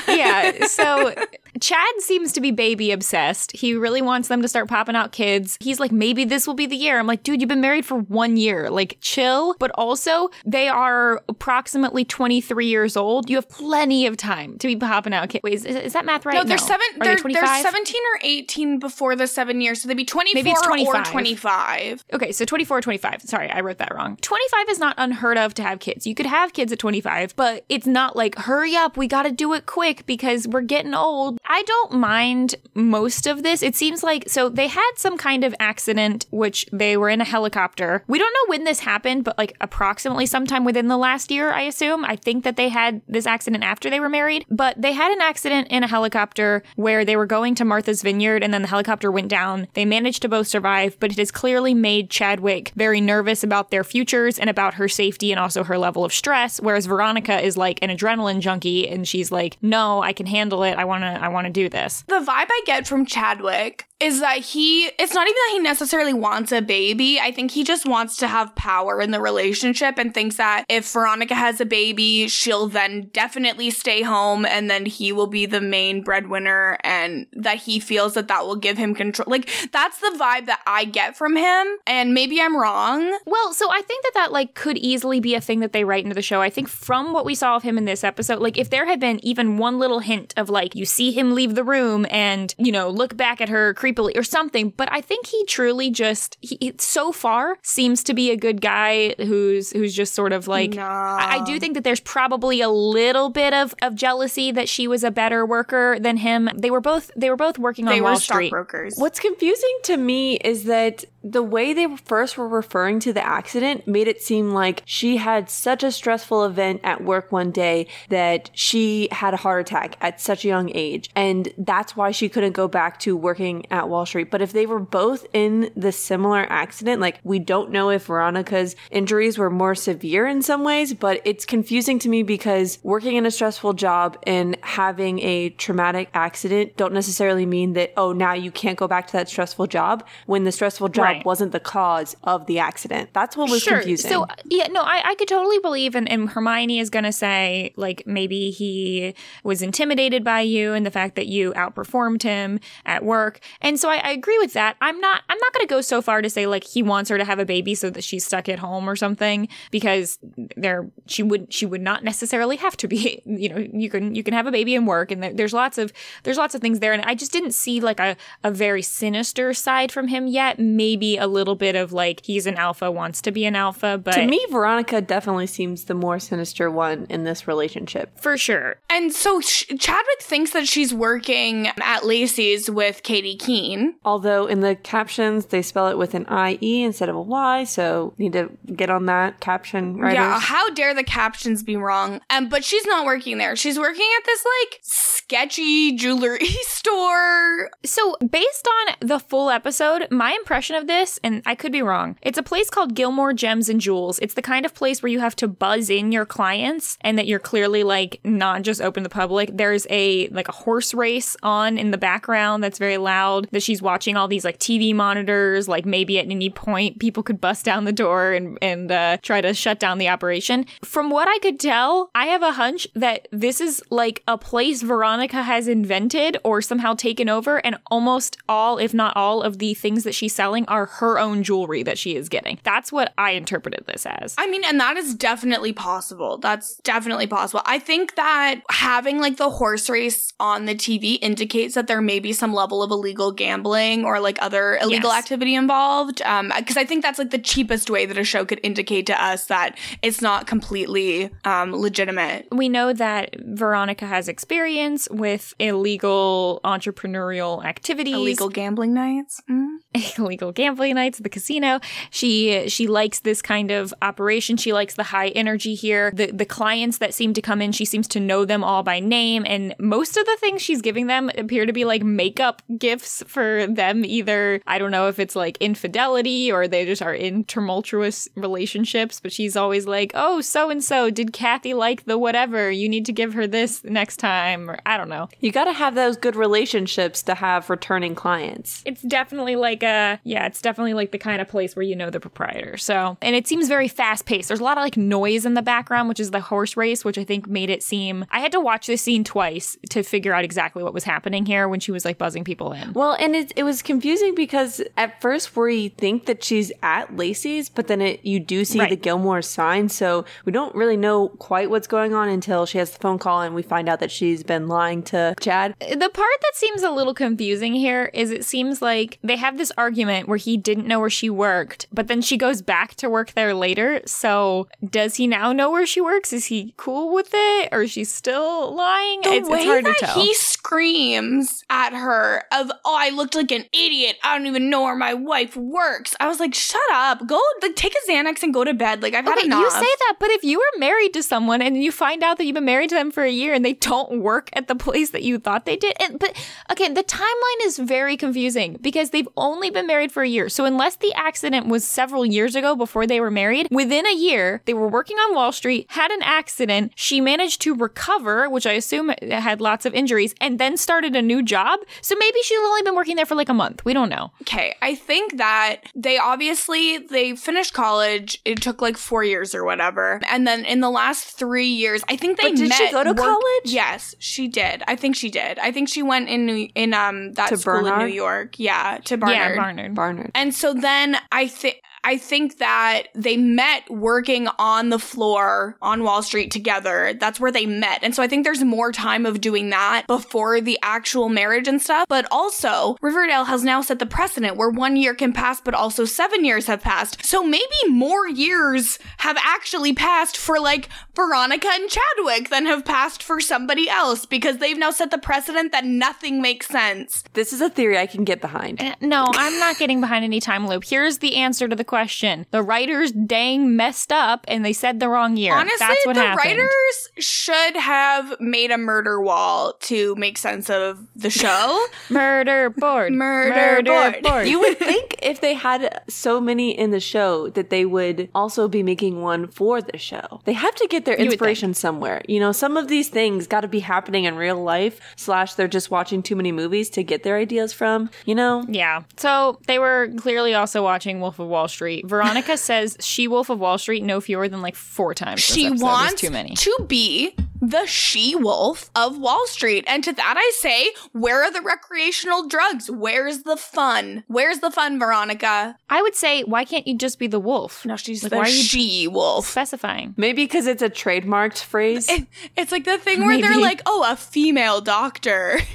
Yeah. 0.08 0.66
So 0.66 1.14
Chad 1.60 1.88
seems 2.00 2.32
to 2.34 2.42
be 2.42 2.52
baby 2.52 2.92
obsessed. 2.92 3.52
He 3.56 3.76
really 3.76 4.02
wants 4.02 4.28
them 4.28 4.42
to 4.42 4.48
start 4.48 4.68
popping 4.68 4.96
out 4.96 5.12
kids. 5.12 5.58
He's 5.60 5.80
like, 5.80 5.92
maybe 5.92 6.26
this 6.26 6.48
will 6.48 6.54
be 6.54 6.66
the 6.66 6.76
year. 6.76 7.00
I'm 7.00 7.08
like, 7.08 7.24
dude, 7.24 7.42
you've 7.42 7.50
been 7.50 7.62
married 7.62 7.86
for 7.86 7.98
one 8.00 8.38
year. 8.38 8.70
Like, 8.70 8.98
chill. 9.02 9.56
But 9.60 9.72
also, 9.72 10.30
they 10.46 10.68
are 10.68 11.22
approximately 11.28 12.06
23 12.06 12.68
years 12.68 12.96
old. 12.96 13.30
You 13.30 13.36
have 13.38 13.50
plenty 13.50 14.06
of 14.06 14.16
time 14.16 14.58
to 14.60 14.68
be 14.68 14.76
popping 14.76 15.14
out 15.14 15.30
kids. 15.30 15.44
Wait, 15.44 15.54
is, 15.54 15.66
is 15.66 15.94
that 15.94 16.06
math 16.06 16.26
right? 16.26 16.36
No, 16.36 16.44
they're 16.44 16.58
seven. 16.58 16.86
They're, 16.98 17.18
they 17.18 17.34
they're 17.34 17.62
seventeen 17.62 18.02
or 18.14 18.20
eighteen 18.24 18.80
before 18.80 19.16
the 19.16 19.28
seven 19.28 19.62
years, 19.62 19.82
so 19.82 19.88
they'd 19.88 19.96
be 19.96 20.06
twenty 20.06 20.34
Maybe 20.34 20.52
it's 20.52 20.62
four 20.62 20.74
or 20.74 20.78
25. 20.78 21.12
twenty 21.12 21.36
five. 21.36 22.06
Okay, 22.14 22.32
so 22.32 22.46
24 22.46 22.78
or 22.78 22.82
25. 22.82 23.22
Sorry, 23.24 23.50
I 23.50 23.62
wrote 23.62 23.78
that 23.80 23.94
wrong. 23.94 24.18
25 24.18 24.70
is 24.70 24.80
not 24.80 24.96
unheard 24.98 25.38
of 25.38 25.54
to 25.56 25.64
have 25.64 25.80
kids. 25.80 26.06
You 26.06 26.16
could 26.16 26.26
have 26.26 26.54
kids 26.54 26.72
at 26.72 26.80
25, 26.80 27.36
but 27.36 27.66
it's 27.70 27.88
not 27.88 28.16
like, 28.16 28.38
hurry 28.38 28.76
up, 28.76 28.98
we 28.98 29.08
gotta 29.08 29.32
do 29.32 29.54
it 29.54 29.66
quick 29.66 29.79
because 30.06 30.48
we're 30.48 30.62
getting 30.62 30.94
old. 30.94 31.40
I 31.46 31.64
don't 31.64 31.94
mind 31.94 32.56
most 32.74 33.28
of 33.28 33.44
this. 33.44 33.64
It 33.64 33.76
seems 33.76 34.04
like 34.04 34.28
so 34.28 34.50
they 34.50 34.68
had 34.68 34.92
some 34.96 35.18
kind 35.18 35.44
of 35.44 35.56
accident, 35.60 36.26
which 36.32 36.66
they 36.72 36.98
were 36.98 37.10
in 37.10 37.22
a 37.22 37.26
helicopter. 37.26 38.04
We 38.08 38.20
don't 38.20 38.34
know 38.34 38.52
when 38.52 38.64
this 38.64 38.82
happened, 38.82 39.24
but 39.24 39.38
like 39.38 39.56
approximately 39.62 40.26
sometime 40.26 40.66
within 40.66 40.88
the 40.88 40.98
last 40.98 41.32
year, 41.32 41.52
I 41.52 41.62
assume. 41.62 42.06
I 42.06 42.16
think 42.16 42.44
that 42.44 42.56
they 42.56 42.70
had 42.70 43.02
this 43.08 43.26
accident 43.26 43.64
after 43.64 43.90
they 43.90 44.00
were 44.00 44.10
married, 44.10 44.46
but 44.50 44.80
they 44.82 44.94
had 44.94 45.12
an 45.12 45.22
accident 45.22 45.70
in 45.70 45.84
a 45.84 45.88
helicopter 45.88 46.64
where 46.76 47.06
they 47.06 47.16
were 47.16 47.26
going 47.26 47.56
to 47.56 47.66
Martha's 47.66 48.02
Vineyard 48.02 48.44
and 48.44 48.54
then 48.54 48.62
the 48.62 48.68
helicopter 48.68 49.12
went 49.12 49.30
down. 49.30 49.68
They 49.74 49.86
managed 49.86 50.22
to 50.22 50.30
both 50.30 50.48
survive, 50.48 50.98
but 51.00 51.12
it 51.12 51.18
has 51.18 51.32
clearly 51.32 51.74
made 51.74 52.10
Chadwick 52.10 52.72
very 52.76 53.02
nervous 53.02 53.44
about 53.44 53.72
their 53.72 53.84
futures 53.84 54.38
and 54.38 54.50
about 54.50 54.76
her 54.76 54.88
safety 54.88 55.32
and 55.32 55.40
also 55.40 55.64
her 55.64 55.78
level 55.78 56.06
of 56.06 56.14
stress, 56.14 56.60
whereas 56.62 56.86
Veronica 56.86 57.40
is 57.42 57.58
like 57.58 57.80
an 57.82 57.90
adrenaline 57.90 58.40
junkie 58.40 58.88
and 58.88 59.08
she's 59.08 59.32
like, 59.32 59.58
"No, 59.70 60.02
I 60.02 60.14
can 60.14 60.26
handle 60.26 60.64
it. 60.64 60.74
I 60.74 60.86
want 60.86 61.04
to 61.04 61.08
I 61.08 61.28
want 61.30 61.46
to 61.48 61.54
do 61.54 61.70
this." 61.70 62.04
The 62.08 62.20
vibe 62.20 62.48
I 62.50 62.62
get 62.66 62.88
from 62.88 63.06
Chadwick 63.06 63.86
is 64.00 64.22
that 64.22 64.38
he 64.38 64.86
it's 64.98 65.14
not 65.14 65.28
even 65.28 65.36
that 65.36 65.50
he 65.54 65.60
necessarily 65.60 66.14
wants 66.14 66.52
a 66.52 66.62
baby. 66.62 67.20
I 67.20 67.32
think 67.32 67.52
he 67.52 67.64
just 67.64 67.86
wants 67.86 68.16
to 68.18 68.28
have 68.28 68.56
power 68.56 69.02
in 69.02 69.12
the 69.12 69.20
relationship 69.20 69.98
and 69.98 70.14
thinks 70.14 70.38
that 70.38 70.64
if 70.70 70.90
Veronica 70.92 71.36
has 71.36 71.60
a 71.60 71.66
baby, 71.66 72.28
she'll 72.28 72.68
then 72.68 73.10
definitely 73.12 73.70
stay 73.72 74.02
home 74.02 74.46
and 74.46 74.70
then 74.70 74.86
he 74.86 75.12
will 75.12 75.28
be 75.28 75.46
the 75.46 75.60
main 75.60 76.02
breadwinner 76.02 76.78
and 76.84 77.28
that 77.34 77.58
he 77.58 77.80
feels 77.80 78.14
that 78.14 78.30
that 78.30 78.46
will 78.46 78.56
give 78.56 78.78
him 78.78 78.96
control. 78.96 79.26
Like 79.30 79.50
that's 79.72 80.00
the 80.00 80.16
vibe 80.20 80.46
that 80.46 80.62
I 80.66 80.86
get 80.86 81.18
from 81.18 81.36
him 81.36 81.68
and 81.86 82.14
maybe 82.14 82.40
I'm 82.40 82.56
wrong. 82.56 83.20
Well, 83.26 83.54
so 83.54 83.70
I 83.70 83.82
think 83.82 84.04
that 84.04 84.14
that 84.14 84.32
like 84.32 84.56
could 84.56 84.78
easily 84.78 85.20
be 85.20 85.36
a 85.36 85.42
thing 85.42 85.60
that 85.60 85.74
they 85.74 85.84
write 85.84 86.06
into 86.06 86.16
the 86.16 86.22
show. 86.22 86.42
I 86.42 86.50
think 86.50 86.70
from 86.70 87.12
what 87.12 87.26
we 87.26 87.36
saw 87.36 87.58
of 87.58 87.64
him 87.64 87.78
in 87.78 87.84
this 87.86 88.06
episode, 88.06 88.40
like 88.40 88.58
if 88.58 88.70
there 88.70 88.86
had 88.86 89.02
been 89.02 89.24
even 89.26 89.58
one 89.60 89.78
little 89.80 90.00
hint 90.00 90.34
of 90.38 90.50
like 90.50 90.76
you 90.76 90.86
see 90.86 91.12
him 91.12 91.36
leave 91.36 91.56
the 91.56 91.64
room 91.64 92.06
and, 92.10 92.54
you 92.58 92.72
know, 92.72 92.90
look 92.90 93.16
back 93.16 93.42
at 93.42 93.50
her 93.50 93.74
creepily 93.74 94.18
or 94.18 94.24
something. 94.24 94.70
But 94.76 94.92
I 94.92 95.02
think 95.02 95.28
he 95.28 95.46
truly 95.46 95.92
just 95.92 96.38
he 96.42 96.74
so 96.78 97.12
far 97.12 97.58
seems 97.62 98.04
to 98.06 98.14
be 98.14 98.32
a 98.32 98.38
good 98.38 98.62
guy 98.62 99.16
who's 99.18 99.72
who's 99.72 99.94
just 99.94 100.14
sort 100.14 100.34
of 100.34 100.48
like 100.48 100.72
No. 100.72 100.84
I, 100.84 101.40
I 101.42 101.44
do 101.46 101.60
think 101.60 101.74
that 101.76 101.84
there's 101.84 102.00
probably 102.00 102.62
a 102.62 102.70
little 102.70 103.30
bit 103.30 103.54
of, 103.54 103.76
of 103.82 103.96
jealousy 103.96 104.52
that 104.52 104.70
she 104.70 104.88
was 104.88 105.04
a 105.04 105.12
better 105.12 105.46
worker 105.46 105.98
than 106.00 106.18
him. 106.18 106.50
They 106.56 106.72
were 106.72 106.82
both 106.82 107.12
they 107.16 107.30
were 107.30 107.36
both 107.36 107.58
working 107.60 107.88
on 107.88 107.94
They 107.94 108.02
Wall 108.02 108.18
Street. 108.18 108.48
stockbrokers. 108.48 108.96
What's 108.98 109.20
confusing 109.20 109.78
to 109.84 109.98
me 109.98 110.36
is 110.38 110.64
that 110.66 111.06
the 111.24 111.44
way 111.44 111.74
they 111.74 111.88
first 111.98 112.38
were 112.38 112.48
referring 112.48 113.00
to 113.02 113.12
the 113.12 113.26
accident 113.26 113.88
made 113.88 114.08
it 114.08 114.22
seem 114.22 114.54
like 114.54 114.82
she 114.86 115.18
had 115.18 115.50
such 115.50 115.84
a 115.84 115.92
stressful 115.92 116.46
event 116.46 116.82
at 116.84 117.04
work 117.04 117.32
one 117.32 117.52
day 117.52 117.88
that 118.10 118.50
she 118.54 119.10
had 119.12 119.34
a 119.34 119.38
heart 119.38 119.62
attack 119.62 119.98
at 120.00 120.22
such 120.22 120.46
a 120.46 120.48
young 120.48 120.72
age. 120.74 121.10
And 121.16 121.52
that's 121.58 121.96
why 121.96 122.12
she 122.12 122.30
couldn't 122.30 122.54
go 122.54 122.68
back 122.68 123.00
to 123.00 123.18
working 123.18 123.66
at 123.72 123.90
Wall 123.90 124.06
Street. 124.06 124.32
But 124.32 124.42
if 124.42 124.54
they 124.54 124.66
were 124.66 124.80
both 124.80 125.26
in 125.34 125.72
the 125.76 125.92
similar 125.92 126.46
accident, 126.50 127.02
like 127.02 127.20
we 127.24 127.40
don't 127.40 127.72
know 127.72 127.90
if 127.90 128.06
Veronica's 128.06 128.76
injuries 128.90 129.38
were 129.38 129.50
more 129.50 129.76
severe 129.76 130.26
in 130.26 130.42
some 130.42 130.64
ways, 130.64 130.94
but 130.94 131.22
it's 131.26 131.46
confusing 131.46 132.00
to 132.00 132.10
me 132.10 132.24
because 132.24 132.80
working 132.84 133.18
in 133.18 133.26
a 133.26 133.32
stressful 133.32 133.74
job 133.74 134.18
and 134.24 134.58
having 134.62 135.20
a 135.20 135.50
traumatic 135.50 136.10
accident 136.14 136.78
don't 136.78 136.94
necessarily 136.94 137.46
mean 137.46 137.74
that, 137.74 137.92
oh, 137.98 138.14
now 138.14 138.34
you 138.34 138.52
can't 138.52 138.78
go 138.78 138.88
back 138.88 139.08
to 139.08 139.14
that 139.14 139.28
stressful 139.28 139.68
job 139.68 140.06
when 140.26 140.46
the 140.46 140.52
stressful 140.52 140.88
job 140.88 141.09
Right. 141.09 141.09
Wasn't 141.26 141.52
the 141.52 141.60
cause 141.60 142.16
of 142.24 142.46
the 142.46 142.60
accident. 142.60 143.10
That's 143.14 143.36
what 143.36 143.50
was 143.50 143.64
confusing. 143.64 144.10
So 144.10 144.26
yeah, 144.46 144.68
no, 144.68 144.82
I, 144.82 145.02
I 145.06 145.16
could 145.16 145.28
totally 145.28 145.60
believe, 145.60 145.96
and, 145.96 146.10
and 146.10 146.30
Hermione 146.30 146.80
is 146.80 146.90
gonna 146.90 147.12
say 147.12 147.74
like 147.76 148.04
maybe 148.06 148.52
he 148.52 149.16
was 149.44 149.62
intimidated 149.62 150.24
by 150.24 150.42
you 150.42 150.74
and 150.74 150.86
the 150.86 150.92
fact 150.92 151.16
that 151.16 151.28
you 151.28 151.54
outperformed 151.54 152.24
him 152.24 152.60
at 152.86 153.04
work, 153.04 153.40
and 153.62 153.80
so 153.80 153.90
I, 153.90 153.98
I 153.98 154.12
agree 154.12 154.38
with 154.40 154.54
that. 154.54 154.78
I'm 154.82 155.00
not 155.00 155.24
I'm 155.30 155.38
not 155.38 155.54
gonna 155.54 155.68
go 155.68 155.82
so 155.82 156.02
far 156.02 156.22
to 156.22 156.30
say 156.30 156.46
like 156.48 156.64
he 156.64 156.84
wants 156.84 157.10
her 157.10 157.18
to 157.18 157.26
have 157.26 157.40
a 157.40 157.46
baby 157.46 157.76
so 157.76 157.90
that 157.90 158.04
she's 158.04 158.26
stuck 158.26 158.50
at 158.50 158.60
home 158.60 158.90
or 158.90 158.96
something 158.96 159.48
because 159.72 160.20
there 160.56 160.90
she 161.08 161.24
would 161.24 161.54
she 161.54 161.66
would 161.66 161.82
not 161.82 162.04
necessarily 162.04 162.56
have 162.58 162.78
to 162.78 162.88
be. 162.88 163.22
You 163.40 163.48
know, 163.50 163.68
you 163.74 163.90
can 163.90 164.16
you 164.16 164.24
can 164.24 164.34
have 164.34 164.48
a 164.48 164.52
baby 164.52 164.76
and 164.76 164.86
work, 164.86 165.12
and 165.12 165.38
there's 165.38 165.54
lots 165.54 165.78
of 165.78 165.94
there's 166.24 166.38
lots 166.38 166.56
of 166.56 166.62
things 166.62 166.80
there, 166.80 166.94
and 166.94 167.04
I 167.04 167.16
just 167.16 167.32
didn't 167.32 167.52
see 167.52 167.80
like 167.80 168.00
a 168.00 168.18
a 168.44 168.52
very 168.52 168.82
sinister 168.82 169.54
side 169.54 169.92
from 169.92 170.08
him 170.10 170.28
yet. 170.28 170.60
Maybe 170.60 170.99
a 171.02 171.28
little 171.28 171.56
bit 171.56 171.76
of 171.76 171.92
like 171.94 172.26
he's 172.26 172.46
an 172.48 172.56
alpha, 172.56 172.92
wants 172.92 173.22
to 173.24 173.32
be 173.32 173.46
an 173.46 173.56
alpha, 173.56 173.98
but 173.98 174.14
to 174.14 174.26
me, 174.26 174.46
Veronica 174.50 175.02
definitely 175.02 175.48
seems 175.48 175.86
the 175.86 175.94
more 175.94 176.20
sinister 176.20 176.70
one 176.72 177.06
in 177.10 177.24
this 177.24 177.48
relationship. 177.48 178.20
for 178.20 178.38
sure. 178.38 178.78
And 178.90 179.14
so 179.14 179.42
Ch- 179.42 179.68
Chadwick 179.80 180.22
thinks 180.22 180.52
that 180.52 180.68
she's 180.68 180.94
working 180.94 181.68
at 181.82 182.06
Lacy's 182.06 182.70
with 182.70 183.04
Katy 183.04 183.36
Keene. 183.38 183.96
Although 184.04 184.46
in 184.46 184.60
the 184.62 184.76
captions 184.76 185.48
they 185.48 185.62
spell 185.62 185.88
it 185.88 185.98
with 185.98 186.14
an 186.14 186.26
IE 186.32 186.84
instead 186.84 187.10
of 187.10 187.16
a 187.16 187.22
Y, 187.22 187.64
so 187.64 188.14
need 188.18 188.34
to 188.34 188.50
get 188.76 188.90
on 188.90 189.06
that 189.06 189.40
caption 189.40 189.98
writers. 189.98 190.16
Yeah, 190.16 190.40
how 190.40 190.70
dare 190.72 190.94
the 190.94 191.04
captions 191.04 191.64
be 191.64 191.76
wrong? 191.76 192.20
Um, 192.30 192.50
but 192.50 192.64
she's 192.64 192.86
not 192.86 193.06
working 193.06 193.38
there. 193.38 193.56
She's 193.56 193.78
working 193.80 194.08
at 194.20 194.26
this 194.26 194.44
like 194.46 194.80
sketchy 194.82 195.94
jewelry 195.96 196.46
store. 196.62 197.70
So, 197.86 198.16
based 198.30 198.68
on 198.68 198.96
the 199.08 199.20
full 199.20 199.50
episode, 199.50 200.08
my 200.12 200.34
impression 200.34 200.76
of 200.76 200.88
this, 200.90 201.20
and 201.24 201.42
I 201.46 201.56
could 201.56 201.72
be 201.72 201.82
wrong, 201.82 202.18
it's 202.22 202.38
a 202.38 202.44
place 202.44 202.70
called 202.70 202.96
Gilmore 202.96 203.32
Gems 203.32 203.70
and 203.70 203.80
Jewels. 203.80 204.20
It's 204.20 204.34
the 204.34 204.42
kind 204.42 204.66
of 204.66 204.74
place 204.74 205.02
where 205.02 205.10
you 205.10 205.20
have 205.22 205.36
to 205.38 205.48
buzz 205.48 205.90
in 205.90 206.12
your 206.12 206.26
clients 206.26 206.98
and 207.02 207.18
that 207.18 207.28
you're 207.28 207.40
clearly 207.40 207.84
like 207.84 208.20
not 208.26 208.64
just 208.64 208.82
open 208.82 209.04
to 209.04 209.10
the 209.10 209.14
public. 209.14 209.52
There's 209.54 209.88
a 209.90 210.28
like 210.30 210.50
a 210.50 210.54
horse 210.54 210.94
race 210.94 211.38
on 211.44 211.78
in 211.78 211.92
the 211.92 211.98
background 211.98 212.64
that's 212.64 212.80
very 212.80 212.98
loud 212.98 213.48
that 213.52 213.64
she's 213.64 213.82
watching 213.82 214.18
all 214.18 214.28
these 214.28 214.44
like 214.44 214.60
TV 214.60 214.94
monitors. 214.94 215.68
Like 215.68 215.86
maybe 215.86 216.20
at 216.20 216.26
any 216.26 216.50
point 216.50 217.00
people 217.00 217.24
could 217.24 217.40
bust 217.40 217.64
down 217.64 217.86
the 217.86 217.94
door 217.94 218.34
and, 218.34 218.58
and 218.62 218.92
uh, 218.92 219.18
try 219.22 219.40
to 219.42 219.54
shut 219.54 219.80
down 219.80 220.00
the 220.00 220.10
operation. 220.10 220.66
From 220.84 221.10
what 221.10 221.28
I 221.28 221.38
could 221.40 221.60
tell, 221.60 222.10
I 222.16 222.26
have 222.26 222.42
a 222.42 222.54
hunch 222.54 222.88
that 222.96 223.28
this 223.32 223.62
is 223.62 223.82
like 223.90 224.24
a 224.28 224.38
place 224.38 224.82
Veronica 224.82 225.44
has 225.44 225.68
invented 225.68 226.38
or 226.44 226.62
somehow 226.62 226.96
taken 226.96 227.30
over, 227.30 227.58
and 227.66 227.78
almost 227.92 228.38
all, 228.48 228.78
if 228.78 228.94
not 228.94 229.16
all, 229.16 229.42
of 229.42 229.60
the 229.60 229.74
things 229.74 230.04
that 230.04 230.16
she's 230.16 230.34
selling 230.34 230.66
are 230.66 230.79
her 230.86 231.20
own 231.20 231.44
jewelry 231.44 231.84
that 231.84 231.98
she 231.98 232.16
is 232.16 232.30
getting. 232.30 232.60
That's 232.64 232.92
what 232.92 233.14
I 233.18 233.32
interpreted 233.32 233.86
this 233.88 234.06
as. 234.06 234.36
I 234.38 234.48
mean, 234.50 234.64
and 234.66 234.80
that 234.80 234.98
is 234.98 235.14
definitely 235.16 235.74
possible. 235.74 236.38
That's 236.38 236.78
definitely 236.78 237.28
possible. 237.28 237.62
I 237.66 237.80
think 237.80 238.16
that 238.16 238.62
having 238.70 239.20
like 239.20 239.38
the 239.38 239.50
horse 239.50 239.90
race 239.90 240.34
on 240.40 240.66
the 240.66 240.76
TV 240.76 241.18
indicates 241.22 241.76
that 241.76 241.88
there 241.88 242.02
may 242.02 242.20
be 242.20 242.34
some 242.34 242.54
level 242.54 242.82
of 242.84 242.92
illegal 242.92 243.32
gambling 243.32 244.06
or 244.06 244.20
like 244.20 244.38
other 244.42 244.78
illegal 244.82 245.10
Yes. 245.12 245.20
activity 245.24 245.56
involved. 245.56 246.22
Um, 246.24 246.52
because 246.58 246.78
I 246.78 246.86
think 246.86 247.04
that's 247.04 247.20
like 247.20 247.32
the 247.32 247.38
cheapest 247.40 247.90
way 247.90 248.06
that 248.06 248.18
a 248.18 248.24
show 248.24 248.46
could 248.46 248.60
indicate 248.64 249.06
to 249.08 249.24
us 249.24 249.46
that 249.48 249.78
it's 250.02 250.22
not 250.22 250.48
completely 250.48 251.30
um 251.46 251.74
legitimate. 251.76 252.48
we 252.52 252.70
know 252.70 252.94
that 252.94 253.36
Veronica 253.40 254.06
has 254.06 254.28
experience 254.28 255.08
with 255.12 255.54
illegal 255.60 256.60
entrepreneurial 256.64 257.64
activities. 257.64 258.14
Illegal 258.16 258.50
gambling 258.50 258.94
nights. 258.94 259.42
Mm. 259.50 259.78
illegal 260.20 260.52
gambling 260.52 260.69
nights 260.78 261.20
at 261.20 261.24
the 261.24 261.30
casino. 261.30 261.80
She 262.10 262.68
she 262.70 262.88
likes 262.88 263.22
this 263.22 263.42
kind 263.42 263.72
of 263.72 263.94
operation. 264.02 264.58
She 264.58 264.74
likes 264.74 264.96
the 264.96 265.04
high 265.04 265.30
energy 265.30 265.76
here. 265.76 266.12
The 266.14 266.32
the 266.32 266.46
clients 266.46 266.98
that 267.00 267.14
seem 267.14 267.34
to 267.34 267.42
come 267.42 267.62
in, 267.62 267.72
she 267.72 267.86
seems 267.86 268.08
to 268.10 268.20
know 268.20 268.46
them 268.46 268.64
all 268.64 268.84
by 268.84 269.00
name 269.00 269.46
and 269.48 269.74
most 269.80 270.18
of 270.18 270.26
the 270.26 270.38
things 270.40 270.62
she's 270.62 270.82
giving 270.82 271.08
them 271.08 271.30
appear 271.38 271.66
to 271.66 271.74
be 271.74 271.86
like 271.86 272.04
makeup 272.04 272.62
gifts 272.78 273.24
for 273.28 273.66
them 273.68 274.04
either 274.06 274.62
I 274.68 274.78
don't 274.78 274.92
know 274.92 275.08
if 275.08 275.20
it's 275.20 275.36
like 275.36 275.58
infidelity 275.60 276.52
or 276.52 276.68
they 276.68 276.86
just 276.86 277.02
are 277.02 277.14
in 277.14 277.44
tumultuous 277.46 278.28
relationships, 278.36 279.20
but 279.20 279.32
she's 279.32 279.56
always 279.56 279.86
like, 279.86 280.12
"Oh, 280.14 280.42
so 280.42 280.70
and 280.70 280.84
so, 280.84 281.10
did 281.10 281.34
Kathy 281.34 281.74
like 281.74 282.06
the 282.06 282.18
whatever? 282.18 282.70
You 282.70 282.90
need 282.90 283.06
to 283.06 283.14
give 283.14 283.34
her 283.34 283.48
this 283.48 283.84
next 283.84 284.18
time." 284.18 284.70
Or 284.70 284.80
I 284.86 284.98
don't 284.98 285.10
know. 285.10 285.30
You 285.40 285.52
got 285.52 285.66
to 285.66 285.74
have 285.74 285.96
those 285.96 286.18
good 286.18 286.36
relationships 286.36 287.24
to 287.24 287.36
have 287.36 287.70
returning 287.70 288.16
clients. 288.16 288.82
it's 288.86 289.02
definitely 289.04 289.56
like 289.56 289.84
a 289.84 290.20
yeah 290.24 290.46
it's 290.48 290.59
definitely 290.62 290.94
like 290.94 291.12
the 291.12 291.18
kind 291.18 291.42
of 291.42 291.48
place 291.48 291.76
where 291.76 291.84
you 291.84 291.96
know 291.96 292.10
the 292.10 292.20
proprietor 292.20 292.78
so 292.78 293.18
and 293.22 293.36
it 293.36 293.48
seems 293.48 293.68
very 293.68 293.88
fast 293.88 294.26
paced 294.26 294.48
there's 294.50 294.60
a 294.60 294.64
lot 294.64 294.78
of 294.78 294.82
like 294.84 294.98
noise 294.98 295.46
in 295.46 295.54
the 295.54 295.62
background 295.62 296.10
which 296.10 296.20
is 296.20 296.32
the 296.32 296.42
horse 296.42 296.76
race 296.78 297.04
which 297.06 297.18
i 297.18 297.24
think 297.24 297.48
made 297.48 297.70
it 297.70 297.82
seem 297.84 298.26
i 298.32 298.40
had 298.40 298.52
to 298.52 298.60
watch 298.60 298.88
this 298.88 299.02
scene 299.02 299.24
twice 299.24 299.78
to 299.90 300.04
figure 300.04 300.34
out 300.34 300.44
exactly 300.44 300.84
what 300.84 300.94
was 300.94 301.04
happening 301.04 301.46
here 301.46 301.68
when 301.68 301.80
she 301.80 301.92
was 301.92 302.06
like 302.06 302.18
buzzing 302.18 302.44
people 302.44 302.72
in 302.74 302.94
Well, 302.94 303.14
and 303.20 303.36
it, 303.36 303.54
it 303.56 303.64
was 303.64 303.82
confusing 303.82 304.36
because 304.36 304.82
at 304.98 305.22
first 305.22 305.56
we 305.56 305.90
think 305.90 306.26
that 306.26 306.44
she's 306.44 306.72
at 306.84 307.16
Lacy's, 307.16 307.70
but 307.70 307.88
then 307.88 308.02
it, 308.02 308.24
you 308.26 308.40
do 308.40 308.64
see 308.66 308.80
Right. 308.80 308.90
the 308.90 308.96
Gilmore 308.96 309.42
sign, 309.42 309.90
so 309.90 310.26
we 310.46 310.52
don't 310.52 310.74
really 310.76 310.98
know 310.98 311.30
quite 311.30 311.70
what's 311.70 311.88
going 311.88 312.14
on 312.14 312.30
until 312.30 312.66
she 312.66 312.78
has 312.78 312.92
the 312.92 313.00
phone 313.00 313.20
call 313.20 313.42
and 313.42 313.54
we 313.56 313.62
find 313.62 313.90
out 313.90 314.00
that 314.00 314.12
she's 314.12 314.44
been 314.44 314.68
lying 314.68 315.04
to 315.04 315.36
Chad. 315.42 315.76
the 315.80 316.10
part 316.10 316.42
that 316.42 316.56
seems 316.56 316.84
a 316.84 316.92
little 316.92 317.14
confusing 317.14 317.74
here 317.74 318.10
is 318.14 318.32
it 318.32 318.46
seems 318.46 318.82
like 318.82 319.20
they 319.24 319.36
have 319.38 319.58
this 319.58 319.72
argument 319.78 320.28
where 320.28 320.38
he 320.38 320.49
he 320.50 320.58
didn't 320.58 320.88
know 320.88 321.00
where 321.00 321.12
she 321.12 321.30
worked, 321.30 321.86
but 321.94 322.08
then 322.08 322.22
she 322.22 322.36
goes 322.36 322.64
back 322.64 322.96
to 322.96 323.08
work 323.08 323.34
there 323.34 323.54
later. 323.54 324.02
So 324.06 324.68
does 324.84 325.16
he 325.16 325.28
now 325.28 325.54
know 325.54 325.70
where 325.70 325.86
she 325.86 326.02
works? 326.02 326.34
Is 326.34 326.46
he 326.46 326.74
cool 326.76 327.14
with 327.14 327.30
it, 327.34 327.70
or 327.72 327.84
is 327.84 327.92
she 327.92 328.04
still 328.04 328.74
lying? 328.74 329.22
The 329.22 329.34
it's, 329.34 329.50
way 329.50 329.60
it's 329.60 329.66
hard 329.68 329.86
that 329.86 329.98
to 330.00 330.06
tell. 330.08 330.20
he 330.20 330.34
screams 330.34 331.64
at 331.70 331.94
her 331.94 332.46
of, 332.52 332.72
"Oh, 332.84 332.98
I 332.98 333.10
looked 333.10 333.36
like 333.36 333.52
an 333.52 333.66
idiot. 333.72 334.18
I 334.24 334.36
don't 334.36 334.48
even 334.48 334.72
know 334.72 334.82
where 334.82 334.96
my 334.96 335.14
wife 335.14 335.56
works." 335.56 336.16
I 336.20 336.28
was 336.28 336.40
like, 336.40 336.56
"Shut 336.56 336.82
up. 336.94 337.28
Go 337.28 337.40
like 337.62 337.76
take 337.76 337.94
a 337.94 338.12
Xanax 338.12 338.42
and 338.42 338.52
go 338.52 338.64
to 338.64 338.74
bed. 338.74 339.04
Like 339.04 339.14
I've 339.14 339.26
had 339.26 339.38
enough." 339.38 339.62
you 339.62 339.70
say 339.70 339.80
that, 339.80 340.16
but 340.20 340.32
if 340.32 340.44
you 340.44 340.58
were 340.58 340.80
married 340.80 341.14
to 341.14 341.22
someone 341.22 341.62
and 341.62 341.82
you 341.82 341.92
find 341.92 342.24
out 342.24 342.40
that 342.40 342.46
you've 342.46 342.56
been 342.56 342.66
married 342.66 342.90
to 342.90 342.96
them 342.96 343.12
for 343.12 343.24
a 343.24 343.32
year 343.32 343.54
and 343.54 343.64
they 343.64 343.74
don't 343.74 344.20
work 344.22 344.50
at 344.54 344.68
the 344.68 344.76
place 344.76 345.12
that 345.12 345.22
you 345.22 345.38
thought 345.38 345.66
they 345.66 345.78
did, 345.78 345.96
and, 346.00 346.18
but 346.18 346.36
okay, 346.72 346.92
the 346.92 347.04
timeline 347.04 347.66
is 347.66 347.78
very 347.78 348.18
confusing 348.18 348.78
because 348.82 349.12
they've 349.12 349.30
only 349.38 349.70
been 349.70 349.86
married 349.86 350.12
for 350.12 350.24
a 350.24 350.28
year. 350.28 350.39
So 350.48 350.64
unless 350.66 350.96
the 350.96 351.12
accident 351.16 351.68
was 351.68 351.84
several 351.86 352.26
years 352.26 352.56
ago 352.56 352.76
before 352.76 353.06
they 353.06 353.20
were 353.20 353.32
married, 353.32 353.68
within 353.72 354.06
a 354.06 354.14
year 354.16 354.62
they 354.66 354.74
were 354.74 354.88
working 354.88 355.18
on 355.18 355.36
Wall 355.36 355.52
Street, 355.52 355.88
had 355.90 356.12
an 356.12 356.22
accident, 356.22 356.94
she 356.96 357.20
managed 357.20 357.62
to 357.64 357.76
recover, 357.76 358.48
which 358.50 358.66
I 358.68 358.74
assume 358.74 359.12
had 359.30 359.60
lots 359.60 359.86
of 359.86 359.94
injuries, 359.94 360.34
and 360.40 360.60
then 360.60 360.78
started 360.78 361.16
a 361.16 361.22
new 361.22 361.42
job. 361.44 361.80
So 362.02 362.16
maybe 362.18 362.38
she's 362.44 362.60
only 362.60 362.84
been 362.84 362.96
working 362.96 363.16
there 363.16 363.26
for 363.26 363.36
like 363.36 363.50
a 363.50 363.54
month. 363.54 363.84
We 363.84 363.94
don't 363.94 364.10
know. 364.10 364.32
Okay, 364.42 364.76
I 364.82 364.96
think 364.96 365.38
that 365.38 365.82
they 365.96 366.18
obviously 366.18 367.00
they 367.00 367.36
finished 367.36 367.74
college. 367.74 368.42
It 368.46 368.62
took 368.62 368.82
like 368.82 368.98
four 368.98 369.24
years 369.24 369.56
or 369.56 369.64
whatever, 369.66 370.22
and 370.30 370.46
then 370.46 370.64
in 370.66 370.80
the 370.82 370.90
last 370.90 371.26
three 371.38 371.68
years, 371.68 372.04
I 372.08 372.16
think 372.16 372.38
they 372.40 372.50
But 372.52 372.58
did 372.58 372.74
she 372.74 372.84
met 372.84 372.92
go 372.92 373.04
to 373.04 373.10
work- 373.12 373.18
college? 373.18 373.66
Yes, 373.66 374.16
she 374.20 374.48
did. 374.48 374.84
I 374.88 374.96
think 374.96 375.16
she 375.16 375.30
did. 375.30 375.58
I 375.60 375.72
think 375.72 375.90
she 375.90 376.04
went 376.04 376.30
in 376.30 376.46
New 376.46 376.68
in 376.76 376.94
um 376.94 377.34
that 377.34 377.50
To 377.50 377.58
school 377.58 377.86
in 377.86 377.98
New 378.00 378.14
York. 378.14 378.56
Yeah, 378.60 379.00
to 379.06 379.18
Barnard. 379.18 379.38
Yeah, 379.38 379.56
Barnard. 379.56 379.96
Barnard. 379.96 380.29
And 380.34 380.54
so 380.54 380.74
then 380.74 381.18
I 381.32 381.48
think 381.48 381.82
I 382.04 382.18
think 382.18 382.58
that 382.60 383.04
they 383.14 383.38
met 383.38 383.90
working 383.90 384.48
on 384.58 384.90
the 384.90 385.00
floor 385.00 385.78
on 385.82 386.04
Wall 386.04 386.24
Street 386.24 386.52
together. 386.52 387.14
That's 387.20 387.40
where 387.40 387.52
they 387.52 387.66
met. 387.66 388.00
And 388.04 388.16
so 388.16 388.24
I 388.24 388.28
think 388.28 388.44
there's 388.44 388.64
more 388.64 388.92
time 388.92 389.26
of 389.26 389.42
doing 389.42 389.70
that 389.70 390.06
before 390.08 390.62
the 390.62 390.80
actual 390.82 391.30
marriage 391.30 391.68
and 391.68 391.82
stuff. 391.82 392.06
But 392.08 392.28
also, 392.32 392.96
Riverdale 393.02 393.46
has 393.46 393.64
now 393.64 393.82
set 393.82 394.00
the 394.00 394.06
precedent 394.06 394.58
where 394.58 394.70
one 394.70 394.96
year 394.96 395.14
can 395.14 395.34
pass, 395.34 395.62
but 395.62 395.74
also 395.74 396.06
seven 396.06 396.46
years 396.46 396.68
have 396.68 396.82
passed. 396.82 397.24
So 397.26 397.44
maybe 397.44 397.66
more 397.90 398.28
years 398.28 399.00
have 399.18 399.38
actually 399.40 399.94
passed 399.94 400.38
for 400.38 400.60
like 400.60 400.90
Veronica 401.16 401.68
and 401.72 401.90
Chadwick 401.90 402.50
than 402.50 402.66
have 402.66 402.86
passed 402.86 403.22
for 403.24 403.40
somebody 403.40 403.90
else 403.90 404.26
because 404.26 404.58
they've 404.58 404.78
now 404.78 404.92
set 404.92 405.12
the 405.12 405.18
precedent 405.18 405.72
that 405.72 405.86
nothing 405.86 406.42
makes 406.42 406.68
sense. 406.68 407.24
This 407.34 407.52
is 407.54 407.62
a 407.62 407.70
theory 407.70 407.98
I 407.98 408.08
can 408.08 408.24
get 408.24 408.42
behind. 408.42 408.82
Eh, 408.82 408.96
No, 409.02 409.26
I'm 409.34 409.60
not 409.60 409.78
getting 409.78 410.02
behind 410.02 410.24
any 410.24 410.40
time 410.40 410.68
loop. 410.68 410.84
Here's 410.86 411.20
the 411.20 411.36
answer 411.36 411.68
to 411.68 411.76
the 411.76 411.84
question. 411.90 412.46
The 412.52 412.62
writers 412.62 413.12
dang 413.12 413.76
messed 413.76 414.12
up 414.14 414.46
and 414.48 414.64
they 414.64 414.74
said 414.74 415.00
the 415.00 415.10
wrong 415.10 415.36
year. 415.36 415.54
Honestly, 415.56 415.76
That's 415.80 416.06
what 416.06 416.14
the 416.16 416.22
happened. 416.22 416.60
writers 416.60 417.10
should 417.18 417.76
have 417.76 418.40
made 418.40 418.70
a 418.72 418.78
murder 418.78 419.20
wall 419.20 419.74
to 419.82 420.16
make 420.16 420.38
sense 420.38 420.70
of 420.70 421.00
the 421.16 421.32
show. 421.32 421.86
Murder 422.10 422.70
board. 422.70 423.12
Murder 423.14 423.82
board. 424.22 424.48
You 424.48 424.60
would 424.60 424.78
think 424.78 425.16
if 425.22 425.42
they 425.42 425.56
had 425.56 426.04
so 426.08 426.40
many 426.40 426.78
in 426.78 426.92
the 426.92 427.00
show 427.00 427.50
that 427.50 427.72
they 427.72 427.86
would 427.86 428.30
also 428.36 428.68
be 428.68 428.84
making 428.84 429.22
one 429.22 429.48
for 429.48 429.82
the 429.82 429.98
show. 429.98 430.42
They 430.46 430.54
have 430.54 430.76
to 430.76 430.88
get 430.88 431.06
their 431.06 431.14
would 431.16 431.20
think. 431.22 431.32
inspiration 431.34 431.74
somewhere. 431.74 432.22
You 432.28 432.40
know, 432.40 432.52
some 432.52 432.78
of 432.78 432.88
these 432.88 433.10
things 433.10 433.48
got 433.48 433.62
to 433.62 433.68
be 433.68 433.80
happening 433.80 434.26
in 434.26 434.36
real 434.36 434.62
life. 434.62 435.00
Slash, 435.16 435.56
they're 435.56 435.68
just 435.68 435.90
watching 435.90 436.22
too 436.22 436.36
many 436.36 436.52
movies 436.52 436.90
to 436.92 437.04
get 437.04 437.24
their 437.24 437.38
ideas 437.38 437.74
from. 437.74 438.12
You 438.26 438.36
know, 438.36 438.64
Yeah. 438.70 439.02
So 439.18 439.60
they 439.66 439.80
were 439.80 440.10
clearly 440.18 440.54
also 440.54 440.84
watching 440.84 441.20
Wolf 441.20 441.40
of 441.40 441.48
Wall 441.48 441.68
Street. 441.68 441.79
Veronica 442.06 442.58
says 442.70 442.98
she 443.00 443.28
Wolf 443.28 443.50
of 443.50 443.60
Wall 443.60 443.78
Street 443.78 444.04
no 444.04 444.20
fewer 444.22 444.48
than 444.48 444.62
like 444.62 444.76
four 444.76 445.14
times. 445.14 445.42
she 445.42 445.68
episode. 445.68 445.84
Wants 445.84 446.22
too 446.22 446.30
many. 446.30 446.56
to 446.56 446.86
be 446.88 447.36
the 447.62 447.86
she 447.86 448.36
wolf 448.36 448.90
of 448.96 449.18
Wall 449.20 449.46
Street. 449.48 449.84
And 449.88 450.04
to 450.06 450.14
that 450.14 450.36
I 450.38 450.52
say, 450.60 450.92
where 451.12 451.44
are 451.44 451.52
the 451.52 451.62
recreational 451.62 452.48
drugs? 452.48 452.90
Where's 452.90 453.44
the 453.44 453.58
fun? 453.58 454.24
Where's 454.28 454.60
the 454.60 454.72
fun, 454.72 454.98
Veronica? 455.00 455.78
I 455.90 456.02
would 456.02 456.16
say, 456.16 456.44
why 456.44 456.64
can't 456.64 456.88
you 456.88 456.98
just 456.98 457.20
be 457.20 457.28
the 457.28 457.40
wolf? 457.40 457.86
No, 457.86 457.96
she's 457.98 458.24
Like, 458.24 458.30
the 458.32 458.38
why 458.38 458.44
are 458.44 458.48
you 458.48 458.64
she 458.64 459.08
wolf. 459.08 459.46
specifying? 459.46 460.14
maybe 460.18 460.46
because 460.46 460.68
it's 460.68 460.82
a 460.82 460.90
trademarked 460.90 461.62
phrase. 461.64 462.10
It's 462.58 462.72
like 462.72 462.86
the 462.86 462.98
thing 462.98 463.26
where 463.26 463.40
they're 463.42 463.60
like, 463.60 463.82
oh, 463.86 464.06
a 464.10 464.16
female 464.16 464.82
doctor. 464.82 465.60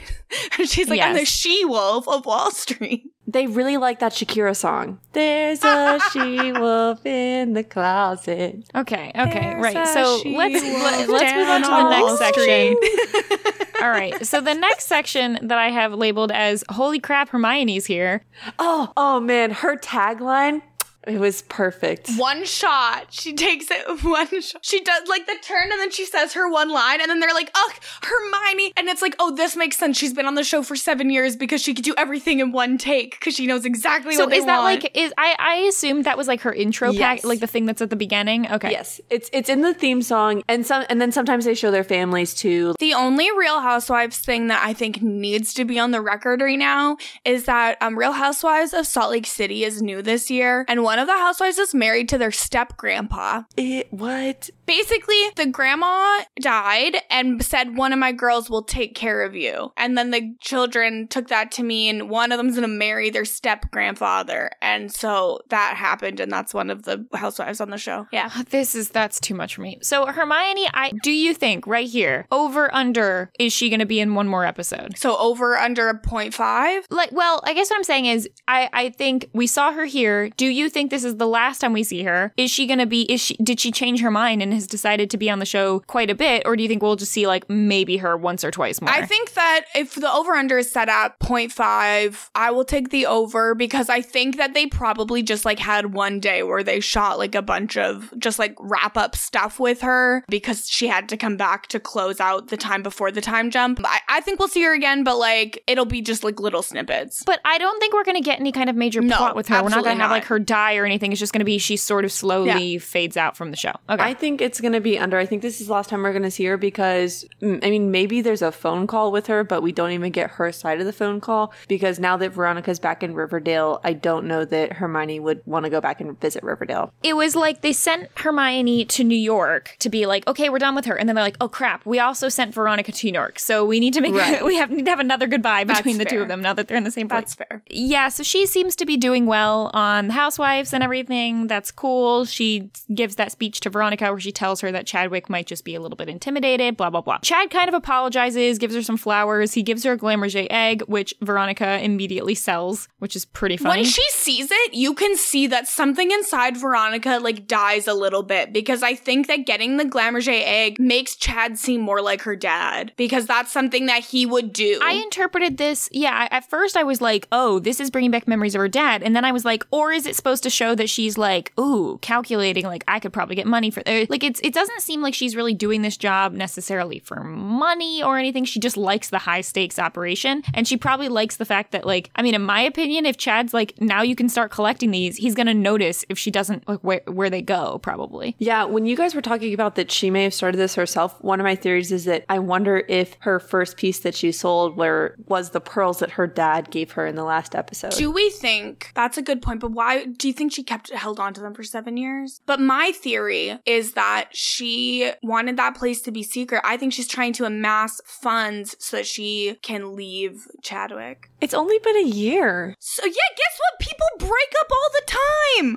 And 0.59 0.69
she's 0.69 0.89
like, 0.89 1.01
I'm 1.01 1.15
the 1.15 1.25
she 1.25 1.65
wolf 1.65 2.09
of 2.09 2.27
Wall 2.27 2.51
Street. 2.51 3.05
They 3.35 3.49
really 3.49 3.79
like 3.79 3.99
that 3.99 4.13
Shakira 4.13 4.55
song. 4.55 5.01
There's 5.13 5.65
a 5.65 5.99
she 6.13 6.53
wolf 6.53 7.05
in 7.05 7.55
the 7.55 7.65
closet. 7.65 8.63
Okay, 8.77 9.11
okay, 9.13 9.41
There's 9.41 9.61
right. 9.61 9.89
So 9.89 10.23
let's 10.25 10.63
wolf 10.63 10.63
let, 10.63 11.09
let's 11.09 11.35
move 11.35 11.49
on 11.49 11.63
to 11.63 11.69
the 11.69 11.91
next 11.91 12.19
section. 12.19 13.67
All 13.83 13.91
right. 13.91 14.25
So 14.25 14.41
the 14.41 14.55
next 14.55 14.87
section 14.87 15.41
that 15.43 15.59
I 15.59 15.71
have 15.71 15.93
labeled 15.95 16.31
as 16.31 16.63
"Holy 16.71 17.01
crap, 17.01 17.31
Hermione's 17.31 17.87
here." 17.87 18.23
Oh, 18.61 18.93
oh 18.97 19.19
man, 19.19 19.51
her 19.51 19.77
tagline, 19.77 20.63
it 21.07 21.19
was 21.19 21.43
perfect. 21.43 22.11
One 22.17 22.45
shot. 22.45 23.07
She 23.11 23.33
takes 23.35 23.67
it 23.71 23.87
one 24.05 24.41
shot. 24.41 24.65
She 24.65 24.81
does 24.81 25.09
like 25.09 25.27
the 25.27 25.37
turn 25.43 25.71
and 25.71 25.81
then 25.81 25.91
she 25.91 26.05
says 26.05 26.33
her 26.35 26.49
one 26.51 26.71
line 26.71 27.01
and 27.01 27.11
then 27.11 27.21
they're 27.21 27.35
like, 27.35 27.51
ugh, 27.55 27.73
Hermione. 28.03 28.73
And 28.77 28.89
it's 28.89 29.03
like, 29.03 29.17
oh, 29.19 29.35
this 29.35 29.57
makes 29.57 29.77
sense. 29.77 29.97
She's 29.99 30.13
been 30.15 30.27
on 30.27 30.35
the 30.35 30.45
show 30.45 30.63
for 30.63 30.77
seven 30.77 31.11
years 31.11 31.37
because 31.37 31.63
she 31.63 31.75
could 31.75 31.85
do 31.85 31.95
everything 31.97 32.41
in 32.41 32.53
one 32.53 32.79
take 32.79 33.13
because 33.19 33.35
she 33.35 33.47
knows 33.47 33.65
exactly 33.65 34.15
So 34.15 34.25
what 34.25 34.31
they 34.31 34.39
is 34.39 34.47
that 34.47 34.59
want. 34.61 34.83
like 34.83 34.97
is 34.97 35.13
I 35.19 35.37
I 35.39 35.55
assumed 35.69 36.05
that 36.05 36.17
was 36.17 36.29
like 36.29 36.41
her 36.43 36.53
intro 36.53 36.93
pack, 36.93 37.25
like 37.25 37.41
the 37.41 37.47
thing 37.47 37.67
that's 37.67 37.83
at 37.83 37.91
the 37.91 37.97
beginning. 37.97 38.51
Okay. 38.51 38.71
Yes, 38.71 39.01
it's 39.11 39.31
it's 39.33 39.49
in 39.49 39.61
the 39.63 39.75
theme 39.75 40.03
song, 40.03 40.43
and 40.49 40.67
some, 40.67 40.85
and 40.89 41.01
then 41.01 41.13
sometimes 41.13 41.45
they 41.45 41.55
show 41.55 41.71
their 41.71 41.85
families 41.85 42.35
too. 42.35 42.75
The 42.79 42.95
only 42.95 43.31
Real 43.37 43.61
Housewives 43.61 44.19
thing 44.19 44.49
that 44.49 44.63
I 44.65 44.73
think 44.73 45.03
needs 45.03 45.55
to 45.55 45.65
be 45.65 45.79
on 45.79 45.91
the 45.91 46.01
record 46.01 46.41
right 46.41 46.59
now 46.59 46.97
is 47.25 47.45
that 47.45 47.77
um, 47.81 47.99
Real 47.99 48.13
Housewives 48.13 48.73
of 48.75 48.87
Salt 48.87 49.11
Lake 49.11 49.27
City 49.27 49.65
is 49.65 49.83
new 49.83 50.03
this 50.03 50.31
year, 50.31 50.65
and 50.69 50.83
one 50.83 50.94
of 50.99 51.07
the 51.07 51.13
housewives 51.13 51.59
is 51.59 51.75
married 51.75 52.09
to 52.11 52.19
their 52.19 52.31
step 52.33 52.77
grandpa. 52.77 53.43
It 53.57 53.93
what? 53.93 54.51
Basically, 54.67 55.23
the 55.37 55.47
grandma 55.47 56.23
died 56.41 56.97
and 57.11 57.45
said, 57.45 57.77
One 57.77 57.93
of 57.93 57.99
my 57.99 58.13
girls 58.13 58.49
will 58.49 58.63
take 58.63 58.95
care 58.95 59.23
of 59.23 59.35
you. 59.35 59.73
And 59.77 59.97
then 59.97 60.11
the 60.11 60.35
children 60.41 61.09
took 61.09 61.29
that 61.29 61.53
to 61.53 61.63
mean 61.63 62.09
one 62.09 62.33
of 62.33 62.39
them's 62.39 62.55
gonna 62.55 62.69
marry 62.69 63.11
their 63.11 63.25
step 63.25 63.71
grandfather. 63.71 64.51
And 64.63 64.93
so 64.93 65.41
that 65.51 65.77
happened, 65.77 66.21
and 66.21 66.31
that's 66.31 66.55
one 66.55 66.71
of 66.71 66.85
the 66.85 67.07
housewives 67.15 67.61
on 67.61 67.71
the 67.71 67.79
show. 67.79 68.07
Yeah. 68.13 68.31
This 68.55 68.75
is 68.75 68.91
that's 68.91 69.19
too 69.19 69.35
much 69.35 69.57
for 69.57 69.63
me. 69.63 69.79
So 69.83 70.07
Hermione, 70.07 70.69
I 70.73 70.93
do 71.03 71.11
you 71.11 71.35
think 71.35 71.67
right 71.67 71.89
here 71.89 72.27
over 72.31 72.73
under 72.73 73.33
is 73.39 73.53
she 73.53 73.69
going 73.69 73.81
to 73.81 73.87
be 73.87 74.01
in 74.01 74.15
one 74.15 74.29
more 74.29 74.45
episode? 74.45 74.97
So 74.97 75.17
over 75.17 75.57
under 75.57 75.89
a 75.89 75.99
point 75.99 76.35
five. 76.35 76.87
Like, 76.91 77.11
well, 77.13 77.41
I 77.45 77.55
guess 77.55 77.71
what 77.71 77.77
I'm 77.77 77.85
saying 77.85 78.07
is, 78.07 78.29
I 78.47 78.69
I 78.73 78.91
think 78.91 79.29
we 79.33 79.47
saw 79.47 79.73
her 79.73 79.87
here. 79.87 80.29
Do 80.31 80.47
you 80.47 80.69
think 80.69 80.84
this 80.91 81.05
is 81.05 81.17
the 81.17 81.27
last 81.27 81.61
time 81.61 81.73
we 81.73 81.83
see 81.83 82.03
her? 82.05 82.33
Is 82.37 82.51
she 82.51 82.67
going 82.67 82.79
to 82.79 82.87
be? 82.87 83.03
Is 83.13 83.21
she? 83.21 83.35
Did 83.37 83.61
she 83.61 83.71
change 83.71 84.01
her 84.01 84.11
mind 84.11 84.43
and 84.43 84.53
has 84.53 84.67
decided 84.67 85.11
to 85.11 85.17
be 85.17 85.31
on 85.31 85.39
the 85.39 85.47
show 85.47 85.81
quite 85.87 86.11
a 86.11 86.15
bit, 86.15 86.43
or 86.47 86.57
do 86.57 86.63
you 86.63 86.69
think 86.69 86.83
we'll 86.83 86.97
just 86.97 87.13
see 87.13 87.27
like 87.27 87.49
maybe 87.49 87.97
her 87.99 88.17
once 88.17 88.45
or 88.45 88.51
twice 88.51 88.81
more? 88.81 88.91
I 88.91 89.07
think 89.07 89.35
that 89.35 89.65
if 89.75 89.95
the 89.95 90.13
over 90.13 90.33
under 90.33 90.59
is 90.59 90.71
set 90.71 90.89
at 90.89 91.19
0.5, 91.21 92.31
I 92.35 92.51
will 92.51 92.65
take 92.65 92.91
the 92.91 93.07
over 93.07 93.55
because 93.55 93.89
I 93.89 94.01
think 94.01 94.37
that 94.37 94.55
they 94.55 94.67
probably 94.67 95.23
just 95.23 95.45
like 95.45 95.59
had 95.59 95.95
one 95.95 96.21
day 96.21 96.43
where 96.43 96.63
they 96.63 96.81
shot 96.81 97.19
like 97.19 97.35
a 97.35 97.43
bunch 97.43 97.77
of 97.77 98.13
just 98.19 98.39
like 98.39 98.57
wrap 98.61 98.97
up 98.97 99.17
stuff 99.17 99.61
with 99.61 99.81
her 99.81 100.25
because 100.29 100.69
she 100.69 100.87
had 100.87 101.09
to 101.09 101.17
come 101.17 101.37
back 101.37 101.67
to 101.69 101.81
close 101.81 102.21
out 102.21 102.49
the 102.49 102.57
time 102.57 102.83
before 102.83 103.11
the 103.11 103.21
time 103.21 103.51
jump. 103.51 103.81
I, 103.85 104.01
I 104.09 104.21
think 104.21 104.39
we'll 104.39 104.49
see 104.49 104.63
her 104.63 104.75
again, 104.75 105.05
but 105.05 105.17
like 105.17 105.63
it'll 105.67 105.85
be 105.85 106.03
just 106.03 106.25
like 106.25 106.41
little 106.41 106.63
snippets. 106.63 107.23
But 107.25 107.41
I 107.45 107.59
don't 107.59 107.79
think 107.81 107.95
we're 107.95 108.05
going 108.05 108.17
to 108.17 108.23
get 108.23 108.41
any 108.41 108.53
kind 108.53 108.71
of 108.71 108.77
major 108.77 109.01
No, 109.01 109.17
plot 109.17 109.37
with 109.37 109.49
her. 109.49 109.63
We're 109.63 109.69
not 109.69 109.85
going 109.85 109.97
to 109.97 110.03
have 110.03 110.11
like 110.11 110.25
her 110.25 110.39
die 110.39 110.74
or 110.79 110.85
anything. 110.85 111.13
It's 111.13 111.19
just 111.21 111.33
going 111.33 111.41
to 111.41 111.45
be 111.45 111.59
she 111.59 111.77
sort 111.77 112.05
of 112.05 112.13
slowly 112.13 112.79
fades 112.79 113.17
out 113.17 113.37
from 113.37 113.51
the 113.51 113.57
show. 113.57 113.73
Okay. 113.89 114.03
I 114.03 114.15
think 114.15 114.41
it's 114.41 114.61
gonna 114.61 114.81
be 114.81 114.99
under. 114.99 115.19
I 115.19 115.27
think 115.27 115.43
this 115.43 115.61
is 115.61 115.67
the 115.69 115.73
last 115.73 115.91
time 115.91 116.03
we're 116.03 116.13
gonna 116.13 116.31
see 116.31 116.45
her 116.47 116.57
because 116.57 117.25
I 117.43 117.71
mean 117.71 117.91
maybe 117.91 118.21
there's 118.21 118.43
a 118.43 118.53
phone 118.53 118.87
call 118.87 119.13
with 119.13 119.27
her, 119.27 119.45
but 119.45 119.63
we 119.63 119.73
don't 119.73 119.91
even 119.93 120.11
get 120.13 120.31
her 120.33 120.51
side 120.53 120.81
of 120.81 120.87
the 120.87 120.93
phone 120.93 121.21
call 121.21 121.53
because 121.69 121.99
now 121.99 122.17
that 122.17 122.31
Veronica's 122.33 122.79
back 122.79 123.03
in 123.03 123.15
Riverdale, 123.15 123.81
I 123.85 123.93
don't 123.93 124.27
know 124.27 124.45
that 124.45 124.75
Hermione 124.75 125.21
would 125.21 125.43
want 125.47 125.65
to 125.65 125.71
go 125.71 125.81
back 125.81 126.01
and 126.01 126.19
visit 126.21 126.43
Riverdale. 126.43 126.93
it 127.03 127.15
was 127.17 127.35
like 127.37 127.61
they 127.61 127.73
sent 127.73 128.09
Hermione 128.17 128.85
to 128.87 129.05
New 129.05 129.17
York 129.19 129.77
to 129.81 129.89
be 129.89 130.07
like, 130.07 130.27
okay, 130.27 130.49
we're 130.49 130.59
done 130.59 130.75
with 130.75 130.85
her, 130.87 130.97
and 130.97 131.09
then 131.09 131.15
they're 131.17 131.25
like, 131.25 131.37
oh 131.41 131.49
crap, 131.49 131.85
we 131.87 131.99
also 131.99 132.29
sent 132.29 132.55
Veronica 132.55 132.93
to 132.93 133.07
New 133.07 133.13
York, 133.13 133.39
so 133.39 133.65
we 133.65 133.81
need 133.81 133.95
to 133.95 134.01
make 134.01 134.15
Right. 134.15 134.45
we 134.51 134.57
have 134.57 134.71
need 134.71 134.85
to 134.85 134.91
have 134.91 135.01
another 135.01 135.27
goodbye 135.27 135.65
between 135.65 135.99
the 135.99 136.05
two 136.05 136.21
of 136.23 136.29
them 136.29 136.41
now 136.41 136.53
that 136.53 136.69
they're 136.69 136.77
in 136.77 136.85
the 136.85 136.91
same 136.91 137.09
place. 137.09 137.21
That's 137.23 137.35
fair. 137.35 137.63
Yeah, 137.69 138.09
so 138.09 138.23
she 138.23 138.47
seems 138.47 138.77
to 138.77 138.87
be 138.87 138.97
doing 138.97 139.27
well 139.27 139.71
on 139.75 140.07
the 140.09 140.13
Housewives. 140.15 140.64
Gifts 140.65 140.73
and 140.73 140.83
everything. 140.83 141.47
That's 141.47 141.71
cool. 141.71 142.25
She 142.25 142.71
gives 142.95 143.17
that 143.17 143.31
speech 143.31 143.61
to 143.61 143.69
Veronica 143.69 144.07
where 144.07 144.19
she 144.19 144.33
tells 144.33 144.63
her 144.63 144.73
that 144.73 144.87
Chadwick 144.87 145.29
might 145.29 145.47
just 145.47 145.63
be 145.63 145.75
a 145.75 145.81
little 145.81 145.95
bit 145.95 146.09
intimidated, 146.09 146.79
blah, 146.79 146.89
blah, 146.89 147.03
blah. 147.03 147.19
Chad 147.19 147.51
kind 147.51 147.69
of 147.69 147.75
apologizes, 147.75 148.59
gives 148.59 148.75
her 148.75 148.83
some 148.83 148.97
flowers. 148.97 149.53
He 149.53 149.63
gives 149.63 149.85
her 149.85 149.93
a 149.93 149.99
Fabergé 149.99 150.47
egg, 150.49 150.81
which 150.87 151.15
Veronica 151.21 151.85
immediately 151.85 152.35
sells, 152.35 152.89
which 152.99 153.15
is 153.15 153.27
pretty 153.27 153.59
funny. 153.59 153.83
When 153.83 153.85
she 153.85 154.03
sees 154.13 154.49
it, 154.51 154.73
you 154.73 154.95
can 154.95 155.19
see 155.19 155.47
that 155.49 155.69
something 155.69 156.11
inside 156.11 156.57
Veronica 156.57 157.19
like 157.21 157.47
dies 157.47 157.87
a 157.87 157.93
little 157.93 158.23
bit 158.23 158.55
because 158.55 158.83
I 158.83 158.95
think 158.95 159.27
that 159.27 159.45
getting 159.45 159.77
the 159.77 159.85
Fabergé 159.85 160.45
egg 160.47 160.81
makes 160.81 161.15
Chad 161.15 161.59
seem 161.59 161.83
more 161.83 162.01
like 162.01 162.23
her 162.23 162.37
dad 162.37 162.93
because 162.97 163.27
that's 163.27 163.53
something 163.53 163.85
that 163.85 164.03
he 164.03 164.25
would 164.25 164.55
do. 164.55 164.81
I 164.83 164.93
interpreted 164.93 165.59
this, 165.59 165.91
yeah, 165.93 166.27
at 166.31 166.49
first 166.49 166.75
I 166.75 166.85
was 166.85 167.03
like, 167.03 167.29
oh, 167.33 167.59
this 167.59 167.81
is 167.81 167.91
bringing 167.91 168.11
back 168.11 168.27
memories 168.27 168.55
of 168.55 168.61
her 168.61 168.69
dad. 168.69 169.03
And 169.03 169.15
then 169.15 169.27
I 169.27 169.33
was 169.33 169.45
like, 169.45 169.67
or 169.71 169.93
is 169.93 170.07
it 170.07 170.17
supposed 170.17 170.43
to 170.45 170.54
show 170.55 170.75
that 170.75 170.89
she's 170.89 171.19
like, 171.19 171.53
ooh, 171.59 171.99
calculating, 172.01 172.65
like 172.65 172.85
I 172.89 173.01
could 173.01 173.13
probably 173.13 173.37
get 173.37 173.47
money 173.47 173.71
for, 173.71 173.83
uh, 173.87 174.07
like 174.09 174.25
it's, 174.25 174.41
it 174.43 174.55
doesn't 174.55 174.81
seem 174.81 175.03
like 175.03 175.15
she's 175.15 175.37
really 175.37 175.55
doing 175.55 175.83
this 175.83 175.97
job 175.97 176.33
necessarily 176.33 177.01
for 177.01 177.23
money 177.25 178.03
or 178.03 178.19
anything. 178.19 178.45
She 178.45 178.61
just 178.61 178.77
likes 178.77 179.11
the 179.11 179.19
high 179.19 179.41
stakes 179.41 179.79
operation. 179.79 180.43
And 180.55 180.67
she 180.67 180.77
probably 180.77 181.09
likes 181.09 181.37
the 181.37 181.45
fact 181.45 181.73
that, 181.73 181.85
like, 181.85 182.11
I 182.17 182.23
mean, 182.23 182.35
in 182.35 182.43
my 182.43 182.61
opinion, 182.61 183.07
if 183.07 183.17
Chad's 183.17 183.53
like, 183.53 183.75
now 183.81 184.03
you 184.03 184.15
can 184.15 184.29
start 184.29 184.51
collecting 184.51 184.91
these, 184.91 185.17
he's 185.17 185.35
going 185.35 185.47
to 185.47 185.55
notice 185.55 186.05
if 186.09 186.19
she 186.19 186.31
doesn't, 186.31 186.69
like, 186.69 186.81
where, 186.81 187.03
where 187.07 187.31
they 187.31 187.43
go, 187.43 187.79
probably. 187.79 188.37
Yeah, 188.39 188.65
when 188.65 188.87
you 188.87 188.97
guys 188.97 189.15
were 189.15 189.23
talking 189.23 189.53
about 189.55 189.75
that 189.77 189.91
she 189.91 190.11
may 190.11 190.25
have 190.25 190.35
started 190.35 190.59
this 190.59 190.75
herself, 190.75 191.21
one 191.23 191.41
of 191.41 191.45
my 191.45 191.57
theories 191.57 191.91
is 191.91 192.05
that 192.05 192.25
I 192.29 192.39
wonder 192.39 192.85
if 192.89 193.17
her 193.21 193.41
first 193.41 193.77
piece 193.77 194.01
that 194.01 194.15
she 194.15 194.33
sold 194.33 194.77
where 194.77 195.17
was 195.27 195.51
the 195.51 195.61
pearls 195.61 196.01
that 196.01 196.13
her 196.13 196.27
dad 196.27 196.71
gave 196.71 196.93
her 196.93 197.07
in 197.07 197.17
the 197.17 197.25
last 197.25 197.55
episode. 197.55 197.93
Do 197.93 198.11
we 198.11 198.31
think 198.31 198.93
that's 198.95 199.17
a 199.17 199.23
good 199.23 199.43
point? 199.43 199.61
But 199.61 199.73
why 199.73 200.05
do 200.05 200.29
you 200.29 200.34
think 200.35 200.53
she 200.53 200.63
kept 200.63 200.91
held 200.93 201.19
on 201.19 201.33
to 201.35 201.41
them 201.41 201.55
for 201.55 201.63
seven 201.63 201.97
years? 201.97 202.41
But 202.47 202.61
my 202.61 202.93
theory 202.93 203.59
is 203.65 203.93
that 203.95 204.29
she 204.33 205.13
wanted 205.23 205.57
that 205.57 205.77
place 205.77 206.03
to 206.03 206.11
be 206.11 206.23
secret. 206.23 206.61
I 206.65 206.77
think 206.77 206.93
she's 206.93 207.09
trying 207.09 207.33
to 207.35 207.45
amass 207.45 208.01
funds 208.05 208.77
so 208.79 208.99
that 208.99 209.07
she 209.07 209.57
can 209.63 209.97
leave 209.97 210.47
Chadwick. 210.63 211.31
It's 211.41 211.55
only 211.55 211.79
been 211.79 211.97
a 211.97 212.09
year. 212.09 212.75
So 212.79 213.05
yeah, 213.05 213.13
guess 213.13 213.59
what? 213.59 213.81
People 213.81 214.07
break 214.19 214.53
up 214.61 214.71
all 214.71 214.89
the 214.93 215.13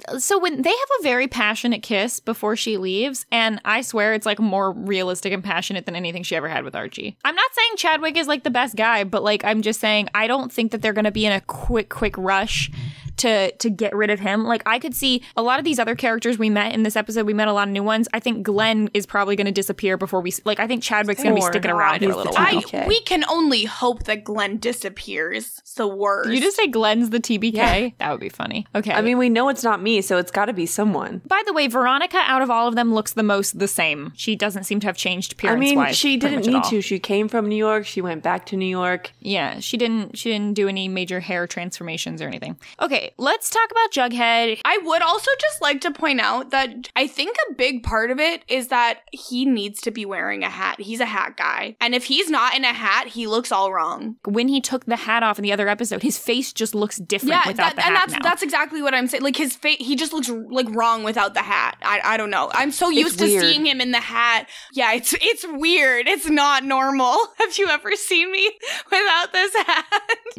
time. 0.10 0.20
So 0.20 0.40
when 0.40 0.62
they 0.62 0.70
have 0.70 0.90
a 1.00 1.04
very 1.04 1.28
passionate 1.28 1.84
kiss 1.84 2.20
before 2.20 2.56
she 2.56 2.78
leaves, 2.78 3.26
and 3.32 3.62
I 3.66 3.82
swear 3.82 4.14
it's 4.14 4.26
like 4.26 4.40
more 4.40 4.72
realistic 4.72 5.34
and 5.34 5.44
passionate 5.44 5.86
than 5.86 5.96
anything 5.96 6.24
she 6.24 6.36
ever 6.36 6.48
had 6.48 6.64
with 6.64 6.76
Archie. 6.76 7.18
I'm 7.24 7.36
not 7.36 7.52
saying 7.54 7.78
Chadwick 7.78 8.18
is 8.18 8.28
like 8.28 8.44
the 8.44 8.50
best 8.50 8.76
guy, 8.76 9.04
but 9.04 9.24
like 9.24 9.44
I'm 9.44 9.62
just 9.62 9.80
saying 9.80 10.10
I 10.14 10.28
don't 10.28 10.52
think 10.52 10.72
that 10.72 10.82
they're 10.82 10.94
gonna 10.94 11.12
be 11.12 11.26
in 11.26 11.32
a 11.32 11.42
quick, 11.42 11.90
quick 11.90 12.18
rush 12.18 12.72
to 13.18 13.52
to 13.52 13.70
get 13.70 13.96
rid 13.96 14.10
of 14.10 14.20
him. 14.20 14.44
Like 14.44 14.64
I 14.66 14.80
could 14.80 14.96
see 14.96 15.24
a 15.36 15.42
lot 15.42 15.60
of 15.60 15.66
these 15.66 15.80
other 15.80 15.96
characters 15.96 16.38
we 16.38 16.50
met 16.50 16.74
in 16.74 16.84
this 16.84 16.96
episode. 16.96 17.26
We 17.26 17.34
met 17.34 17.48
a 17.48 17.54
lot 17.54 17.68
of 17.68 17.74
new 17.74 17.84
ones. 17.84 18.08
I 18.14 18.20
think 18.20 18.44
Glenn 18.44 18.90
is 18.94 19.06
probably 19.06 19.36
going 19.36 19.46
to 19.46 19.52
disappear 19.52 19.98
before 19.98 20.22
we 20.22 20.34
like. 20.46 20.60
I 20.60 20.68
think 20.68 20.84
Chadwick's 20.84 21.22
going 21.24 21.36
to 21.36 21.42
be 21.42 21.46
sticking 21.46 21.72
around 21.72 22.00
for 22.00 22.06
a 22.06 22.08
little 22.08 22.24
the 22.34 22.40
while. 22.40 22.62
I 22.74 22.88
we 22.88 23.02
can 23.02 23.24
only 23.30 23.66
hope 23.66 24.04
that 24.04 24.24
Glenn 24.24 24.58
disappears. 24.58 25.60
It's 25.60 25.74
the 25.74 25.88
worst. 25.88 26.30
Did 26.30 26.36
you 26.36 26.42
just 26.42 26.58
say 26.58 26.68
Glenn's 26.68 27.10
the 27.10 27.20
TBK? 27.20 27.54
Yeah. 27.54 27.90
That 28.00 28.12
would 28.12 28.20
be 28.20 28.30
funny. 28.30 28.66
Okay. 28.76 28.92
I 28.92 29.02
mean, 29.02 29.18
we 29.18 29.30
know 29.30 29.50
it's 29.50 29.64
not 29.64 29.82
me, 29.82 30.02
so 30.02 30.18
it's 30.18 30.32
got 30.32 30.46
to 30.46 30.54
be 30.54 30.66
someone. 30.66 31.22
by 31.26 31.42
the 31.46 31.54
way, 31.54 31.68
Veronica 31.68 32.18
out 32.18 32.42
of 32.42 32.50
all 32.50 32.68
of 32.68 32.76
them 32.76 32.94
looks 32.94 33.14
the 33.14 33.24
most 33.24 33.60
the 33.60 33.68
same. 33.68 34.14
She 34.16 34.36
doesn't 34.36 34.64
seem 34.66 34.80
to 34.82 34.88
have 34.88 34.98
changed 34.98 35.34
appearance. 35.34 35.58
I 35.58 35.60
mean, 35.60 35.94
she 35.94 36.18
didn't 36.18 36.46
need 36.46 36.64
to. 36.66 36.82
She 36.82 37.00
came 37.00 37.28
from 37.28 37.48
New 37.48 37.56
York. 37.56 37.86
She 37.86 38.02
went 38.02 38.24
back 38.24 38.46
to 38.48 38.56
New 38.56 38.66
York. 38.68 39.12
Yeah, 39.20 39.60
she 39.60 39.78
didn't. 39.78 40.18
She 40.18 40.32
didn't 40.32 40.54
do 40.54 40.68
any 40.68 40.88
major 40.88 41.20
hair 41.20 41.48
transformations 41.48 42.22
or 42.22 42.28
anything. 42.28 42.58
Okay, 42.82 43.07
let's 43.18 43.50
talk 43.50 43.70
about 43.72 43.92
Jughead. 43.92 44.62
I 44.66 44.78
would 44.84 45.02
also 45.02 45.32
just 45.40 45.62
like 45.62 45.82
to 45.82 45.92
point 45.92 46.20
out 46.22 46.52
that 46.52 46.90
I 46.96 47.08
think 47.08 47.36
a 47.50 47.54
big 47.54 47.84
part 47.84 48.12
of 48.12 48.20
it 48.20 48.44
is 48.48 48.68
that 48.70 49.02
he 49.12 49.46
needs 49.46 49.82
to 49.82 49.92
be 49.92 50.06
wearing 50.06 50.44
a 50.44 50.50
hat. 50.50 50.80
He's 50.80 51.00
a 51.00 51.06
hat 51.06 51.38
guy. 51.38 51.76
And 51.82 51.94
if 51.96 52.06
he's 52.06 52.30
not 52.30 52.56
in 52.56 52.64
a 52.64 52.74
hat, 52.74 53.08
he 53.08 53.28
looks 53.28 53.52
all 53.52 53.72
wrong. 53.74 54.16
When 54.26 54.48
he 54.48 54.62
took 54.62 54.86
the 54.86 54.96
hat 54.96 55.24
off 55.24 55.38
in 55.40 55.44
the 55.44 55.52
other 55.54 55.68
episode, 55.68 56.04
his 56.04 56.18
face 56.18 56.52
just 56.54 56.76
looks 56.76 56.98
different 56.98 57.32
Yeah, 57.32 57.48
without 57.48 57.76
that, 57.76 57.76
the 57.78 57.86
and 57.88 57.96
that's 57.96 58.14
now. 58.14 58.20
that's 58.22 58.42
exactly 58.44 58.82
what 58.82 58.94
I'm 58.94 59.08
saying. 59.08 59.24
Like 59.24 59.36
his 59.38 59.56
face, 59.56 59.78
he 59.80 59.96
just 59.96 60.14
looks 60.14 60.30
like 60.30 60.68
wrong 60.70 61.04
without 61.04 61.34
the 61.34 61.42
hat. 61.42 61.78
I, 61.82 62.02
I 62.04 62.18
don't 62.18 62.30
know. 62.30 62.50
I'm 62.54 62.72
so 62.72 62.90
used 62.90 63.20
to 63.20 63.26
weird. 63.26 63.42
seeing 63.44 63.66
him 63.66 63.82
in 63.82 63.92
the 63.92 64.00
hat. 64.00 64.48
Yeah, 64.74 64.94
it's 64.94 65.14
it's 65.20 65.46
weird. 65.48 66.08
It's 66.08 66.30
not 66.30 66.64
normal. 66.64 67.18
Have 67.38 67.58
you 67.58 67.68
ever 67.68 67.96
seen 67.96 68.32
me 68.32 68.52
without 68.92 69.32
this 69.34 69.54
hat? 69.56 69.86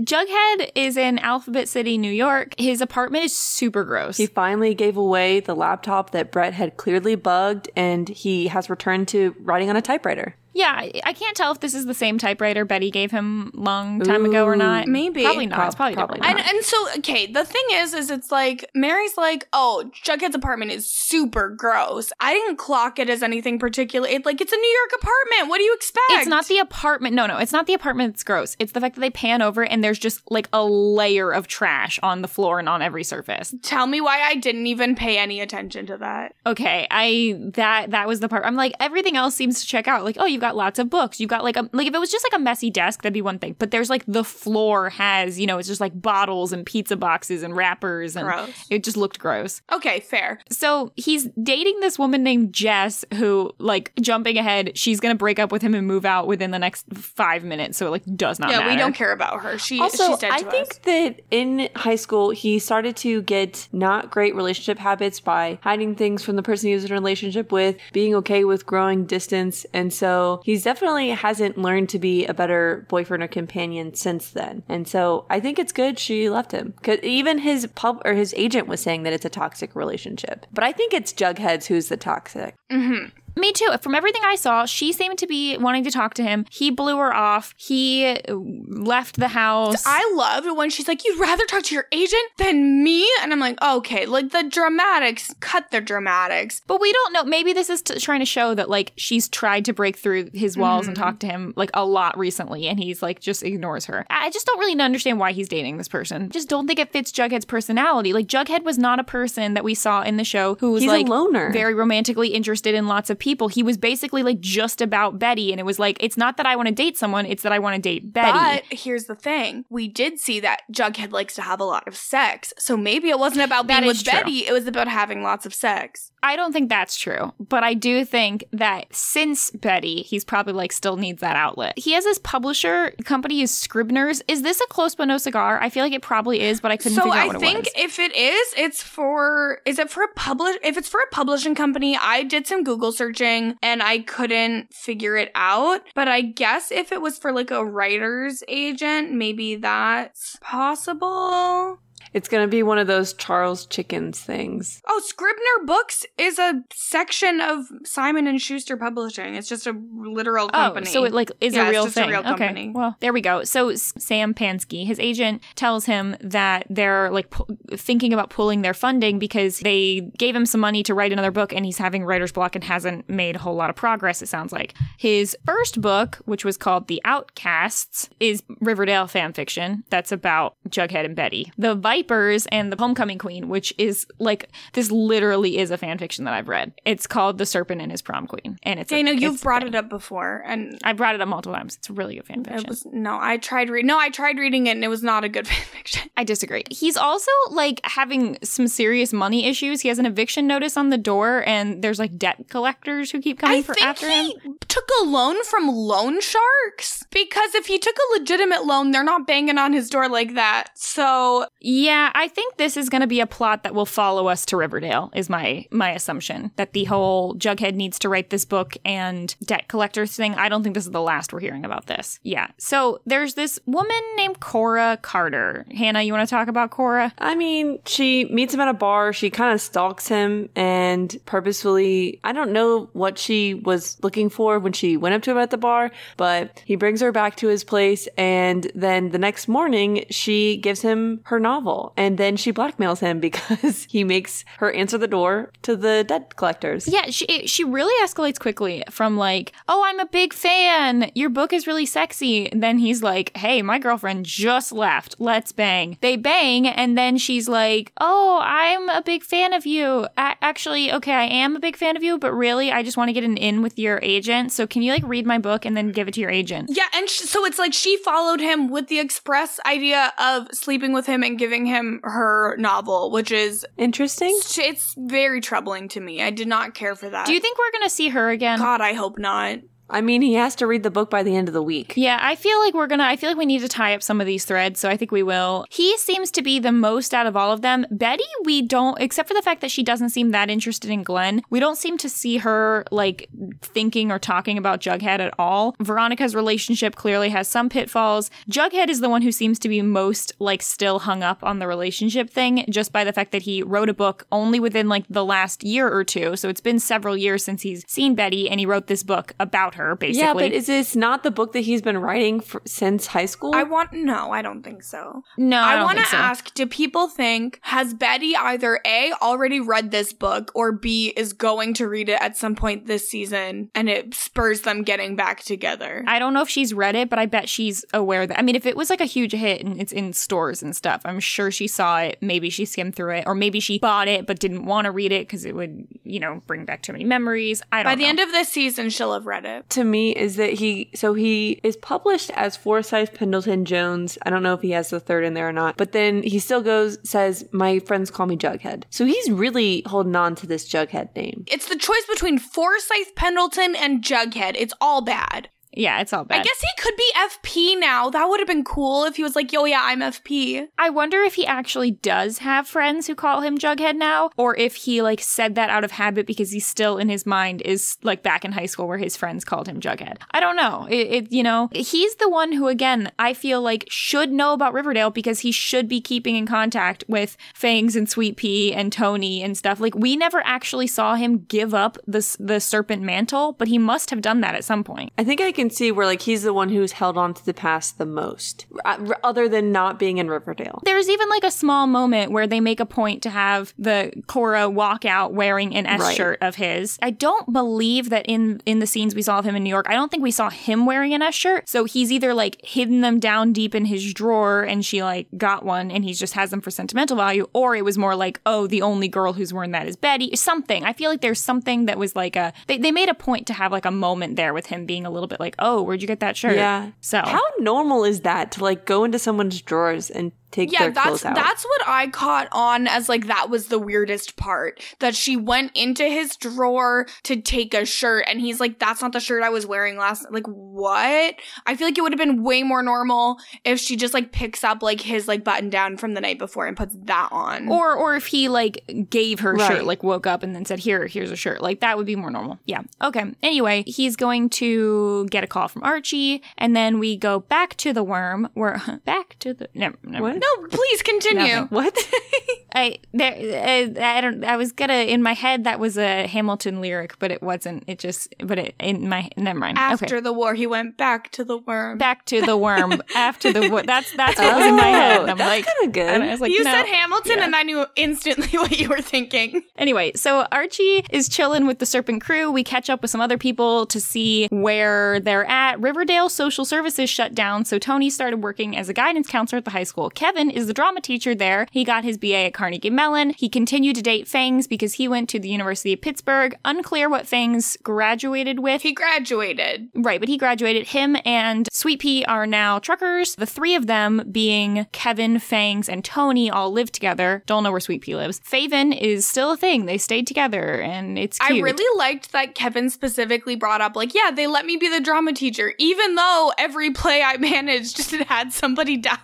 Jughead 0.01 0.71
is 0.75 0.97
in 0.97 1.19
Alphabet 1.19 1.69
City, 1.69 1.99
New 1.99 2.12
York. 2.12 2.55
His 2.59 2.80
apartment 2.80 3.24
is 3.24 3.36
super 3.36 3.84
gross. 3.84 4.16
He 4.16 4.26
finally 4.26 4.74
gave 4.74 4.96
away 4.96 5.38
the 5.38 5.54
laptop 5.54 6.11
that 6.11 6.32
Brett 6.32 6.54
had 6.54 6.76
clearly 6.76 7.14
bugged, 7.14 7.70
and 7.76 8.09
he 8.09 8.48
has 8.48 8.68
returned 8.68 9.06
to 9.09 9.36
writing 9.40 9.70
on 9.70 9.76
a 9.76 9.82
typewriter. 9.82 10.34
Yeah, 10.55 10.72
I- 10.76 11.01
I 11.05 11.12
can't 11.12 11.36
tell 11.36 11.53
if 11.53 11.61
this 11.61 11.74
is 11.74 11.86
the 11.86 11.94
same 11.94 12.18
typewriter 12.18 12.64
Betty 12.64 12.90
gave 12.90 13.11
him 13.11 13.51
long 13.55 14.01
time 14.01 14.24
ago 14.24 14.44
or 14.44 14.57
not. 14.57 14.88
maybe. 14.88 15.22
Probably 15.24 15.46
not. 15.46 15.66
it's 15.66 15.74
probably, 15.74 15.94
probably 15.94 16.20
different. 16.20 16.38
And 16.40 16.57
and 16.57 16.64
so 16.64 16.76
okay, 16.99 17.26
the 17.26 17.44
thing 17.44 17.62
is, 17.72 17.94
is 17.94 18.11
it's 18.11 18.30
like 18.32 18.68
Mary's 18.74 19.16
like, 19.16 19.46
oh, 19.53 19.90
Jughead's 20.05 20.34
apartment 20.34 20.70
is 20.72 20.86
super 20.86 21.49
gross. 21.51 22.12
I 22.20 22.32
didn't 22.34 22.57
clock 22.57 22.99
it 22.99 23.09
as 23.09 23.22
anything 23.22 23.59
particular. 23.59 24.09
It 24.09 24.24
like 24.26 24.40
it's 24.40 24.53
a 24.53 24.57
New 24.57 24.78
York 24.80 25.01
apartment. 25.03 25.49
What 25.51 25.59
do 25.59 25.64
you 25.64 25.74
expect? 25.74 26.05
It's 26.11 26.26
not 26.28 26.46
the 26.46 26.59
apartment. 26.59 27.14
No, 27.14 27.26
no, 27.26 27.38
it's 27.38 27.53
not 27.53 27.66
the 27.66 27.74
apartment 27.74 28.14
that's 28.14 28.24
gross. 28.24 28.57
It's 28.59 28.72
the 28.72 28.80
fact 28.80 28.94
that 28.96 29.01
they 29.01 29.11
pan 29.11 29.42
over 29.42 29.64
and 29.64 29.82
there's 29.84 29.99
just 29.99 30.22
like 30.30 30.49
a 30.53 30.64
layer 30.64 31.30
of 31.32 31.46
trash 31.46 31.99
on 32.03 32.22
the 32.22 32.28
floor 32.28 32.59
and 32.59 32.68
on 32.68 32.82
every 32.82 33.05
surface. 33.05 33.55
Tell 33.62 33.86
me 33.86 34.01
why 34.01 34.20
I 34.22 34.34
didn't 34.34 34.66
even 34.66 34.94
pay 34.94 35.18
any 35.18 35.40
attention 35.40 35.86
to 35.86 35.96
that. 35.99 36.34
Okay, 36.46 36.86
I 36.90 37.36
that 37.55 37.90
that 37.90 38.09
was 38.09 38.20
the 38.20 38.28
part. 38.28 38.44
I'm 38.44 38.57
like 38.57 38.72
everything 38.80 39.16
else 39.16 39.34
seems 39.34 39.61
to 39.61 39.66
check 39.66 39.86
out. 39.88 40.05
Like, 40.05 40.16
oh, 40.18 40.26
you've 40.39 40.43
got 40.49 40.55
lots 40.57 40.78
of 40.78 40.89
books. 40.89 41.18
You've 41.18 41.30
got 41.30 41.43
like 41.43 41.57
a 41.57 41.68
like 41.72 41.89
if 41.89 41.95
it 41.95 41.99
was 41.99 42.12
just 42.12 42.24
like 42.30 42.39
a 42.39 42.43
messy 42.43 42.70
desk, 42.70 43.03
that'd 43.03 43.12
be 43.12 43.22
one 43.22 43.41
thing. 43.41 43.57
But 43.59 43.72
there's 43.72 43.91
like 43.91 44.05
the 44.07 44.22
floor 44.22 44.91
has, 44.91 45.39
you 45.41 45.47
know, 45.49 45.59
it's 45.59 45.66
just 45.66 45.80
like 45.80 46.01
bottles 46.01 46.53
and 46.53 46.64
pizza 46.64 46.97
boxes 46.97 47.43
and 47.43 47.57
wrappers 47.57 48.14
and 48.14 48.26
Gross. 48.28 48.66
it 48.70 48.84
just 48.84 48.97
looked 48.97 49.18
gross. 49.18 49.62
Okay, 49.72 49.99
fair. 50.01 50.39
So 50.51 50.93
he's 50.95 51.26
dating 51.43 51.80
this 51.80 51.99
woman 51.99 52.22
named 52.22 52.53
Jess, 52.53 53.05
who, 53.14 53.53
like, 53.59 53.93
jumping 54.01 54.39
ahead, 54.39 54.78
she's 54.78 55.01
gonna 55.01 55.16
break 55.16 55.41
up 55.41 55.51
with 55.51 55.62
him 55.62 55.74
and 55.74 55.86
move 55.86 56.05
out 56.05 56.28
within 56.28 56.53
the 56.53 56.59
next 56.59 56.86
five 56.95 57.43
minutes. 57.43 57.76
So 57.78 57.89
it 57.89 57.91
like 57.91 58.16
does 58.16 58.39
not 58.39 58.51
yeah, 58.51 58.59
matter. 58.59 58.70
we 58.70 58.76
don't 58.76 58.95
care 58.95 59.12
about 59.12 59.43
her. 59.43 59.59
She 59.59 59.80
Also, 59.80 60.11
she's 60.11 60.18
dead 60.18 60.30
I 60.32 60.43
to 60.43 60.51
think 60.51 60.70
us. 60.70 60.78
that 60.84 61.20
in 61.32 61.68
high 61.74 61.97
school, 61.97 62.30
he 62.30 62.61
started 62.61 62.97
to 62.99 63.22
get 63.22 63.68
not 63.72 64.11
great 64.11 64.36
relationship 64.36 64.78
habits 64.78 65.18
by 65.18 65.59
hiding 65.62 65.97
things 65.97 66.22
from 66.22 66.36
the 66.36 66.43
person 66.43 66.68
he 66.68 66.74
was 66.74 66.84
in 66.84 66.93
a 66.93 66.95
relationship 66.95 67.51
with, 67.51 67.76
being 67.93 68.14
okay 68.14 68.45
with 68.45 68.66
growing 68.66 69.05
distance. 69.07 69.66
And 69.72 69.93
so 69.93 70.28
he's 70.45 70.64
definitely 70.64 71.11
hasn't 71.11 71.59
learned 71.59 71.89
to 71.91 71.99
be 71.99 72.26
a 72.26 72.35
better 72.35 72.87
boyfriend 72.89 73.22
or 73.22 73.29
companion 73.29 73.95
since 73.95 74.31
then. 74.31 74.62
And 74.68 74.87
so 74.87 75.26
I 75.31 75.41
think 75.41 75.59
it's 75.59 75.72
good 75.72 75.99
she 75.99 76.31
left 76.31 76.53
him. 76.53 76.74
Cause 76.83 76.99
even 77.03 77.39
his 77.39 77.66
pub 77.74 78.03
or 78.05 78.14
his 78.14 78.35
agent 78.37 78.68
was 78.68 78.81
saying 78.81 79.03
that 79.03 79.12
it's 79.12 79.24
a 79.24 79.31
toxic 79.31 79.74
relationship. 79.74 80.47
But 80.53 80.64
I 80.64 80.72
think 80.72 80.93
it's 80.93 81.12
Jugheads 81.12 81.66
who's 81.66 81.89
the 81.89 81.97
toxic. 81.97 82.55
Mm-hmm. 82.70 83.18
Me 83.39 83.53
too. 83.53 83.70
From 83.80 83.95
everything 83.95 84.22
I 84.24 84.34
saw, 84.36 84.66
she 84.66 84.93
seemed 84.93 85.18
to 85.18 85.26
be 85.26 85.57
wanting 85.59 85.84
to 85.84 85.91
talk 85.91 86.14
to 86.14 86.22
him. 86.22 86.45
He 86.51 86.70
blew 86.70 86.97
her 86.99 87.14
off. 87.14 87.55
He 87.57 88.07
uh, 88.07 88.34
left 88.34 89.16
the 89.16 89.28
house. 89.28 89.84
I 89.86 90.11
loved 90.14 90.57
when 90.57 90.70
she's 90.70 90.89
like, 90.89 91.05
"You'd 91.05 91.18
rather 91.20 91.45
talk 91.47 91.62
to 91.64 91.74
your 91.74 91.86
agent 91.93 92.22
than 92.39 92.82
me," 92.82 93.09
and 93.22 93.32
I'm 93.32 93.41
like, 93.41 93.61
"Okay, 93.62 94.07
like 94.07 94.30
the 94.30 94.43
dramatics, 94.45 95.34
cut 95.41 95.70
the 95.70 95.80
dramatics." 95.80 96.61
but 96.66 96.80
we 96.80 96.93
don't 96.93 97.12
know. 97.12 97.24
Maybe 97.24 97.53
this 97.53 97.70
is 97.70 97.82
t- 97.82 97.99
trying 97.99 98.20
to 98.20 98.26
show 98.26 98.55
that 98.55 98.68
like 98.70 98.93
she's 98.97 99.28
tried 99.28 99.64
to 99.66 99.72
break 99.72 99.97
through 99.97 100.30
his 100.32 100.57
walls 100.57 100.68
Mm-hmm. 100.82 100.89
and 100.91 100.97
talk 100.97 101.18
to 101.20 101.26
him 101.26 101.53
like 101.57 101.70
a 101.74 101.84
lot 101.84 102.16
recently, 102.18 102.68
and 102.68 102.78
he's 102.78 103.03
like 103.03 103.20
just 103.20 103.43
ignores 103.43 103.86
her. 103.86 104.07
I 104.11 104.26
I 104.28 104.30
just 104.30 104.45
don't 104.47 104.59
really 104.59 104.78
understand 104.80 105.18
why 105.18 105.32
he's 105.32 105.49
dating 105.49 105.78
this 105.78 105.89
person. 105.89 106.28
Just 106.30 106.49
don't 106.51 106.66
think 106.66 106.78
it 106.78 106.93
fits 106.93 107.11
Jughead's 107.12 107.45
personality. 107.47 108.12
Like 108.12 108.26
Jughead 108.26 108.62
was 108.62 108.76
not 108.78 109.01
a 109.01 109.05
person 109.05 109.55
that 109.55 109.64
we 109.64 109.74
saw 109.74 110.03
in 110.03 110.16
the 110.18 110.24
show 110.24 110.57
who 110.57 110.72
was 110.72 110.82
He's 110.82 110.91
a 110.91 110.97
like 110.97 111.09
loner. 111.09 111.51
very 111.51 111.72
romantically 111.74 112.28
interested 112.28 112.74
in 112.74 112.86
lots 112.89 113.09
of 113.11 113.18
people. 113.18 113.28
He 113.49 113.62
was 113.62 113.76
basically 113.76 114.22
like 114.22 114.41
just 114.41 114.81
about 114.81 115.18
Betty, 115.18 115.53
and 115.53 115.61
it 115.61 115.64
was 115.64 115.79
like 115.79 115.97
it's 116.01 116.16
not 116.16 116.37
that 116.39 116.47
I 116.47 116.57
want 116.57 116.68
to 116.68 116.74
date 116.74 116.97
someone; 116.97 117.26
it's 117.26 117.43
that 117.43 117.53
I 117.53 117.59
want 117.59 117.76
to 117.76 117.81
date 117.81 118.12
Betty. 118.12 118.33
But 118.33 118.64
here's 118.79 119.05
the 119.05 119.14
thing: 119.14 119.64
we 119.68 119.89
did 119.89 120.18
see 120.18 120.41
that 120.41 120.62
Jughead 120.72 121.12
likes 121.12 121.35
to 121.37 121.43
have 121.43 121.61
a 121.61 121.64
lot 121.64 121.87
of 121.87 121.97
sex, 121.97 122.53
so 122.59 122.76
maybe 122.76 123.09
it 123.11 123.18
wasn't 123.18 123.45
about 123.45 123.66
being 123.66 123.85
with 123.85 124.03
true. 124.05 124.12
Betty; 124.12 124.47
it 124.47 124.53
was 124.53 124.66
about 124.66 124.89
having 124.89 125.22
lots 125.22 125.47
of 125.47 125.55
sex. 125.55 126.11
I 126.22 126.35
don't 126.35 126.53
think 126.53 126.68
that's 126.68 126.97
true, 126.97 127.33
but 127.39 127.62
I 127.62 127.74
do 127.74 128.05
think 128.05 128.45
that 128.53 128.87
since 128.95 129.51
Betty, 129.53 130.03
he's 130.03 130.24
probably 130.24 130.53
like 130.53 130.72
still 130.72 130.97
needs 130.97 131.20
that 131.20 131.37
outlet. 131.37 131.79
He 131.79 131.93
has 131.93 132.05
his 132.05 132.18
publisher 132.18 132.93
company 133.05 133.41
is 133.43 133.57
Scribner's. 133.57 134.22
Is 134.26 134.43
this 134.43 134.61
a 134.61 134.66
close 134.66 134.95
but 134.95 135.05
no 135.07 135.18
cigar? 135.18 135.61
I 135.62 135.70
feel 135.70 135.85
like 135.85 135.93
it 135.93 136.03
probably 136.03 136.41
is, 136.41 136.61
but 136.61 136.72
I 136.72 136.76
couldn't 136.76 136.97
So 136.97 137.03
figure 137.03 137.16
out 137.18 137.22
I 137.24 137.26
what 137.29 137.41
think 137.41 137.59
it 137.68 137.72
was. 137.76 137.85
if 137.85 137.99
it 137.99 138.16
is, 138.16 138.55
it's 138.57 138.83
for 138.83 139.61
is 139.64 139.79
it 139.79 139.91
for 139.91 140.03
a 140.03 140.09
publish 140.14 140.57
if 140.62 140.76
it's 140.76 140.89
for 140.89 141.01
a 141.01 141.07
publishing 141.12 141.55
company, 141.55 141.97
I 142.01 142.24
did 142.24 142.47
some 142.47 142.64
Google 142.64 142.91
and 143.21 143.83
I 143.83 144.01
couldn't 144.01 144.73
figure 144.73 145.16
it 145.16 145.31
out. 145.35 145.83
But 145.95 146.09
I 146.09 146.21
guess 146.21 146.71
if 146.71 146.93
it 146.93 147.03
was 147.03 147.19
for 147.19 147.33
like 147.33 147.51
a 147.51 147.64
writer's 147.64 148.43
agent, 148.49 149.12
maybe 149.12 149.57
that's 149.57 150.37
possible. 150.41 151.79
It's 152.12 152.28
going 152.28 152.42
to 152.44 152.48
be 152.50 152.62
one 152.62 152.78
of 152.78 152.86
those 152.86 153.12
Charles 153.12 153.66
Chickens 153.66 154.20
things. 154.20 154.80
Oh, 154.86 155.00
Scribner 155.04 155.66
Books 155.66 156.04
is 156.16 156.38
a 156.38 156.62
section 156.72 157.40
of 157.40 157.64
Simon 157.84 158.26
and 158.26 158.40
Schuster 158.40 158.76
Publishing. 158.76 159.34
It's 159.34 159.48
just 159.48 159.66
a 159.66 159.72
literal 159.94 160.48
company. 160.48 160.86
Oh, 160.88 160.92
so 160.92 161.04
it 161.04 161.12
like 161.12 161.30
is 161.40 161.54
Yeah, 161.54 161.62
a 161.62 161.64
it's 161.66 161.70
real 161.72 161.84
just 161.84 161.96
a 161.96 162.00
thing. 162.00 162.11
real 162.11 162.20
okay. 162.20 162.28
company. 162.28 162.72
Well, 162.74 162.96
there 163.00 163.12
we 163.12 163.20
go. 163.20 163.44
So 163.44 163.74
Sam 163.74 164.34
Pansky, 164.34 164.86
his 164.86 164.98
agent, 164.98 165.42
tells 165.54 165.84
him 165.86 166.16
that 166.20 166.66
they're 166.70 167.11
like 167.11 167.30
pu- 167.30 167.56
thinking 167.72 168.12
about 168.12 168.30
pulling 168.30 168.62
their 168.62 168.74
funding 168.74 169.18
because 169.18 169.61
they 169.61 170.00
gave 170.18 170.34
him 170.34 170.46
some 170.46 170.61
money 170.61 170.82
to 170.84 170.94
write 170.94 171.12
another 171.12 171.30
book, 171.30 171.52
and 171.52 171.64
he's 171.64 171.78
having 171.78 172.04
writer's 172.04 172.32
block 172.32 172.54
and 172.54 172.64
hasn't 172.64 173.09
made 173.09 173.36
a 173.36 173.38
whole 173.38 173.54
lot 173.54 173.70
of 173.70 173.76
progress. 173.76 174.22
It 174.22 174.28
sounds 174.28 174.52
like 174.52 174.74
his 174.96 175.36
first 175.46 175.80
book, 175.80 176.16
which 176.24 176.44
was 176.44 176.56
called 176.56 176.88
The 176.88 177.00
Outcasts, 177.04 178.09
is 178.20 178.42
Riverdale 178.61 179.06
fan 179.06 179.32
fiction 179.32 179.84
that's 179.90 180.12
about 180.12 180.56
Jughead 180.68 181.04
and 181.04 181.14
Betty. 181.16 181.52
The 181.56 181.74
Vipers 182.03 182.46
and 182.53 182.72
the 182.72 182.76
Homecoming 182.78 183.18
Queen, 183.18 183.49
which 183.49 183.74
is 183.78 184.07
like 184.18 184.51
this 184.74 184.90
literally 184.90 185.59
is 185.59 185.70
a 185.70 185.76
fan 185.76 185.99
fiction 185.99 186.24
that 186.24 186.34
I've 186.34 186.49
read. 186.49 186.72
It's 186.84 187.07
called 187.07 187.38
The 187.38 187.46
Serpent 187.46 187.80
and 187.80 187.90
His 187.90 188.03
Prom 188.03 188.26
Queen, 188.26 188.59
and 188.62 188.78
it's. 188.80 188.92
I 188.92 188.99
a- 188.99 189.03
know 189.03 189.11
you've 189.12 189.42
brought 189.42 189.64
it 189.64 189.74
up 189.74 189.88
before, 189.88 190.42
and 190.46 190.78
I 190.84 190.92
brought 190.92 191.14
it 191.14 191.20
up 191.20 191.28
multiple 191.28 191.55
times. 191.57 191.76
It's 191.76 191.90
a 191.90 191.92
really 191.92 192.16
good 192.16 192.26
fan 192.26 192.44
fiction. 192.44 192.61
it 192.64 192.68
was 192.68 192.86
no. 192.86 193.18
I 193.20 193.36
tried 193.38 193.70
read. 193.70 193.84
No, 193.84 193.99
I 193.99 194.11
tried 194.11 194.38
reading 194.38 194.66
it, 194.66 194.72
and 194.72 194.84
it 194.84 194.88
was 194.88 195.03
not 195.03 195.24
a 195.24 195.28
good 195.28 195.46
fan 195.49 195.64
fiction. 195.72 196.11
I 196.16 196.24
disagree. 196.24 196.62
He's 196.70 196.96
also 196.96 197.30
like 197.51 197.80
having 197.84 198.38
some 198.42 198.68
serious 198.68 199.12
money 199.12 199.46
issues. 199.46 199.80
He 199.80 199.88
has 199.88 199.99
an 199.99 200.07
eviction 200.07 200.46
notice 200.46 200.76
on 200.76 200.90
the 200.90 200.99
door, 200.99 201.42
and 201.46 201.82
there's 201.82 201.99
like 201.99 202.16
debt 202.18 202.49
collectors 202.49 203.11
who 203.11 203.20
keep 203.20 203.38
coming 203.40 203.59
I 203.59 203.62
for 203.62 203.74
think 203.74 203.86
after 203.86 204.09
he 204.09 204.32
him. 204.44 204.57
took 204.68 204.88
a 205.03 205.05
loan 205.05 205.42
from 205.44 205.68
loan 205.68 206.20
sharks 206.20 207.05
because 207.11 207.55
if 207.55 207.66
he 207.66 207.78
took 207.78 207.96
a 207.96 208.18
legitimate 208.18 208.64
loan, 208.64 208.90
they're 208.92 209.05
not 209.05 209.26
banging 209.26 209.59
on 209.59 209.72
his 209.72 209.88
door 209.90 210.09
like 210.09 210.34
that. 210.34 210.68
So 210.74 211.46
Yeah, 211.61 211.88
I 211.91 212.28
think 212.28 212.57
this 212.57 212.76
is 212.76 212.89
going 212.89 213.01
to 213.01 213.07
be 213.07 213.20
a 213.20 213.26
plot 213.26 213.62
that 213.62 213.74
will 213.74 213.86
follow 213.86 214.28
us 214.28 214.45
to 214.47 214.57
Riverdale. 214.57 215.11
Is 215.14 215.28
my 215.28 215.66
my 215.70 215.91
assumption 215.91 216.51
that 216.57 216.72
the 216.72 216.84
whole 216.84 217.34
Jughead 217.36 217.74
needs 217.74 217.99
to 218.01 218.09
write 218.09 218.30
this 218.30 218.45
book 218.45 218.76
and 218.84 219.34
debt 219.45 219.68
collectors 219.68 220.14
thing. 220.16 220.34
I 220.34 220.49
don't 220.49 220.62
think 220.62 220.74
this 220.74 220.86
is 220.86 220.93
the 220.93 221.01
last 221.01 221.32
we're 221.32 221.41
hearing 221.41 221.64
about 221.64 221.86
this. 221.86 222.20
Yeah. 222.22 222.49
So 222.59 223.01
there's 223.07 223.34
this 223.34 223.59
woman 223.66 224.01
named 224.16 224.41
Cora 224.41 224.99
Carter. 225.03 225.66
Hannah, 225.74 226.03
you 226.03 226.12
want 226.12 226.28
to 226.28 226.34
talk 226.34 226.49
about 226.49 226.70
Cora? 226.70 227.12
I 227.18 227.34
mean, 227.34 227.78
she 227.86 228.24
meets 228.26 228.55
him 228.55 228.61
at 228.61 228.68
a 228.68 228.74
bar. 228.74 229.12
She 229.12 229.30
kind 229.30 229.55
of 229.55 229.61
stalks 229.61 230.09
him 230.09 230.49
and 230.57 231.16
purposefully, 231.26 232.20
I 232.24 232.32
don't 232.32 232.53
know 232.53 232.89
what 232.93 233.18
she 233.18 233.55
was 233.55 233.97
looking 234.03 234.28
for 234.28 234.59
when 234.59 234.72
she 234.72 234.97
went 234.97 235.14
up 235.14 235.22
to 235.22 235.30
him 235.30 235.39
at 235.39 235.51
the 235.51 235.57
bar, 235.57 235.91
but 236.16 236.62
he 236.64 236.76
brings 236.76 237.01
her 237.01 237.12
back 237.12 237.36
to 237.36 237.49
his 237.49 237.64
place. 237.64 238.09
And 238.16 238.70
then 238.74 239.11
the 239.11 239.18
next 239.18 239.49
morning, 239.49 240.05
she 240.11 240.57
gives 240.57 240.82
him 240.82 241.20
her 241.24 241.39
novel. 241.39 241.78
And 241.97 242.18
then 242.18 242.37
she 242.37 242.53
blackmails 242.53 243.01
him 243.01 243.20
because 243.29 243.87
he 243.91 244.05
makes 244.05 244.45
her 244.59 244.70
answer 244.72 244.99
the 244.99 245.09
door 245.09 245.51
to 245.62 245.76
the 245.76 246.05
debt 246.05 246.37
collectors. 246.37 246.87
Yeah, 246.89 247.07
she 247.11 247.47
she 247.47 247.64
really 247.64 247.95
escalates 248.05 248.39
quickly 248.39 248.83
from 248.91 249.16
like, 249.16 249.53
"Oh, 249.68 249.83
I'm 249.87 250.01
a 250.01 250.07
big 250.07 250.33
fan. 250.33 251.11
Your 251.14 251.31
book 251.31 251.53
is 251.53 251.66
really 251.66 251.87
sexy." 251.87 252.51
And 252.51 252.62
then 252.62 252.79
he's 252.79 253.03
like, 253.03 253.37
"Hey, 253.37 253.62
my 253.62 253.79
girlfriend 253.79 254.26
just 254.26 254.72
left. 254.72 255.16
Let's 255.18 255.53
bang." 255.53 255.97
They 256.01 256.16
bang, 256.16 256.66
and 256.66 256.97
then 256.97 257.18
she's 257.18 257.49
like, 257.49 257.93
"Oh, 258.01 258.41
I'm 258.43 258.89
a 258.89 259.03
big 259.03 259.22
fan 259.22 259.53
of 259.53 259.66
you. 259.66 260.07
A- 260.16 260.37
actually, 260.43 260.93
okay, 260.93 261.12
I 261.12 261.24
am 261.24 261.57
a 261.57 261.61
big 261.61 261.76
fan 261.76 261.97
of 261.97 262.03
you, 262.03 262.18
but 262.18 262.33
really, 262.33 262.70
I 262.72 262.83
just 262.83 262.97
want 262.97 263.09
to 263.09 263.12
get 263.12 263.24
an 263.24 263.37
in 263.37 263.62
with 263.62 263.79
your 263.79 263.99
agent. 264.03 264.53
So 264.53 264.66
can 264.66 264.83
you 264.83 264.93
like 264.93 265.05
read 265.07 265.26
my 265.26 265.39
book 265.39 265.64
and 265.64 265.76
then 265.76 265.93
give 265.93 266.09
it 266.09 266.14
to 266.14 266.20
your 266.20 266.31
agent?" 266.31 266.70
yeah, 266.72 266.89
and 266.95 267.09
sh- 267.09 267.29
so 267.35 267.45
it's 267.45 267.59
like 267.59 267.72
she 267.72 267.97
followed 267.99 268.41
him 268.41 268.68
with 268.68 268.89
the 268.89 268.99
express 268.99 269.59
idea 269.66 270.12
of 270.18 270.49
sleeping 270.53 270.93
with 270.93 271.07
him 271.07 271.22
and 271.22 271.39
giving 271.39 271.66
him 271.69 272.01
her 272.03 272.57
novel, 272.59 273.11
which 273.11 273.31
is 273.31 273.66
Interesting. 273.77 274.37
it's 274.57 274.95
very 274.99 275.41
troubling 275.41 275.89
to 275.91 276.01
me. 276.01 276.23
I 276.23 276.31
did 276.31 276.49
not 276.49 276.75
care 276.75 276.95
for 276.97 277.09
that. 277.09 277.27
Do 277.27 277.33
you 277.33 277.41
think 277.41 277.59
we're 277.59 277.79
gonna 277.79 277.91
see 277.91 278.09
her 278.09 278.31
again? 278.31 278.59
God, 278.59 278.81
I 278.81 278.95
hope 278.95 279.19
not. 279.19 279.59
I 279.91 280.01
mean, 280.01 280.22
he 280.22 280.34
has 280.34 280.55
to 280.57 280.66
read 280.66 280.82
the 280.82 280.91
book 280.91 281.11
by 281.11 281.22
the 281.22 281.34
end 281.34 281.49
of 281.49 281.55
the 281.55 281.62
week. 281.62 281.95
Yeah, 281.97 282.18
I 282.20 282.34
feel 282.34 282.59
like 282.61 282.74
we're 282.74 282.86
gonna. 282.86 283.05
I 283.05 283.16
feel 283.16 283.30
like 283.30 283.39
we 283.39 283.47
need 283.47 283.61
to 283.61 283.68
tie 283.68 283.95
up 283.95 284.03
some 284.03 284.20
of 284.20 284.26
these 284.26 284.45
threads, 284.45 284.80
so 284.80 284.89
I 284.89 284.97
think 284.97 285.11
we 285.11 285.22
will. 285.22 285.64
He 285.70 285.97
seems 285.99 286.30
to 286.32 286.43
be 286.43 286.59
the 286.59 286.72
most 286.72 287.14
out 287.14 287.26
of 287.26 287.36
all 287.36 287.53
of 287.53 287.62
them. 287.62 287.86
Betty, 287.91 288.24
we 288.45 288.62
don't, 288.62 289.01
except 289.01 289.28
for 289.28 289.34
the 289.34 289.43
fact 289.43 289.61
that 289.62 289.70
she 289.70 289.82
doesn't 289.82 290.11
seem 290.11 290.30
that 290.30 290.51
interested 290.51 290.91
in 290.91 291.03
Glenn. 291.03 291.43
We 291.51 291.61
don't 291.61 291.78
seem 291.78 291.97
to 291.99 292.09
see 292.09 292.39
her 292.39 292.84
like 292.91 293.28
thinking 293.62 294.12
or 294.12 294.18
talking 294.18 294.59
about 294.59 294.80
Jughead 294.80 295.20
at 295.20 295.34
all. 295.39 295.74
Veronica's 295.80 296.34
relationship 296.34 296.95
clearly 296.95 297.30
has 297.30 297.49
some 297.49 297.68
pitfalls. 297.68 298.30
Jughead 298.51 298.89
is 298.89 299.01
the 299.01 299.09
one 299.09 299.22
who 299.22 299.32
seems 299.32 299.59
to 299.61 299.68
be 299.68 299.80
most 299.80 300.32
like 300.39 300.62
still 300.62 300.99
hung 301.01 301.22
up 301.22 301.43
on 301.43 301.59
the 301.59 301.66
relationship 301.66 302.30
thing, 302.30 302.64
just 302.68 302.93
by 302.93 303.05
the 303.05 303.12
fact 303.12 303.32
that 303.32 303.43
he 303.43 303.62
wrote 303.62 303.89
a 303.89 303.95
book 303.95 304.26
only 304.30 304.61
within 304.61 304.89
like 304.89 305.05
the 305.09 305.24
last 305.24 305.64
year 305.64 305.91
or 305.91 306.05
two. 306.05 306.36
So 306.36 306.49
it's 306.49 306.61
been 306.61 306.78
several 306.78 307.16
years 307.16 307.43
since 307.45 307.62
he's 307.62 307.84
seen 307.89 308.14
Betty, 308.14 308.51
and 308.51 308.61
he 308.61 308.66
wrote 308.66 308.86
this 308.86 309.03
book 309.03 309.32
about 309.41 309.74
her, 309.74 309.78
basically. 309.97 310.20
Yeah, 310.20 310.35
but 310.35 310.53
is 310.53 310.66
this 310.66 310.97
not 310.97 311.22
the 311.22 311.31
book 311.31 311.53
that 311.53 311.61
he's 311.61 311.83
been 311.83 311.99
writing 311.99 312.41
for, 312.41 312.62
since 312.66 313.07
high 313.07 313.26
school? 313.26 313.55
I 313.55 313.62
want 313.62 313.93
no, 313.93 314.31
I 314.31 314.43
don't 314.43 314.62
think 314.62 314.83
so. 314.83 315.22
no, 315.37 315.59
I, 315.59 315.76
I, 315.76 315.85
want 315.85 315.99
to 315.99 316.05
so. 316.07 316.16
ask 316.16 316.53
do 316.55 316.66
people 316.66 317.09
think 317.09 317.59
has 317.62 317.95
Betty 317.95 318.37
either 318.37 318.81
A 318.87 319.12
already 319.20 319.61
read 319.61 319.91
this 319.91 320.12
book 320.12 320.51
or 320.55 320.72
B 320.72 321.12
is 321.16 321.33
going 321.33 321.74
to 321.74 321.89
read 321.89 322.09
it 322.09 322.20
at 322.20 322.37
some 322.37 322.55
point 322.55 322.87
this 322.87 323.09
season 323.09 323.70
and 323.74 323.89
it 323.89 324.14
spurs 324.14 324.62
them 324.62 324.83
getting 324.83 325.16
back 325.16 325.43
together? 325.43 326.05
I 326.07 326.18
don't 326.18 326.35
know 326.35 326.43
if 326.43 326.49
she's 326.49 326.72
read 326.74 326.95
it, 326.95 327.11
but 327.11 327.18
I 327.18 327.26
bet 327.26 327.49
she's 327.49 327.85
aware 327.93 328.26
that. 328.26 328.39
I 328.39 328.43
mean, 328.43 328.57
if 328.57 328.66
it 328.66 328.76
was 328.76 328.91
like 328.91 329.01
a 329.01 329.07
huge 329.07 329.33
hit 329.33 329.62
and 329.64 329.81
it's 329.81 329.93
in 329.93 330.12
stores 330.12 330.62
and 330.62 330.76
stuff, 330.76 331.03
I'm 331.05 331.20
sure 331.20 331.51
she 331.51 331.66
saw 331.66 332.01
it. 332.01 332.18
Maybe 332.20 332.51
she 332.51 332.64
skimmed 332.64 332.95
through 332.95 333.16
it, 333.16 333.24
or 333.26 333.35
maybe 333.35 333.61
she 333.61 333.79
bought 333.79 334.09
it 334.09 334.26
but 334.26 334.39
didn't 334.39 334.66
want 334.66 334.85
to 334.85 334.91
read 334.91 335.12
it 335.12 335.26
because 335.26 335.45
it 335.45 335.55
would, 335.55 335.87
you 336.05 336.20
know, 336.20 336.43
bring 336.47 336.64
back 336.64 336.83
too 336.83 336.93
many 336.93 337.05
memories. 337.05 337.62
I 337.72 337.83
don't 337.83 337.93
By 337.93 337.95
the 337.97 338.03
know. 338.03 338.09
end 338.09 338.20
of 338.20 338.31
this 338.31 338.49
season, 338.49 338.91
she'll 338.91 339.14
have 339.14 339.26
read 339.26 339.45
it. 339.45 339.68
To 339.71 339.85
me 339.85 340.14
is 340.14 340.37
that 340.37 340.55
he 340.55 340.91
so 340.95 341.14
he 341.14 341.61
is 341.62 341.77
published 341.77 342.31
as 342.31 342.57
Forsyth 342.57 343.14
Pendleton 343.14 343.64
Jones. 343.64 344.19
I 344.25 344.31
don't 344.31 344.43
know 344.43 344.55
if 344.55 344.62
he 344.62 344.71
has 344.73 344.91
the 344.91 345.01
third 345.01 345.25
in 345.25 345.35
there 345.35 345.49
or 345.49 345.53
not, 345.53 345.77
but 345.77 345.93
then 345.93 346.23
he 346.23 346.39
still 346.39 346.62
goes 346.62 346.99
says 347.09 347.47
my 347.53 347.79
friends 347.81 348.11
call 348.11 348.27
me 348.27 348.37
Jughead. 348.37 348.85
So 348.91 349.05
he's 349.05 349.31
really 349.31 349.83
holding 349.87 350.16
on 350.16 350.35
to 350.37 350.47
this 350.47 350.69
Jughead 350.69 351.14
name. 351.14 351.45
It's 351.47 351.69
the 351.69 351.77
choice 351.77 352.07
between 352.09 352.39
Forsyth 352.39 353.14
Pendleton 353.14 353.77
and 353.77 354.03
Jughead. 354.03 354.55
It's 354.57 354.75
all 354.81 355.03
bad. 355.03 355.49
Yeah, 355.79 356.01
it's 356.01 356.12
all 356.12 356.24
bad. 356.24 356.41
I 356.41 356.43
guess 356.43 356.61
he 356.61 356.83
could 356.83 356.97
be 356.97 357.12
FP 357.14 357.79
now. 357.79 358.11
That 358.11 358.29
would 358.29 358.41
have 358.41 358.49
been 358.49 358.64
cool 358.64 359.05
if 359.05 359.14
he 359.14 359.22
was 359.22 359.37
like, 359.37 359.53
yo, 359.53 359.64
yeah, 359.64 359.83
I'm 359.85 360.01
FP. 360.01 360.66
I 360.76 360.91
wonder 360.91 361.20
if 361.22 361.35
he 361.35 361.47
actually 361.47 361.93
does 361.93 362.39
have 362.39 362.66
friends 362.66 363.07
who 363.07 363.14
call 363.14 363.43
him 363.43 363.57
Jughead 363.57 363.95
now, 363.95 364.31
or 364.37 364.57
if 364.57 364.74
he 364.74 365.03
like 365.03 365.20
said 365.20 365.55
that 365.55 365.70
out 365.70 365.85
of 365.85 365.93
habit 365.93 366.26
because 366.26 366.51
he's 366.51 366.66
still 366.66 366.99
in 366.99 367.09
his 367.09 367.24
mind 367.24 367.62
is 367.62 367.97
like 368.03 368.24
back 368.24 368.45
in 368.45 368.51
high 368.51 368.66
school 368.66 368.89
where 368.89 368.99
his 368.99 369.16
friends 369.16 369.45
called 369.45 369.68
him 369.68 369.79
Jughead. 369.79 370.16
I 370.33 370.41
don't 370.41 370.57
know. 370.57 370.89
It, 370.91 371.07
it 371.12 371.33
you 371.33 371.45
know, 371.45 371.68
he's 371.72 372.16
the 372.16 372.29
one 372.29 372.51
who 372.51 372.66
again 372.66 373.12
I 373.16 373.33
feel 373.33 373.62
like 373.62 373.87
should 373.89 374.33
know 374.33 374.55
about 374.55 374.72
Riverdale 374.72 375.11
because 375.11 375.41
he 375.41 375.53
should 375.53 375.89
be 375.89 376.01
keeping 376.01 376.35
in 376.35 376.47
contact 376.47 377.05
with 377.07 377.37
Fangs 377.55 377.95
and 377.95 378.11
Sweet 378.11 378.37
Pea 378.37 378.74
and 378.74 378.93
Toni 378.93 379.45
and 379.45 379.57
stuff. 379.57 379.79
Like 379.79 379.95
we 379.95 380.16
never 380.16 380.43
actually 380.45 380.89
saw 380.89 381.14
him 381.14 381.45
give 381.45 381.72
up 381.72 381.99
the 382.05 382.37
the 382.41 382.59
serpent 382.59 383.03
mantle, 383.03 383.53
but 383.53 383.68
he 383.68 383.79
must 383.79 384.11
have 384.11 384.20
done 384.20 384.41
that 384.41 384.57
at 384.57 384.64
some 384.64 384.83
point. 384.83 385.12
I 385.16 385.22
think 385.22 385.41
I 385.41 385.53
can 385.53 385.68
see 385.71 385.93
where 385.93 386.07
like 386.07 386.23
he's 386.23 386.43
the 386.43 386.53
one 386.53 386.69
who's 386.69 386.93
held 386.93 387.16
on 387.16 387.35
to 387.35 387.45
the 387.45 387.55
past 387.55 387.99
the 387.99 388.07
most, 388.07 388.66
uh, 388.85 388.97
r- 389.09 389.19
other 389.25 389.49
than 389.49 389.73
not 389.73 389.99
being 389.99 390.19
in 390.19 390.29
Riverdale. 390.29 390.81
There's 390.85 391.09
even 391.09 391.29
like 391.29 391.45
a 391.45 391.51
small 391.51 391.87
moment 391.87 392.33
where 392.33 392.47
they 392.47 392.61
make 392.61 392.81
a 392.81 392.87
point 392.87 393.23
to 393.23 393.31
have 393.31 393.75
the 393.79 394.12
Cora 394.27 394.69
walk 394.69 395.05
out 395.05 395.33
wearing 395.35 395.75
an 395.75 395.87
S 395.87 396.01
Right. 396.01 396.16
shirt 396.16 396.39
of 396.41 396.57
his. 396.57 396.99
I 397.03 397.11
don't 397.11 397.53
believe 397.53 398.11
that 398.11 398.27
in 398.27 398.61
in 398.66 398.79
the 398.79 398.87
scenes 398.87 399.14
we 399.14 399.23
saw 399.23 399.39
of 399.39 399.45
him 399.45 399.57
in 399.57 399.62
New 399.62 399.71
York, 399.71 399.87
I 399.89 399.95
don't 399.95 400.11
think 400.11 400.23
we 400.23 400.31
saw 400.31 400.51
him 400.51 400.87
wearing 400.87 401.14
an 401.14 401.23
S 401.23 401.35
shirt. 401.35 401.69
So 401.69 401.85
he's 401.85 402.11
either 402.12 402.35
like 402.35 402.64
hidden 402.64 403.01
them 403.01 403.19
down 403.21 403.53
deep 403.53 403.75
in 403.75 403.85
his 403.87 404.12
drawer 404.14 404.62
and 404.62 404.85
she 404.85 405.03
like 405.03 405.27
got 405.37 405.64
one 405.64 405.91
and 405.91 406.05
he 406.05 406.12
just 406.14 406.35
has 406.35 406.51
them 406.51 406.61
for 406.61 406.71
sentimental 406.71 407.16
value, 407.16 407.49
or 407.53 407.75
it 407.77 407.85
was 407.85 407.99
more 407.99 408.14
like, 408.14 408.41
oh, 408.47 408.66
the 408.66 408.83
only 408.83 409.09
girl 409.09 409.33
who's 409.33 409.53
wearing 409.53 409.73
that 409.73 409.87
is 409.89 409.97
Betty. 409.97 410.35
Something. 410.37 410.85
I 410.85 410.93
feel 410.93 411.11
like 411.11 411.21
there's 411.21 411.41
something 411.41 411.87
that 411.87 411.99
was 411.99 412.14
like 412.16 412.37
a 412.37 412.53
they, 412.66 412.79
they 412.79 412.93
made 412.93 413.09
a 413.09 413.14
point 413.14 413.47
to 413.49 413.53
have 413.53 413.73
like 413.73 413.85
a 413.85 413.91
moment 413.91 414.37
there 414.37 414.55
with 414.55 414.66
him 414.66 414.87
being 414.87 415.05
a 415.07 415.11
little 415.11 415.27
bit 415.29 415.41
like, 415.41 415.55
oh, 415.59 415.82
where'd 415.82 416.00
you 416.00 416.09
get 416.09 416.20
that 416.20 416.36
shirt? 416.36 416.56
Yeah. 416.56 416.90
So 417.00 417.20
How 417.24 417.42
normal 417.59 418.04
is 418.04 418.20
that 418.20 418.52
to 418.52 418.62
like 418.62 418.84
go 418.84 419.04
into 419.04 419.18
someone's 419.18 419.61
drawers 419.61 420.11
and 420.11 420.32
take 420.51 420.72
Yeah, 420.72 420.80
their 420.84 420.90
that's 420.92 421.07
clothes 421.07 421.24
out? 421.24 421.34
that's 421.34 421.64
what 421.64 421.82
I 421.88 422.09
caught 422.09 422.49
on 422.53 422.86
as 422.86 423.09
like 423.09 423.26
that 423.26 423.51
was 423.51 423.66
the 423.68 423.78
weirdest 423.78 424.36
part. 424.36 424.82
That 425.01 425.14
she 425.14 425.36
went 425.36 425.72
into 425.74 426.05
his 426.05 426.36
drawer 426.36 427.07
to 427.24 427.40
take 427.40 427.74
a 427.74 427.84
shirt 427.84 428.24
and 428.28 428.40
he's 428.40 428.61
like, 428.61 428.78
That's 428.78 429.03
not 429.03 429.12
the 429.12 429.20
shirt 429.20 429.42
I 429.42 429.49
was 429.51 429.66
wearing 429.66 429.96
last 429.96 430.26
like 430.30 430.46
what? 430.46 431.34
I 431.66 431.76
feel 431.76 431.86
like 431.86 431.99
it 431.99 432.03
would 432.03 432.12
have 432.12 432.18
been 432.18 432.42
way 432.42 432.62
more 432.62 432.82
normal 432.82 433.36
if 433.64 433.78
she 433.78 433.96
just 433.96 434.14
like 434.14 434.32
picks 434.32 434.64
up 434.64 434.82
like 434.82 435.01
his 435.01 435.28
like 435.28 435.44
button 435.44 435.70
down 435.70 435.96
from 435.96 436.14
the 436.14 436.20
night 436.20 436.38
before 436.38 436.66
and 436.66 436.76
puts 436.76 436.94
that 437.05 437.28
on. 437.32 437.68
Or 437.68 437.94
or 437.94 438.14
if 438.16 438.26
he 438.26 438.49
like 438.49 439.07
gave 439.11 439.40
her 439.40 439.55
a 439.55 439.59
shirt, 439.59 439.84
like 439.84 440.03
woke 440.03 440.26
up 440.26 440.42
and 440.42 440.55
then 440.55 440.64
said, 440.64 440.78
"Here, 440.80 441.07
here's 441.07 441.30
a 441.30 441.36
shirt." 441.36 441.61
Like 441.61 441.80
that 441.80 441.96
would 441.96 442.07
be 442.07 442.16
more 442.16 442.30
normal. 442.30 442.59
Yeah. 442.66 442.82
Okay. 443.03 443.24
Anyway, 443.42 443.84
he's 443.86 444.16
going 444.16 444.49
to 444.51 445.26
get 445.30 445.44
a 445.44 445.46
call 445.46 445.68
from 445.68 445.82
Archie, 445.82 446.42
and 446.57 446.74
then 446.76 446.99
we 446.99 447.16
go 447.16 447.40
back 447.40 447.76
to 447.78 447.92
the 447.92 448.03
worm. 448.03 448.49
We're 448.55 448.78
back 449.05 449.36
to 449.40 449.55
the 449.55 449.68
never, 449.74 449.96
never, 450.03 450.22
What? 450.24 450.38
No, 450.41 450.66
please 450.68 451.03
continue. 451.03 451.55
Nothing. 451.55 451.68
What? 451.68 452.09
I 452.74 452.99
there 453.14 453.32
uh, 453.32 454.01
I 454.05 454.20
don't 454.20 454.45
I 454.45 454.57
was 454.57 454.72
gonna 454.72 454.93
in 454.93 455.22
my 455.22 455.32
head 455.32 455.64
that 455.64 455.80
was 455.80 455.97
a 455.97 456.26
Hamilton 456.26 456.80
lyric, 456.82 457.18
but 457.18 457.30
it 457.30 457.43
wasn't. 457.43 457.84
It 457.86 457.99
just 457.99 458.34
but 458.45 458.59
it 458.59 458.74
in 458.78 459.09
my 459.09 459.30
never 459.36 459.59
mind. 459.59 459.78
After 459.78 460.16
okay. 460.16 460.20
the 460.20 460.32
war, 460.34 460.55
he 460.55 460.66
went 460.66 460.97
back 460.99 461.30
to 461.32 461.45
the 461.45 461.57
worm. 461.57 461.97
Back 461.99 462.26
to 462.26 462.43
the 462.43 462.57
worm 462.57 463.03
after 463.16 463.53
the 463.53 463.68
war. 463.70 463.82
that's 463.84 464.12
that's 464.16 464.39
what 464.39 464.57
was 464.57 464.66
in 464.66 464.76
my 464.76 464.82
head. 464.82 465.22
And 465.22 465.30
I'm 465.30 465.34
Oh, 465.34 465.39
that's 465.39 465.49
like, 465.49 465.64
kind 465.66 465.86
of 465.89 465.93
good. 465.93 466.14
and 466.14 466.24
I 466.24 466.30
was 466.30 466.41
like, 466.41 466.51
you 466.53 466.62
no. 466.62 466.70
said 466.70 466.84
Hamilton, 466.86 467.39
Yeah. 467.39 467.45
and 467.45 467.57
I 467.57 467.62
knew 467.62 467.86
instantly 467.97 468.49
what 468.59 468.78
you 468.78 468.89
were 468.89 469.01
thinking. 469.01 469.62
Anyway, 469.76 470.12
so 470.14 470.47
Archie 470.53 471.05
is 471.11 471.28
chilling 471.28 471.66
with 471.66 471.78
the 471.78 471.86
Serpent 471.86 472.22
crew. 472.22 472.51
We 472.51 472.64
catch 472.64 472.91
up 472.91 473.01
with 473.03 473.11
some 473.11 473.20
other 473.20 473.39
people 473.39 473.86
to 473.86 473.99
see 474.01 474.47
where 474.51 475.20
they're 475.20 475.47
at. 475.47 475.80
Riverdale 475.80 476.28
Social 476.28 476.64
Services 476.66 477.09
shut 477.09 477.34
down, 477.34 477.64
so 477.64 477.78
Toni 477.78 478.11
started 478.11 478.43
working 478.43 478.76
as 478.76 478.89
a 478.89 478.93
guidance 478.93 479.26
counselor 479.28 479.59
at 479.59 479.64
the 479.64 479.70
high 479.70 479.84
school. 479.84 480.11
Kevin 480.29 480.51
is 480.51 480.66
the 480.66 480.74
drama 480.74 481.01
teacher 481.01 481.35
there. 481.35 481.66
He 481.70 481.85
got 481.85 482.05
his 482.05 482.18
BA 482.18 482.37
at 482.37 482.53
Carnegie 482.53 482.91
Mellon. 482.91 483.31
He 483.31 483.49
continued 483.49 483.97
to 483.97 484.03
date 484.03 484.29
Fangs 484.29 484.66
because 484.66 484.93
he 484.93 485.09
went 485.09 485.31
to 485.31 485.39
the 485.39 485.49
University 485.49 485.95
of 485.95 486.03
Pittsburgh. 486.03 486.55
Unclear 486.66 487.09
what 487.09 487.26
Fangs 487.26 487.79
graduated 487.83 488.61
with. 488.61 488.83
He 488.83 488.93
graduated. 488.93 489.89
Right, 489.95 490.20
but 490.20 490.29
he 490.29 490.37
graduated. 490.37 490.89
Him 490.89 491.16
and 491.24 491.66
Sweet 491.72 492.01
Pea 492.01 492.26
are 492.26 492.47
now 492.47 492.79
truckers. 492.79 493.37
The 493.37 493.47
three 493.47 493.74
of 493.74 493.87
them, 493.87 494.22
being 494.31 494.87
Kevin, 494.93 495.39
Fangs, 495.39 495.89
and 495.89 496.05
Toni, 496.05 496.51
all 496.51 496.72
live 496.72 496.93
together. 496.93 497.43
Don't 497.47 497.62
know 497.62 497.70
where 497.70 497.81
Sweet 497.81 498.03
Pea 498.03 498.16
lives. 498.16 498.39
Faven 498.41 498.95
is 499.01 499.26
still 499.26 499.53
a 499.53 499.57
thing. 499.57 499.87
They 499.87 499.97
stayed 499.97 500.26
together, 500.26 500.83
and 500.83 501.18
it's 501.18 501.39
cute. 501.39 501.59
I 501.59 501.62
really 501.62 501.99
liked 501.99 502.33
that 502.33 502.55
Kevin 502.55 502.91
specifically 502.91 503.57
brought 503.57 503.81
up, 503.81 503.97
like, 503.97 504.14
yeah, 504.14 504.31
they 504.31 504.47
let 504.47 504.66
me 504.66 504.76
be 504.76 504.91
the 504.91 505.01
drama 505.01 505.33
teacher, 505.33 505.72
even 505.79 506.16
though 506.16 506.53
every 506.59 506.91
play 506.91 507.22
I 507.22 507.37
managed 507.39 507.99
had 508.26 508.53
somebody 508.53 508.99
die. 508.99 509.16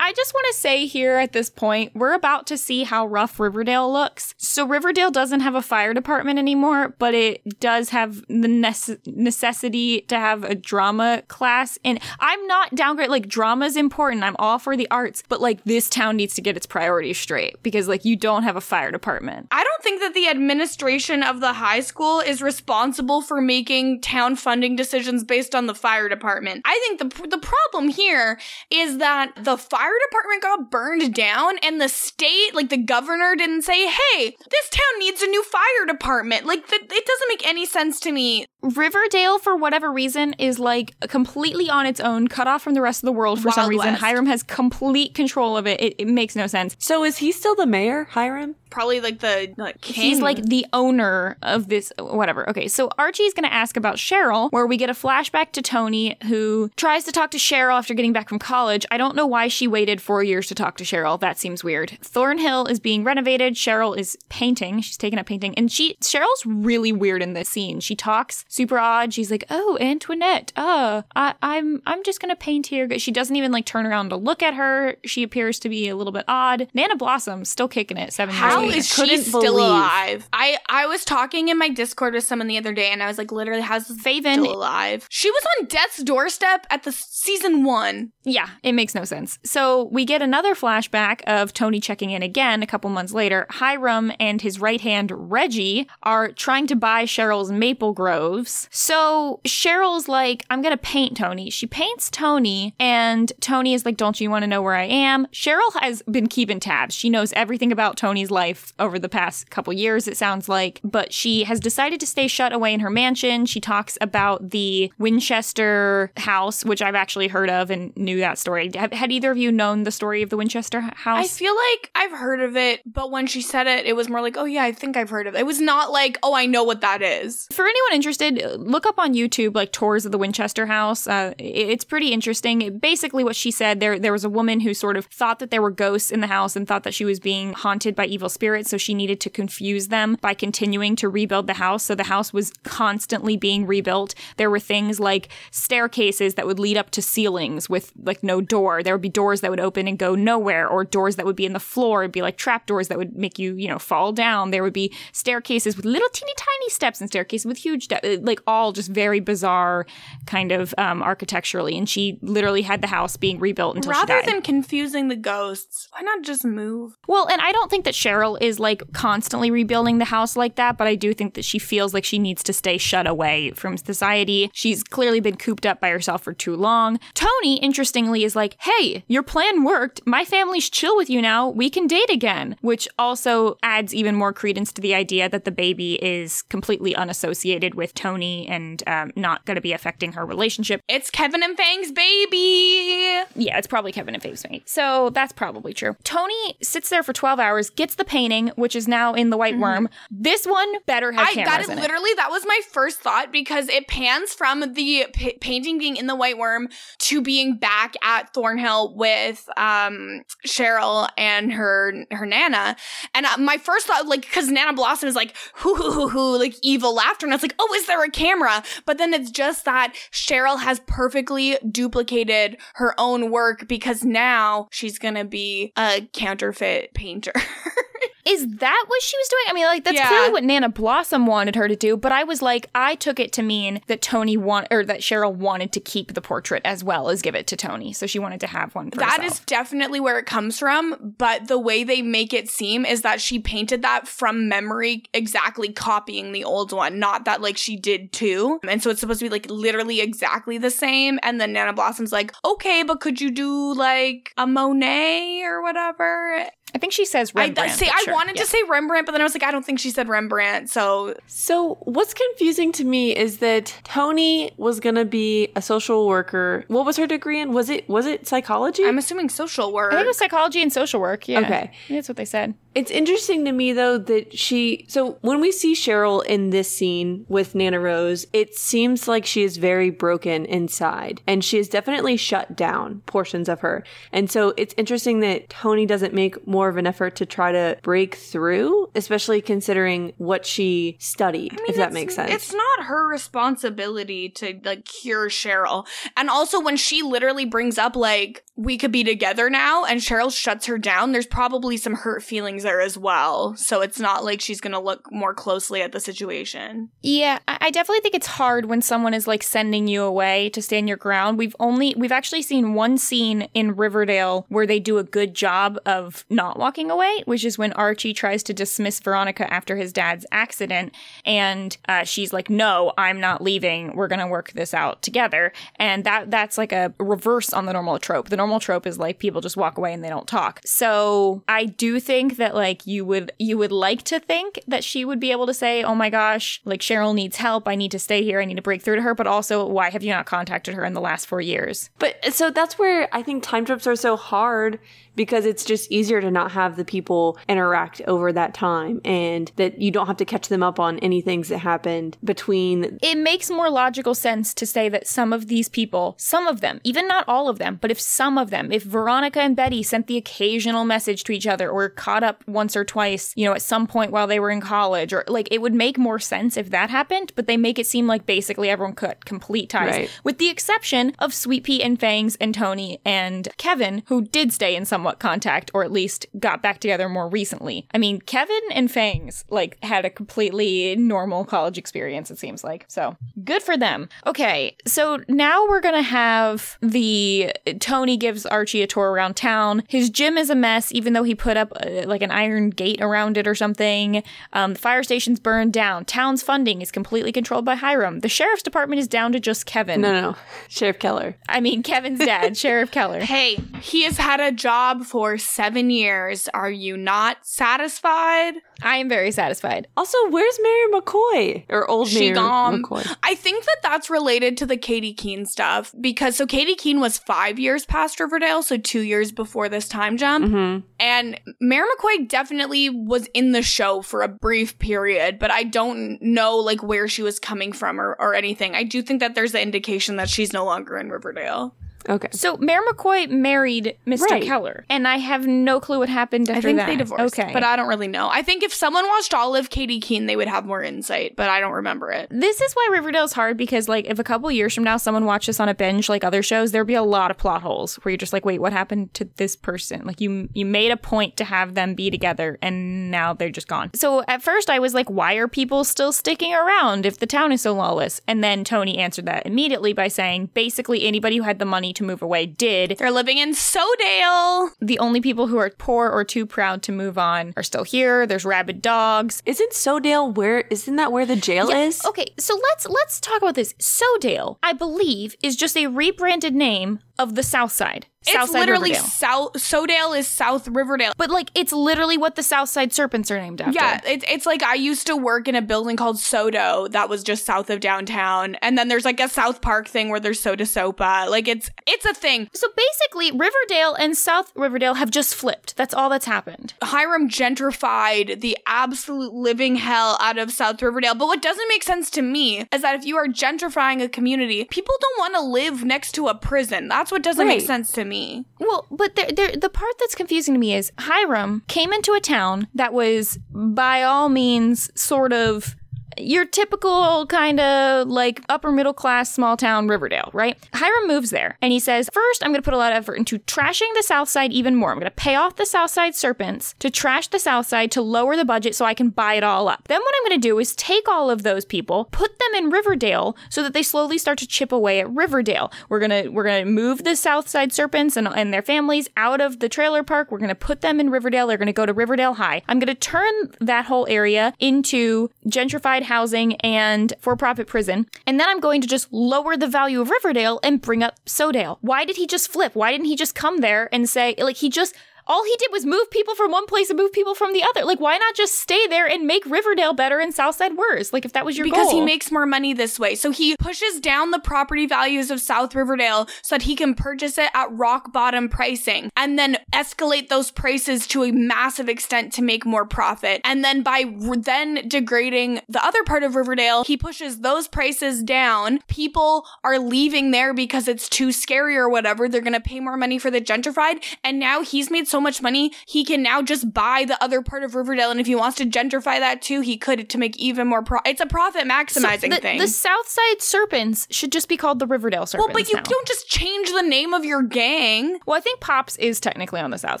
I 0.00 0.12
just 0.12 0.34
want 0.34 0.47
to 0.48 0.54
say 0.54 0.86
here 0.86 1.16
at 1.16 1.32
this 1.32 1.50
point, 1.50 1.94
we're 1.94 2.14
about 2.14 2.46
to 2.48 2.58
see 2.58 2.84
how 2.84 3.06
rough 3.06 3.38
Riverdale 3.38 3.92
looks. 3.92 4.34
So 4.38 4.66
Riverdale 4.66 5.10
doesn't 5.10 5.40
have 5.40 5.54
a 5.54 5.62
fire 5.62 5.94
department 5.94 6.38
anymore, 6.38 6.94
but 6.98 7.14
it 7.14 7.60
does 7.60 7.90
have 7.90 8.20
the 8.28 8.48
nece- 8.48 9.06
necessity 9.06 10.02
to 10.02 10.16
have 10.16 10.44
a 10.44 10.54
drama 10.54 11.22
class. 11.28 11.78
And 11.84 12.00
I'm 12.20 12.46
not 12.46 12.74
downgrade 12.74 13.10
like 13.10 13.28
drama's 13.28 13.76
important. 13.76 14.24
I'm 14.24 14.36
all 14.38 14.58
for 14.58 14.76
the 14.76 14.88
arts, 14.90 15.22
but 15.28 15.40
like 15.40 15.64
this 15.64 15.88
town 15.88 16.16
needs 16.16 16.34
to 16.34 16.42
get 16.42 16.56
its 16.56 16.66
priorities 16.66 17.18
straight 17.18 17.62
because 17.62 17.88
like 17.88 18.04
you 18.04 18.16
don't 18.16 18.42
have 18.42 18.56
a 18.56 18.60
fire 18.60 18.90
department. 18.90 19.48
I 19.50 19.62
don't 19.62 19.82
think 19.82 20.00
that 20.00 20.14
the 20.14 20.28
administration 20.28 21.22
of 21.22 21.40
the 21.40 21.52
high 21.52 21.80
school 21.80 22.20
is 22.20 22.42
responsible 22.42 23.22
for 23.22 23.40
making 23.40 24.00
town 24.00 24.36
funding 24.36 24.76
decisions 24.76 25.24
based 25.24 25.54
on 25.54 25.66
the 25.66 25.74
fire 25.74 26.08
department. 26.08 26.62
I 26.64 26.80
think 26.86 26.98
the 26.98 27.28
the 27.28 27.38
problem 27.38 27.88
here 27.88 28.38
is 28.70 28.98
that 28.98 29.32
the 29.36 29.56
fire 29.56 29.92
department 30.08 30.37
got 30.40 30.70
burned 30.70 31.14
down 31.14 31.58
and 31.58 31.80
the 31.80 31.88
state, 31.88 32.54
like 32.54 32.68
the 32.68 32.76
governor 32.76 33.34
didn't 33.36 33.62
say, 33.62 33.86
"Hey, 33.86 34.36
this 34.50 34.68
town 34.70 34.98
needs 34.98 35.22
a 35.22 35.26
new 35.26 35.42
fire 35.42 35.86
department." 35.86 36.46
Like 36.46 36.66
th- 36.66 36.82
it 36.82 37.06
doesn't 37.06 37.28
make 37.28 37.46
any 37.46 37.66
sense 37.66 38.00
to 38.00 38.12
me. 38.12 38.46
Riverdale, 38.60 39.38
for 39.38 39.54
whatever 39.54 39.92
reason, 39.92 40.34
is 40.34 40.58
like 40.58 40.98
completely 41.08 41.70
on 41.70 41.86
its 41.86 42.00
own, 42.00 42.26
cut 42.26 42.48
off 42.48 42.62
from 42.62 42.74
the 42.74 42.82
rest 42.82 43.02
of 43.02 43.06
the 43.06 43.12
world 43.12 43.40
for 43.40 43.52
some 43.52 43.68
reason. 43.68 43.92
West. 43.92 44.00
Hiram 44.00 44.26
has 44.26 44.42
complete 44.42 45.14
control 45.14 45.56
of 45.56 45.66
it. 45.66 45.80
it. 45.80 45.94
It 45.98 46.08
makes 46.08 46.34
no 46.34 46.46
sense. 46.48 46.76
so 46.78 47.04
is 47.04 47.18
he 47.18 47.30
still 47.30 47.54
the 47.54 47.66
mayor, 47.66 48.04
Hiram? 48.04 48.56
Probably 48.70 49.00
like 49.00 49.20
the 49.20 49.54
like, 49.56 49.80
king. 49.80 50.04
He's 50.04 50.20
like 50.20 50.42
the 50.42 50.66
owner 50.72 51.38
of 51.40 51.68
this, 51.68 51.92
whatever. 51.98 52.48
Okay, 52.50 52.68
so 52.68 52.90
Archie's 52.98 53.32
gonna 53.32 53.48
ask 53.48 53.76
about 53.76 53.96
Cheryl, 53.96 54.50
where 54.52 54.66
we 54.66 54.76
get 54.76 54.90
a 54.90 54.94
flashback 54.94 55.52
to 55.52 55.62
Toni, 55.62 56.16
who 56.24 56.70
tries 56.76 57.04
to 57.04 57.12
talk 57.12 57.30
to 57.30 57.38
Cheryl 57.38 57.78
after 57.78 57.94
getting 57.94 58.12
back 58.12 58.28
from 58.28 58.38
college. 58.38 58.84
I 58.90 58.98
don't 58.98 59.16
know 59.16 59.26
why 59.26 59.48
she 59.48 59.66
waited 59.66 60.02
four 60.02 60.22
years 60.22 60.48
to 60.48 60.54
talk 60.54 60.76
to 60.78 60.84
Cheryl. 60.84 61.18
That 61.18 61.38
seems 61.38 61.64
weird. 61.64 61.96
Thornhill 62.02 62.66
is 62.66 62.80
being 62.80 63.04
renovated. 63.04 63.54
Cheryl 63.54 63.96
is 63.96 64.18
painting. 64.28 64.80
She's 64.82 64.98
taking 64.98 65.18
up 65.18 65.26
painting, 65.26 65.54
and 65.54 65.72
she 65.72 65.96
Cheryl's 66.02 66.44
really 66.44 66.92
weird 66.92 67.22
in 67.22 67.32
this 67.32 67.48
scene. 67.48 67.80
She 67.80 67.96
talks 67.96 68.44
super 68.48 68.78
odd. 68.78 69.14
She's 69.14 69.30
like, 69.30 69.44
"Oh, 69.50 69.78
Antoinette. 69.80 70.52
Uh, 70.56 71.02
I, 71.14 71.34
I'm 71.42 71.82
I'm 71.86 72.02
just 72.02 72.20
gonna 72.20 72.34
paint 72.36 72.66
here." 72.66 72.98
She 72.98 73.10
doesn't 73.12 73.36
even 73.36 73.52
like 73.52 73.64
turn 73.66 73.86
around 73.86 74.08
to 74.10 74.16
look 74.16 74.42
at 74.42 74.54
her. 74.54 74.96
She 75.04 75.22
appears 75.22 75.58
to 75.60 75.68
be 75.68 75.88
a 75.88 75.94
little 75.96 76.12
bit 76.12 76.24
odd. 76.28 76.68
Nana 76.74 76.96
Blossom 76.96 77.44
still 77.44 77.68
kicking 77.68 77.96
it. 77.96 78.12
Seven 78.12 78.34
years 78.34 78.40
How 78.42 78.60
later. 78.62 78.82
she 78.82 79.02
couldn't 79.02 79.22
still 79.22 79.40
believe- 79.42 79.58
alive? 79.66 80.28
I 80.32 80.58
I 80.68 80.86
was 80.86 81.04
talking 81.04 81.48
in 81.48 81.58
my 81.58 81.68
Discord 81.68 82.14
with 82.14 82.24
someone 82.24 82.48
the 82.48 82.58
other 82.58 82.72
day, 82.72 82.90
and 82.90 83.02
I 83.02 83.06
was 83.06 83.18
like, 83.18 83.30
literally, 83.32 83.62
how's 83.62 83.88
this 83.88 83.98
Faven- 83.98 84.32
still 84.42 84.52
alive? 84.56 85.06
She 85.10 85.30
was 85.30 85.42
on 85.60 85.66
death's 85.66 86.02
doorstep 86.02 86.66
at 86.70 86.82
the 86.84 86.92
season 86.92 87.64
one. 87.64 88.12
Yeah, 88.24 88.48
it 88.62 88.72
makes 88.72 88.94
no 88.94 89.04
sense. 89.04 89.38
So 89.44 89.84
we 89.92 90.04
get 90.04 90.22
another 90.22 90.54
flashback 90.54 91.22
of 91.26 91.52
Toni 91.52 91.80
checking 91.80 92.10
in 92.10 92.22
again 92.22 92.62
a 92.62 92.66
couple 92.66 92.90
months 92.90 93.12
later. 93.12 93.46
Hiram 93.50 94.12
and 94.20 94.40
his 94.42 94.60
right 94.60 94.80
hand, 94.80 95.12
Reggie, 95.14 95.88
are 96.02 96.30
trying 96.32 96.66
to 96.68 96.76
buy 96.76 97.04
Cheryl's 97.04 97.50
maple 97.50 97.92
groves. 98.38 98.68
So 98.70 99.40
Cheryl's 99.44 100.08
like, 100.08 100.44
I'm 100.50 100.62
going 100.62 100.72
to 100.72 100.82
paint 100.82 101.16
Toni. 101.16 101.50
She 101.50 101.66
paints 101.66 102.10
Toni, 102.10 102.74
and 102.78 103.32
Toni 103.40 103.74
is 103.74 103.84
like, 103.84 103.96
Don't 103.96 104.20
you 104.20 104.30
want 104.30 104.42
to 104.42 104.46
know 104.46 104.62
where 104.62 104.74
I 104.74 104.84
am? 104.84 105.26
Cheryl 105.26 105.72
has 105.80 106.02
been 106.02 106.26
keeping 106.26 106.60
tabs. 106.60 106.94
She 106.94 107.10
knows 107.10 107.32
everything 107.34 107.72
about 107.72 107.96
Toni's 107.96 108.30
life 108.30 108.72
over 108.78 108.98
the 108.98 109.08
past 109.08 109.50
couple 109.50 109.72
years, 109.72 110.08
it 110.08 110.16
sounds 110.16 110.48
like, 110.48 110.80
but 110.84 111.12
she 111.12 111.44
has 111.44 111.60
decided 111.60 112.00
to 112.00 112.06
stay 112.06 112.28
shut 112.28 112.52
away 112.52 112.72
in 112.72 112.80
her 112.80 112.90
mansion. 112.90 113.46
She 113.46 113.60
talks 113.60 113.98
about 114.00 114.50
the 114.50 114.92
Winchester 114.98 116.12
house, 116.16 116.64
which 116.64 116.82
I've 116.82 116.94
actually 116.94 117.28
heard 117.28 117.50
of 117.50 117.70
and 117.70 117.94
knew 117.96 118.18
that 118.18 118.38
story. 118.38 118.70
Have, 118.74 118.92
had 118.92 119.12
either 119.12 119.30
of 119.30 119.38
you 119.38 119.52
known 119.52 119.84
the 119.84 119.90
story 119.90 120.22
of 120.22 120.30
the 120.30 120.36
Winchester 120.36 120.80
house? 120.80 121.24
I 121.24 121.28
feel 121.28 121.54
like 121.54 121.90
I've 121.94 122.12
heard 122.12 122.40
of 122.40 122.56
it, 122.56 122.80
but 122.86 123.10
when 123.10 123.26
she 123.26 123.42
said 123.42 123.66
it, 123.66 123.86
it 123.86 123.94
was 123.96 124.08
more 124.08 124.20
like, 124.20 124.36
oh 124.36 124.44
yeah, 124.44 124.64
I 124.64 124.72
think 124.72 124.96
I've 124.96 125.10
heard 125.10 125.26
of 125.26 125.34
it. 125.34 125.40
It 125.40 125.46
was 125.46 125.60
not 125.60 125.90
like, 125.90 126.18
oh, 126.22 126.34
I 126.34 126.46
know 126.46 126.64
what 126.64 126.80
that 126.80 127.02
is. 127.02 127.48
For 127.52 127.64
anyone 127.66 127.92
interested, 127.92 128.27
look 128.36 128.86
up 128.86 128.98
on 128.98 129.14
YouTube 129.14 129.54
like 129.54 129.72
tours 129.72 130.04
of 130.06 130.12
the 130.12 130.18
Winchester 130.18 130.66
house. 130.66 131.06
Uh, 131.06 131.34
it- 131.38 131.68
it's 131.68 131.84
pretty 131.84 132.12
interesting. 132.12 132.78
Basically, 132.78 133.22
what 133.24 133.36
she 133.36 133.50
said 133.50 133.80
there 133.80 133.98
there 133.98 134.12
was 134.12 134.24
a 134.24 134.28
woman 134.30 134.60
who 134.60 134.74
sort 134.74 134.96
of 134.96 135.06
thought 135.06 135.38
that 135.38 135.50
there 135.50 135.62
were 135.62 135.70
ghosts 135.70 136.10
in 136.10 136.20
the 136.20 136.26
house 136.26 136.56
and 136.56 136.66
thought 136.66 136.82
that 136.84 136.94
she 136.94 137.04
was 137.04 137.20
being 137.20 137.52
haunted 137.52 137.94
by 137.94 138.06
evil 138.06 138.28
spirits, 138.28 138.70
so 138.70 138.76
she 138.76 138.94
needed 138.94 139.20
to 139.20 139.30
confuse 139.30 139.88
them 139.88 140.16
by 140.20 140.34
continuing 140.34 140.96
to 140.96 141.08
rebuild 141.08 141.46
the 141.46 141.54
house. 141.54 141.84
So 141.84 141.94
the 141.94 142.04
house 142.04 142.32
was 142.32 142.52
constantly 142.64 143.36
being 143.36 143.66
rebuilt. 143.66 144.14
There 144.36 144.50
were 144.50 144.60
things 144.60 144.98
like 145.00 145.28
staircases 145.50 146.34
that 146.34 146.46
would 146.46 146.58
lead 146.58 146.76
up 146.76 146.90
to 146.90 147.02
ceilings 147.02 147.68
with 147.68 147.92
like 148.02 148.22
no 148.22 148.40
door. 148.40 148.82
There 148.82 148.94
would 148.94 149.02
be 149.02 149.08
doors 149.08 149.40
that 149.40 149.50
would 149.50 149.60
open 149.60 149.86
and 149.88 149.98
go 149.98 150.14
nowhere, 150.14 150.66
or 150.68 150.84
doors 150.84 151.16
that 151.16 151.26
would 151.26 151.36
be 151.36 151.46
in 151.46 151.52
the 151.52 151.60
floor. 151.60 152.02
It'd 152.02 152.12
be 152.12 152.22
like 152.22 152.36
trap 152.36 152.66
doors 152.66 152.88
that 152.88 152.98
would 152.98 153.16
make 153.16 153.38
you, 153.38 153.54
you 153.56 153.68
know, 153.68 153.78
fall 153.78 154.12
down. 154.12 154.50
There 154.50 154.62
would 154.62 154.72
be 154.72 154.92
staircases 155.12 155.76
with 155.76 155.84
little 155.84 156.08
teeny 156.12 156.32
tiny 156.36 156.70
steps 156.70 157.00
and 157.00 157.08
staircases 157.10 157.46
with 157.46 157.58
huge, 157.58 157.84
ste- 157.84 158.17
like 158.22 158.40
all 158.46 158.72
just 158.72 158.90
very 158.90 159.20
bizarre 159.20 159.86
kind 160.26 160.52
of 160.52 160.74
um, 160.78 161.02
architecturally. 161.02 161.76
And 161.76 161.88
she 161.88 162.18
literally 162.22 162.62
had 162.62 162.80
the 162.82 162.86
house 162.88 163.16
being 163.16 163.38
rebuilt 163.38 163.76
until 163.76 163.92
she 163.92 163.98
Rather 163.98 164.22
than 164.22 164.42
confusing 164.42 165.08
the 165.08 165.16
ghosts, 165.16 165.88
why 165.92 166.02
not 166.02 166.22
just 166.22 166.44
move? 166.44 166.96
Well, 167.06 167.28
and 167.28 167.40
I 167.40 167.52
don't 167.52 167.70
think 167.70 167.84
that 167.84 167.94
Cheryl 167.94 168.40
is 168.40 168.58
like 168.58 168.82
constantly 168.92 169.50
rebuilding 169.50 169.98
the 169.98 170.04
house 170.04 170.36
like 170.36 170.56
that, 170.56 170.76
but 170.76 170.86
I 170.86 170.94
do 170.94 171.12
think 171.14 171.34
that 171.34 171.44
she 171.44 171.58
feels 171.58 171.94
like 171.94 172.04
she 172.04 172.18
needs 172.18 172.42
to 172.44 172.52
stay 172.52 172.78
shut 172.78 173.06
away 173.06 173.52
from 173.52 173.76
society. 173.76 174.50
She's 174.52 174.82
clearly 174.82 175.20
been 175.20 175.36
cooped 175.36 175.66
up 175.66 175.80
by 175.80 175.90
herself 175.90 176.22
for 176.22 176.32
too 176.32 176.56
long. 176.56 176.98
Toni, 177.14 177.58
interestingly, 177.58 178.24
is 178.24 178.36
like, 178.36 178.56
hey, 178.60 179.04
your 179.08 179.22
plan 179.22 179.64
worked. 179.64 180.00
My 180.06 180.24
family's 180.24 180.70
chill 180.70 180.96
with 180.96 181.10
you 181.10 181.20
now. 181.22 181.48
We 181.48 181.70
can 181.70 181.86
date 181.86 182.10
again, 182.10 182.56
which 182.60 182.88
also 182.98 183.58
adds 183.62 183.94
even 183.94 184.14
more 184.14 184.32
credence 184.32 184.72
to 184.72 184.80
the 184.80 184.94
idea 184.94 185.28
that 185.28 185.44
the 185.44 185.50
baby 185.50 185.94
is 186.04 186.42
completely 186.42 186.94
unassociated 186.94 187.74
with 187.74 187.94
Toni 187.94 188.07
and 188.16 188.82
um, 188.86 189.12
not 189.16 189.44
going 189.44 189.54
to 189.56 189.60
be 189.60 189.72
affecting 189.72 190.12
her 190.12 190.24
relationship. 190.24 190.80
It's 190.88 191.10
Kevin 191.10 191.42
and 191.42 191.56
Fang's 191.56 191.92
baby. 191.92 193.22
Yeah, 193.34 193.58
it's 193.58 193.66
probably 193.66 193.92
Kevin 193.92 194.14
and 194.14 194.22
Fang's 194.22 194.44
mate. 194.48 194.68
So 194.68 195.10
that's 195.10 195.32
probably 195.32 195.72
true. 195.74 195.96
Toni 196.04 196.56
sits 196.62 196.88
there 196.88 197.02
for 197.02 197.12
12 197.12 197.38
hours, 197.38 197.70
gets 197.70 197.94
the 197.96 198.04
painting, 198.04 198.48
which 198.56 198.74
is 198.74 198.88
now 198.88 199.14
in 199.14 199.30
the 199.30 199.36
Whyte 199.36 199.54
Wyrm. 199.56 199.88
This 200.10 200.46
one 200.46 200.72
better 200.86 201.12
have 201.12 201.18
Mm-hmm. 201.28 201.40
I 201.40 201.44
cameras 201.44 201.66
that 201.66 201.72
in 201.72 201.78
it. 201.78 201.82
literally 201.82 202.10
that 202.16 202.30
was 202.30 202.44
my 202.46 202.60
first 202.70 203.00
thought 203.00 203.30
because 203.32 203.68
it 203.68 203.86
pans 203.88 204.32
from 204.32 204.60
the 204.74 205.06
p- 205.12 205.36
painting 205.40 205.78
being 205.78 205.96
in 205.96 206.06
the 206.06 206.14
Whyte 206.16 206.36
Wyrm 206.36 206.72
to 206.98 207.20
being 207.20 207.56
back 207.56 207.94
at 208.02 208.32
Thornhill 208.32 208.94
with 208.94 209.48
um 209.56 210.22
Cheryl 210.46 211.08
and 211.18 211.52
her 211.52 211.92
her 212.12 212.24
Nana, 212.24 212.76
and 213.14 213.26
uh, 213.26 213.36
my 213.38 213.56
first 213.58 213.86
thought 213.86 214.06
like 214.06 214.22
because 214.22 214.48
Nana 214.48 214.72
Blossom 214.72 215.08
is 215.08 215.14
like 215.16 215.34
hoo 215.56 215.74
hoo 215.74 215.90
hoo 215.92 216.08
hoo 216.08 216.38
like 216.38 216.54
evil 216.62 216.94
laughter, 216.94 217.26
and 217.26 217.32
I 217.32 217.36
was 217.36 217.42
like 217.42 217.54
oh 217.58 217.74
is 217.74 217.86
there 217.86 217.97
a 218.04 218.10
camera? 218.10 218.62
But 218.86 218.98
then 218.98 219.14
it's 219.14 219.30
just 219.30 219.64
that 219.64 219.94
Cheryl 220.12 220.60
has 220.60 220.80
perfectly 220.86 221.58
duplicated 221.70 222.58
her 222.74 222.94
own 222.98 223.30
work 223.30 223.68
because 223.68 224.04
now 224.04 224.68
she's 224.70 224.98
gonna 224.98 225.24
be 225.24 225.72
a 225.76 226.08
counterfeit 226.12 226.94
painter. 226.94 227.32
is 228.28 228.46
that 228.58 228.84
what 228.86 229.02
she 229.02 229.16
was 229.16 229.28
doing? 229.28 229.44
I 229.48 229.52
mean, 229.54 229.64
like 229.66 229.84
that's 229.84 229.96
Yeah. 229.96 230.08
clearly 230.08 230.30
what 230.30 230.44
Nana 230.44 230.68
Blossom 230.68 231.26
wanted 231.26 231.56
her 231.56 231.66
to 231.68 231.76
do, 231.76 231.96
but 231.96 232.12
I 232.12 232.24
was 232.24 232.42
like, 232.42 232.68
I 232.74 232.94
took 232.94 233.18
it 233.18 233.32
to 233.34 233.42
mean 233.42 233.80
that 233.86 234.02
Toni 234.02 234.36
want 234.36 234.68
or 234.70 234.84
that 234.84 235.00
Cheryl 235.00 235.34
wanted 235.34 235.72
to 235.72 235.80
keep 235.80 236.14
the 236.14 236.20
portrait 236.20 236.62
as 236.64 236.84
well 236.84 237.08
as 237.08 237.22
give 237.22 237.34
it 237.34 237.46
to 237.48 237.56
Toni, 237.56 237.92
so 237.92 238.06
she 238.06 238.18
wanted 238.18 238.40
to 238.40 238.46
have 238.46 238.74
one. 238.74 238.90
That 238.90 239.18
herself. 239.20 239.26
is 239.32 239.40
definitely 239.40 240.00
where 240.00 240.18
it 240.18 240.26
comes 240.26 240.58
from, 240.58 241.14
but 241.18 241.48
the 241.48 241.58
way 241.58 241.84
they 241.84 242.02
make 242.02 242.32
it 242.34 242.48
seem 242.48 242.84
is 242.84 243.02
that 243.02 243.20
she 243.20 243.38
painted 243.38 243.82
that 243.82 244.06
from 244.06 244.48
memory, 244.48 245.04
exactly 245.14 245.72
copying 245.72 246.32
the 246.32 246.44
old 246.44 246.72
one, 246.72 246.98
not 246.98 247.24
that 247.24 247.40
like 247.40 247.56
she 247.56 247.76
did 247.76 248.12
too. 248.12 248.60
And 248.68 248.82
so 248.82 248.90
it's 248.90 249.00
supposed 249.00 249.20
to 249.20 249.24
be 249.24 249.30
like 249.30 249.48
literally 249.48 250.00
exactly 250.00 250.58
the 250.58 250.70
same. 250.70 251.18
And 251.22 251.40
then 251.40 251.52
Nana 251.52 251.72
Blossom's 251.72 252.12
like, 252.12 252.32
okay, 252.44 252.82
but 252.82 253.00
could 253.00 253.20
you 253.20 253.30
do 253.30 253.74
like 253.74 254.32
a 254.36 254.46
Monet 254.46 255.42
or 255.44 255.62
whatever? 255.62 256.44
I 256.74 256.78
think 256.78 256.92
she 256.92 257.04
says 257.04 257.32
I 257.34 257.46
Rembrandt. 257.46 257.72
say 257.72 257.86
but 257.86 257.94
I 257.94 258.02
sure, 258.04 258.14
wanted 258.14 258.36
yeah. 258.36 258.42
to 258.42 258.48
say 258.48 258.58
Rembrandt, 258.68 259.06
but 259.06 259.12
then 259.12 259.20
I 259.20 259.24
was 259.24 259.34
like, 259.34 259.42
I 259.42 259.50
don't 259.50 259.64
think 259.64 259.78
she 259.78 259.90
said 259.90 260.08
Rembrandt. 260.08 260.70
So 260.70 261.14
So, 261.26 261.74
what's 261.82 262.14
confusing 262.14 262.72
to 262.72 262.84
me 262.84 263.16
is 263.16 263.38
that 263.38 263.74
Toni 263.84 264.52
was 264.56 264.80
going 264.80 264.96
to 264.96 265.04
be 265.04 265.48
a 265.56 265.62
social 265.62 266.06
worker. 266.06 266.64
What 266.68 266.84
was 266.84 266.96
her 266.96 267.06
degree 267.06 267.40
in? 267.40 267.52
Was 267.52 267.70
it 267.70 267.88
was 267.88 268.06
it 268.06 268.26
psychology? 268.26 268.84
I'm 268.84 268.98
assuming 268.98 269.28
social 269.28 269.72
work. 269.72 269.92
I 269.92 269.96
think 269.96 270.04
it 270.04 270.08
was 270.08 270.18
psychology 270.18 270.62
and 270.62 270.72
social 270.72 271.00
work. 271.00 271.28
Yeah. 271.28 271.40
Okay. 271.40 271.70
That's 271.88 272.08
what 272.08 272.16
they 272.16 272.24
said. 272.24 272.54
It's 272.78 272.92
interesting 272.92 273.44
to 273.44 273.50
me 273.50 273.72
though 273.72 273.98
that 273.98 274.38
she 274.38 274.86
so 274.86 275.18
when 275.20 275.40
we 275.40 275.50
see 275.50 275.74
Cheryl 275.74 276.24
in 276.24 276.50
this 276.50 276.70
scene 276.70 277.26
with 277.28 277.56
Nana 277.56 277.80
Rose, 277.80 278.24
it 278.32 278.54
seems 278.54 279.08
like 279.08 279.26
she 279.26 279.42
is 279.42 279.56
very 279.56 279.90
broken 279.90 280.44
inside 280.44 281.20
and 281.26 281.44
she 281.44 281.56
has 281.56 281.68
definitely 281.68 282.16
shut 282.16 282.54
down 282.54 283.02
portions 283.06 283.48
of 283.48 283.62
her. 283.62 283.82
And 284.12 284.30
so 284.30 284.54
it's 284.56 284.76
interesting 284.76 285.18
that 285.20 285.48
Toni 285.48 285.86
doesn't 285.86 286.14
make 286.14 286.46
more 286.46 286.68
of 286.68 286.76
an 286.76 286.86
effort 286.86 287.16
to 287.16 287.26
try 287.26 287.50
to 287.50 287.76
break 287.82 288.14
through, 288.14 288.90
especially 288.94 289.40
considering 289.40 290.12
what 290.18 290.46
she 290.46 290.98
studied, 291.00 291.60
if 291.66 291.74
that 291.74 291.92
makes 291.92 292.14
sense. 292.14 292.30
It's 292.30 292.54
not 292.54 292.84
her 292.84 293.08
responsibility 293.08 294.28
to 294.36 294.60
like 294.62 294.84
cure 294.84 295.28
Cheryl. 295.28 295.84
And 296.16 296.30
also 296.30 296.60
when 296.60 296.76
she 296.76 297.02
literally 297.02 297.44
brings 297.44 297.76
up 297.76 297.96
like 297.96 298.44
we 298.54 298.78
could 298.78 298.92
be 298.92 299.02
together 299.02 299.50
now 299.50 299.84
and 299.84 300.00
Cheryl 300.00 300.32
shuts 300.32 300.66
her 300.66 300.78
down, 300.78 301.10
there's 301.10 301.26
probably 301.26 301.76
some 301.76 301.94
hurt 301.94 302.22
feelings 302.22 302.64
as 302.80 302.98
well. 302.98 303.56
So 303.56 303.80
it's 303.80 303.98
not 303.98 304.24
like 304.24 304.40
she's 304.40 304.60
going 304.60 304.72
to 304.72 304.78
look 304.78 305.10
more 305.10 305.34
closely 305.34 305.82
at 305.82 305.92
the 305.92 306.00
situation. 306.00 306.90
Yeah, 307.02 307.38
I 307.46 307.70
definitely 307.70 308.00
think 308.00 308.14
it's 308.14 308.26
hard 308.26 308.66
when 308.66 308.82
someone 308.82 309.14
is 309.14 309.26
like 309.26 309.42
sending 309.42 309.88
you 309.88 310.02
away 310.02 310.50
to 310.50 310.62
stand 310.62 310.88
your 310.88 310.96
ground. 310.96 311.38
We've 311.38 311.56
only 311.58 311.94
we've 311.96 312.12
actually 312.12 312.42
seen 312.42 312.74
one 312.74 312.98
scene 312.98 313.48
in 313.54 313.76
Riverdale 313.76 314.46
where 314.48 314.66
they 314.66 314.80
do 314.80 314.98
a 314.98 315.04
good 315.04 315.34
job 315.34 315.78
of 315.86 316.24
not 316.28 316.58
walking 316.58 316.90
away, 316.90 317.22
which 317.24 317.44
is 317.44 317.58
when 317.58 317.72
Archie 317.72 318.12
tries 318.12 318.42
to 318.44 318.54
dismiss 318.54 319.00
Veronica 319.00 319.52
after 319.52 319.76
his 319.76 319.92
dad's 319.92 320.26
accident, 320.32 320.94
and 321.24 321.76
uh, 321.88 322.04
she's 322.04 322.32
like, 322.32 322.50
"No, 322.50 322.92
I'm 322.98 323.20
not 323.20 323.42
leaving. 323.42 323.94
We're 323.94 324.08
gonna 324.08 324.28
work 324.28 324.52
this 324.52 324.74
out 324.74 325.02
together." 325.02 325.52
And 325.76 326.04
that 326.04 326.30
that's 326.30 326.58
like 326.58 326.72
a 326.72 326.92
reverse 326.98 327.52
on 327.52 327.66
the 327.66 327.72
normal 327.72 327.98
trope. 327.98 328.28
The 328.28 328.36
normal 328.36 328.60
trope 328.60 328.86
is 328.86 328.98
like 328.98 329.18
people 329.18 329.40
just 329.40 329.56
walk 329.56 329.78
away 329.78 329.92
and 329.92 330.04
they 330.04 330.08
don't 330.08 330.28
talk. 330.28 330.60
So 330.64 331.42
I 331.48 331.64
do 331.64 332.00
think 332.00 332.36
that 332.36 332.47
like 332.54 332.86
you 332.86 333.04
would 333.04 333.32
you 333.38 333.58
would 333.58 333.72
like 333.72 334.02
to 334.04 334.20
think 334.20 334.60
that 334.66 334.84
she 334.84 335.04
would 335.04 335.20
be 335.20 335.32
able 335.32 335.46
to 335.46 335.54
say, 335.54 335.82
"Oh 335.82 335.94
my 335.94 336.10
gosh, 336.10 336.60
like 336.64 336.80
Cheryl 336.80 337.14
needs 337.14 337.36
help. 337.36 337.68
I 337.68 337.74
need 337.74 337.90
to 337.92 337.98
stay 337.98 338.22
here. 338.22 338.40
I 338.40 338.44
need 338.44 338.56
to 338.56 338.62
break 338.62 338.82
through 338.82 338.96
to 338.96 339.02
her." 339.02 339.14
But 339.14 339.26
also, 339.26 339.66
why 339.66 339.90
have 339.90 340.02
you 340.02 340.12
not 340.12 340.26
contacted 340.26 340.74
her 340.74 340.84
in 340.84 340.92
the 340.92 341.00
last 341.00 341.26
four 341.26 341.40
years? 341.40 341.90
But 341.98 342.16
so 342.32 342.50
that's 342.50 342.78
where 342.78 343.08
I 343.12 343.22
think 343.22 343.42
time 343.42 343.64
trips 343.64 343.86
are 343.86 343.96
so 343.96 344.16
hard 344.16 344.78
because 345.18 345.44
it's 345.44 345.64
just 345.64 345.90
easier 345.92 346.20
to 346.20 346.30
not 346.30 346.52
have 346.52 346.76
the 346.76 346.84
people 346.84 347.36
interact 347.48 348.00
over 348.06 348.32
that 348.32 348.54
time 348.54 349.00
and 349.04 349.50
that 349.56 349.80
you 349.80 349.90
don't 349.90 350.06
have 350.06 350.16
to 350.16 350.24
catch 350.24 350.48
them 350.48 350.62
up 350.62 350.78
on 350.78 350.98
any 351.00 351.20
things 351.20 351.48
that 351.48 351.58
happened 351.58 352.16
between 352.24 352.98
It 353.02 353.18
makes 353.18 353.50
more 353.50 353.68
logical 353.68 354.14
sense 354.14 354.54
to 354.54 354.64
say 354.64 354.88
that 354.88 355.06
some 355.08 355.32
of 355.32 355.48
these 355.48 355.68
people, 355.68 356.14
some 356.18 356.46
of 356.46 356.60
them, 356.60 356.80
even 356.84 357.08
not 357.08 357.24
all 357.26 357.48
of 357.48 357.58
them, 357.58 357.78
but 357.82 357.90
if 357.90 358.00
some 358.00 358.38
of 358.38 358.50
them, 358.50 358.70
if 358.70 358.84
Veronica 358.84 359.40
and 359.40 359.56
Betty 359.56 359.82
sent 359.82 360.06
the 360.06 360.16
occasional 360.16 360.84
message 360.84 361.24
to 361.24 361.32
each 361.32 361.46
other 361.46 361.68
or 361.68 361.88
caught 361.88 362.22
up 362.22 362.46
once 362.46 362.76
or 362.76 362.84
twice, 362.84 363.32
you 363.36 363.44
know, 363.44 363.52
at 363.54 363.62
some 363.62 363.86
point 363.88 364.12
while 364.12 364.28
they 364.28 364.38
were 364.38 364.50
in 364.50 364.60
college, 364.60 365.12
or 365.12 365.24
like 365.26 365.48
it 365.50 365.60
would 365.60 365.74
make 365.74 365.98
more 365.98 366.20
sense 366.20 366.56
if 366.56 366.70
that 366.70 366.90
happened, 366.90 367.32
but 367.34 367.48
they 367.48 367.56
make 367.56 367.78
it 367.78 367.86
seem 367.88 368.06
like 368.06 368.24
basically 368.24 368.70
everyone 368.70 368.94
cut 368.94 369.24
complete 369.24 369.68
ties, 369.68 369.96
Right. 369.96 370.10
with 370.22 370.38
the 370.38 370.48
exception 370.48 371.12
of 371.18 371.34
Sweet 371.34 371.64
Pea 371.64 371.82
and 371.82 371.98
Fangs 371.98 372.36
and 372.36 372.54
Toni 372.54 373.00
and 373.04 373.48
Kevin, 373.56 374.02
who 374.06 374.22
did 374.22 374.52
stay 374.52 374.76
in 374.76 374.84
somewhat 375.08 375.18
contact 375.20 375.70
or 375.74 375.84
at 375.84 375.90
least 375.90 376.26
got 376.38 376.62
back 376.62 376.80
together 376.80 377.08
more 377.08 377.28
recently. 377.28 377.86
I 377.94 377.98
mean, 377.98 378.20
Kevin 378.20 378.60
and 378.72 378.90
Fangs 378.90 379.44
like 379.48 379.82
had 379.82 380.04
a 380.04 380.10
completely 380.10 380.96
normal 380.96 381.44
college 381.44 381.78
experience, 381.78 382.30
it 382.30 382.38
seems 382.38 382.62
like. 382.62 382.84
So 382.88 383.16
good 383.44 383.62
for 383.62 383.76
them. 383.76 384.08
Okay, 384.26 384.76
so 384.86 385.18
now 385.28 385.66
we're 385.66 385.80
gonna 385.80 386.02
have 386.02 386.76
the 386.82 387.52
Toni 387.80 388.16
gives 388.18 388.44
Archie 388.44 388.82
a 388.82 388.86
tour 388.86 389.10
around 389.10 389.34
town. 389.36 389.82
His 389.88 390.10
gym 390.10 390.36
is 390.36 390.50
a 390.50 390.54
mess, 390.54 390.92
even 390.92 391.14
though 391.14 391.22
he 391.22 391.34
put 391.34 391.56
up 391.56 391.72
uh, 391.80 392.02
like 392.06 392.22
an 392.22 392.30
iron 392.30 392.70
gate 392.70 393.00
around 393.00 393.36
it 393.38 393.46
or 393.46 393.54
something. 393.54 394.22
Um, 394.52 394.74
the 394.74 394.78
fire 394.78 395.02
station's 395.02 395.40
burned 395.40 395.72
down. 395.72 396.04
Town's 396.04 396.42
funding 396.42 396.82
is 396.82 396.90
completely 396.90 397.32
controlled 397.32 397.64
by 397.64 397.76
Hiram. 397.76 398.20
The 398.20 398.28
sheriff's 398.28 398.62
department 398.62 399.00
is 399.00 399.08
down 399.08 399.32
to 399.32 399.40
just 399.40 399.64
Kevin. 399.64 400.00
no 400.02 400.12
no 400.12 400.20
no 400.20 400.36
Sheriff 400.68 400.98
Keller. 400.98 401.36
I 401.48 401.60
mean, 401.60 401.82
Kevin's 401.82 402.18
dad, 402.18 402.56
Sheriff 402.62 402.90
Keller. 402.90 403.20
Hey, 403.20 403.56
he 403.80 404.02
has 404.04 404.18
had 404.18 404.40
a 404.40 404.52
job 404.52 404.97
for 405.04 405.38
seven 405.38 405.90
years. 405.90 406.48
Are 406.54 406.70
you 406.70 406.96
not 406.96 407.38
satisfied? 407.46 408.54
I 408.82 408.96
am 408.96 409.08
very 409.08 409.32
satisfied. 409.32 409.88
Also, 409.96 410.16
where's 410.30 410.58
Mayor 410.62 411.00
McCoy 411.00 411.64
or 411.68 411.90
old 411.90 412.08
She 412.08 412.20
Mary 412.20 412.34
gone. 412.34 412.82
McCoy? 412.82 413.16
I 413.22 413.34
think 413.34 413.64
that 413.64 413.78
that's 413.82 414.08
related 414.08 414.56
to 414.58 414.66
the 414.66 414.76
Katy 414.76 415.14
Keene 415.14 415.46
stuff 415.46 415.94
because 416.00 416.36
so 416.36 416.46
Katy 416.46 416.76
Keene 416.76 417.00
was 417.00 417.18
five 417.18 417.58
years 417.58 417.84
past 417.84 418.20
Riverdale, 418.20 418.62
so 418.62 418.76
two 418.76 419.00
years 419.00 419.32
before 419.32 419.68
this 419.68 419.88
time 419.88 420.16
jump. 420.16 420.44
Mm-hmm. 420.46 420.86
And 421.00 421.40
Mayor 421.60 421.84
McCoy 421.84 422.28
definitely 422.28 422.88
was 422.90 423.26
in 423.34 423.52
the 423.52 423.62
show 423.62 424.02
for 424.02 424.22
a 424.22 424.28
brief 424.28 424.78
period, 424.78 425.38
but 425.38 425.50
I 425.50 425.64
don't 425.64 426.20
know 426.22 426.56
like 426.56 426.82
where 426.82 427.08
she 427.08 427.22
was 427.22 427.38
coming 427.38 427.72
from 427.72 428.00
or, 428.00 428.16
or 428.18 428.34
anything. 428.34 428.74
I 428.74 428.84
do 428.84 429.02
think 429.02 429.20
that 429.20 429.34
there's 429.34 429.54
an 429.54 429.60
indication 429.60 430.16
that 430.16 430.28
she's 430.28 430.52
no 430.52 430.64
longer 430.64 430.96
in 430.96 431.10
Riverdale. 431.10 431.74
Okay. 432.08 432.28
So 432.32 432.56
Mayor 432.56 432.80
McCoy 432.88 433.28
married 433.28 433.96
Mr. 434.06 434.22
Right. 434.22 434.42
Keller, 434.42 434.84
and 434.88 435.06
I 435.06 435.16
have 435.18 435.46
no 435.46 435.80
clue 435.80 435.98
what 435.98 436.08
happened 436.08 436.48
after 436.48 436.58
I 436.58 436.60
think 436.60 436.78
that. 436.78 436.86
they 436.86 436.96
divorced, 436.96 437.38
Okay, 437.38 437.50
but 437.52 437.62
I 437.62 437.76
don't 437.76 437.88
really 437.88 438.08
know. 438.08 438.28
I 438.30 438.42
think 438.42 438.62
if 438.62 438.72
someone 438.72 439.06
watched 439.06 439.34
all 439.34 439.54
of 439.56 439.70
Katy 439.70 440.00
Keene, 440.00 440.26
they 440.26 440.36
would 440.36 440.48
have 440.48 440.64
more 440.64 440.82
insight, 440.82 441.36
but 441.36 441.48
I 441.50 441.60
don't 441.60 441.72
remember 441.72 442.10
it. 442.10 442.28
this 442.30 442.60
is 442.60 442.72
why 442.74 442.88
Riverdale's 442.92 443.32
hard 443.32 443.56
because, 443.56 443.88
like, 443.88 444.06
if 444.06 444.18
a 444.18 444.24
couple 444.24 444.50
years 444.50 444.74
from 444.74 444.84
now 444.84 444.96
someone 444.96 445.24
watched 445.24 445.46
this 445.46 445.60
on 445.60 445.68
a 445.68 445.74
binge 445.74 446.08
like 446.08 446.24
other 446.24 446.42
shows, 446.42 446.72
there'd 446.72 446.86
be 446.86 446.94
a 446.94 447.02
lot 447.02 447.30
of 447.30 447.36
plot 447.38 447.62
holes 447.62 447.96
where 447.96 448.10
you're 448.10 448.16
just 448.18 448.32
like, 448.32 448.44
wait, 448.44 448.60
what 448.60 448.72
happened 448.72 449.12
to 449.14 449.24
this 449.36 449.56
person? 449.56 450.02
Like, 450.04 450.20
you 450.20 450.48
you 450.54 450.64
made 450.64 450.90
a 450.90 450.96
point 450.96 451.36
to 451.38 451.44
have 451.44 451.74
them 451.74 451.94
be 451.94 452.10
together, 452.10 452.58
and 452.62 453.10
now 453.10 453.32
they're 453.34 453.50
just 453.50 453.68
gone. 453.68 453.90
So 453.94 454.22
at 454.28 454.42
first 454.42 454.70
I 454.70 454.78
was 454.78 454.94
like, 454.94 455.08
why 455.10 455.34
are 455.34 455.48
people 455.48 455.84
still 455.84 456.12
sticking 456.12 456.54
around 456.54 457.06
if 457.06 457.18
the 457.18 457.26
town 457.26 457.52
is 457.52 457.62
so 457.62 457.74
lawless? 457.74 458.20
And 458.26 458.42
then 458.42 458.64
Toni 458.64 458.98
answered 458.98 459.26
that 459.26 459.46
immediately 459.46 459.92
by 459.92 460.08
saying, 460.08 460.50
basically 460.54 461.04
anybody 461.04 461.36
who 461.36 461.42
had 461.42 461.58
the 461.58 461.64
money 461.64 461.87
to 461.94 462.04
move 462.04 462.22
away 462.22 462.46
did. 462.46 462.96
They're 462.98 463.10
living 463.10 463.38
in 463.38 463.54
Sodale. 463.54 464.70
The 464.80 464.98
only 464.98 465.20
people 465.20 465.46
who 465.46 465.58
are 465.58 465.70
poor 465.70 466.08
or 466.08 466.24
too 466.24 466.46
proud 466.46 466.82
to 466.84 466.92
move 466.92 467.18
on 467.18 467.52
are 467.56 467.62
still 467.62 467.84
here. 467.84 468.26
There's 468.26 468.44
rabid 468.44 468.82
dogs. 468.82 469.42
Isn't 469.46 469.72
Sodale 469.72 470.32
where 470.34 470.60
isn't 470.70 470.96
that 470.96 471.12
where 471.12 471.26
the 471.26 471.36
jail 471.36 471.70
is? 471.70 472.04
Okay, 472.04 472.26
so 472.38 472.58
let's 472.70 472.86
let's 472.86 473.20
talk 473.20 473.38
about 473.42 473.54
this. 473.54 473.74
Sodale, 473.78 474.58
I 474.62 474.72
believe, 474.72 475.34
is 475.42 475.56
just 475.56 475.76
a 475.76 475.86
rebranded 475.86 476.54
name 476.54 477.00
of 477.18 477.34
the 477.34 477.42
South 477.42 477.72
Side. 477.72 478.06
South 478.28 478.44
it's 478.44 478.52
Side 478.52 478.60
literally 478.60 478.90
Riverdale. 478.90 479.10
South 479.10 479.52
Sodale 479.60 480.12
is 480.18 480.26
South 480.26 480.68
Riverdale. 480.68 481.12
But 481.16 481.30
like 481.30 481.50
it's 481.54 481.72
literally 481.72 482.16
what 482.16 482.36
the 482.36 482.42
South 482.42 482.68
Side 482.68 482.92
Serpents 482.92 483.30
are 483.30 483.40
named 483.40 483.60
after. 483.60 483.78
Yeah, 483.78 484.00
it's 484.06 484.24
it's 484.28 484.46
like 484.46 484.62
I 484.62 484.74
used 484.74 485.06
to 485.06 485.16
work 485.16 485.48
in 485.48 485.54
a 485.54 485.62
building 485.62 485.96
called 485.96 486.16
Sodo 486.16 486.90
that 486.92 487.08
was 487.08 487.22
just 487.22 487.44
south 487.44 487.70
of 487.70 487.80
downtown, 487.80 488.56
and 488.56 488.76
then 488.76 488.88
there's 488.88 489.04
like 489.04 489.20
a 489.20 489.28
South 489.28 489.60
Park 489.60 489.88
thing 489.88 490.08
where 490.08 490.20
there's 490.20 490.40
Soda 490.40 490.64
Sopa. 490.64 491.28
Like 491.28 491.48
it's 491.48 491.70
it's 491.86 492.04
a 492.04 492.14
thing. 492.14 492.48
So 492.52 492.68
basically, 492.76 493.32
Riverdale 493.32 493.94
and 493.94 494.16
South 494.16 494.52
Riverdale 494.54 494.94
have 494.94 495.10
just 495.10 495.34
flipped. 495.34 495.76
That's 495.76 495.94
all 495.94 496.08
that's 496.08 496.26
happened. 496.26 496.74
Hiram 496.82 497.28
gentrified 497.28 498.40
the 498.40 498.56
absolute 498.66 499.32
living 499.32 499.76
hell 499.76 500.18
out 500.20 500.38
of 500.38 500.50
South 500.50 500.82
Riverdale. 500.82 501.14
But 501.14 501.26
what 501.26 501.42
doesn't 501.42 501.68
make 501.68 501.82
sense 501.82 502.10
to 502.10 502.22
me 502.22 502.66
is 502.72 502.82
that 502.82 502.94
if 502.94 503.04
you 503.04 503.16
are 503.16 503.26
gentrifying 503.26 504.02
a 504.02 504.08
community, 504.08 504.64
people 504.64 504.94
don't 505.00 505.18
want 505.18 505.34
to 505.34 505.40
live 505.40 505.84
next 505.84 506.12
to 506.12 506.28
a 506.28 506.34
prison. 506.34 506.88
That's 506.88 507.10
what 507.10 507.22
doesn't 507.22 507.46
make 507.46 507.62
sense 507.62 507.92
to 507.92 508.04
me. 508.04 508.17
Well, 508.58 508.86
but 508.90 509.16
the 509.16 509.70
part 509.72 509.92
that's 509.98 510.14
confusing 510.14 510.54
to 510.54 510.60
me 510.60 510.74
is 510.74 510.92
Hiram 510.98 511.62
came 511.68 511.92
into 511.92 512.12
a 512.12 512.20
town 512.20 512.68
that 512.74 512.92
was, 512.92 513.38
by 513.50 514.02
all 514.02 514.28
means, 514.28 514.90
sort 515.00 515.32
of 515.32 515.76
your 516.20 516.44
typical 516.44 517.26
kind 517.26 517.60
of 517.60 518.08
like 518.08 518.42
upper 518.48 518.70
middle 518.72 518.92
class 518.92 519.32
small 519.32 519.56
town 519.56 519.88
Riverdale, 519.88 520.30
right? 520.32 520.56
Hiram 520.74 521.08
moves 521.08 521.30
there 521.30 521.56
and 521.62 521.72
he 521.72 521.78
says, 521.80 522.08
First, 522.12 522.44
I'm 522.44 522.50
going 522.50 522.62
to 522.62 522.64
put 522.64 522.74
a 522.74 522.78
lot 522.78 522.92
of 522.92 522.98
effort 522.98 523.14
into 523.14 523.38
trashing 523.38 523.92
the 523.94 524.02
South 524.02 524.28
Side 524.28 524.52
even 524.52 524.74
more. 524.74 524.90
I'm 524.90 524.98
going 524.98 525.10
to 525.10 525.10
pay 525.10 525.34
off 525.34 525.56
the 525.56 525.66
South 525.66 525.90
Side 525.90 526.14
Serpents 526.14 526.74
to 526.78 526.90
trash 526.90 527.28
the 527.28 527.38
South 527.38 527.66
Side 527.66 527.90
to 527.92 528.02
lower 528.02 528.36
the 528.36 528.44
budget 528.44 528.74
so 528.74 528.84
I 528.84 528.94
can 528.94 529.10
buy 529.10 529.34
it 529.34 529.44
all 529.44 529.68
up. 529.68 529.88
Then, 529.88 530.00
what 530.00 530.14
I'm 530.16 530.28
going 530.28 530.40
to 530.40 530.48
do 530.48 530.58
is 530.58 530.74
take 530.74 531.08
all 531.08 531.30
of 531.30 531.42
those 531.42 531.64
people, 531.64 532.06
put 532.06 532.38
them 532.38 532.54
in 532.54 532.70
Riverdale 532.70 533.36
so 533.50 533.62
that 533.62 533.72
they 533.72 533.82
slowly 533.82 534.18
start 534.18 534.38
to 534.38 534.46
chip 534.46 534.72
away 534.72 535.00
at 535.00 535.10
Riverdale. 535.10 535.72
We're 535.88 536.00
going 536.00 536.24
to 536.24 536.28
we're 536.28 536.44
going 536.44 536.64
to 536.64 536.70
move 536.70 537.04
the 537.04 537.16
South 537.16 537.48
Side 537.48 537.72
Serpents 537.72 538.16
and, 538.16 538.28
and 538.28 538.52
their 538.52 538.62
families 538.62 539.08
out 539.16 539.40
of 539.40 539.60
the 539.60 539.68
trailer 539.68 540.02
park. 540.02 540.30
We're 540.30 540.38
going 540.38 540.48
to 540.48 540.54
put 540.54 540.80
them 540.80 541.00
in 541.00 541.10
Riverdale. 541.10 541.46
They're 541.46 541.56
going 541.56 541.66
to 541.66 541.72
go 541.72 541.86
to 541.86 541.92
Riverdale 541.92 542.34
High. 542.34 542.62
I'm 542.68 542.78
going 542.78 542.88
to 542.88 542.94
turn 542.94 543.32
that 543.60 543.86
whole 543.86 544.06
area 544.08 544.54
into 544.58 545.30
gentrified 545.46 546.02
housing 546.08 546.56
and 546.56 547.14
for 547.20 547.36
profit 547.36 547.66
prison. 547.66 548.06
And 548.26 548.40
then 548.40 548.48
I'm 548.48 548.60
going 548.60 548.80
to 548.80 548.88
just 548.88 549.12
lower 549.12 549.56
the 549.56 549.68
value 549.68 550.00
of 550.00 550.10
Riverdale 550.10 550.58
and 550.62 550.80
bring 550.80 551.02
up 551.02 551.14
Sodale. 551.26 551.78
Why 551.80 552.04
did 552.04 552.16
he 552.16 552.26
just 552.26 552.50
flip? 552.50 552.74
Why 552.74 552.90
didn't 552.90 553.06
he 553.06 553.16
just 553.16 553.34
come 553.34 553.58
there 553.58 553.88
and 553.92 554.08
say, 554.08 554.34
like, 554.38 554.56
he 554.56 554.68
just 554.68 554.94
all 555.28 555.44
he 555.44 555.54
did 555.58 555.70
was 555.70 555.84
move 555.84 556.10
people 556.10 556.34
from 556.34 556.50
one 556.50 556.66
place 556.66 556.90
and 556.90 556.98
move 556.98 557.12
people 557.12 557.34
from 557.34 557.52
the 557.52 557.62
other. 557.62 557.84
Like, 557.84 558.00
why 558.00 558.16
not 558.16 558.34
just 558.34 558.54
stay 558.54 558.86
there 558.88 559.06
and 559.06 559.26
make 559.26 559.44
Riverdale 559.46 559.92
better 559.92 560.18
and 560.18 560.34
Southside 560.34 560.76
worse? 560.76 561.12
Like, 561.12 561.24
if 561.24 561.34
that 561.34 561.44
was 561.44 561.56
your 561.56 561.66
goal. 561.66 561.72
because 561.72 561.92
goal. 561.92 562.00
he 562.00 562.06
makes 562.06 562.32
more 562.32 562.46
money 562.46 562.72
this 562.72 562.98
way. 562.98 563.14
So 563.14 563.30
he 563.30 563.56
pushes 563.56 564.00
down 564.00 564.30
the 564.30 564.38
property 564.38 564.86
values 564.86 565.30
of 565.30 565.40
South 565.40 565.74
Riverdale 565.74 566.26
so 566.42 566.56
that 566.56 566.62
he 566.62 566.74
can 566.74 566.94
purchase 566.94 567.38
it 567.38 567.50
at 567.54 567.70
rock 567.70 568.12
bottom 568.12 568.48
pricing 568.48 569.10
and 569.16 569.38
then 569.38 569.58
escalate 569.72 570.28
those 570.28 570.50
prices 570.50 571.06
to 571.08 571.24
a 571.24 571.32
massive 571.32 571.88
extent 571.88 572.32
to 572.34 572.42
make 572.42 572.64
more 572.64 572.86
profit. 572.86 573.40
And 573.44 573.62
then 573.62 573.82
by 573.82 574.04
then 574.36 574.88
degrading 574.88 575.60
the 575.68 575.84
other 575.84 576.02
part 576.04 576.22
of 576.22 576.34
Riverdale, 576.34 576.84
he 576.84 576.96
pushes 576.96 577.40
those 577.40 577.68
prices 577.68 578.22
down. 578.22 578.80
People 578.88 579.46
are 579.62 579.78
leaving 579.78 580.30
there 580.30 580.54
because 580.54 580.88
it's 580.88 581.08
too 581.08 581.32
scary 581.32 581.76
or 581.76 581.88
whatever. 581.88 582.28
They're 582.28 582.40
going 582.40 582.52
to 582.54 582.60
pay 582.60 582.80
more 582.80 582.96
money 582.96 583.18
for 583.18 583.30
the 583.30 583.40
gentrified. 583.40 584.02
And 584.24 584.38
now 584.38 584.62
he's 584.62 584.90
made 584.90 585.06
so 585.06 585.17
much 585.20 585.42
money, 585.42 585.72
he 585.86 586.04
can 586.04 586.22
now 586.22 586.42
just 586.42 586.72
buy 586.72 587.04
the 587.06 587.22
other 587.22 587.42
part 587.42 587.62
of 587.62 587.74
Riverdale. 587.74 588.10
And 588.10 588.20
if 588.20 588.26
he 588.26 588.34
wants 588.34 588.56
to 588.58 588.66
gentrify 588.66 589.18
that 589.18 589.42
too, 589.42 589.60
he 589.60 589.76
could 589.76 590.08
to 590.08 590.18
make 590.18 590.36
even 590.36 590.68
more 590.68 590.82
pro. 590.82 591.00
It's 591.04 591.20
a 591.20 591.26
profit 591.26 591.62
So 591.62 591.68
maximizing 591.68 592.30
the, 592.30 592.36
thing. 592.36 592.58
The 592.58 592.68
Southside 592.68 593.40
Serpents 593.40 594.06
should 594.10 594.32
just 594.32 594.48
be 594.48 594.56
called 594.56 594.78
the 594.78 594.86
Riverdale 594.86 595.26
Serpents. 595.26 595.48
well, 595.48 595.62
but 595.62 595.68
you 595.68 595.76
now. 595.76 595.82
don't 595.82 596.08
just 596.08 596.28
change 596.28 596.70
the 596.70 596.82
name 596.82 597.14
of 597.14 597.24
your 597.24 597.42
gang. 597.42 598.18
Well, 598.26 598.36
I 598.36 598.40
think 598.40 598.60
Pops 598.60 598.96
is 598.96 599.20
technically 599.20 599.60
on 599.60 599.70
the 599.70 599.78
South 599.78 600.00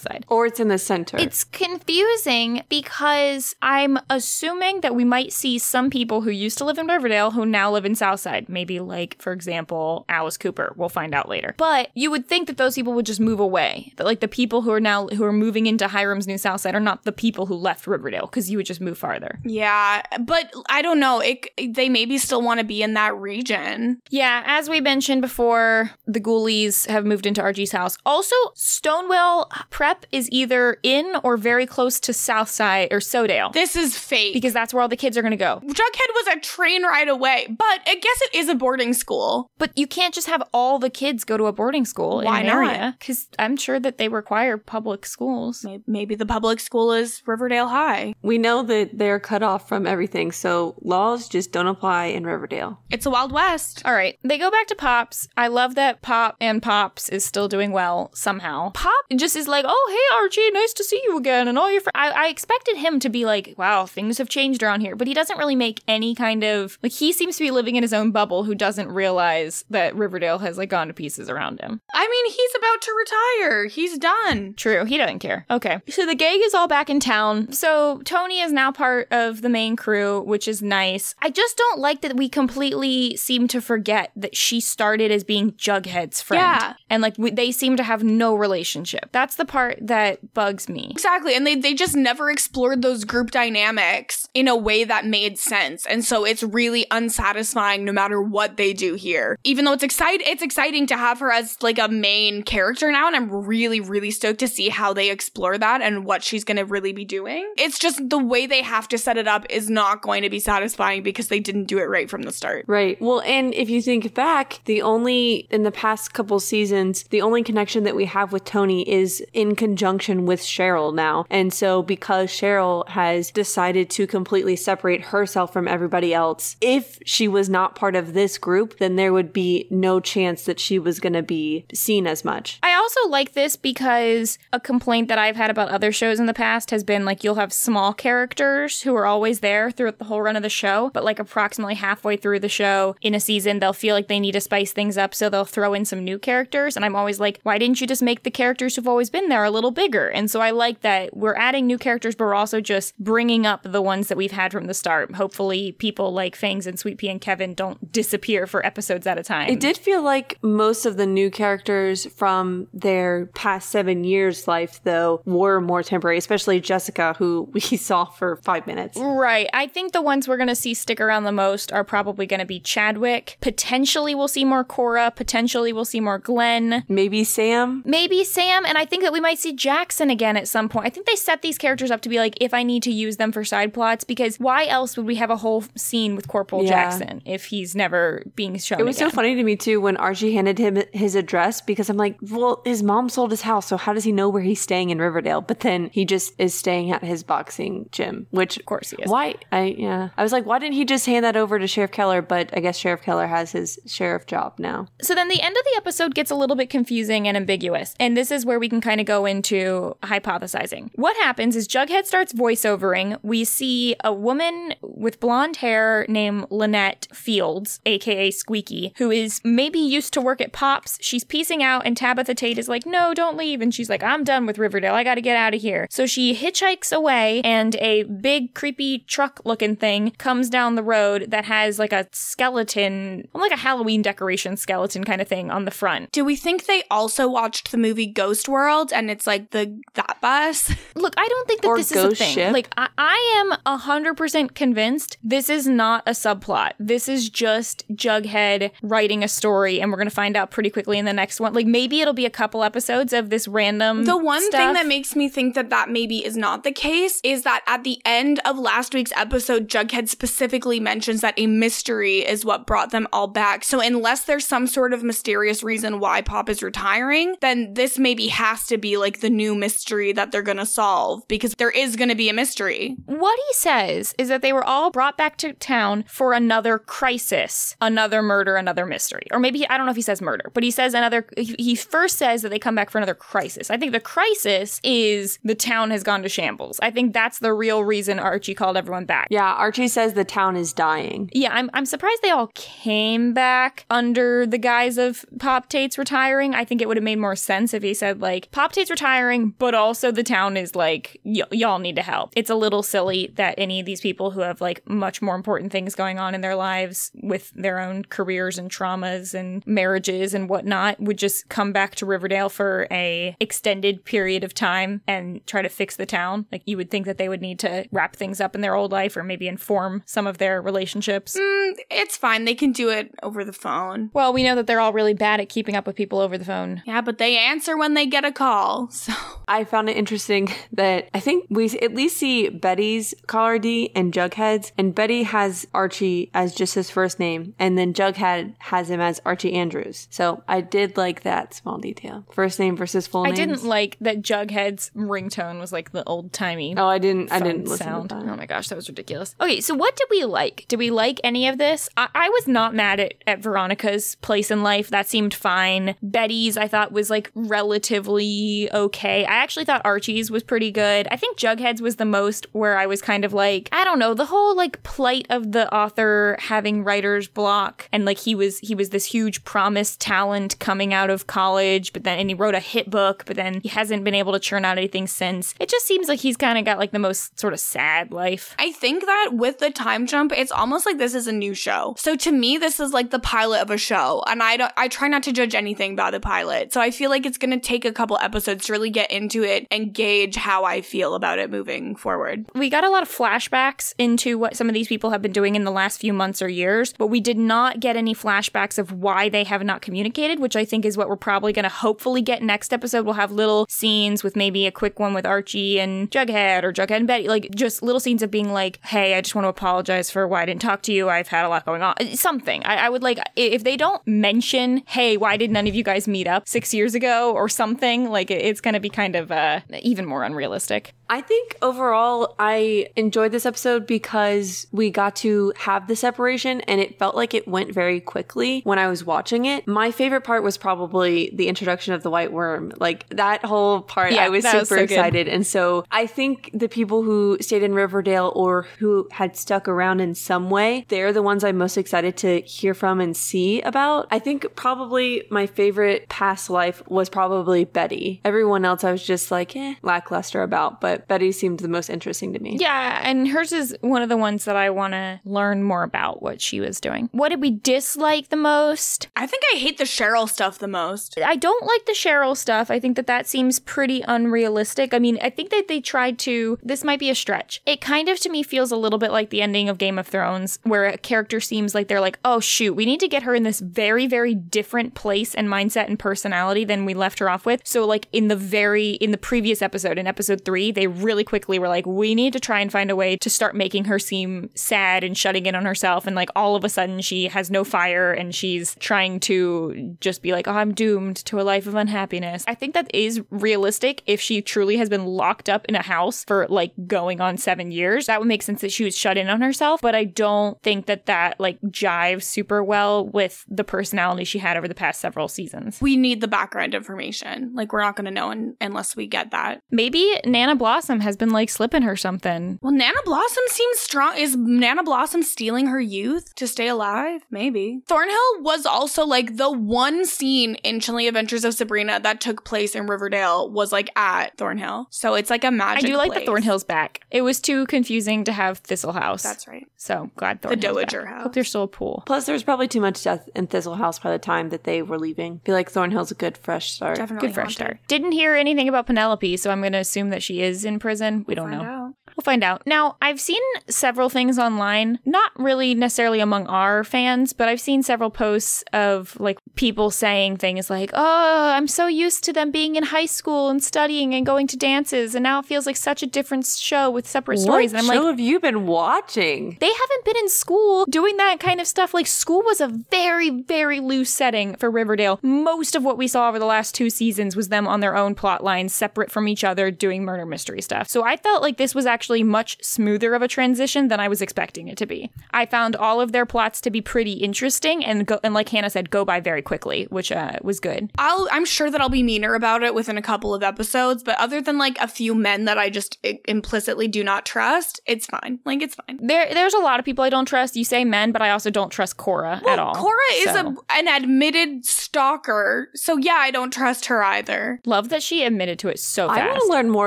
Side. 0.00 0.24
Or 0.28 0.46
it's 0.46 0.60
in 0.60 0.68
the 0.68 0.78
center. 0.78 1.16
It's 1.18 1.44
confusing 1.44 2.62
because 2.68 3.54
I'm 3.62 3.98
assuming 4.10 4.80
that 4.82 4.94
we 4.94 5.04
might 5.04 5.32
see 5.32 5.58
some 5.58 5.90
people 5.90 6.22
who 6.22 6.30
used 6.30 6.58
to 6.58 6.64
live 6.64 6.78
in 6.78 6.86
Riverdale 6.86 7.32
who 7.32 7.44
now 7.44 7.70
live 7.72 7.84
in 7.84 7.94
Southside. 7.94 8.48
Maybe, 8.48 8.80
like, 8.80 9.16
for 9.20 9.32
example, 9.32 10.04
Alice 10.08 10.36
Cooper. 10.36 10.72
We'll 10.76 10.88
find 10.88 11.14
out 11.14 11.28
later. 11.28 11.54
But 11.56 11.90
you 11.94 12.10
would 12.10 12.26
think 12.26 12.46
that 12.46 12.56
those 12.56 12.74
people 12.74 12.92
would 12.94 13.06
just 13.06 13.20
move 13.20 13.40
away. 13.40 13.92
That, 13.96 14.06
like, 14.06 14.20
the 14.20 14.28
people 14.28 14.62
who 14.62 14.70
are 14.70 14.80
now 14.80 15.07
who 15.14 15.24
are 15.24 15.32
moving 15.32 15.66
into 15.66 15.88
Hiram's 15.88 16.26
new 16.26 16.38
Southside 16.38 16.74
are 16.74 16.80
not 16.80 17.04
the 17.04 17.12
people 17.12 17.46
who 17.46 17.54
left 17.54 17.86
Riverdale 17.86 18.26
because 18.26 18.50
you 18.50 18.56
would 18.58 18.66
just 18.66 18.80
move 18.80 18.98
farther. 18.98 19.38
Yeah, 19.44 20.02
but 20.20 20.52
I 20.68 20.82
don't 20.82 21.00
know. 21.00 21.20
It 21.20 21.48
they 21.74 21.88
maybe 21.88 22.18
still 22.18 22.42
want 22.42 22.60
to 22.60 22.64
be 22.64 22.82
in 22.82 22.94
that 22.94 23.16
region. 23.16 24.00
Yeah, 24.10 24.42
as 24.46 24.68
we 24.68 24.80
mentioned 24.80 25.22
before, 25.22 25.90
the 26.06 26.20
Ghoulies 26.20 26.86
have 26.88 27.04
moved 27.04 27.26
into 27.26 27.40
RG's 27.42 27.72
house. 27.72 27.96
Also, 28.06 28.34
Stonewall 28.54 29.50
Prep 29.70 30.06
is 30.12 30.28
either 30.30 30.78
in 30.82 31.14
or 31.24 31.36
very 31.36 31.66
close 31.66 31.98
to 32.00 32.12
Southside 32.12 32.88
or 32.92 33.00
Sodale. 33.00 33.52
This 33.52 33.76
is 33.76 33.98
fake. 33.98 34.32
because 34.34 34.52
that's 34.52 34.72
where 34.72 34.80
all 34.82 34.88
the 34.88 34.96
kids 34.96 35.16
are 35.16 35.22
going 35.22 35.32
to 35.32 35.36
go. 35.36 35.60
Jughead 35.64 36.10
was 36.14 36.26
a 36.36 36.40
train 36.40 36.84
ride 36.84 37.08
away, 37.08 37.46
but 37.48 37.80
I 37.86 37.94
guess 37.94 38.20
it 38.22 38.34
is 38.34 38.48
a 38.48 38.54
boarding 38.54 38.92
school. 38.94 39.50
But 39.58 39.76
you 39.76 39.86
can't 39.86 40.14
just 40.14 40.26
have 40.28 40.42
all 40.52 40.78
the 40.78 40.90
kids 40.90 41.24
go 41.24 41.36
to 41.36 41.46
a 41.46 41.52
boarding 41.52 41.84
school 41.84 42.22
Why 42.22 42.42
not? 42.42 42.54
area 42.56 42.96
because 42.98 43.28
I'm 43.38 43.56
sure 43.56 43.80
that 43.80 43.98
they 43.98 44.08
require 44.08 44.56
public 44.58 44.97
schools. 45.06 45.64
Maybe 45.86 46.14
the 46.14 46.26
public 46.26 46.60
school 46.60 46.92
is 46.92 47.22
Riverdale 47.26 47.68
High. 47.68 48.14
we 48.22 48.38
know 48.38 48.62
that 48.62 48.98
they're 48.98 49.20
cut 49.20 49.42
off 49.42 49.68
from 49.68 49.86
everything, 49.86 50.32
so 50.32 50.76
laws 50.82 51.28
just 51.28 51.52
don't 51.52 51.66
apply 51.66 52.06
in 52.06 52.24
Riverdale. 52.24 52.80
It's 52.90 53.06
a 53.06 53.10
Wild 53.10 53.32
West. 53.32 53.82
All 53.84 53.94
right, 53.94 54.18
they 54.22 54.38
go 54.38 54.50
back 54.50 54.66
to 54.68 54.74
Pops. 54.74 55.28
I 55.36 55.48
love 55.48 55.74
that 55.74 56.02
Pop 56.02 56.36
and 56.40 56.62
Pops 56.62 57.08
is 57.08 57.24
still 57.24 57.48
doing 57.48 57.72
well 57.72 58.10
somehow. 58.14 58.70
Pop 58.70 59.04
just 59.16 59.36
is 59.36 59.48
like, 59.48 59.64
"Oh, 59.68 59.86
hey 59.90 60.16
Archie, 60.16 60.50
nice 60.52 60.72
to 60.74 60.84
see 60.84 61.00
you 61.04 61.16
again," 61.16 61.48
and 61.48 61.58
all 61.58 61.70
your. 61.70 61.80
Fr-. 61.80 61.90
I, 61.94 62.10
I 62.10 62.28
expected 62.28 62.76
him 62.76 63.00
to 63.00 63.08
be 63.08 63.24
like, 63.24 63.54
"Wow, 63.56 63.86
things 63.86 64.18
have 64.18 64.28
changed 64.28 64.62
around 64.62 64.80
here," 64.80 64.96
but 64.96 65.06
he 65.06 65.14
doesn't 65.14 65.38
really 65.38 65.56
make 65.56 65.82
any 65.88 66.14
kind 66.14 66.44
of 66.44 66.78
like. 66.82 66.92
He 66.92 67.12
seems 67.12 67.36
to 67.36 67.44
be 67.44 67.50
living 67.50 67.76
in 67.76 67.82
his 67.82 67.92
own 67.92 68.10
bubble. 68.10 68.44
Who 68.44 68.54
doesn't 68.54 68.88
realize 68.88 69.64
that 69.70 69.94
Riverdale 69.96 70.38
has 70.38 70.58
like 70.58 70.70
gone 70.70 70.88
to 70.88 70.94
pieces 70.94 71.28
around 71.28 71.60
him. 71.60 71.80
I 71.92 72.06
mean, 72.08 72.32
he's 72.32 72.54
about 72.56 72.82
to 72.82 72.92
retire. 72.98 73.66
He's 73.66 73.98
done. 73.98 74.54
True, 74.56 74.77
he 74.84 74.96
doesn't 74.98 75.18
care. 75.20 75.46
Okay. 75.50 75.80
So 75.88 76.06
the 76.06 76.14
gang 76.14 76.40
is 76.42 76.54
all 76.54 76.68
back 76.68 76.90
in 76.90 77.00
town. 77.00 77.52
So 77.52 78.00
Toni 78.04 78.40
is 78.40 78.52
now 78.52 78.72
part 78.72 79.08
of 79.10 79.42
the 79.42 79.48
main 79.48 79.76
crew, 79.76 80.20
which 80.22 80.48
is 80.48 80.62
nice. 80.62 81.14
I 81.20 81.30
just 81.30 81.56
don't 81.56 81.78
like 81.80 82.00
that 82.02 82.16
we 82.16 82.28
completely 82.28 83.16
seem 83.16 83.48
to 83.48 83.60
forget 83.60 84.12
that 84.16 84.36
she 84.36 84.60
started 84.60 85.10
as 85.10 85.24
being 85.24 85.52
Jughead's 85.52 86.20
friend. 86.20 86.42
Yeah. 86.42 86.74
And 86.90 87.02
like 87.02 87.16
we, 87.18 87.30
they 87.30 87.52
seem 87.52 87.76
to 87.76 87.82
have 87.82 88.02
no 88.02 88.34
relationship. 88.34 89.10
That's 89.12 89.36
the 89.36 89.44
part 89.44 89.78
that 89.80 90.34
bugs 90.34 90.68
me. 90.68 90.88
Exactly. 90.90 91.34
And 91.34 91.46
they, 91.46 91.54
they 91.54 91.74
just 91.74 91.96
never 91.96 92.30
explored 92.30 92.82
those 92.82 93.04
group 93.04 93.30
dynamics 93.30 94.28
in 94.34 94.48
a 94.48 94.56
way 94.56 94.84
that 94.84 95.06
made 95.06 95.38
sense. 95.38 95.86
And 95.86 96.04
so 96.04 96.24
it's 96.24 96.42
really 96.42 96.86
unsatisfying 96.90 97.84
no 97.84 97.92
matter 97.92 98.20
what 98.20 98.56
they 98.56 98.72
do 98.72 98.94
here. 98.94 99.38
Even 99.44 99.64
though 99.64 99.72
it's 99.72 99.82
exciting, 99.82 100.26
it's 100.28 100.42
exciting 100.42 100.86
to 100.86 100.96
have 100.96 101.20
her 101.20 101.30
as 101.30 101.60
like 101.62 101.78
a 101.78 101.88
main 101.88 102.42
character 102.42 102.90
now. 102.90 103.06
And 103.06 103.16
I'm 103.16 103.30
really, 103.30 103.80
really 103.80 104.10
stoked 104.10 104.40
to 104.40 104.48
see 104.48 104.67
how 104.68 104.92
they 104.92 105.10
explore 105.10 105.58
that 105.58 105.80
and 105.80 106.04
what 106.04 106.22
she's 106.22 106.44
going 106.44 106.56
to 106.56 106.64
really 106.64 106.92
be 106.92 107.04
doing. 107.04 107.50
It's 107.56 107.78
just 107.78 108.08
the 108.08 108.18
way 108.18 108.46
they 108.46 108.62
have 108.62 108.88
to 108.88 108.98
set 108.98 109.16
it 109.16 109.28
up 109.28 109.46
is 109.50 109.70
not 109.70 110.02
going 110.02 110.22
to 110.22 110.30
be 110.30 110.40
satisfying 110.40 111.02
because 111.02 111.28
they 111.28 111.40
didn't 111.40 111.64
do 111.64 111.78
it 111.78 111.84
right 111.84 112.08
from 112.10 112.22
the 112.22 112.32
start. 112.32 112.64
Right. 112.68 113.00
Well, 113.00 113.20
and 113.22 113.54
if 113.54 113.70
you 113.70 113.82
think 113.82 114.14
back, 114.14 114.60
the 114.64 114.82
only, 114.82 115.46
in 115.50 115.62
the 115.62 115.70
past 115.70 116.14
couple 116.14 116.40
seasons, 116.40 117.04
the 117.04 117.22
only 117.22 117.42
connection 117.42 117.84
that 117.84 117.96
we 117.96 118.06
have 118.06 118.32
with 118.32 118.44
Toni 118.44 118.88
is 118.88 119.22
in 119.32 119.56
conjunction 119.56 120.26
with 120.26 120.40
Cheryl 120.40 120.94
now. 120.94 121.26
And 121.30 121.52
so 121.52 121.82
because 121.82 122.30
Cheryl 122.30 122.88
has 122.88 123.30
decided 123.30 123.90
to 123.90 124.06
completely 124.06 124.56
separate 124.56 125.02
herself 125.02 125.52
from 125.52 125.68
everybody 125.68 126.14
else, 126.14 126.56
if 126.60 126.98
she 127.04 127.28
was 127.28 127.48
not 127.48 127.74
part 127.74 127.96
of 127.96 128.14
this 128.14 128.38
group, 128.38 128.78
then 128.78 128.96
there 128.96 129.12
would 129.12 129.32
be 129.32 129.66
no 129.70 130.00
chance 130.00 130.44
that 130.44 130.60
she 130.60 130.78
was 130.78 131.00
going 131.00 131.12
to 131.12 131.22
be 131.22 131.64
seen 131.72 132.06
as 132.06 132.24
much. 132.24 132.58
I 132.62 132.74
also 132.74 133.08
like 133.08 133.32
this 133.32 133.56
because 133.56 134.38
complaint 134.60 135.08
that 135.08 135.18
I've 135.18 135.36
had 135.36 135.50
about 135.50 135.70
other 135.70 135.92
shows 135.92 136.20
in 136.20 136.26
the 136.26 136.34
past 136.34 136.70
has 136.70 136.84
been 136.84 137.04
like 137.04 137.24
you'll 137.24 137.36
have 137.36 137.52
small 137.52 137.92
characters 137.92 138.82
who 138.82 138.94
are 138.94 139.06
always 139.06 139.40
there 139.40 139.70
throughout 139.70 139.98
the 139.98 140.04
whole 140.04 140.22
run 140.22 140.36
of 140.36 140.42
the 140.42 140.48
show, 140.48 140.90
but 140.94 141.04
like 141.04 141.18
approximately 141.18 141.74
halfway 141.74 142.16
through 142.16 142.40
the 142.40 142.48
show 142.48 142.96
in 143.00 143.14
a 143.14 143.20
season, 143.20 143.58
they'll 143.58 143.72
feel 143.72 143.94
like 143.94 144.08
they 144.08 144.20
need 144.20 144.32
to 144.32 144.40
spice 144.40 144.72
things 144.72 144.98
up, 144.98 145.14
so 145.14 145.28
they'll 145.28 145.44
throw 145.44 145.74
in 145.74 145.84
some 145.84 146.04
new 146.04 146.18
characters. 146.18 146.76
And 146.76 146.84
I'm 146.84 146.96
always 146.96 147.20
like, 147.20 147.40
why 147.42 147.58
didn't 147.58 147.80
you 147.80 147.86
just 147.86 148.02
make 148.02 148.22
the 148.22 148.30
characters 148.30 148.76
who've 148.76 148.88
always 148.88 149.10
been 149.10 149.28
there 149.28 149.44
a 149.44 149.50
little 149.50 149.70
bigger? 149.70 150.08
And 150.08 150.30
so 150.30 150.40
I 150.40 150.50
like 150.50 150.80
that 150.80 151.16
we're 151.16 151.36
adding 151.36 151.66
new 151.66 151.78
characters, 151.78 152.14
but 152.14 152.24
we're 152.24 152.34
also 152.34 152.60
just 152.60 152.98
bringing 152.98 153.46
up 153.46 153.62
the 153.62 153.82
ones 153.82 154.08
that 154.08 154.16
we've 154.16 154.32
had 154.32 154.52
from 154.52 154.66
the 154.66 154.74
start. 154.74 155.14
Hopefully, 155.14 155.72
people 155.72 156.12
like 156.12 156.36
Fangs 156.36 156.66
and 156.66 156.78
Sweet 156.78 156.98
Pea 156.98 157.08
and 157.08 157.20
Kevin 157.20 157.54
don't 157.54 157.92
disappear 157.92 158.46
for 158.46 158.64
episodes 158.64 159.06
at 159.06 159.18
a 159.18 159.22
time. 159.22 159.48
It 159.48 159.60
did 159.60 159.76
feel 159.76 160.02
like 160.02 160.38
most 160.42 160.86
of 160.86 160.96
the 160.96 161.06
new 161.06 161.30
characters 161.30 162.06
from 162.06 162.68
their 162.72 163.26
past 163.34 163.70
seven 163.70 164.04
years' 164.04 164.47
life, 164.48 164.80
though, 164.84 165.22
were 165.24 165.60
more 165.60 165.82
temporary, 165.82 166.18
especially 166.18 166.60
Jessica, 166.60 167.14
who 167.18 167.48
we 167.52 167.60
saw 167.60 168.06
for 168.06 168.36
five 168.36 168.66
minutes. 168.66 168.98
Right. 168.98 169.48
I 169.52 169.66
think 169.66 169.92
the 169.92 170.02
ones 170.02 170.26
we're 170.26 170.36
going 170.38 170.48
to 170.48 170.54
see 170.56 170.74
stick 170.74 171.00
around 171.00 171.24
the 171.24 171.32
most 171.32 171.72
are 171.72 171.84
probably 171.84 172.26
going 172.26 172.40
to 172.40 172.46
be 172.46 172.58
Chadwick. 172.58 173.36
Potentially 173.40 174.14
we'll 174.14 174.28
see 174.28 174.44
more 174.44 174.64
Cora. 174.64 175.12
Potentially 175.14 175.72
we'll 175.72 175.84
see 175.84 176.00
more 176.00 176.18
Glenn. 176.18 176.84
Maybe 176.88 177.22
Sam. 177.24 177.82
Maybe 177.84 178.24
Sam. 178.24 178.64
And 178.64 178.78
I 178.78 178.84
think 178.84 179.02
that 179.02 179.12
we 179.12 179.20
might 179.20 179.38
see 179.38 179.52
Jackson 179.52 180.10
again 180.10 180.36
at 180.36 180.48
some 180.48 180.68
point. 180.68 180.86
I 180.86 180.90
think 180.90 181.06
they 181.06 181.14
set 181.16 181.42
these 181.42 181.58
characters 181.58 181.90
up 181.90 182.00
to 182.02 182.08
be 182.08 182.18
like, 182.18 182.36
if 182.40 182.54
I 182.54 182.62
need 182.62 182.82
to 182.84 182.90
use 182.90 183.18
them 183.18 183.30
for 183.32 183.44
side 183.44 183.74
plots, 183.74 184.04
because 184.04 184.40
why 184.40 184.66
else 184.66 184.96
would 184.96 185.06
we 185.06 185.16
have 185.16 185.30
a 185.30 185.36
whole 185.36 185.64
scene 185.76 186.16
with 186.16 186.28
Corporal 186.28 186.62
Yeah. 186.62 186.70
Jackson 186.70 187.22
if 187.26 187.46
he's 187.46 187.74
never 187.76 188.22
being 188.34 188.56
shown 188.58 188.80
It 188.80 188.84
was 188.84 188.96
again? 188.96 189.10
so 189.10 189.14
funny 189.16 189.34
to 189.34 189.42
me 189.42 189.56
too 189.56 189.80
when 189.80 189.96
Archie 189.98 190.32
handed 190.34 190.58
him 190.58 190.82
his 190.92 191.14
address 191.14 191.60
because 191.60 191.90
I'm 191.90 191.96
like, 191.96 192.16
well, 192.22 192.62
his 192.64 192.82
mom 192.82 193.08
sold 193.08 193.30
his 193.30 193.42
house, 193.42 193.66
so 193.66 193.76
how 193.76 193.92
does 193.92 194.04
he 194.04 194.12
know 194.12 194.28
where 194.28 194.37
where 194.38 194.44
he's 194.44 194.60
staying 194.60 194.90
in 194.90 194.98
Riverdale, 195.00 195.40
but 195.40 195.60
then 195.60 195.90
he 195.92 196.04
just 196.04 196.32
is 196.38 196.54
staying 196.54 196.92
at 196.92 197.02
his 197.02 197.24
boxing 197.24 197.88
gym, 197.90 198.28
which 198.30 198.56
Of 198.58 198.66
course 198.66 198.90
he 198.90 199.02
is. 199.02 199.10
why 199.10 199.34
I 199.50 199.74
yeah. 199.76 200.10
I 200.16 200.22
was 200.22 200.30
like, 200.30 200.46
why 200.46 200.60
didn't 200.60 200.74
he 200.74 200.84
just 200.84 201.06
hand 201.06 201.24
that 201.24 201.36
over 201.36 201.58
to 201.58 201.66
Sheriff 201.66 201.90
Keller? 201.90 202.22
But 202.22 202.50
I 202.56 202.60
guess 202.60 202.76
Sheriff 202.76 203.02
Keller 203.02 203.26
has 203.26 203.50
his 203.50 203.80
sheriff 203.86 204.26
job 204.26 204.54
now. 204.58 204.86
So 205.02 205.14
then 205.16 205.26
the 205.28 205.42
end 205.42 205.56
of 205.56 205.64
the 205.64 205.76
episode 205.76 206.14
gets 206.14 206.30
a 206.30 206.36
little 206.36 206.54
bit 206.54 206.70
confusing 206.70 207.26
and 207.26 207.36
ambiguous. 207.36 207.94
And 207.98 208.16
this 208.16 208.30
is 208.30 208.46
where 208.46 208.60
we 208.60 208.68
can 208.68 208.80
kind 208.80 209.00
of 209.00 209.06
go 209.06 209.26
into 209.26 209.96
hypothesizing. 210.04 210.90
What 210.94 211.16
happens 211.16 211.56
is 211.56 211.66
Jughead 211.66 212.06
starts 212.06 212.32
voiceovering. 212.32 213.18
We 213.22 213.42
see 213.44 213.96
a 214.04 214.12
woman 214.12 214.74
with 214.82 215.18
blonde 215.20 215.56
hair 215.56 216.06
named 216.08 216.46
Lynette 216.50 217.08
Fields, 217.12 217.80
aka 217.86 218.30
Squeaky, 218.30 218.92
who 218.98 219.10
is 219.10 219.40
maybe 219.44 219.78
used 219.78 220.12
to 220.14 220.20
work 220.20 220.40
at 220.40 220.52
Pops. 220.52 220.98
She's 221.00 221.24
piecing 221.24 221.62
out, 221.62 221.82
and 221.84 221.96
Tabitha 221.96 222.34
Tate 222.34 222.58
is 222.58 222.68
like, 222.68 222.86
No, 222.86 223.14
don't 223.14 223.36
leave. 223.36 223.60
And 223.60 223.74
she's 223.74 223.88
like, 223.90 224.02
I'm 224.02 224.24
done 224.28 224.46
with 224.46 224.58
Riverdale. 224.58 224.94
I 224.94 225.02
gotta 225.02 225.22
get 225.22 225.36
out 225.36 225.54
of 225.54 225.60
here. 225.62 225.86
So 225.90 226.06
she 226.06 226.36
hitchhikes 226.36 226.92
away, 226.92 227.40
and 227.44 227.74
a 227.76 228.02
big, 228.04 228.54
creepy 228.54 229.00
truck 229.00 229.40
looking 229.44 229.74
thing 229.74 230.12
comes 230.18 230.50
down 230.50 230.74
the 230.74 230.82
road 230.82 231.30
that 231.30 231.46
has 231.46 231.78
like 231.78 231.92
a 231.94 232.06
skeleton, 232.12 233.26
like 233.34 233.52
a 233.52 233.56
Halloween 233.56 234.02
decoration 234.02 234.56
skeleton 234.56 235.02
kind 235.02 235.20
of 235.22 235.28
thing 235.28 235.50
on 235.50 235.64
the 235.64 235.70
front. 235.70 236.12
Do 236.12 236.24
we 236.24 236.36
think 236.36 236.66
they 236.66 236.84
also 236.90 237.26
watched 237.26 237.72
the 237.72 237.78
movie 237.78 238.06
Ghost 238.06 238.48
World 238.48 238.92
and 238.92 239.10
it's 239.10 239.26
like 239.26 239.50
the 239.50 239.80
that 239.94 240.18
bus? 240.20 240.74
Look, 240.94 241.14
I 241.16 241.26
don't 241.26 241.48
think 241.48 241.62
that 241.62 241.68
Or 241.68 241.78
this 241.78 241.90
is 241.90 242.04
a 242.04 242.14
thing. 242.14 242.34
Ship. 242.34 242.52
Like, 242.52 242.68
I, 242.76 242.88
I 242.98 243.34
am 243.40 243.58
a 243.64 243.78
hundred 243.78 244.16
percent 244.16 244.54
convinced 244.54 245.16
this 245.22 245.48
is 245.48 245.66
not 245.66 246.02
a 246.06 246.10
subplot. 246.12 246.72
This 246.78 247.08
is 247.08 247.30
just 247.30 247.88
Jughead 247.88 248.72
writing 248.82 249.24
a 249.24 249.28
story, 249.28 249.80
and 249.80 249.90
we're 249.90 249.98
gonna 249.98 250.10
find 250.10 250.36
out 250.36 250.50
pretty 250.50 250.68
quickly 250.68 250.98
in 250.98 251.06
the 251.06 251.12
next 251.14 251.40
one. 251.40 251.54
Like, 251.54 251.66
maybe 251.66 252.00
it'll 252.02 252.12
be 252.12 252.26
a 252.26 252.30
couple 252.30 252.62
episodes 252.62 253.14
of 253.14 253.30
this 253.30 253.48
random. 253.48 254.04
The 254.04 254.17
one 254.18 254.50
thing 254.50 254.72
that 254.74 254.86
makes 254.86 255.16
me 255.16 255.28
think 255.28 255.54
that 255.54 255.70
that 255.70 255.90
maybe 255.90 256.24
is 256.24 256.36
not 256.36 256.64
the 256.64 256.72
case 256.72 257.20
is 257.24 257.42
that 257.42 257.62
at 257.66 257.84
the 257.84 258.00
end 258.04 258.40
of 258.44 258.58
last 258.58 258.94
week's 258.94 259.12
episode, 259.16 259.68
Jughead 259.68 260.08
specifically 260.08 260.80
mentions 260.80 261.20
that 261.20 261.34
a 261.36 261.46
mystery 261.46 262.18
is 262.18 262.44
what 262.44 262.66
brought 262.66 262.90
them 262.90 263.06
all 263.12 263.26
back. 263.26 263.64
So 263.64 263.80
unless 263.80 264.24
there's 264.24 264.46
some 264.46 264.66
sort 264.66 264.92
of 264.92 265.02
mysterious 265.02 265.62
reason 265.62 266.00
why 266.00 266.22
Pop 266.22 266.48
is 266.48 266.62
retiring, 266.62 267.36
then 267.40 267.74
this 267.74 267.98
maybe 267.98 268.28
has 268.28 268.66
to 268.66 268.78
be 268.78 268.96
like 268.96 269.20
the 269.20 269.30
new 269.30 269.54
mystery 269.54 270.12
that 270.12 270.32
they're 270.32 270.42
gonna 270.42 270.66
solve 270.66 271.26
because 271.28 271.54
there 271.54 271.70
is 271.70 271.96
gonna 271.96 272.14
be 272.14 272.28
a 272.28 272.34
mystery. 272.34 272.96
What 273.06 273.38
he 273.48 273.54
says 273.54 274.14
is 274.18 274.28
that 274.28 274.42
they 274.42 274.52
were 274.52 274.64
all 274.64 274.90
brought 274.90 275.16
back 275.16 275.36
to 275.38 275.52
town 275.54 276.04
for 276.08 276.32
another 276.32 276.78
crisis, 276.78 277.76
another 277.80 278.22
murder, 278.22 278.56
another 278.56 278.86
mystery. 278.86 279.26
Or 279.30 279.38
maybe, 279.38 279.68
I 279.68 279.76
don't 279.76 279.86
know 279.86 279.90
if 279.90 279.96
he 279.96 280.02
says 280.02 280.22
murder, 280.22 280.50
but 280.54 280.62
he 280.62 280.70
says 280.70 280.94
another, 280.94 281.26
he 281.36 281.68
he 281.68 281.74
first 281.74 282.16
says 282.16 282.42
that 282.42 282.48
they 282.48 282.58
come 282.58 282.74
back 282.74 282.90
for 282.90 282.98
another 282.98 283.14
crisis. 283.14 283.70
I 283.70 283.76
think 283.76 283.92
the 283.92 284.00
crisis 284.08 284.80
is 284.82 285.38
the 285.44 285.54
town 285.54 285.90
has 285.90 286.02
gone 286.02 286.22
to 286.22 286.30
shambles. 286.30 286.80
I 286.80 286.90
think 286.90 287.12
that's 287.12 287.40
the 287.40 287.52
real 287.52 287.84
reason 287.84 288.18
Archie 288.18 288.54
called 288.54 288.78
everyone 288.78 289.04
back. 289.04 289.28
Yeah, 289.30 289.52
Archie 289.52 289.86
says 289.86 290.14
the 290.14 290.24
town 290.24 290.56
is 290.56 290.72
dying. 290.72 291.28
Yeah, 291.34 291.52
I'm, 291.52 291.68
I'm 291.74 291.84
surprised 291.84 292.22
they 292.22 292.30
all 292.30 292.50
came 292.54 293.34
back 293.34 293.84
under 293.90 294.46
the 294.46 294.56
guise 294.56 294.96
of 294.96 295.26
Pop 295.38 295.68
Tate's 295.68 295.98
retiring. 295.98 296.54
I 296.54 296.64
think 296.64 296.80
it 296.80 296.88
would 296.88 296.96
have 296.96 297.04
made 297.04 297.18
more 297.18 297.36
sense 297.36 297.74
if 297.74 297.82
he 297.82 297.92
said, 297.92 298.22
like, 298.22 298.50
Pop 298.50 298.72
Tate's 298.72 298.90
retiring, 298.90 299.50
but 299.58 299.74
also 299.74 300.10
the 300.10 300.22
town 300.22 300.56
is 300.56 300.74
like, 300.74 301.20
y- 301.22 301.42
y'all 301.52 301.78
need 301.78 301.96
to 301.96 302.02
help. 302.02 302.32
It's 302.34 302.48
a 302.48 302.54
little 302.54 302.82
silly 302.82 303.34
that 303.36 303.56
any 303.58 303.78
of 303.78 303.84
these 303.84 304.00
people 304.00 304.30
who 304.30 304.40
have, 304.40 304.62
like, 304.62 304.88
much 304.88 305.20
more 305.20 305.34
important 305.34 305.70
things 305.70 305.94
going 305.94 306.18
on 306.18 306.34
in 306.34 306.40
their 306.40 306.56
lives 306.56 307.10
with 307.22 307.50
their 307.54 307.78
own 307.78 308.04
careers 308.04 308.56
and 308.56 308.70
traumas 308.70 309.34
and 309.34 309.62
marriages 309.66 310.32
and 310.32 310.48
whatnot 310.48 310.98
would 310.98 311.18
just 311.18 311.50
come 311.50 311.72
back 311.72 311.94
to 311.96 312.06
Riverdale 312.06 312.48
for 312.48 312.88
a 312.90 313.36
extended 313.38 313.87
period 313.96 314.44
of 314.44 314.54
time 314.54 315.00
and 315.06 315.44
try 315.46 315.62
to 315.62 315.68
fix 315.68 315.96
the 315.96 316.06
town. 316.06 316.46
Like, 316.52 316.62
you 316.66 316.76
would 316.76 316.90
think 316.90 317.06
that 317.06 317.18
they 317.18 317.28
would 317.28 317.40
need 317.40 317.58
to 317.60 317.86
wrap 317.92 318.16
things 318.16 318.40
up 318.40 318.54
in 318.54 318.60
their 318.60 318.74
old 318.74 318.92
life 318.92 319.16
or 319.16 319.22
maybe 319.22 319.48
inform 319.48 320.02
some 320.06 320.26
of 320.26 320.38
their 320.38 320.60
relationships. 320.62 321.36
Mm, 321.38 321.74
it's 321.90 322.16
fine. 322.16 322.44
They 322.44 322.54
can 322.54 322.72
do 322.72 322.90
it 322.90 323.14
over 323.22 323.44
the 323.44 323.52
phone. 323.52 324.10
Well, 324.12 324.32
we 324.32 324.42
know 324.42 324.54
that 324.54 324.66
they're 324.66 324.80
all 324.80 324.92
really 324.92 325.14
bad 325.14 325.40
at 325.40 325.48
keeping 325.48 325.74
up 325.76 325.86
with 325.86 325.96
people 325.96 326.18
over 326.20 326.36
the 326.38 326.44
phone. 326.44 326.82
Yeah, 326.86 327.00
but 327.00 327.18
they 327.18 327.36
answer 327.38 327.76
when 327.76 327.94
they 327.94 328.06
get 328.06 328.24
a 328.24 328.32
call. 328.32 328.90
So 329.08 329.14
I 329.46 329.64
found 329.64 329.88
it 329.88 329.96
interesting 329.96 330.52
that 330.72 331.08
I 331.14 331.20
think 331.20 331.46
we 331.48 331.70
at 331.80 331.94
least 331.94 332.18
see 332.18 332.48
Betty's 332.50 333.14
caller 333.26 333.54
ID 333.54 333.92
and 333.94 334.12
Jughead's, 334.12 334.72
and 334.76 334.94
Betty 334.94 335.22
has 335.22 335.66
Archie 335.72 336.30
as 336.34 336.54
just 336.54 336.74
his 336.74 336.90
first 336.90 337.18
name, 337.18 337.54
and 337.58 337.78
then 337.78 337.94
Jughead 337.94 338.54
has 338.58 338.90
him 338.90 339.00
as 339.00 339.20
Archie 339.24 339.54
Andrews. 339.54 340.06
So 340.10 340.42
I 340.48 340.60
did 340.60 340.96
like 340.98 341.22
that 341.22 341.54
small 341.54 341.78
detail. 341.78 342.26
First 342.32 342.58
name 342.58 342.76
versus 342.76 343.06
full 343.06 343.22
I 343.22 343.30
name. 343.30 343.36
didn't 343.36 343.64
like 343.64 343.77
that 344.00 344.22
Jughead's 344.22 344.90
ringtone 344.96 345.60
was 345.60 345.72
like 345.72 345.92
the 345.92 346.04
old 346.04 346.32
timey. 346.32 346.74
Oh, 346.76 346.86
I 346.86 346.98
didn't. 346.98 347.32
I 347.32 347.40
didn't 347.40 347.64
listen 347.68 347.86
sound. 347.86 348.08
to 348.10 348.16
that. 348.16 348.24
Oh 348.24 348.36
my 348.36 348.46
gosh, 348.46 348.68
that 348.68 348.76
was 348.76 348.88
ridiculous. 348.88 349.34
Okay, 349.40 349.60
so 349.60 349.74
what 349.74 349.96
did 349.96 350.06
we 350.10 350.24
like? 350.24 350.64
Did 350.68 350.78
we 350.78 350.90
like 350.90 351.20
any 351.24 351.48
of 351.48 351.58
this? 351.58 351.88
I, 351.96 352.08
I 352.14 352.28
was 352.28 352.48
not 352.48 352.74
mad 352.74 353.00
at, 353.00 353.14
at 353.26 353.40
Veronica's 353.40 354.16
place 354.16 354.50
in 354.50 354.62
life. 354.62 354.88
That 354.90 355.08
seemed 355.08 355.34
fine. 355.34 355.94
Betty's, 356.02 356.56
I 356.56 356.68
thought, 356.68 356.92
was 356.92 357.10
like 357.10 357.30
relatively 357.34 358.68
okay. 358.72 359.24
I 359.24 359.34
actually 359.34 359.64
thought 359.64 359.82
Archie's 359.84 360.30
was 360.30 360.42
pretty 360.42 360.70
good. 360.70 361.08
I 361.10 361.16
think 361.16 361.38
Jughead's 361.38 361.82
was 361.82 361.96
the 361.96 362.04
most 362.04 362.46
where 362.52 362.78
I 362.78 362.86
was 362.86 363.02
kind 363.02 363.24
of 363.24 363.32
like, 363.32 363.68
I 363.72 363.84
don't 363.84 363.98
know, 363.98 364.14
the 364.14 364.26
whole 364.26 364.56
like 364.56 364.82
plight 364.82 365.26
of 365.30 365.52
the 365.52 365.72
author 365.74 366.36
having 366.40 366.84
writer's 366.84 367.28
block 367.28 367.88
and 367.92 368.04
like 368.04 368.18
he 368.18 368.34
was 368.34 368.58
he 368.58 368.74
was 368.74 368.90
this 368.90 369.04
huge 369.04 369.44
promised 369.44 370.00
talent 370.00 370.58
coming 370.58 370.92
out 370.92 371.10
of 371.10 371.26
college, 371.26 371.92
but 371.92 372.04
then 372.04 372.18
and 372.18 372.30
he 372.30 372.34
wrote 372.34 372.54
a 372.54 372.60
hit 372.60 372.90
book, 372.90 373.24
but 373.26 373.36
then 373.36 373.60
he 373.60 373.67
hasn't 373.68 374.04
been 374.04 374.14
able 374.14 374.32
to 374.32 374.40
churn 374.40 374.64
out 374.64 374.78
anything 374.78 375.06
since. 375.06 375.54
It 375.60 375.68
just 375.68 375.86
seems 375.86 376.08
like 376.08 376.20
he's 376.20 376.36
kind 376.36 376.58
of 376.58 376.64
got 376.64 376.78
like 376.78 376.90
the 376.90 376.98
most 376.98 377.38
sort 377.38 377.52
of 377.52 377.60
sad 377.60 378.12
life. 378.12 378.54
I 378.58 378.72
think 378.72 379.06
that 379.06 379.30
with 379.32 379.58
the 379.58 379.70
time 379.70 380.06
jump, 380.06 380.32
it's 380.36 380.52
almost 380.52 380.86
like 380.86 380.98
this 380.98 381.14
is 381.14 381.26
a 381.26 381.32
new 381.32 381.54
show. 381.54 381.94
So 381.98 382.16
to 382.16 382.32
me, 382.32 382.58
this 382.58 382.80
is 382.80 382.92
like 382.92 383.10
the 383.10 383.18
pilot 383.18 383.60
of 383.60 383.70
a 383.70 383.78
show, 383.78 384.22
and 384.26 384.42
I 384.42 384.56
don't. 384.56 384.72
I 384.76 384.88
try 384.88 385.08
not 385.08 385.22
to 385.24 385.32
judge 385.32 385.54
anything 385.54 385.96
by 385.96 386.10
the 386.10 386.20
pilot. 386.20 386.72
So 386.72 386.80
I 386.80 386.90
feel 386.90 387.10
like 387.10 387.26
it's 387.26 387.38
gonna 387.38 387.60
take 387.60 387.84
a 387.84 387.92
couple 387.92 388.18
episodes 388.18 388.66
to 388.66 388.72
really 388.72 388.90
get 388.90 389.10
into 389.10 389.42
it 389.42 389.66
and 389.70 389.92
gauge 389.92 390.36
how 390.36 390.64
I 390.64 390.80
feel 390.80 391.14
about 391.14 391.38
it 391.38 391.50
moving 391.50 391.96
forward. 391.96 392.46
We 392.54 392.70
got 392.70 392.84
a 392.84 392.90
lot 392.90 393.02
of 393.02 393.08
flashbacks 393.08 393.94
into 393.98 394.38
what 394.38 394.56
some 394.56 394.68
of 394.68 394.74
these 394.74 394.88
people 394.88 395.10
have 395.10 395.22
been 395.22 395.32
doing 395.32 395.54
in 395.54 395.64
the 395.64 395.70
last 395.70 396.00
few 396.00 396.12
months 396.12 396.42
or 396.42 396.48
years, 396.48 396.94
but 396.98 397.08
we 397.08 397.20
did 397.20 397.38
not 397.38 397.80
get 397.80 397.96
any 397.96 398.14
flashbacks 398.14 398.78
of 398.78 398.92
why 398.92 399.28
they 399.28 399.44
have 399.44 399.62
not 399.64 399.82
communicated, 399.82 400.38
which 400.40 400.56
I 400.56 400.64
think 400.64 400.84
is 400.84 400.96
what 400.96 401.08
we're 401.08 401.16
probably 401.16 401.52
going 401.52 401.64
to 401.64 401.68
hopefully 401.68 402.22
get 402.22 402.42
next 402.42 402.72
episode. 402.72 403.04
We'll 403.04 403.14
have 403.14 403.32
little 403.32 403.57
scenes 403.68 404.22
with 404.22 404.36
maybe 404.36 404.66
a 404.66 404.72
quick 404.72 404.98
one 404.98 405.14
with 405.14 405.26
Archie 405.26 405.80
and 405.80 406.10
Jughead 406.10 406.62
or 406.62 406.72
Jughead 406.72 406.96
and 406.98 407.06
Betty, 407.06 407.28
like 407.28 407.48
just 407.54 407.82
little 407.82 408.00
scenes 408.00 408.22
of 408.22 408.30
being 408.30 408.52
like, 408.52 408.78
hey, 408.84 409.14
I 409.14 409.20
just 409.20 409.34
want 409.34 409.44
to 409.44 409.48
apologize 409.48 410.10
for 410.10 410.26
why 410.28 410.42
I 410.42 410.46
didn't 410.46 410.60
talk 410.62 410.82
to 410.82 410.92
you. 410.92 411.08
I've 411.08 411.28
had 411.28 411.44
a 411.44 411.48
lot 411.48 411.64
going 411.64 411.82
on. 411.82 411.94
Something. 412.14 412.64
I, 412.64 412.76
I 412.86 412.88
would 412.88 413.02
like, 413.02 413.18
if 413.36 413.64
they 413.64 413.76
don't 413.76 414.06
mention, 414.06 414.82
hey, 414.86 415.16
why 415.16 415.36
did 415.36 415.50
none 415.50 415.66
of 415.66 415.74
you 415.74 415.82
guys 415.82 416.06
meet 416.08 416.26
up 416.26 416.46
six 416.48 416.72
years 416.74 416.94
ago 416.94 417.32
or 417.32 417.48
something, 417.48 418.10
like 418.10 418.30
it- 418.30 418.42
it's 418.44 418.60
going 418.60 418.74
to 418.74 418.80
be 418.80 418.90
kind 418.90 419.16
of 419.16 419.30
uh, 419.32 419.60
even 419.82 420.04
more 420.06 420.22
unrealistic. 420.24 420.94
I 421.10 421.20
think 421.22 421.56
overall 421.62 422.34
I 422.38 422.88
enjoyed 422.96 423.32
this 423.32 423.46
episode 423.46 423.86
because 423.86 424.66
we 424.72 424.90
got 424.90 425.16
to 425.16 425.52
have 425.56 425.88
the 425.88 425.96
separation 425.96 426.60
and 426.62 426.80
it 426.80 426.98
felt 426.98 427.14
like 427.16 427.32
it 427.34 427.48
went 427.48 427.72
very 427.72 428.00
quickly 428.00 428.60
when 428.64 428.78
I 428.78 428.88
was 428.88 429.04
watching 429.04 429.46
it. 429.46 429.66
My 429.66 429.90
favorite 429.90 430.22
part 430.22 430.42
was 430.42 430.58
probably 430.58 431.30
the 431.34 431.48
introduction 431.48 431.94
of 431.94 432.02
the 432.02 432.10
Whyte 432.10 432.30
Wyrm. 432.32 432.72
Like 432.78 433.08
that 433.10 433.44
whole 433.44 433.80
part, 433.82 434.12
Yeah, 434.12 434.24
I 434.24 434.28
was 434.28 434.44
super 434.44 434.58
was 434.58 434.68
so 434.68 434.76
good. 434.76 434.82
excited. 434.82 435.28
And 435.28 435.46
so 435.46 435.84
I 435.90 436.06
think 436.06 436.50
the 436.52 436.68
people 436.68 437.02
who 437.02 437.38
stayed 437.40 437.62
in 437.62 437.74
Riverdale 437.74 438.32
or 438.34 438.66
who 438.78 439.08
had 439.10 439.36
stuck 439.36 439.66
around 439.68 440.00
in 440.00 440.14
some 440.14 440.50
way, 440.50 440.84
they're 440.88 441.12
the 441.12 441.22
ones 441.22 441.42
I'm 441.44 441.56
most 441.56 441.76
excited 441.78 442.16
to 442.18 442.40
hear 442.42 442.74
from 442.74 443.00
and 443.00 443.16
see 443.16 443.62
about. 443.62 444.08
I 444.10 444.18
think 444.18 444.46
probably 444.56 445.24
my 445.30 445.46
favorite 445.46 446.08
past 446.08 446.50
life 446.50 446.82
was 446.86 447.08
probably 447.08 447.64
Betty. 447.64 448.20
Everyone 448.24 448.64
else 448.64 448.84
I 448.84 448.92
was 448.92 449.02
just 449.02 449.30
like, 449.30 449.56
eh, 449.56 449.74
lackluster 449.82 450.42
about, 450.42 450.80
but 450.80 450.97
Betty 451.06 451.32
seemed 451.32 451.60
the 451.60 451.68
most 451.68 451.90
interesting 451.90 452.32
to 452.32 452.40
me. 452.40 452.56
Yeah, 452.58 453.00
and 453.04 453.28
hers 453.28 453.52
is 453.52 453.76
one 453.80 454.02
of 454.02 454.08
the 454.08 454.16
ones 454.16 454.44
that 454.46 454.56
I 454.56 454.70
want 454.70 454.94
to 454.94 455.20
learn 455.24 455.62
more 455.62 455.82
about 455.82 456.22
what 456.22 456.40
she 456.40 456.60
was 456.60 456.80
doing. 456.80 457.08
What 457.12 457.28
did 457.28 457.40
we 457.40 457.50
dislike 457.50 458.30
the 458.30 458.36
most? 458.36 459.08
I 459.14 459.26
think 459.26 459.42
I 459.54 459.58
hate 459.58 459.78
the 459.78 459.84
Cheryl 459.84 460.28
stuff 460.28 460.58
the 460.58 460.66
most. 460.66 461.18
I 461.18 461.36
don't 461.36 461.66
like 461.66 461.86
the 461.86 461.92
Cheryl 461.92 462.36
stuff. 462.36 462.70
I 462.70 462.80
think 462.80 462.96
that 462.96 463.06
that 463.06 463.26
seems 463.26 463.60
pretty 463.60 464.02
unrealistic. 464.02 464.92
I 464.92 464.98
mean, 464.98 465.18
I 465.22 465.30
think 465.30 465.50
that 465.50 465.68
they 465.68 465.80
tried 465.80 466.18
to, 466.20 466.58
this 466.62 466.82
might 466.82 466.98
be 466.98 467.10
a 467.10 467.14
stretch. 467.14 467.62
It 467.66 467.80
kind 467.80 468.08
of 468.08 468.18
to 468.20 468.28
me 468.28 468.42
feels 468.42 468.72
a 468.72 468.76
little 468.76 468.98
bit 468.98 469.12
like 469.12 469.30
the 469.30 469.42
ending 469.42 469.68
of 469.68 469.78
Game 469.78 469.98
of 469.98 470.06
Thrones, 470.06 470.58
where 470.64 470.86
a 470.86 470.98
character 470.98 471.40
seems 471.40 471.74
like 471.74 471.88
they're 471.88 472.00
like, 472.00 472.18
oh 472.24 472.40
shoot, 472.40 472.74
we 472.74 472.86
need 472.86 473.00
to 473.00 473.08
get 473.08 473.22
her 473.22 473.34
in 473.34 473.42
this 473.44 473.60
very, 473.60 474.06
very 474.06 474.34
different 474.34 474.94
place 474.94 475.34
and 475.34 475.48
mindset 475.48 475.86
and 475.86 475.98
personality 475.98 476.64
than 476.64 476.84
we 476.84 476.94
left 476.94 477.18
her 477.18 477.30
off 477.30 477.46
with. 477.46 477.60
So, 477.64 477.86
like 477.86 478.08
in 478.12 478.28
the 478.28 478.36
very, 478.36 478.92
in 478.92 479.10
the 479.10 479.18
previous 479.18 479.62
episode, 479.62 479.98
in 479.98 480.06
episode 480.06 480.44
three, 480.44 480.72
they 480.72 480.87
they 480.87 480.87
really 480.88 481.24
quickly 481.24 481.58
were 481.58 481.68
like, 481.68 481.86
we 481.86 482.14
need 482.14 482.32
to 482.32 482.40
try 482.40 482.60
and 482.60 482.70
find 482.70 482.90
a 482.90 482.96
way 482.96 483.16
to 483.18 483.30
start 483.30 483.54
making 483.54 483.84
her 483.84 483.98
seem 483.98 484.50
sad 484.54 485.04
and 485.04 485.16
shutting 485.16 485.46
in 485.46 485.54
on 485.54 485.64
herself. 485.64 486.06
And 486.06 486.16
like 486.16 486.30
all 486.34 486.56
of 486.56 486.64
a 486.64 486.68
sudden 486.68 487.00
she 487.00 487.28
has 487.28 487.50
no 487.50 487.64
fire 487.64 488.12
and 488.12 488.34
she's 488.34 488.74
trying 488.76 489.20
to 489.20 489.96
just 490.00 490.22
be 490.22 490.32
like, 490.32 490.48
oh, 490.48 490.52
I'm 490.52 490.74
doomed 490.74 491.16
to 491.26 491.40
a 491.40 491.42
life 491.42 491.66
of 491.66 491.74
unhappiness. 491.74 492.44
I 492.46 492.54
think 492.54 492.74
that 492.74 492.90
is 492.94 493.20
realistic 493.30 494.02
if 494.06 494.20
she 494.20 494.42
truly 494.42 494.76
has 494.76 494.88
been 494.88 495.06
locked 495.06 495.48
up 495.48 495.64
in 495.66 495.74
a 495.74 495.82
house 495.82 496.24
for 496.24 496.46
like 496.48 496.72
going 496.86 497.20
on 497.20 497.36
seven 497.36 497.70
years. 497.70 498.06
That 498.06 498.20
would 498.20 498.28
make 498.28 498.42
sense 498.42 498.60
that 498.60 498.72
she 498.72 498.84
was 498.84 498.96
shut 498.96 499.16
in 499.16 499.28
on 499.28 499.40
herself. 499.40 499.80
But 499.80 499.94
I 499.94 500.04
don't 500.04 500.60
think 500.62 500.86
that 500.86 501.06
that 501.06 501.38
like 501.38 501.60
jives 501.62 502.24
super 502.24 502.62
well 502.62 503.06
with 503.06 503.44
the 503.48 503.64
personality 503.64 504.24
she 504.24 504.38
had 504.38 504.56
over 504.56 504.68
the 504.68 504.74
past 504.74 505.00
several 505.00 505.28
seasons. 505.28 505.80
We 505.80 505.96
need 505.96 506.20
the 506.20 506.28
background 506.28 506.74
information. 506.74 507.52
Like, 507.54 507.72
we're 507.72 507.80
not 507.80 507.96
going 507.96 508.06
to 508.06 508.10
know 508.10 508.30
un- 508.30 508.56
unless 508.60 508.96
we 508.96 509.06
get 509.06 509.30
that. 509.30 509.60
Maybe 509.70 510.20
Nana 510.24 510.56
Blossom 510.78 511.00
has 511.00 511.16
been 511.16 511.30
like 511.30 511.50
slipping 511.50 511.82
her 511.82 511.96
something. 511.96 512.60
Well, 512.62 512.72
Nana 512.72 513.00
Blossom 513.04 513.42
seems 513.48 513.80
strong. 513.80 514.16
Is 514.16 514.36
Nana 514.36 514.84
Blossom 514.84 515.24
stealing 515.24 515.66
her 515.66 515.80
youth 515.80 516.36
to 516.36 516.46
stay 516.46 516.68
alive? 516.68 517.22
Maybe. 517.32 517.80
Thornhill 517.88 518.42
was 518.42 518.64
also 518.64 519.04
like 519.04 519.38
the 519.38 519.50
one 519.50 520.06
scene 520.06 520.54
in 520.62 520.78
Chilling 520.78 521.08
Adventures 521.08 521.44
of 521.44 521.54
Sabrina 521.54 521.98
that 521.98 522.20
took 522.20 522.44
place 522.44 522.76
in 522.76 522.86
Riverdale 522.86 523.50
was 523.50 523.72
like 523.72 523.90
at 523.96 524.36
Thornhill. 524.36 524.86
So 524.90 525.14
it's 525.14 525.30
like 525.30 525.42
a 525.42 525.50
magic. 525.50 525.82
I 525.82 525.88
do 525.88 525.96
like 525.96 526.12
place. 526.12 526.24
the 526.24 526.30
Thornhill's 526.30 526.62
back. 526.62 527.00
It 527.10 527.22
was 527.22 527.40
too 527.40 527.66
confusing 527.66 528.22
to 528.22 528.30
have 528.32 528.58
Thistle 528.58 528.92
House. 528.92 529.24
That's 529.24 529.48
right. 529.48 529.66
so 529.76 530.12
glad 530.14 530.42
Thornhill's 530.42 530.62
Dowager 530.62 531.02
back. 531.02 531.12
House. 531.12 531.22
Hope 531.24 531.32
there's 531.32 531.48
still 531.48 531.64
a 531.64 531.68
pool. 531.68 532.04
Plus, 532.06 532.24
there 532.26 532.34
was 532.34 532.44
probably 532.44 532.68
too 532.68 532.80
much 532.80 533.02
death 533.02 533.28
in 533.34 533.48
Thistle 533.48 533.74
House 533.74 533.98
by 533.98 534.12
the 534.12 534.18
time 534.20 534.50
that 534.50 534.62
they 534.62 534.82
were 534.82 534.96
leaving. 534.98 535.40
I 535.42 535.46
feel 535.46 535.54
like 535.56 535.72
Thornhill's 535.72 536.12
a 536.12 536.14
good 536.14 536.38
fresh 536.38 536.70
start. 536.70 536.98
Definitely 536.98 537.26
Good 537.26 537.34
fresh 537.34 537.56
haunted. 537.56 537.78
start. 537.78 537.78
Didn't 537.88 538.12
hear 538.12 538.36
anything 538.36 538.68
about 538.68 538.86
Penelope, 538.86 539.36
so 539.38 539.50
I'm 539.50 539.60
going 539.60 539.72
to 539.72 539.78
assume 539.78 540.10
that 540.10 540.22
she 540.22 540.40
is 540.40 540.67
in 540.68 540.78
prison. 540.78 541.24
We 541.26 541.34
don't 541.34 541.50
know. 541.50 541.62
out. 541.62 541.94
We'll 542.18 542.24
find 542.24 542.42
out. 542.42 542.66
Now, 542.66 542.96
I've 543.00 543.20
seen 543.20 543.40
several 543.68 544.08
things 544.08 544.40
online, 544.40 544.98
not 545.04 545.30
really 545.36 545.72
necessarily 545.76 546.18
among 546.18 546.48
our 546.48 546.82
fans, 546.82 547.32
but 547.32 547.46
I've 547.46 547.60
seen 547.60 547.84
several 547.84 548.10
posts 548.10 548.64
of 548.72 549.16
like 549.20 549.38
people 549.54 549.92
saying 549.92 550.38
things 550.38 550.68
like, 550.68 550.90
Oh, 550.94 551.52
I'm 551.54 551.68
so 551.68 551.86
used 551.86 552.24
to 552.24 552.32
them 552.32 552.50
being 552.50 552.74
in 552.74 552.82
high 552.82 553.06
school 553.06 553.50
and 553.50 553.62
studying 553.62 554.16
and 554.16 554.26
going 554.26 554.48
to 554.48 554.56
dances, 554.56 555.14
and 555.14 555.22
now 555.22 555.38
it 555.38 555.46
feels 555.46 555.64
like 555.64 555.76
such 555.76 556.02
a 556.02 556.08
different 556.08 556.44
show 556.44 556.90
with 556.90 557.06
separate 557.06 557.38
stories. 557.38 557.72
What 557.72 557.78
and 557.78 557.88
I'm 557.88 557.94
show 557.96 558.02
like, 558.02 558.10
have 558.10 558.20
you 558.20 558.40
been 558.40 558.66
watching? 558.66 559.56
they 559.60 559.70
haven't 559.72 560.04
been 560.04 560.16
in 560.16 560.28
school 560.28 560.86
doing 560.86 561.18
that 561.18 561.38
kind 561.38 561.60
of 561.60 561.68
stuff. 561.68 561.94
Like, 561.94 562.08
school 562.08 562.42
was 562.42 562.60
a 562.60 562.66
very, 562.90 563.30
very 563.30 563.78
loose 563.78 564.10
setting 564.10 564.56
for 564.56 564.72
Riverdale. 564.72 565.20
Most 565.22 565.76
of 565.76 565.84
what 565.84 565.96
we 565.96 566.08
saw 566.08 566.28
over 566.28 566.40
the 566.40 566.46
last 566.46 566.74
two 566.74 566.90
seasons 566.90 567.36
was 567.36 567.48
them 567.48 567.68
on 567.68 567.78
their 567.78 567.94
own 567.94 568.16
plot 568.16 568.42
lines, 568.42 568.74
separate 568.74 569.12
from 569.12 569.28
each 569.28 569.44
other, 569.44 569.70
doing 569.70 570.02
murder 570.04 570.26
mystery 570.26 570.60
stuff. 570.60 570.88
So 570.88 571.04
I 571.04 571.16
felt 571.16 571.42
like 571.42 571.58
this 571.58 571.76
was 571.76 571.86
actually 571.86 572.07
much 572.22 572.56
smoother 572.62 573.14
of 573.14 573.22
a 573.22 573.28
transition 573.28 573.88
than 573.88 574.00
I 574.00 574.08
was 574.08 574.20
expecting 574.22 574.68
it 574.68 574.76
to 574.78 574.86
be. 574.86 575.10
I 575.32 575.46
found 575.46 575.76
all 575.76 576.00
of 576.00 576.12
their 576.12 576.26
plots 576.26 576.60
to 576.62 576.70
be 576.70 576.80
pretty 576.80 577.12
interesting 577.14 577.84
and 577.84 578.06
go, 578.06 578.18
and 578.24 578.34
like 578.34 578.48
Hannah 578.48 578.70
said, 578.70 578.90
go 578.90 579.04
by 579.04 579.20
very 579.20 579.42
quickly, 579.42 579.86
which 579.90 580.10
uh, 580.10 580.32
was 580.42 580.60
good. 580.60 580.90
I'll, 580.98 581.28
I'm 581.30 581.44
sure 581.44 581.70
that 581.70 581.80
I'll 581.80 581.88
be 581.88 582.02
meaner 582.02 582.34
about 582.34 582.62
it 582.62 582.74
within 582.74 582.96
a 582.98 583.02
couple 583.02 583.34
of 583.34 583.42
episodes, 583.42 584.02
but 584.02 584.18
other 584.18 584.40
than 584.40 584.58
like 584.58 584.78
a 584.80 584.88
few 584.88 585.14
men 585.14 585.44
that 585.44 585.58
I 585.58 585.70
just 585.70 585.98
i- 586.04 586.18
implicitly 586.26 586.88
do 586.88 587.04
not 587.04 587.26
trust, 587.26 587.80
it's 587.86 588.06
fine. 588.06 588.38
Like, 588.44 588.62
it's 588.62 588.74
fine. 588.74 588.98
There, 589.02 589.32
there's 589.32 589.54
a 589.54 589.58
lot 589.58 589.78
of 589.78 589.84
people 589.84 590.04
I 590.04 590.10
don't 590.10 590.26
trust. 590.26 590.56
You 590.56 590.64
say 590.64 590.84
men, 590.84 591.12
but 591.12 591.22
I 591.22 591.30
also 591.30 591.50
don't 591.50 591.70
trust 591.70 591.96
Cora 591.98 592.40
at 592.48 592.58
all. 592.58 592.74
Cora 592.74 592.96
is 593.16 593.32
So. 593.32 593.56
a, 593.70 593.72
an 593.74 593.88
admitted 593.88 594.64
stalker, 594.64 595.68
so 595.74 595.96
yeah, 595.96 596.16
I 596.18 596.30
don't 596.30 596.52
trust 596.52 596.86
her 596.86 597.02
either. 597.04 597.60
Love 597.66 597.88
that 597.90 598.02
she 598.02 598.24
admitted 598.24 598.58
to 598.60 598.68
it 598.68 598.78
so 598.80 599.08
fast. 599.08 599.20
I 599.20 599.26
want 599.28 599.40
to 599.42 599.48
learn 599.48 599.70
more 599.70 599.86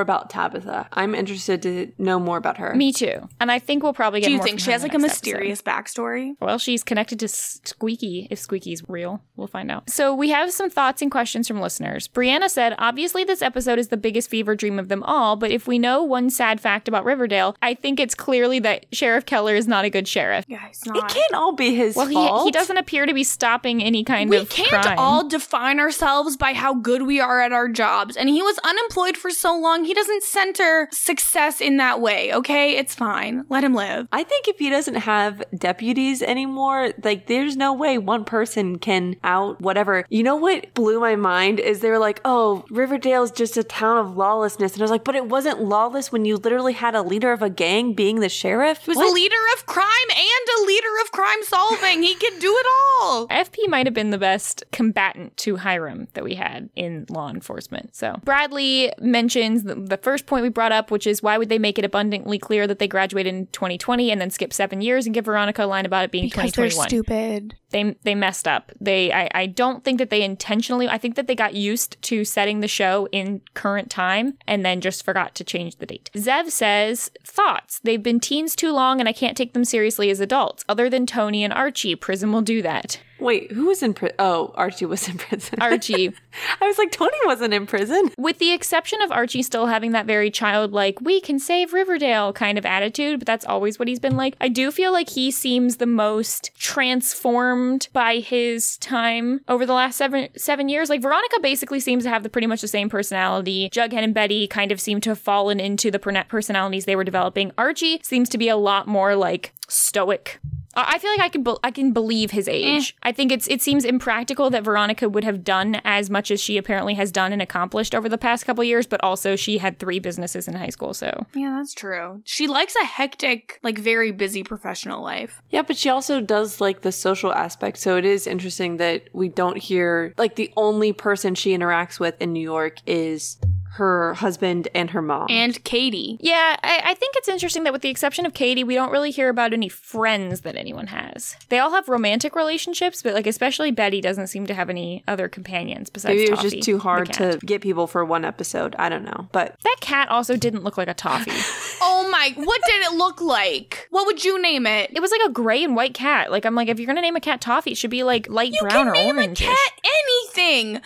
about 0.00 0.30
Tabitha. 0.30 0.88
I'm 0.92 1.14
interested 1.14 1.62
to 1.62 1.92
know 2.02 2.18
more 2.18 2.36
about 2.36 2.58
her. 2.58 2.74
Me 2.74 2.92
too. 2.92 3.28
And 3.40 3.50
I 3.50 3.58
think 3.58 3.82
we'll 3.82 3.94
probably 3.94 4.20
get 4.20 4.26
more. 4.26 4.28
Do 4.28 4.32
you 4.32 4.38
more 4.38 4.44
think 4.46 4.58
from 4.60 4.64
she 4.64 4.70
has 4.72 4.82
like 4.82 4.94
a 4.94 4.98
next 4.98 5.18
episode. 5.18 5.30
mysterious 5.30 5.62
backstory? 5.62 6.34
Well, 6.40 6.58
she's 6.58 6.82
connected 6.82 7.18
to 7.20 7.28
Squeaky, 7.28 8.28
if 8.30 8.38
Squeaky's 8.38 8.82
real. 8.88 9.22
We'll 9.36 9.46
find 9.46 9.70
out. 9.70 9.88
So, 9.90 10.14
we 10.14 10.30
have 10.30 10.52
some 10.52 10.68
thoughts 10.70 11.00
and 11.02 11.10
questions 11.10 11.48
from 11.48 11.60
listeners. 11.60 12.08
Brianna 12.08 12.48
said, 12.50 12.74
Obviously, 12.78 13.24
this 13.24 13.42
episode 13.42 13.78
is 13.78 13.88
the 13.88 13.96
biggest 13.96 14.28
fever 14.30 14.54
dream 14.54 14.78
of 14.78 14.88
them 14.88 15.02
all, 15.04 15.36
but 15.36 15.50
if 15.50 15.66
we 15.66 15.78
know 15.78 16.02
one 16.02 16.30
sad 16.30 16.60
fact 16.60 16.88
about 16.88 17.04
Riverdale, 17.04 17.56
I 17.62 17.74
think 17.74 17.98
it's 18.00 18.14
clearly 18.14 18.58
that 18.60 18.86
Sheriff 18.92 19.24
Keller 19.26 19.54
is 19.54 19.66
not 19.68 19.84
a 19.84 19.90
good 19.90 20.08
sheriff. 20.08 20.44
Yeah, 20.48 20.66
he's 20.68 20.82
it 20.84 21.08
can't 21.08 21.34
all 21.34 21.52
be 21.52 21.74
his 21.74 21.96
Well, 21.96 22.06
he, 22.06 22.44
he 22.44 22.50
doesn't 22.50 22.76
appear 22.76 23.06
to 23.06 23.14
be 23.14 23.24
stopping 23.24 23.82
any 23.82 24.04
kind 24.04 24.28
we 24.28 24.36
of 24.38 24.48
We 24.48 24.54
can't 24.64 24.68
crime. 24.84 24.98
all 24.98 25.26
define 25.28 25.78
ourselves 25.80 26.36
by 26.36 26.52
how 26.52 26.74
good 26.74 27.02
we 27.02 27.20
are 27.20 27.40
at 27.40 27.52
our 27.52 27.68
jobs. 27.68 28.16
And 28.16 28.28
he 28.28 28.42
was 28.42 28.58
unemployed 28.64 29.16
for 29.16 29.30
so 29.30 29.56
long, 29.56 29.84
he 29.84 29.94
doesn't 29.94 30.22
center 30.22 30.88
success 30.92 31.60
in 31.60 31.76
that 31.78 31.91
way, 32.00 32.32
okay? 32.34 32.76
It's 32.76 32.94
fine. 32.94 33.44
Let 33.48 33.64
him 33.64 33.74
live. 33.74 34.08
I 34.12 34.22
think 34.24 34.48
if 34.48 34.58
he 34.58 34.70
doesn't 34.70 34.94
have 34.96 35.42
deputies 35.56 36.22
anymore, 36.22 36.92
like 37.02 37.26
there's 37.26 37.56
no 37.56 37.72
way 37.72 37.98
one 37.98 38.24
person 38.24 38.78
can 38.78 39.16
out 39.24 39.60
whatever. 39.60 40.04
You 40.08 40.22
know 40.22 40.36
what 40.36 40.72
blew 40.74 41.00
my 41.00 41.16
mind 41.16 41.60
is 41.60 41.80
they 41.80 41.90
were 41.90 41.98
like, 41.98 42.20
"Oh, 42.24 42.64
Riverdale's 42.70 43.30
just 43.30 43.56
a 43.56 43.64
town 43.64 43.98
of 43.98 44.16
lawlessness," 44.16 44.72
and 44.74 44.82
I 44.82 44.84
was 44.84 44.90
like, 44.90 45.04
"But 45.04 45.14
it 45.16 45.26
wasn't 45.28 45.62
lawless 45.62 46.10
when 46.12 46.24
you 46.24 46.36
literally 46.36 46.72
had 46.72 46.94
a 46.94 47.02
leader 47.02 47.32
of 47.32 47.42
a 47.42 47.50
gang 47.50 47.92
being 47.94 48.20
the 48.20 48.28
sheriff." 48.28 48.78
He 48.84 48.90
was 48.90 48.96
What? 48.96 49.10
a 49.10 49.12
leader 49.12 49.36
of 49.56 49.66
crime 49.66 49.86
and 50.10 50.62
a 50.62 50.66
leader 50.66 50.88
of 51.04 51.12
crime 51.12 51.42
solving. 51.42 52.02
he 52.02 52.14
could 52.14 52.38
do 52.38 52.54
it 52.56 52.66
all. 53.02 53.26
FP 53.30 53.68
might 53.68 53.86
have 53.86 53.94
been 53.94 54.10
the 54.10 54.18
best 54.18 54.64
combatant 54.72 55.36
to 55.38 55.56
Hiram 55.56 56.08
that 56.14 56.24
we 56.24 56.34
had 56.34 56.68
in 56.76 57.06
law 57.08 57.28
enforcement. 57.30 57.94
So 57.94 58.16
Bradley 58.24 58.92
mentions 59.00 59.62
the, 59.64 59.74
the 59.74 59.96
first 59.96 60.26
point 60.26 60.42
we 60.42 60.48
brought 60.48 60.72
up, 60.72 60.90
which 60.90 61.06
is 61.06 61.22
why 61.22 61.38
would 61.38 61.48
they 61.48 61.58
make 61.58 61.78
it 61.78 61.81
abundantly 61.84 62.38
clear 62.38 62.66
that 62.66 62.78
they 62.78 62.88
graduated 62.88 63.34
in 63.34 63.46
2020 63.48 64.10
and 64.10 64.20
then 64.20 64.30
skip 64.30 64.52
seven 64.52 64.80
years 64.80 65.06
and 65.06 65.14
give 65.14 65.24
Veronica 65.24 65.64
a 65.64 65.66
line 65.66 65.86
about 65.86 66.04
it 66.04 66.10
being 66.10 66.24
2021? 66.30 66.76
They're 66.76 66.88
stupid. 66.88 67.54
they 67.70 67.96
they 68.02 68.14
messed 68.14 68.46
up. 68.48 68.72
They 68.80 69.12
I, 69.12 69.28
I 69.34 69.46
don't 69.46 69.84
think 69.84 69.98
that 69.98 70.10
they 70.10 70.22
intentionally. 70.22 70.88
I 70.88 70.98
think 70.98 71.16
that 71.16 71.26
they 71.26 71.34
got 71.34 71.54
used 71.54 72.00
to 72.02 72.24
setting 72.24 72.60
the 72.60 72.68
show 72.68 73.08
in 73.12 73.40
current 73.54 73.90
time 73.90 74.38
and 74.46 74.64
then 74.64 74.80
just 74.80 75.04
forgot 75.04 75.34
to 75.36 75.44
change 75.44 75.76
the 75.76 75.86
date. 75.86 76.10
Zev 76.14 76.50
says 76.50 77.10
thoughts. 77.24 77.80
They've 77.84 78.02
been 78.02 78.20
teens 78.20 78.54
too 78.56 78.72
long, 78.72 79.00
and 79.00 79.08
I 79.08 79.12
can't 79.12 79.36
take 79.36 79.52
them 79.54 79.64
seriously 79.64 80.10
as 80.10 80.20
adults. 80.20 80.64
Other 80.68 80.88
than 80.88 81.06
Toni 81.06 81.44
and 81.44 81.52
Archie, 81.52 81.94
Prism 81.96 82.32
will 82.32 82.42
do 82.42 82.62
that. 82.62 83.00
Wait, 83.22 83.52
who 83.52 83.66
was 83.66 83.82
in 83.82 83.94
prison? 83.94 84.16
Oh, 84.18 84.52
Archie 84.54 84.86
was 84.86 85.08
in 85.08 85.16
prison. 85.18 85.60
Archie, 85.60 86.12
I 86.60 86.66
was 86.66 86.78
like, 86.78 86.90
Toni 86.90 87.16
wasn't 87.24 87.54
in 87.54 87.66
prison. 87.66 88.10
with 88.18 88.38
the 88.38 88.52
exception 88.52 89.00
of 89.02 89.12
Archie 89.12 89.42
still 89.42 89.66
having 89.66 89.92
that 89.92 90.06
very 90.06 90.30
childlike, 90.30 91.00
we 91.00 91.20
can 91.20 91.38
save 91.38 91.72
Riverdale 91.72 92.32
kind 92.32 92.58
of 92.58 92.66
attitude, 92.66 93.18
but 93.20 93.26
that's 93.26 93.44
always 93.46 93.78
what 93.78 93.88
he's 93.88 94.00
been 94.00 94.16
like. 94.16 94.36
I 94.40 94.48
do 94.48 94.70
feel 94.70 94.92
like 94.92 95.10
he 95.10 95.30
seems 95.30 95.76
the 95.76 95.86
most 95.86 96.50
transformed 96.56 97.88
by 97.92 98.16
his 98.16 98.76
time 98.78 99.40
over 99.48 99.64
the 99.64 99.72
last 99.72 99.96
seven 99.96 100.28
seven 100.36 100.68
years. 100.68 100.90
Like 100.90 101.02
Veronica 101.02 101.40
basically 101.40 101.80
seems 101.80 102.04
to 102.04 102.10
have 102.10 102.22
the 102.22 102.28
pretty 102.28 102.46
much 102.46 102.60
the 102.60 102.68
same 102.68 102.88
personality. 102.88 103.70
Jughead 103.72 104.02
and 104.04 104.14
Betty 104.14 104.46
kind 104.46 104.72
of 104.72 104.80
seem 104.80 105.00
to 105.02 105.10
have 105.10 105.18
fallen 105.18 105.60
into 105.60 105.90
the 105.90 105.98
per- 105.98 106.24
personalities 106.24 106.84
they 106.84 106.96
were 106.96 107.04
developing. 107.04 107.52
Archie 107.56 108.00
seems 108.02 108.28
to 108.30 108.38
be 108.38 108.48
a 108.48 108.56
lot 108.56 108.86
more 108.88 109.14
like 109.16 109.52
stoic. 109.68 110.40
I 110.74 110.92
I 110.94 110.98
feel 110.98 111.10
like 111.10 111.20
I 111.20 111.28
can 111.28 111.42
be- 111.42 111.56
I 111.64 111.70
can 111.70 111.92
believe 111.92 112.30
his 112.30 112.48
eh. 112.48 112.52
age. 112.52 112.96
I 113.02 113.12
think 113.12 113.32
it's 113.32 113.46
it 113.48 113.62
seems 113.62 113.84
impractical 113.84 114.50
that 114.50 114.64
Veronica 114.64 115.08
would 115.08 115.24
have 115.24 115.44
done 115.44 115.80
as 115.84 116.10
much 116.10 116.30
as 116.30 116.40
she 116.40 116.56
apparently 116.56 116.94
has 116.94 117.10
done 117.10 117.32
and 117.32 117.42
accomplished 117.42 117.94
over 117.94 118.08
the 118.08 118.18
past 118.18 118.44
couple 118.46 118.62
years, 118.64 118.86
but 118.86 119.02
also 119.02 119.36
she 119.36 119.58
had 119.58 119.78
three 119.78 119.98
businesses 119.98 120.48
in 120.48 120.54
high 120.54 120.68
school, 120.68 120.94
so 120.94 121.26
Yeah, 121.34 121.56
that's 121.58 121.74
true. 121.74 122.22
She 122.24 122.46
likes 122.46 122.74
a 122.76 122.84
hectic, 122.84 123.58
like 123.62 123.78
very 123.78 124.12
busy 124.12 124.42
professional 124.42 125.02
life. 125.02 125.42
Yeah, 125.50 125.62
but 125.62 125.76
she 125.76 125.88
also 125.88 126.20
does 126.20 126.60
like 126.60 126.82
the 126.82 126.92
social 126.92 127.32
aspect. 127.32 127.78
So 127.78 127.96
it 127.96 128.04
is 128.04 128.26
interesting 128.26 128.76
that 128.78 129.08
we 129.12 129.28
don't 129.28 129.58
hear 129.58 130.14
like 130.18 130.36
the 130.36 130.52
only 130.56 130.92
person 130.92 131.34
she 131.34 131.56
interacts 131.56 131.98
with 131.98 132.20
in 132.20 132.32
New 132.32 132.40
York 132.42 132.76
is 132.86 133.38
her 133.76 134.14
husband 134.14 134.68
and 134.74 134.90
her 134.90 135.00
mom. 135.00 135.26
And 135.30 135.62
Katy. 135.64 136.18
Yeah, 136.20 136.56
I, 136.62 136.82
I 136.86 136.94
think 136.94 137.14
it's 137.16 137.28
interesting 137.28 137.64
that 137.64 137.72
with 137.72 137.82
the 137.82 137.88
exception 137.88 138.26
of 138.26 138.34
Katy, 138.34 138.64
we 138.64 138.74
don't 138.74 138.92
really 138.92 139.10
hear 139.10 139.28
about 139.30 139.52
any 139.52 139.68
friends 139.68 140.42
that 140.42 140.56
anyone 140.56 140.88
has. 140.88 141.36
They 141.48 141.58
all 141.58 141.70
have 141.70 141.88
romantic 141.88 142.36
relationships, 142.36 143.02
but 143.02 143.14
like 143.14 143.26
especially 143.26 143.70
Betty 143.70 144.00
doesn't 144.00 144.26
seem 144.26 144.46
to 144.46 144.54
have 144.54 144.68
any 144.68 145.02
other 145.08 145.28
companions 145.28 145.88
besides 145.88 146.16
Maybe 146.16 146.24
it 146.24 146.30
was 146.32 146.40
Toffee, 146.40 146.50
just 146.56 146.64
too 146.66 146.78
hard 146.78 147.12
to 147.14 147.38
get 147.46 147.62
people 147.62 147.86
for 147.86 148.04
one 148.04 148.24
episode. 148.24 148.76
I 148.78 148.88
don't 148.88 149.04
know. 149.04 149.28
But 149.32 149.56
That 149.64 149.76
cat 149.80 150.08
also 150.08 150.36
didn't 150.36 150.64
look 150.64 150.76
like 150.76 150.88
a 150.88 150.94
toffee. 150.94 151.32
Oh 151.84 152.08
my, 152.12 152.32
what 152.36 152.60
did 152.66 152.82
it 152.84 152.92
look 152.92 153.20
like? 153.20 153.88
What 153.90 154.06
would 154.06 154.22
you 154.22 154.40
name 154.40 154.66
it? 154.66 154.90
it 154.94 155.00
was 155.00 155.10
like 155.10 155.22
a 155.26 155.32
gray 155.32 155.64
and 155.64 155.74
white 155.74 155.94
cat. 155.94 156.30
Like 156.30 156.44
I'm 156.44 156.54
like, 156.54 156.68
if 156.68 156.78
you're 156.78 156.86
gonna 156.86 157.00
name 157.00 157.16
a 157.16 157.20
cat 157.20 157.40
toffee, 157.40 157.72
it 157.72 157.76
should 157.76 157.90
be 157.90 158.04
like 158.04 158.28
light 158.28 158.52
You 158.52 158.60
brown 158.60 158.72
can 158.84 158.88
or 158.88 158.92
name 158.92 159.16
orange. 159.16 159.40
a 159.40 159.44
cat 159.46 159.70
anything. 159.84 160.76
It 160.76 160.82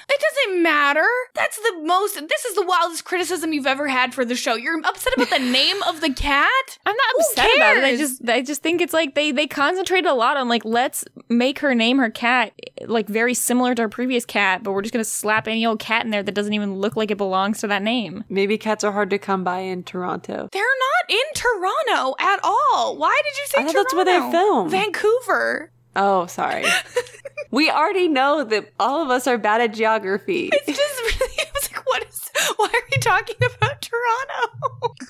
doesn't 0.47 0.63
matter. 0.63 1.07
That's 1.35 1.57
the 1.59 1.81
most. 1.85 2.15
This 2.15 2.45
is 2.47 2.55
the 2.55 2.63
wildest 2.81 3.05
criticism 3.05 3.53
you've 3.53 3.67
ever 3.67 3.89
had 3.89 4.15
for 4.15 4.25
the 4.25 4.35
show. 4.35 4.55
You're 4.55 4.79
upset 4.85 5.15
about 5.17 5.31
the 5.31 5.39
name 5.39 5.83
of 5.85 6.01
the 6.01 6.13
cat. 6.13 6.79
I'm 6.87 6.95
not 6.97 7.07
Who 7.15 7.21
upset 7.21 7.51
about 7.57 7.77
it. 7.79 7.85
I 7.85 7.97
just 7.97 8.29
I 8.29 8.43
just 8.43 8.63
think 8.63 8.81
it's 8.81 8.93
like 8.93 9.15
they 9.15 9.33
they 9.33 9.47
concentrated 9.47 10.11
a 10.11 10.15
lot 10.15 10.37
on 10.37 10.49
like 10.49 10.65
let's 10.65 11.05
make 11.29 11.61
her 11.61 11.75
name 11.75 11.99
her 11.99 12.11
cat 12.11 12.53
like 12.87 13.09
very 13.09 13.35
similar 13.35 13.75
to 13.75 13.83
her 13.83 13.89
previous 13.89 14.25
cat, 14.25 14.63
but 14.63 14.73
we're 14.73 14.83
just 14.83 14.93
gonna 14.93 15.05
slap 15.05 15.49
any 15.49 15.65
old 15.67 15.79
cat 15.79 16.05
in 16.05 16.11
there 16.11 16.23
that 16.23 16.35
doesn't 16.35 16.55
even 16.55 16.75
look 16.77 16.97
like 16.97 17.11
it 17.11 17.19
belongs 17.19 17.61
to 17.61 17.67
that 17.67 17.83
name. 17.83 18.25
Maybe 18.29 18.59
cats 18.59 18.85
are 18.85 18.93
hard 18.93 19.11
to 19.11 19.19
come 19.19 19.45
by 19.45 19.61
in 19.61 19.83
Toronto. 19.83 20.49
They're 20.53 20.63
not 20.63 21.11
in 21.11 21.25
Toronto 21.35 22.15
at 22.21 22.41
all. 22.43 22.97
Why 22.97 23.21
did 23.25 23.39
you 23.39 23.47
say 23.47 23.61
I 23.61 23.65
thought 23.65 23.73
Toronto? 23.73 23.83
that's 23.83 23.95
where 23.95 24.05
they 24.05 24.31
film. 24.31 24.71
Vancouver. 24.71 25.71
Oh, 25.99 26.27
sorry. 26.27 26.65
we 27.51 27.71
already 27.71 28.07
know 28.07 28.45
that 28.45 28.71
all 28.79 29.03
of 29.03 29.09
us 29.09 29.27
are 29.27 29.39
bad 29.39 29.63
at 29.63 29.73
geography. 29.73 30.51
It's 30.53 30.67
just 30.67 31.21
really, 31.21 31.35
I 31.39 31.47
was 31.55 31.73
like, 31.73 31.87
what 31.87 32.07
is, 32.07 32.31
why 32.57 32.67
are 32.67 32.83
we 32.91 32.99
talking 33.01 33.37
about 33.57 33.83
Toronto? 33.83 34.95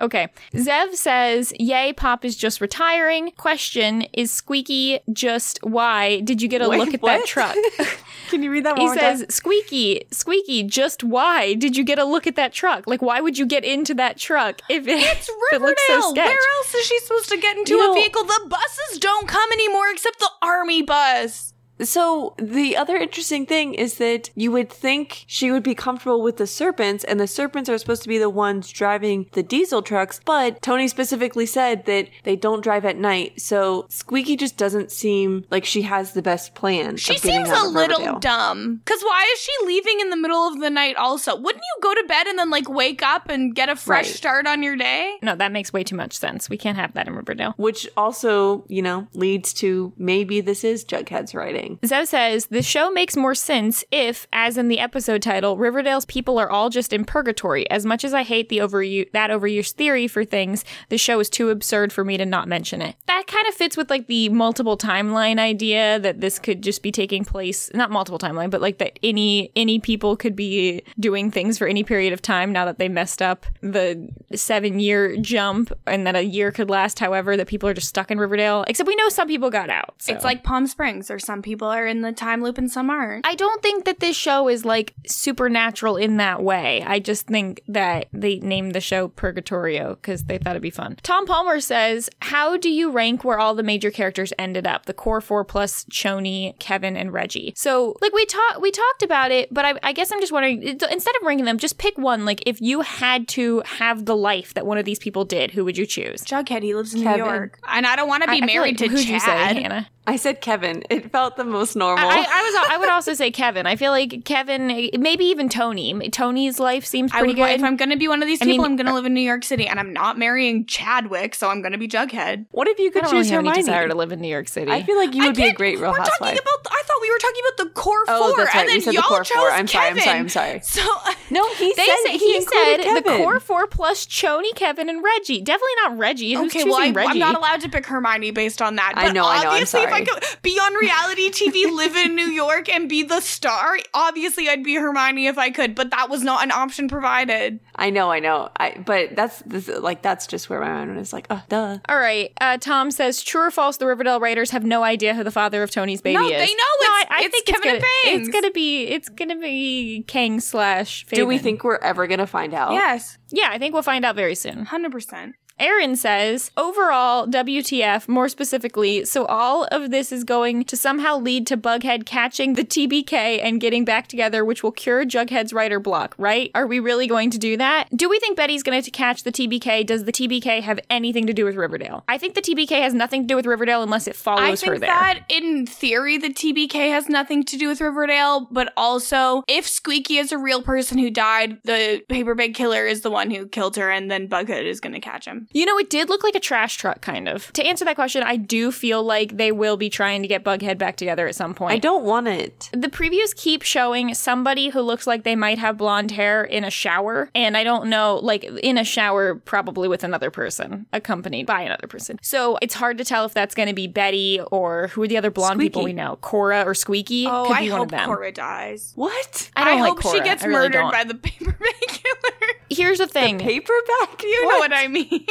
Okay. 0.00 0.28
Zev 0.54 0.94
says, 0.94 1.52
Yay, 1.60 1.92
Pop 1.92 2.24
is 2.24 2.34
just 2.34 2.62
retiring. 2.62 3.32
Question 3.36 4.00
Is 4.14 4.30
Squeaky 4.32 5.00
just 5.12 5.58
why? 5.62 6.20
Did 6.20 6.40
you 6.40 6.48
get 6.48 6.62
a 6.62 6.70
Wait, 6.70 6.78
look 6.78 6.94
at 6.94 7.02
what? 7.02 7.18
that 7.18 7.26
truck? 7.26 7.54
Can 8.30 8.42
you 8.42 8.50
read 8.50 8.64
that 8.64 8.78
one 8.78 8.86
he 8.94 8.98
says, 8.98 9.20
time? 9.20 9.28
Squeaky, 9.28 10.06
Squeaky, 10.10 10.62
just 10.62 11.04
why 11.04 11.52
did 11.52 11.76
you 11.76 11.84
get 11.84 11.98
a 11.98 12.04
look 12.06 12.26
at 12.26 12.36
that 12.36 12.54
truck? 12.54 12.86
Like, 12.86 13.02
why 13.02 13.20
would 13.20 13.36
you 13.36 13.44
get 13.44 13.62
into 13.62 13.92
that 13.92 14.16
truck 14.16 14.62
if 14.70 14.88
it, 14.88 15.00
It's 15.00 15.28
if 15.28 15.52
it 15.52 15.60
looks 15.60 15.82
so 15.86 16.00
sketch? 16.12 16.28
Where 16.28 16.56
else 16.56 16.74
is 16.74 16.86
she 16.86 16.98
supposed 17.00 17.28
to 17.28 17.36
get 17.36 17.58
into 17.58 17.74
You 17.74 17.84
a 17.84 17.86
know- 17.88 17.92
vehicle? 17.94 18.24
The 18.24 18.46
buses 18.48 18.98
don't 19.00 19.28
come 19.28 19.52
anymore 19.52 19.90
except 19.92 20.18
the 20.18 20.30
army 20.40 20.80
bus. 20.80 21.52
So 21.82 22.34
the 22.38 22.76
other 22.76 22.96
interesting 22.96 23.46
thing 23.46 23.74
is 23.74 23.94
that 23.98 24.30
you 24.34 24.52
would 24.52 24.70
think 24.70 25.24
she 25.26 25.50
would 25.50 25.62
be 25.62 25.74
comfortable 25.74 26.22
with 26.22 26.36
the 26.36 26.46
serpents, 26.46 27.04
and 27.04 27.18
the 27.20 27.26
serpents 27.26 27.68
are 27.68 27.78
supposed 27.78 28.02
to 28.02 28.08
be 28.08 28.18
the 28.18 28.30
ones 28.30 28.70
driving 28.70 29.26
the 29.32 29.42
diesel 29.42 29.82
trucks. 29.82 30.20
But 30.24 30.60
Toni 30.62 30.88
specifically 30.88 31.46
said 31.46 31.86
that 31.86 32.08
they 32.24 32.36
don't 32.36 32.62
drive 32.62 32.84
at 32.84 32.96
night, 32.96 33.40
so 33.40 33.86
Squeaky 33.88 34.36
just 34.36 34.56
doesn't 34.56 34.90
seem 34.90 35.44
like 35.50 35.64
she 35.64 35.82
has 35.82 36.12
the 36.12 36.22
best 36.22 36.54
plan. 36.54 36.96
She 36.96 37.14
of 37.14 37.20
seems 37.20 37.48
out 37.48 37.64
a 37.64 37.66
of 37.68 37.72
little 37.72 37.98
Riverdale. 37.98 38.18
dumb. 38.20 38.76
Because 38.84 39.02
why 39.02 39.28
is 39.32 39.40
she 39.40 39.52
leaving 39.66 40.00
in 40.00 40.10
the 40.10 40.16
middle 40.16 40.46
of 40.48 40.60
the 40.60 40.70
night 40.70 40.96
also? 40.96 41.36
Wouldn't 41.36 41.62
you 41.62 41.82
go 41.82 41.94
to 41.94 42.04
bed 42.08 42.26
and 42.26 42.38
then 42.38 42.50
like 42.50 42.68
wake 42.68 43.02
up 43.02 43.28
and 43.28 43.54
get 43.54 43.68
a 43.68 43.76
fresh 43.76 44.06
Right. 44.06 44.14
start 44.14 44.46
on 44.46 44.62
your 44.62 44.76
day? 44.76 45.16
No, 45.22 45.34
that 45.36 45.52
makes 45.52 45.72
way 45.72 45.84
too 45.84 45.96
much 45.96 46.12
sense. 46.18 46.48
We 46.48 46.56
can't 46.56 46.76
have 46.78 46.94
that 46.94 47.06
in 47.08 47.14
Riverdale. 47.14 47.54
Which 47.56 47.88
also, 47.96 48.64
you 48.68 48.82
know, 48.82 49.06
leads 49.14 49.52
to 49.54 49.92
maybe 49.96 50.40
this 50.40 50.64
is 50.64 50.84
Jughead's 50.84 51.34
writing. 51.34 51.69
Zev 51.78 52.06
says 52.06 52.46
the 52.46 52.62
show 52.62 52.90
makes 52.90 53.16
more 53.16 53.34
sense 53.34 53.84
if, 53.90 54.26
as 54.32 54.56
in 54.56 54.68
the 54.68 54.78
episode 54.78 55.22
title, 55.22 55.56
Riverdale's 55.56 56.04
people 56.04 56.38
are 56.38 56.50
all 56.50 56.70
just 56.70 56.92
in 56.92 57.04
purgatory. 57.04 57.68
As 57.70 57.86
much 57.86 58.04
as 58.04 58.14
I 58.14 58.22
hate 58.22 58.48
the 58.48 58.58
overuse 58.58 59.10
that 59.12 59.30
overuse 59.30 59.72
theory 59.72 60.06
for 60.06 60.24
things, 60.24 60.64
the 60.88 60.98
show 60.98 61.20
is 61.20 61.30
too 61.30 61.50
absurd 61.50 61.92
for 61.92 62.04
me 62.04 62.16
to 62.16 62.26
not 62.26 62.48
mention 62.48 62.82
it. 62.82 62.96
That 63.06 63.26
kind 63.26 63.46
of 63.46 63.54
fits 63.54 63.76
with 63.76 63.90
like 63.90 64.06
the 64.06 64.28
multiple 64.28 64.76
timeline 64.76 65.38
idea 65.38 65.98
that 66.00 66.20
this 66.20 66.38
could 66.38 66.62
just 66.62 66.82
be 66.82 66.92
taking 66.92 67.24
place 67.24 67.70
not 67.74 67.90
multiple 67.90 68.18
timeline, 68.18 68.50
but 68.50 68.60
like 68.60 68.78
that 68.78 68.98
any 69.02 69.50
any 69.56 69.78
people 69.78 70.16
could 70.16 70.36
be 70.36 70.82
doing 70.98 71.30
things 71.30 71.58
for 71.58 71.66
any 71.66 71.84
period 71.84 72.12
of 72.12 72.22
time 72.22 72.52
now 72.52 72.64
that 72.64 72.78
they 72.78 72.88
messed 72.88 73.22
up 73.22 73.46
the 73.60 74.08
seven 74.34 74.80
year 74.80 75.16
jump 75.18 75.72
and 75.86 76.06
that 76.06 76.16
a 76.16 76.24
year 76.24 76.50
could 76.52 76.70
last 76.70 76.98
however 76.98 77.36
that 77.36 77.46
people 77.46 77.68
are 77.68 77.74
just 77.74 77.88
stuck 77.88 78.10
in 78.10 78.18
Riverdale. 78.18 78.64
Except 78.68 78.86
we 78.86 78.96
know 78.96 79.08
some 79.08 79.28
people 79.28 79.50
got 79.50 79.70
out. 79.70 79.94
so. 79.98 80.14
It's 80.14 80.24
like 80.24 80.42
Palm 80.44 80.66
Springs, 80.66 81.10
or 81.10 81.18
some 81.18 81.42
people 81.42 81.59
are 81.66 81.86
in 81.86 82.02
the 82.02 82.12
time 82.12 82.42
loop 82.42 82.58
and 82.58 82.70
some 82.70 82.90
aren't. 82.90 83.26
I 83.26 83.34
don't 83.34 83.62
think 83.62 83.84
that 83.84 84.00
this 84.00 84.16
show 84.16 84.48
is 84.48 84.64
like 84.64 84.94
supernatural 85.06 85.96
in 85.96 86.16
that 86.18 86.42
way. 86.42 86.82
I 86.86 86.98
just 86.98 87.26
think 87.26 87.62
that 87.68 88.08
they 88.12 88.38
named 88.38 88.74
the 88.74 88.80
show 88.80 89.08
Purgatorio 89.08 89.94
because 89.94 90.24
they 90.24 90.38
thought 90.38 90.50
it'd 90.52 90.62
be 90.62 90.70
fun. 90.70 90.96
Tom 91.02 91.26
Palmer 91.26 91.60
says, 91.60 92.08
How 92.20 92.56
do 92.56 92.68
you 92.70 92.90
rank 92.90 93.24
where 93.24 93.38
all 93.38 93.54
the 93.54 93.62
major 93.62 93.90
characters 93.90 94.32
ended 94.38 94.66
up? 94.66 94.86
The 94.86 94.94
core 94.94 95.20
four 95.20 95.44
plus 95.44 95.84
Choni, 95.86 96.58
Kevin, 96.58 96.96
and 96.96 97.12
Reggie. 97.12 97.52
So, 97.56 97.96
like, 98.00 98.12
we 98.12 98.24
talked 98.26 98.60
we 98.60 98.70
talked 98.70 99.02
about 99.02 99.30
it, 99.30 99.52
but 99.52 99.64
I, 99.64 99.74
I 99.82 99.92
guess 99.92 100.10
I'm 100.12 100.20
just 100.20 100.32
wondering 100.32 100.62
instead 100.62 101.14
of 101.16 101.22
ranking 101.22 101.44
them, 101.44 101.58
just 101.58 101.78
pick 101.78 101.96
one. 101.98 102.24
Like, 102.24 102.42
if 102.46 102.60
you 102.60 102.80
had 102.82 103.28
to 103.28 103.62
have 103.66 104.04
the 104.06 104.16
life 104.16 104.54
that 104.54 104.66
one 104.66 104.78
of 104.78 104.84
these 104.84 104.98
people 104.98 105.24
did, 105.24 105.50
who 105.52 105.64
would 105.64 105.76
you 105.78 105.86
choose? 105.86 106.22
Jughead, 106.24 106.62
he 106.62 106.74
lives 106.74 106.94
in 106.94 107.02
Kevin. 107.02 107.20
New 107.20 107.24
York. 107.30 107.58
And 107.68 107.86
I 107.86 107.96
don't 107.96 108.08
want 108.08 108.22
to 108.22 108.28
be 108.30 108.40
I- 108.40 108.42
I 108.42 108.46
married 108.46 108.80
like- 108.80 108.90
to 108.90 108.96
who'd 108.96 109.04
Chad. 109.06 109.12
you 109.12 109.20
say, 109.20 109.62
Hannah? 109.62 109.88
I 110.06 110.16
said 110.16 110.40
Kevin. 110.40 110.82
It 110.90 111.12
felt 111.12 111.36
the 111.36 111.44
most 111.44 111.76
normal. 111.76 112.08
I, 112.08 112.14
I 112.16 112.42
was. 112.42 112.68
I 112.70 112.78
would 112.78 112.88
also 112.88 113.14
say 113.14 113.30
Kevin. 113.30 113.66
I 113.66 113.76
feel 113.76 113.92
like 113.92 114.24
Kevin, 114.24 114.66
maybe 114.98 115.26
even 115.26 115.48
Toni. 115.48 115.92
Toni's 116.10 116.58
life 116.58 116.84
seems 116.84 117.12
I 117.12 117.18
pretty 117.20 117.34
would, 117.40 117.46
good. 117.46 117.50
if 117.60 117.62
I'm 117.62 117.76
going 117.76 117.90
to 117.90 117.96
be 117.96 118.08
one 118.08 118.20
of 118.22 118.26
these 118.26 118.40
I 118.42 118.46
people, 118.46 118.64
mean- 118.64 118.72
I'm 118.72 118.76
going 118.76 118.86
to 118.86 118.92
uh, 118.92 118.96
live 118.96 119.06
in 119.06 119.14
New 119.14 119.20
York 119.20 119.44
City, 119.44 119.68
and 119.68 119.78
I'm 119.78 119.92
not 119.92 120.18
marrying 120.18 120.64
Chadwick, 120.66 121.34
so 121.34 121.48
I'm 121.48 121.60
going 121.60 121.72
to 121.72 121.78
be 121.78 121.86
Jughead. 121.86 122.46
what 122.50 122.66
if 122.66 122.78
you 122.78 122.88
I 122.88 122.90
could 122.90 123.02
don't 123.04 123.12
really 123.12 123.24
choose 123.24 123.30
have 123.30 123.38
any 123.40 123.48
Hermione? 123.50 123.62
desire 123.62 123.88
to 123.88 123.94
live 123.94 124.10
in 124.10 124.20
New 124.20 124.28
York 124.28 124.48
City. 124.48 124.72
I 124.72 124.82
feel 124.82 124.96
like 124.96 125.14
you 125.14 125.24
would 125.26 125.36
be 125.36 125.44
a 125.48 125.52
great 125.52 125.78
Real 125.78 125.90
We're 125.92 125.98
Housewife. 125.98 126.18
talking 126.18 126.38
about. 126.38 126.72
I 126.72 126.82
thought 126.86 126.98
we 127.02 127.10
were 127.10 127.18
talking 127.18 127.42
about 127.46 127.64
the 127.68 127.80
core 127.80 128.04
Oh, 128.08 128.28
four, 128.34 128.36
that's 128.44 128.54
right. 128.54 128.60
and 128.62 128.66
We 128.66 128.72
then 128.72 128.80
said 128.80 128.94
y'all 128.94 129.02
core 129.04 129.22
chose 129.22 129.36
four. 129.36 129.50
I'm 129.50 129.66
sorry, 129.66 129.88
I'm 129.88 129.94
Kevin. 129.96 130.28
sorry, 130.28 130.50
I'm 130.54 130.60
sorry. 130.60 130.60
So 130.60 130.82
no, 131.30 131.46
he 131.54 131.72
they 131.76 131.84
said 131.86 131.96
said 132.06 132.12
he, 132.12 132.18
he 132.18 132.36
included 132.36 132.82
said 132.84 133.00
the 133.04 133.16
core 133.18 133.38
four 133.38 133.66
plus 133.68 134.06
Choni, 134.06 134.52
Kevin, 134.56 134.88
and 134.88 135.04
Reggie. 135.04 135.40
Definitely 135.42 135.74
not 135.84 135.98
Reggie. 135.98 136.32
Who's 136.34 136.54
okay, 136.56 136.64
well, 136.64 136.80
I, 136.80 136.90
Reggie? 136.90 137.10
I'm 137.10 137.18
not 137.18 137.36
allowed 137.36 137.60
to 137.60 137.68
pick 137.68 137.86
Hermione 137.86 138.30
based 138.32 138.60
on 138.62 138.76
that. 138.76 138.94
I 138.96 139.04
know, 139.04 139.08
I 139.08 139.12
know, 139.12 139.26
I'm 139.28 139.48
obviously, 139.50 139.80
if 139.82 139.86
I 139.88 139.90
sorry. 139.90 139.99
Could 140.06 140.22
be 140.42 140.58
on 140.58 140.74
reality 140.74 141.30
TV, 141.30 141.70
live 141.76 141.96
in 141.96 142.14
New 142.14 142.28
York, 142.30 142.68
and 142.68 142.88
be 142.88 143.02
the 143.02 143.20
star, 143.20 143.76
obviously 143.94 144.48
I'd 144.48 144.64
be 144.64 144.74
Hermione 144.76 145.26
if 145.26 145.38
I 145.38 145.50
could. 145.50 145.74
But 145.74 145.90
that 145.90 146.08
was 146.10 146.22
not 146.22 146.42
an 146.42 146.50
option 146.52 146.88
provided. 146.88 147.60
I 147.76 147.90
know, 147.90 148.10
I 148.10 148.18
know. 148.20 148.50
I 148.56 148.76
but 148.84 149.16
that's 149.16 149.40
this, 149.46 149.68
like 149.68 150.02
that's 150.02 150.26
just 150.26 150.50
where 150.50 150.60
my 150.60 150.68
mind 150.68 150.98
is 150.98 151.12
like, 151.12 151.26
oh, 151.30 151.42
duh. 151.48 151.78
All 151.88 151.98
right. 151.98 152.32
Uh, 152.40 152.56
Tom 152.58 152.90
says, 152.90 153.22
"True 153.22 153.46
or 153.46 153.50
false? 153.50 153.76
The 153.78 153.86
Riverdale 153.86 154.20
writers 154.20 154.50
have 154.50 154.64
no 154.64 154.82
idea 154.82 155.14
who 155.14 155.24
the 155.24 155.30
father 155.30 155.62
of 155.62 155.70
Toni's 155.70 156.00
baby 156.02 156.16
is. 156.16 156.20
No, 156.22 156.26
is." 156.26 156.32
they 156.32 156.54
know 156.54 156.70
it's- 156.80 156.86
I, 156.90 157.06
I 157.10 157.22
it's 157.24 157.30
think 157.32 157.46
Kevin 157.46 157.76
it's 157.76 157.84
gonna, 157.84 158.14
Bangs. 158.16 158.28
It's 158.28 158.34
gonna 158.34 158.50
be. 158.52 158.84
It's 158.84 159.08
gonna 159.08 159.36
be 159.36 160.04
Kang 160.06 160.40
slash. 160.40 161.06
Do 161.06 161.26
we 161.26 161.38
think 161.38 161.64
we're 161.64 161.76
ever 161.78 162.06
gonna 162.06 162.26
find 162.26 162.52
out? 162.54 162.72
Yes, 162.72 163.16
Yeah, 163.30 163.48
I 163.50 163.58
think 163.58 163.72
we'll 163.72 163.82
find 163.82 164.04
out 164.04 164.16
very 164.16 164.34
soon. 164.34 164.66
hundred 164.66 164.92
percent. 164.92 165.34
Aaron 165.60 165.94
says, 165.94 166.50
overall, 166.56 167.26
WTF, 167.26 168.08
more 168.08 168.30
specifically, 168.30 169.04
so 169.04 169.26
all 169.26 169.64
of 169.70 169.90
this 169.90 170.10
is 170.10 170.24
going 170.24 170.64
to 170.64 170.76
somehow 170.76 171.18
lead 171.18 171.46
to 171.48 171.56
Bughead 171.56 172.06
catching 172.06 172.54
the 172.54 172.64
TBK 172.64 173.40
and 173.42 173.60
getting 173.60 173.84
back 173.84 174.08
together, 174.08 174.42
which 174.42 174.62
will 174.62 174.72
cure 174.72 175.04
Jughead's 175.04 175.52
writer 175.52 175.78
block, 175.78 176.14
right? 176.16 176.50
Are 176.54 176.66
we 176.66 176.80
really 176.80 177.06
going 177.06 177.28
to 177.30 177.38
do 177.38 177.58
that? 177.58 177.88
Do 177.94 178.08
we 178.08 178.18
think 178.18 178.38
Betty's 178.38 178.62
going 178.62 178.82
to 178.82 178.90
catch 178.90 179.22
the 179.22 179.30
TBK? 179.30 179.84
Does 179.84 180.04
the 180.04 180.12
TBK 180.12 180.62
have 180.62 180.80
anything 180.88 181.26
to 181.26 181.34
do 181.34 181.44
with 181.44 181.56
Riverdale? 181.56 182.04
I 182.08 182.16
think 182.16 182.34
the 182.34 182.40
TBK 182.40 182.80
has 182.80 182.94
nothing 182.94 183.22
to 183.22 183.26
do 183.28 183.36
with 183.36 183.44
Riverdale 183.44 183.82
unless 183.82 184.06
it 184.06 184.16
follows 184.16 184.62
her 184.62 184.78
there. 184.78 184.90
I 184.90 185.14
think 185.14 185.28
that 185.28 185.34
in 185.36 185.66
theory 185.66 186.16
the 186.16 186.30
TBK 186.30 186.90
has 186.90 187.10
nothing 187.10 187.44
to 187.44 187.58
do 187.58 187.68
with 187.68 187.82
Riverdale, 187.82 188.48
but 188.50 188.72
also 188.78 189.42
if 189.46 189.68
Squeaky 189.68 190.16
is 190.16 190.32
a 190.32 190.38
real 190.38 190.62
person 190.62 190.96
who 190.96 191.10
died, 191.10 191.58
the 191.64 192.02
paper 192.08 192.34
bag 192.34 192.54
killer 192.54 192.86
is 192.86 193.02
the 193.02 193.10
one 193.10 193.30
who 193.30 193.46
killed 193.46 193.76
her, 193.76 193.90
and 193.90 194.10
then 194.10 194.26
Bughead 194.26 194.64
is 194.64 194.80
going 194.80 194.94
to 194.94 195.00
catch 195.00 195.26
him. 195.26 195.48
You 195.52 195.66
know, 195.66 195.78
it 195.78 195.90
did 195.90 196.08
look 196.08 196.22
like 196.22 196.34
a 196.36 196.40
trash 196.40 196.76
truck, 196.76 197.00
kind 197.00 197.28
of. 197.28 197.52
To 197.54 197.64
answer 197.64 197.84
that 197.84 197.96
question, 197.96 198.22
I 198.22 198.36
do 198.36 198.70
feel 198.70 199.02
like 199.02 199.36
they 199.36 199.50
will 199.50 199.76
be 199.76 199.90
trying 199.90 200.22
to 200.22 200.28
get 200.28 200.44
Bughead 200.44 200.78
back 200.78 200.96
together 200.96 201.26
at 201.26 201.34
some 201.34 201.54
point. 201.54 201.72
I 201.74 201.78
don't 201.78 202.04
want 202.04 202.28
it. 202.28 202.70
The 202.72 202.88
previews 202.88 203.34
keep 203.34 203.62
showing 203.62 204.14
somebody 204.14 204.68
who 204.68 204.80
looks 204.80 205.06
like 205.08 205.24
they 205.24 205.34
might 205.34 205.58
have 205.58 205.76
blonde 205.76 206.12
hair 206.12 206.44
in 206.44 206.62
a 206.62 206.70
shower. 206.70 207.30
And 207.34 207.56
I 207.56 207.64
don't 207.64 207.88
know, 207.88 208.20
like 208.22 208.44
in 208.44 208.78
a 208.78 208.84
shower, 208.84 209.34
probably 209.34 209.88
with 209.88 210.04
another 210.04 210.30
person, 210.30 210.86
accompanied 210.92 211.46
by 211.46 211.62
another 211.62 211.88
person. 211.88 212.18
So 212.22 212.56
it's 212.62 212.74
hard 212.74 212.98
to 212.98 213.04
tell 213.04 213.24
if 213.24 213.34
that's 213.34 213.54
going 213.54 213.68
to 213.68 213.74
be 213.74 213.88
Betty 213.88 214.40
or 214.52 214.88
who 214.88 215.02
are 215.02 215.08
the 215.08 215.16
other 215.16 215.30
blonde 215.32 215.58
people 215.58 215.82
we 215.82 215.92
know. 215.92 216.16
Cora 216.20 216.62
or 216.62 216.74
Squeaky. 216.74 217.26
Oh, 217.26 217.46
Could 217.48 217.56
I 217.56 217.60
be 217.62 217.70
one 217.70 217.78
hope 217.78 217.86
of 217.86 217.90
them. 217.90 218.06
Cora 218.06 218.30
dies. 218.32 218.92
What? 218.94 219.50
I 219.56 219.64
don't 219.64 219.80
like 219.80 219.88
hope 219.90 220.02
she 220.02 220.08
Cora. 220.10 220.24
gets 220.24 220.44
I 220.44 220.46
really 220.46 220.58
murdered 220.60 220.78
don't. 220.78 220.92
by 220.92 221.04
the 221.04 221.14
paper 221.16 221.52
bag 221.60 221.88
killer. 221.88 222.48
Here's 222.70 222.98
the 222.98 223.08
thing. 223.08 223.40
Paperback? 223.40 224.22
you 224.22 224.48
know 224.48 224.58
what 224.58 224.72
I 224.72 224.86
mean. 224.86 225.26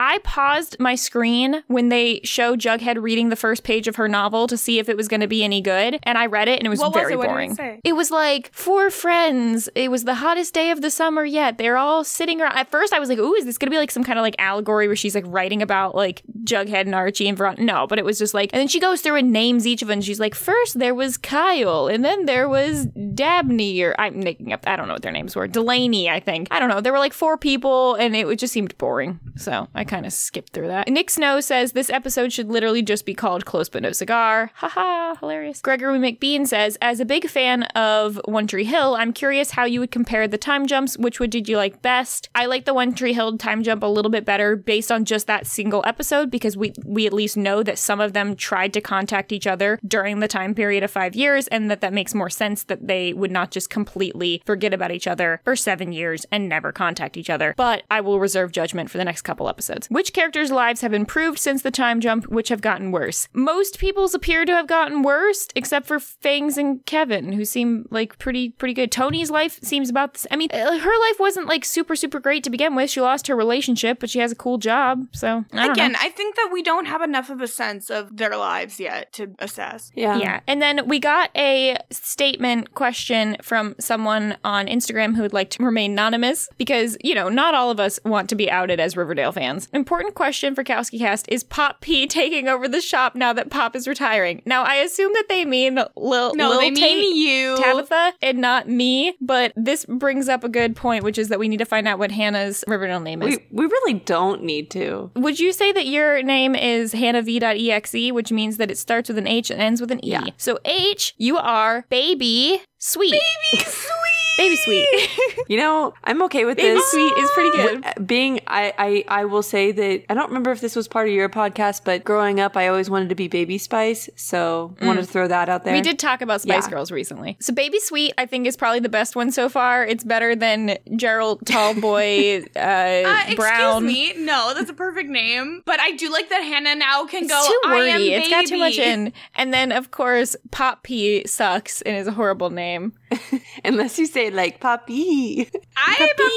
I 0.00 0.18
paused 0.18 0.78
my 0.78 0.94
screen 0.94 1.62
when 1.68 1.88
they 1.88 2.20
showed 2.24 2.60
Jughead 2.60 3.02
reading 3.02 3.28
the 3.28 3.36
first 3.36 3.64
page 3.64 3.88
of 3.88 3.96
her 3.96 4.08
novel 4.08 4.46
to 4.46 4.56
see 4.56 4.78
if 4.78 4.88
it 4.88 4.96
was 4.96 5.08
going 5.08 5.20
to 5.20 5.26
be 5.26 5.42
any 5.44 5.60
good, 5.60 5.98
and 6.02 6.16
I 6.18 6.26
read 6.26 6.48
it 6.48 6.58
and 6.58 6.66
it 6.66 6.70
was 6.70 6.80
What 6.80 6.94
was 6.94 7.00
very 7.02 7.14
it? 7.14 7.16
Did 7.16 7.24
it 7.24 7.28
boring. 7.28 7.54
say? 7.54 7.80
was 7.96 8.10
like 8.10 8.50
four 8.52 8.90
friends. 8.90 9.68
It 9.74 9.90
was 9.90 10.04
the 10.04 10.16
hottest 10.16 10.52
day 10.54 10.70
of 10.70 10.82
the 10.82 10.90
summer 10.90 11.24
yet. 11.24 11.56
They're 11.58 11.78
all 11.78 12.04
sitting 12.04 12.40
around. 12.40 12.56
At 12.56 12.70
first, 12.70 12.92
I 12.92 12.98
was 12.98 13.08
like, 13.08 13.18
"Ooh, 13.18 13.34
is 13.34 13.46
this 13.46 13.56
going 13.58 13.68
to 13.68 13.74
be 13.74 13.78
like 13.78 13.90
some 13.90 14.04
kind 14.04 14.18
of 14.18 14.22
like 14.22 14.36
allegory 14.38 14.86
where 14.86 14.96
she's 14.96 15.14
like 15.14 15.24
writing 15.26 15.62
about 15.62 15.94
like 15.94 16.22
Jughead 16.44 16.82
and 16.82 16.94
Archie 16.94 17.26
and 17.28 17.38
Veronica?" 17.38 17.62
No, 17.62 17.86
but 17.86 17.98
it 17.98 18.04
was 18.04 18.18
just 18.18 18.34
like, 18.34 18.50
and 18.52 18.60
then 18.60 18.68
she 18.68 18.78
goes 18.78 19.00
through 19.00 19.16
and 19.16 19.32
names 19.32 19.66
each 19.66 19.80
of 19.82 19.88
them. 19.88 20.00
She's 20.02 20.20
like, 20.20 20.34
first 20.34 20.78
there 20.78 20.94
was 20.94 21.16
Kyle, 21.16 21.86
and 21.88 22.04
then 22.04 22.26
there 22.26 22.48
was 22.48 22.86
Dabney, 23.14 23.80
or 23.82 23.94
I'm 23.98 24.20
making 24.20 24.52
up. 24.52 24.64
I 24.66 24.76
don't 24.76 24.88
know 24.88 24.94
what 24.94 25.02
their 25.02 25.12
names 25.12 25.34
were. 25.34 25.48
Delaney, 25.48 26.10
I 26.10 26.20
think. 26.20 26.48
I 26.50 26.60
don't 26.60 26.68
know. 26.68 26.82
There 26.82 26.92
were 26.92 26.98
like 26.98 27.14
four 27.14 27.38
people, 27.38 27.94
and 27.94 28.14
it 28.14 28.38
just 28.38 28.52
seemed 28.52 28.76
boring. 28.76 29.18
So 29.36 29.68
I 29.74 29.84
kind 29.86 30.06
of 30.06 30.12
skipped 30.12 30.52
through 30.52 30.68
that. 30.68 30.88
Nick 30.88 31.10
Snow 31.10 31.40
says 31.40 31.72
this 31.72 31.90
episode 31.90 32.32
should 32.32 32.50
literally 32.50 32.82
just 32.82 33.06
be 33.06 33.14
called 33.14 33.44
Close 33.44 33.68
But 33.68 33.82
No 33.82 33.92
Cigar. 33.92 34.50
Haha, 34.54 35.14
hilarious. 35.16 35.60
Gregory 35.60 35.98
McBean 35.98 36.46
says, 36.46 36.76
as 36.80 37.00
a 37.00 37.04
big 37.04 37.28
fan 37.28 37.64
of 37.74 38.20
One 38.24 38.46
Tree 38.46 38.64
Hill, 38.64 38.94
I'm 38.96 39.12
curious 39.12 39.52
how 39.52 39.64
you 39.64 39.80
would 39.80 39.90
compare 39.90 40.28
the 40.28 40.38
time 40.38 40.66
jumps. 40.66 40.98
Which 40.98 41.20
one 41.20 41.30
did 41.30 41.48
you 41.48 41.56
like 41.56 41.82
best? 41.82 42.28
I 42.34 42.46
like 42.46 42.64
the 42.64 42.74
One 42.74 42.94
Tree 42.94 43.12
Hill 43.12 43.36
time 43.38 43.62
jump 43.62 43.82
a 43.82 43.86
little 43.86 44.10
bit 44.10 44.24
better 44.24 44.56
based 44.56 44.90
on 44.90 45.04
just 45.04 45.26
that 45.26 45.46
single 45.46 45.82
episode 45.86 46.30
because 46.30 46.56
we 46.56 46.72
we 46.84 47.06
at 47.06 47.12
least 47.12 47.36
know 47.36 47.62
that 47.62 47.78
some 47.78 48.00
of 48.00 48.12
them 48.12 48.36
tried 48.36 48.72
to 48.74 48.80
contact 48.80 49.32
each 49.32 49.46
other 49.46 49.78
during 49.86 50.20
the 50.20 50.28
time 50.28 50.54
period 50.54 50.82
of 50.82 50.90
five 50.90 51.14
years, 51.14 51.48
and 51.48 51.70
that 51.70 51.80
that 51.80 51.92
makes 51.92 52.14
more 52.14 52.30
sense 52.30 52.64
that 52.64 52.86
they 52.86 53.12
would 53.12 53.30
not 53.30 53.50
just 53.50 53.70
completely 53.70 54.42
forget 54.46 54.74
about 54.74 54.90
each 54.90 55.06
other 55.06 55.40
for 55.44 55.56
seven 55.56 55.92
years 55.92 56.26
and 56.30 56.48
never 56.48 56.72
contact 56.72 57.16
each 57.16 57.30
other. 57.30 57.54
But 57.56 57.82
I 57.90 58.00
will 58.00 58.20
reserve 58.20 58.52
judgment 58.52 58.90
for 58.90 58.98
the 58.98 59.04
next 59.04 59.22
couple 59.22 59.48
episodes. 59.48 59.75
Which 59.88 60.12
characters' 60.12 60.50
lives 60.50 60.80
have 60.80 60.92
improved 60.94 61.38
since 61.38 61.62
the 61.62 61.70
time 61.70 62.00
jump? 62.00 62.26
Which 62.28 62.48
have 62.48 62.60
gotten 62.60 62.92
worse? 62.92 63.28
Most 63.32 63.78
people's 63.78 64.14
appear 64.14 64.44
to 64.44 64.52
have 64.52 64.66
gotten 64.66 65.02
worse, 65.02 65.48
except 65.54 65.86
for 65.86 65.98
Fangs 66.00 66.56
and 66.58 66.84
Kevin, 66.86 67.32
who 67.32 67.44
seem 67.44 67.86
like 67.90 68.18
pretty 68.18 68.50
pretty 68.50 68.74
good. 68.74 68.90
Toni's 68.90 69.30
life 69.30 69.58
seems 69.62 69.90
about. 69.90 70.14
The, 70.14 70.18
s- 70.20 70.26
I 70.30 70.36
mean, 70.36 70.48
uh, 70.52 70.78
her 70.78 71.00
life 71.00 71.20
wasn't 71.20 71.46
like 71.46 71.64
super 71.64 71.96
super 71.96 72.20
great 72.20 72.44
to 72.44 72.50
begin 72.50 72.74
with. 72.74 72.90
She 72.90 73.00
lost 73.00 73.26
her 73.26 73.36
relationship, 73.36 74.00
but 74.00 74.10
she 74.10 74.18
has 74.20 74.32
a 74.32 74.36
cool 74.36 74.58
job. 74.58 75.06
So 75.12 75.44
I 75.52 75.66
don't 75.66 75.72
Again, 75.72 75.92
know. 75.92 75.98
I 76.00 76.08
think 76.10 76.36
that 76.36 76.50
we 76.52 76.62
don't 76.62 76.86
have 76.86 77.02
enough 77.02 77.30
of 77.30 77.40
a 77.40 77.46
sense 77.48 77.90
of 77.90 78.16
their 78.16 78.36
lives 78.36 78.80
yet 78.80 79.12
to 79.14 79.34
assess. 79.38 79.90
Yeah. 79.94 80.16
Yeah. 80.18 80.40
And 80.46 80.62
then 80.62 80.86
we 80.88 80.98
got 80.98 81.30
a 81.36 81.76
statement 81.90 82.74
question 82.74 83.36
from 83.42 83.74
someone 83.78 84.36
on 84.44 84.66
Instagram 84.66 85.16
who 85.16 85.22
would 85.22 85.32
like 85.32 85.50
to 85.50 85.64
remain 85.64 85.92
anonymous 85.92 86.48
because, 86.56 86.96
you 87.02 87.14
know, 87.14 87.28
not 87.28 87.54
all 87.54 87.70
of 87.70 87.80
us 87.80 87.98
want 88.04 88.28
to 88.30 88.34
be 88.34 88.50
outed 88.50 88.80
as 88.80 88.96
Riverdale 88.96 89.32
fans. 89.32 89.65
Important 89.72 90.14
question 90.14 90.54
for 90.54 90.62
Kowski 90.62 90.98
Cast 90.98 91.26
is 91.28 91.42
Pop 91.42 91.80
P 91.80 92.06
taking 92.06 92.48
over 92.48 92.68
the 92.68 92.80
shop 92.80 93.14
now 93.14 93.32
that 93.32 93.50
Pop 93.50 93.74
is 93.74 93.88
retiring? 93.88 94.42
Now, 94.46 94.62
I 94.62 94.76
assume 94.76 95.12
that 95.14 95.28
they 95.28 95.44
mean 95.44 95.80
Lil, 95.96 96.34
No, 96.34 96.50
Lil 96.50 96.60
they 96.60 96.70
Tate- 96.70 96.98
mean 96.98 97.16
you. 97.16 97.56
Tabitha 97.56 98.12
and 98.22 98.38
not 98.38 98.68
me, 98.68 99.16
but 99.20 99.52
this 99.56 99.84
brings 99.86 100.28
up 100.28 100.44
a 100.44 100.48
good 100.48 100.76
point, 100.76 101.02
which 101.02 101.18
is 101.18 101.28
that 101.28 101.38
we 101.38 101.48
need 101.48 101.58
to 101.58 101.64
find 101.64 101.88
out 101.88 101.98
what 101.98 102.12
Hannah's 102.12 102.62
Riverdale 102.68 103.00
name 103.00 103.22
is. 103.22 103.36
We, 103.50 103.64
we 103.64 103.66
really 103.66 103.94
don't 103.94 104.42
need 104.44 104.70
to. 104.70 105.10
Would 105.16 105.40
you 105.40 105.52
say 105.52 105.72
that 105.72 105.86
your 105.86 106.22
name 106.22 106.54
is 106.54 106.92
Hannah 106.92 107.16
HannahV.exe, 107.16 108.12
which 108.12 108.32
means 108.32 108.56
that 108.58 108.70
it 108.70 108.78
starts 108.78 109.08
with 109.08 109.18
an 109.18 109.26
H 109.26 109.50
and 109.50 109.60
ends 109.60 109.80
with 109.80 109.90
an 109.90 110.04
E? 110.04 110.10
Yeah. 110.10 110.26
So 110.36 110.58
H, 110.64 111.14
you 111.16 111.36
are 111.38 111.84
baby 111.88 112.60
sweet. 112.78 113.12
Baby 113.12 113.64
sweet. 113.64 114.05
Baby 114.36 114.56
sweet. 114.56 114.86
You 115.48 115.58
know, 115.58 115.94
I'm 116.02 116.22
okay 116.22 116.44
with 116.44 116.56
baby 116.56 116.74
this. 116.74 116.90
sweet 116.90 117.12
is 117.18 117.30
pretty 117.30 117.56
good. 117.56 118.04
Being, 118.04 118.40
I, 118.48 118.74
I, 118.76 119.20
I 119.20 119.24
will 119.26 119.44
say 119.44 119.70
that 119.70 120.04
I 120.10 120.14
don't 120.14 120.26
remember 120.26 120.50
if 120.50 120.60
this 120.60 120.74
was 120.74 120.88
part 120.88 121.06
of 121.06 121.14
your 121.14 121.28
podcast, 121.28 121.82
but 121.84 122.02
growing 122.02 122.40
up, 122.40 122.56
I 122.56 122.66
always 122.66 122.90
wanted 122.90 123.10
to 123.10 123.14
be 123.14 123.28
Baby 123.28 123.56
Spice, 123.56 124.10
so 124.16 124.74
I 124.80 124.86
wanted 124.88 125.02
to 125.02 125.06
throw 125.06 125.28
that 125.28 125.48
out 125.48 125.62
there. 125.62 125.72
We 125.72 125.82
did 125.82 126.00
talk 126.00 126.20
about 126.20 126.40
Spice 126.40 126.64
Yeah. 126.64 126.70
Girls 126.70 126.90
recently. 126.90 127.36
So 127.38 127.52
Baby 127.54 127.78
Sweet, 127.78 128.12
I 128.18 128.26
think, 128.26 128.48
is 128.48 128.56
probably 128.56 128.80
the 128.80 128.88
best 128.88 129.14
one 129.14 129.30
so 129.30 129.48
far. 129.48 129.86
It's 129.86 130.02
better 130.02 130.34
than 130.34 130.78
Gerald 130.96 131.42
Tallboy 131.44 132.48
uh, 132.56 132.58
Uh, 132.58 133.16
excuse 133.20 133.36
Brown. 133.36 133.86
me. 133.86 134.14
No, 134.16 134.52
that's 134.52 134.70
a 134.70 134.74
perfect 134.74 135.08
name. 135.10 135.62
But 135.64 135.78
I 135.78 135.92
do 135.92 136.10
like 136.10 136.28
that 136.30 136.40
Hannah 136.42 136.74
now 136.74 137.06
can 137.06 137.22
It's 137.24 137.32
go. 137.32 137.40
too 137.46 137.60
I 137.70 137.74
am 137.86 137.92
wordy. 138.00 138.14
It's 138.14 138.28
got 138.30 138.46
too 138.46 138.58
much 138.58 138.78
baby." 138.78 138.90
in. 138.90 139.12
And 139.36 139.54
then, 139.54 139.70
of 139.70 139.92
course, 139.92 140.34
Pop 140.50 140.82
P 140.82 141.24
sucks 141.24 141.82
and 141.82 141.96
is 141.96 142.08
a 142.08 142.12
horrible 142.12 142.50
name. 142.50 142.94
Unless 143.64 143.98
you 144.00 144.06
say 144.06 144.25
like 144.30 144.60
Poppy. 144.60 145.48
I 145.76 145.96
am 146.00 146.08
a 146.08 146.30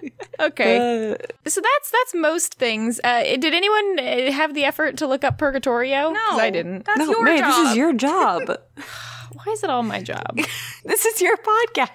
P. 0.00 0.10
Okay. 0.40 0.76
Uh, 1.12 1.16
So 1.46 1.60
that's 1.60 1.90
that's 1.90 2.14
most 2.14 2.54
things. 2.54 3.00
Uh, 3.04 3.22
did 3.22 3.54
anyone 3.54 3.98
uh, 4.00 4.32
have 4.32 4.54
the 4.54 4.64
effort 4.64 4.96
to 4.98 5.06
look 5.06 5.22
up 5.24 5.38
Purgatorio? 5.38 6.10
No, 6.10 6.20
'Cause 6.30 6.40
I 6.40 6.50
didn't. 6.50 6.84
That's 6.84 6.98
no, 6.98 7.10
your 7.10 7.22
May, 7.22 7.38
job. 7.38 7.46
this 7.46 7.70
is 7.70 7.76
your 7.76 7.92
job. 7.92 8.42
Why 9.32 9.52
is 9.52 9.62
it 9.62 9.70
all 9.70 9.82
my 9.82 10.02
job? 10.02 10.36
this 10.84 11.04
is 11.06 11.20
your 11.22 11.36
podcast. 11.36 11.90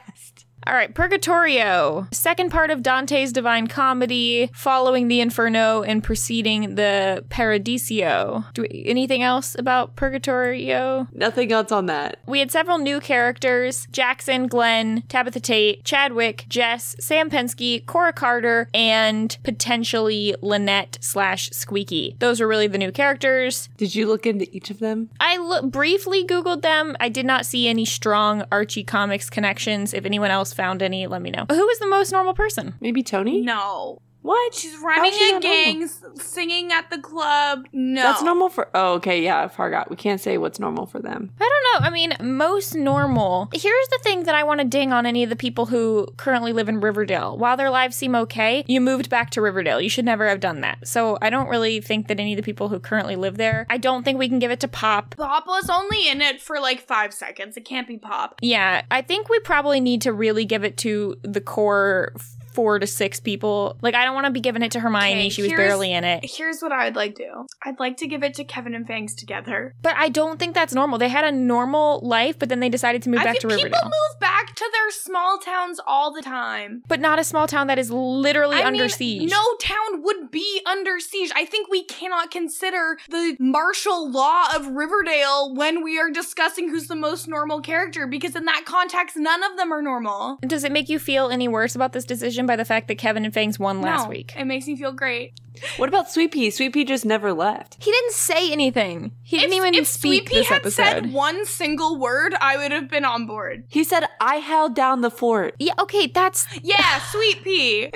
All 0.68 0.74
right, 0.74 0.94
Purgatorio, 0.94 2.08
second 2.12 2.52
part 2.52 2.72
of 2.72 2.84
Dante's 2.84 3.32
Divine 3.32 3.68
Comedy, 3.68 4.50
following 4.54 5.08
the 5.08 5.22
Inferno 5.22 5.82
and 5.82 6.04
preceding 6.04 6.76
the 6.76 7.24
Paradiso. 7.30 8.44
Do 8.54 8.64
we, 8.64 8.84
anything 8.86 9.24
else 9.24 9.56
about 9.58 9.96
Purgatorio? 9.96 11.08
Nothing 11.14 11.54
else 11.54 11.72
on 11.72 11.86
that. 11.86 12.20
We 12.28 12.40
had 12.40 12.52
several 12.52 12.80
new 12.80 13.00
characters 13.00 13.88
Jackson, 13.92 14.48
Glenn, 14.48 15.04
Tabitha 15.08 15.40
Tate, 15.40 15.86
Chadwick, 15.86 16.46
Jess, 16.50 16.98
Sam 17.00 17.30
Pensky, 17.30 17.86
Cora 17.86 18.12
Carter, 18.12 18.70
and 18.74 19.38
potentially 19.44 20.36
Lynette 20.42 20.98
slash 21.00 21.50
Squeaky. 21.52 22.18
Those 22.20 22.42
were 22.42 22.48
really 22.48 22.68
the 22.68 22.78
new 22.78 22.92
characters. 22.92 23.70
Did 23.78 23.96
you 23.96 24.06
look 24.06 24.26
into 24.26 24.54
each 24.54 24.70
of 24.70 24.80
them? 24.80 25.12
I 25.22 25.38
lo- 25.38 25.62
briefly 25.62 26.26
Googled 26.26 26.62
them. 26.62 26.98
I 27.00 27.08
did 27.08 27.26
not 27.26 27.46
see 27.46 27.70
any 27.70 27.86
strong 27.86 28.44
Archie 28.52 28.84
comics 28.84 29.30
connections. 29.30 29.94
If 29.94 30.06
anyone 30.06 30.32
else 30.32 30.57
found 30.58 30.82
any, 30.82 31.08
let 31.08 31.22
me 31.22 31.30
know. 31.32 31.46
Who 31.50 31.70
is 31.70 31.80
the 31.80 31.88
most 31.88 32.12
normal 32.12 32.34
person? 32.34 32.76
Maybe 32.82 33.04
Toni? 33.04 33.42
No. 33.42 34.02
What? 34.22 34.54
She's 34.54 34.78
running 34.80 35.12
she 35.12 35.30
a 35.30 35.34
not 35.34 35.44
normal? 35.44 35.64
gang, 35.64 35.84
s- 35.84 36.04
singing 36.16 36.72
at 36.74 36.90
the 36.90 36.98
club. 36.98 37.66
No. 37.72 38.02
That's 38.02 38.22
normal 38.24 38.50
for. 38.50 38.68
Oh, 38.74 38.96
okay. 38.96 39.22
Yeah, 39.24 39.44
I 39.44 39.48
forgot. 39.48 39.90
We 39.90 39.96
can't 39.96 40.20
say 40.20 40.38
what's 40.38 40.60
normal 40.60 40.86
for 40.86 41.00
them. 41.00 41.32
I 41.40 41.50
don't 41.50 41.82
know. 41.82 41.88
I 41.88 41.90
mean, 41.92 42.14
most 42.20 42.76
normal. 42.76 43.48
Here's 43.54 43.88
the 43.90 44.00
thing 44.04 44.24
that 44.24 44.36
I 44.36 44.44
want 44.44 44.60
to 44.60 44.66
ding 44.66 44.92
on 44.92 45.06
any 45.06 45.24
of 45.24 45.30
the 45.30 45.36
people 45.36 45.68
who 45.68 46.08
currently 46.18 46.52
live 46.52 46.68
in 46.68 46.82
Riverdale. 46.82 47.38
While 47.38 47.56
their 47.56 47.70
lives 47.70 47.96
seem 47.96 48.16
okay, 48.16 48.66
you 48.68 48.82
moved 48.82 49.10
back 49.10 49.30
to 49.32 49.42
Riverdale. 49.42 49.80
You 49.80 49.90
should 49.90 50.06
never 50.06 50.28
have 50.28 50.40
done 50.40 50.62
that. 50.62 50.88
So 50.88 51.18
I 51.22 51.30
don't 51.30 51.48
really 51.48 51.80
think 51.80 52.08
that 52.08 52.20
any 52.20 52.34
of 52.34 52.38
the 52.38 52.44
people 52.44 52.68
who 52.70 52.80
currently 52.80 53.16
live 53.16 53.38
there, 53.38 53.66
I 53.70 53.78
don't 53.78 54.04
think 54.04 54.18
we 54.20 54.28
can 54.28 54.40
give 54.40 54.52
it 54.52 54.60
to 54.62 54.68
Pop. 54.68 55.16
Pop 55.16 55.48
was 55.48 55.70
only 55.70 56.10
in 56.10 56.22
it 56.22 56.42
for 56.42 56.60
like 56.60 56.82
five 56.82 57.14
seconds. 57.14 57.56
It 57.56 57.66
can't 57.66 57.88
be 57.88 57.98
Pop. 57.98 58.36
Yeah, 58.42 58.82
I 58.92 59.02
think 59.04 59.30
we 59.30 59.40
probably 59.40 59.80
need 59.80 60.02
to 60.02 60.12
really 60.12 60.44
give 60.44 60.64
it 60.66 60.76
to 60.78 61.16
the 61.24 61.40
core 61.42 62.14
four 62.58 62.80
to 62.80 62.88
six 62.88 63.20
people. 63.20 63.78
Like, 63.84 63.94
I 63.94 64.04
don't 64.04 64.16
want 64.16 64.26
to 64.26 64.32
be 64.32 64.40
giving 64.40 64.64
it 64.64 64.72
to 64.72 64.80
Hermione. 64.80 65.12
Okay, 65.12 65.30
she 65.30 65.44
was 65.44 65.52
barely 65.52 65.94
in 65.94 66.04
it. 66.04 66.26
Here's 66.26 66.60
what 66.60 66.72
I 66.72 66.86
would 66.86 66.96
like 66.96 67.14
to 67.18 67.24
do. 67.24 67.46
I'd 67.64 67.80
like 67.80 67.98
to 67.98 68.08
give 68.08 68.24
it 68.24 68.34
to 68.34 68.44
Kevin 68.44 68.74
and 68.74 68.88
Fangs 68.88 69.14
together. 69.14 69.76
But 69.84 69.94
I 69.96 70.10
don't 70.10 70.40
think 70.40 70.56
that's 70.56 70.74
normal. 70.74 70.98
They 70.98 71.08
had 71.10 71.24
a 71.24 71.32
normal 71.32 72.00
life, 72.02 72.40
but 72.40 72.50
then 72.50 72.60
they 72.60 72.70
decided 72.70 73.04
to 73.04 73.12
move 73.12 73.20
I 73.20 73.26
back 73.26 73.34
think 73.34 73.42
to 73.42 73.48
people 73.50 73.64
Riverdale. 73.66 73.84
move 73.86 74.20
back 74.20 74.56
to 74.56 74.66
their 74.74 74.90
small 74.90 75.38
towns 75.38 75.80
all 75.86 76.12
the 76.12 76.24
time. 76.24 76.82
but 76.88 77.00
not 77.00 77.20
a 77.20 77.24
small 77.24 77.46
town 77.48 77.68
that 77.68 77.78
is 77.78 77.92
literally 77.92 78.58
I 78.58 78.66
under 78.66 78.84
mean, 78.86 78.90
siege. 78.90 79.30
No 79.30 79.44
town 79.62 80.02
would 80.02 80.32
be 80.32 80.62
under 80.66 81.00
siege. 81.00 81.32
I 81.36 81.46
think 81.46 81.70
we 81.70 81.84
cannot 81.84 82.32
consider 82.32 82.98
the 83.08 83.36
martial 83.40 84.10
law 84.10 84.46
of 84.56 84.66
Riverdale 84.68 85.54
when 85.54 85.84
we 85.84 86.00
are 86.00 86.10
discussing 86.10 86.70
who's 86.70 86.88
the 86.88 86.96
most 86.96 87.28
normal 87.28 87.62
character 87.62 88.08
because 88.08 88.36
in 88.36 88.46
that 88.46 88.64
context, 88.66 89.16
none 89.16 89.44
of 89.44 89.58
them 89.58 89.72
are 89.72 89.84
normal. 89.84 90.40
Does 90.42 90.64
it 90.64 90.72
make 90.72 90.90
you 90.90 90.98
feel 90.98 91.30
any 91.30 91.48
worse 91.48 91.76
about 91.76 91.94
this 91.94 92.04
decision 92.04 92.47
by 92.48 92.56
the 92.56 92.66
fact 92.66 92.88
that 92.88 92.96
Kevin 92.98 93.26
and 93.26 93.34
Fangs 93.34 93.60
won 93.60 93.82
last 93.82 94.06
No, 94.06 94.10
week? 94.10 94.34
It 94.38 94.46
makes 94.46 94.66
me 94.68 94.76
feel 94.76 94.92
great. 94.94 95.34
What 95.78 95.90
about 95.90 96.10
Sweet 96.10 96.32
Pea? 96.32 96.50
Sweet 96.50 96.74
Pea 96.74 96.84
just 96.86 97.06
never 97.06 97.34
left. 97.34 97.78
He 97.84 97.92
didn't 97.92 98.14
say 98.14 98.52
anything. 98.52 99.12
He 99.24 99.38
didn't 99.38 99.54
if, 99.54 99.58
even 99.58 99.74
if 99.76 99.88
speak 99.88 100.24
Sweet 100.24 100.30
Pea 100.30 100.36
this 100.38 100.48
had 100.48 100.62
episode. 100.62 100.84
said 100.84 101.14
one 101.14 101.46
single 101.46 102.00
word, 102.00 102.34
I 102.40 102.58
would 102.58 102.72
have 102.72 102.90
been 102.90 103.06
on 103.06 103.26
board. 103.28 103.66
He 103.68 103.84
said, 103.84 104.08
"I 104.20 104.36
held 104.38 104.76
down 104.76 105.02
the 105.02 105.12
fort." 105.12 105.56
yeah, 105.60 105.74
okay, 105.80 106.08
that's. 106.08 106.46
Yeah, 106.64 107.00
Sweet 107.12 107.44
Pea. 107.44 107.92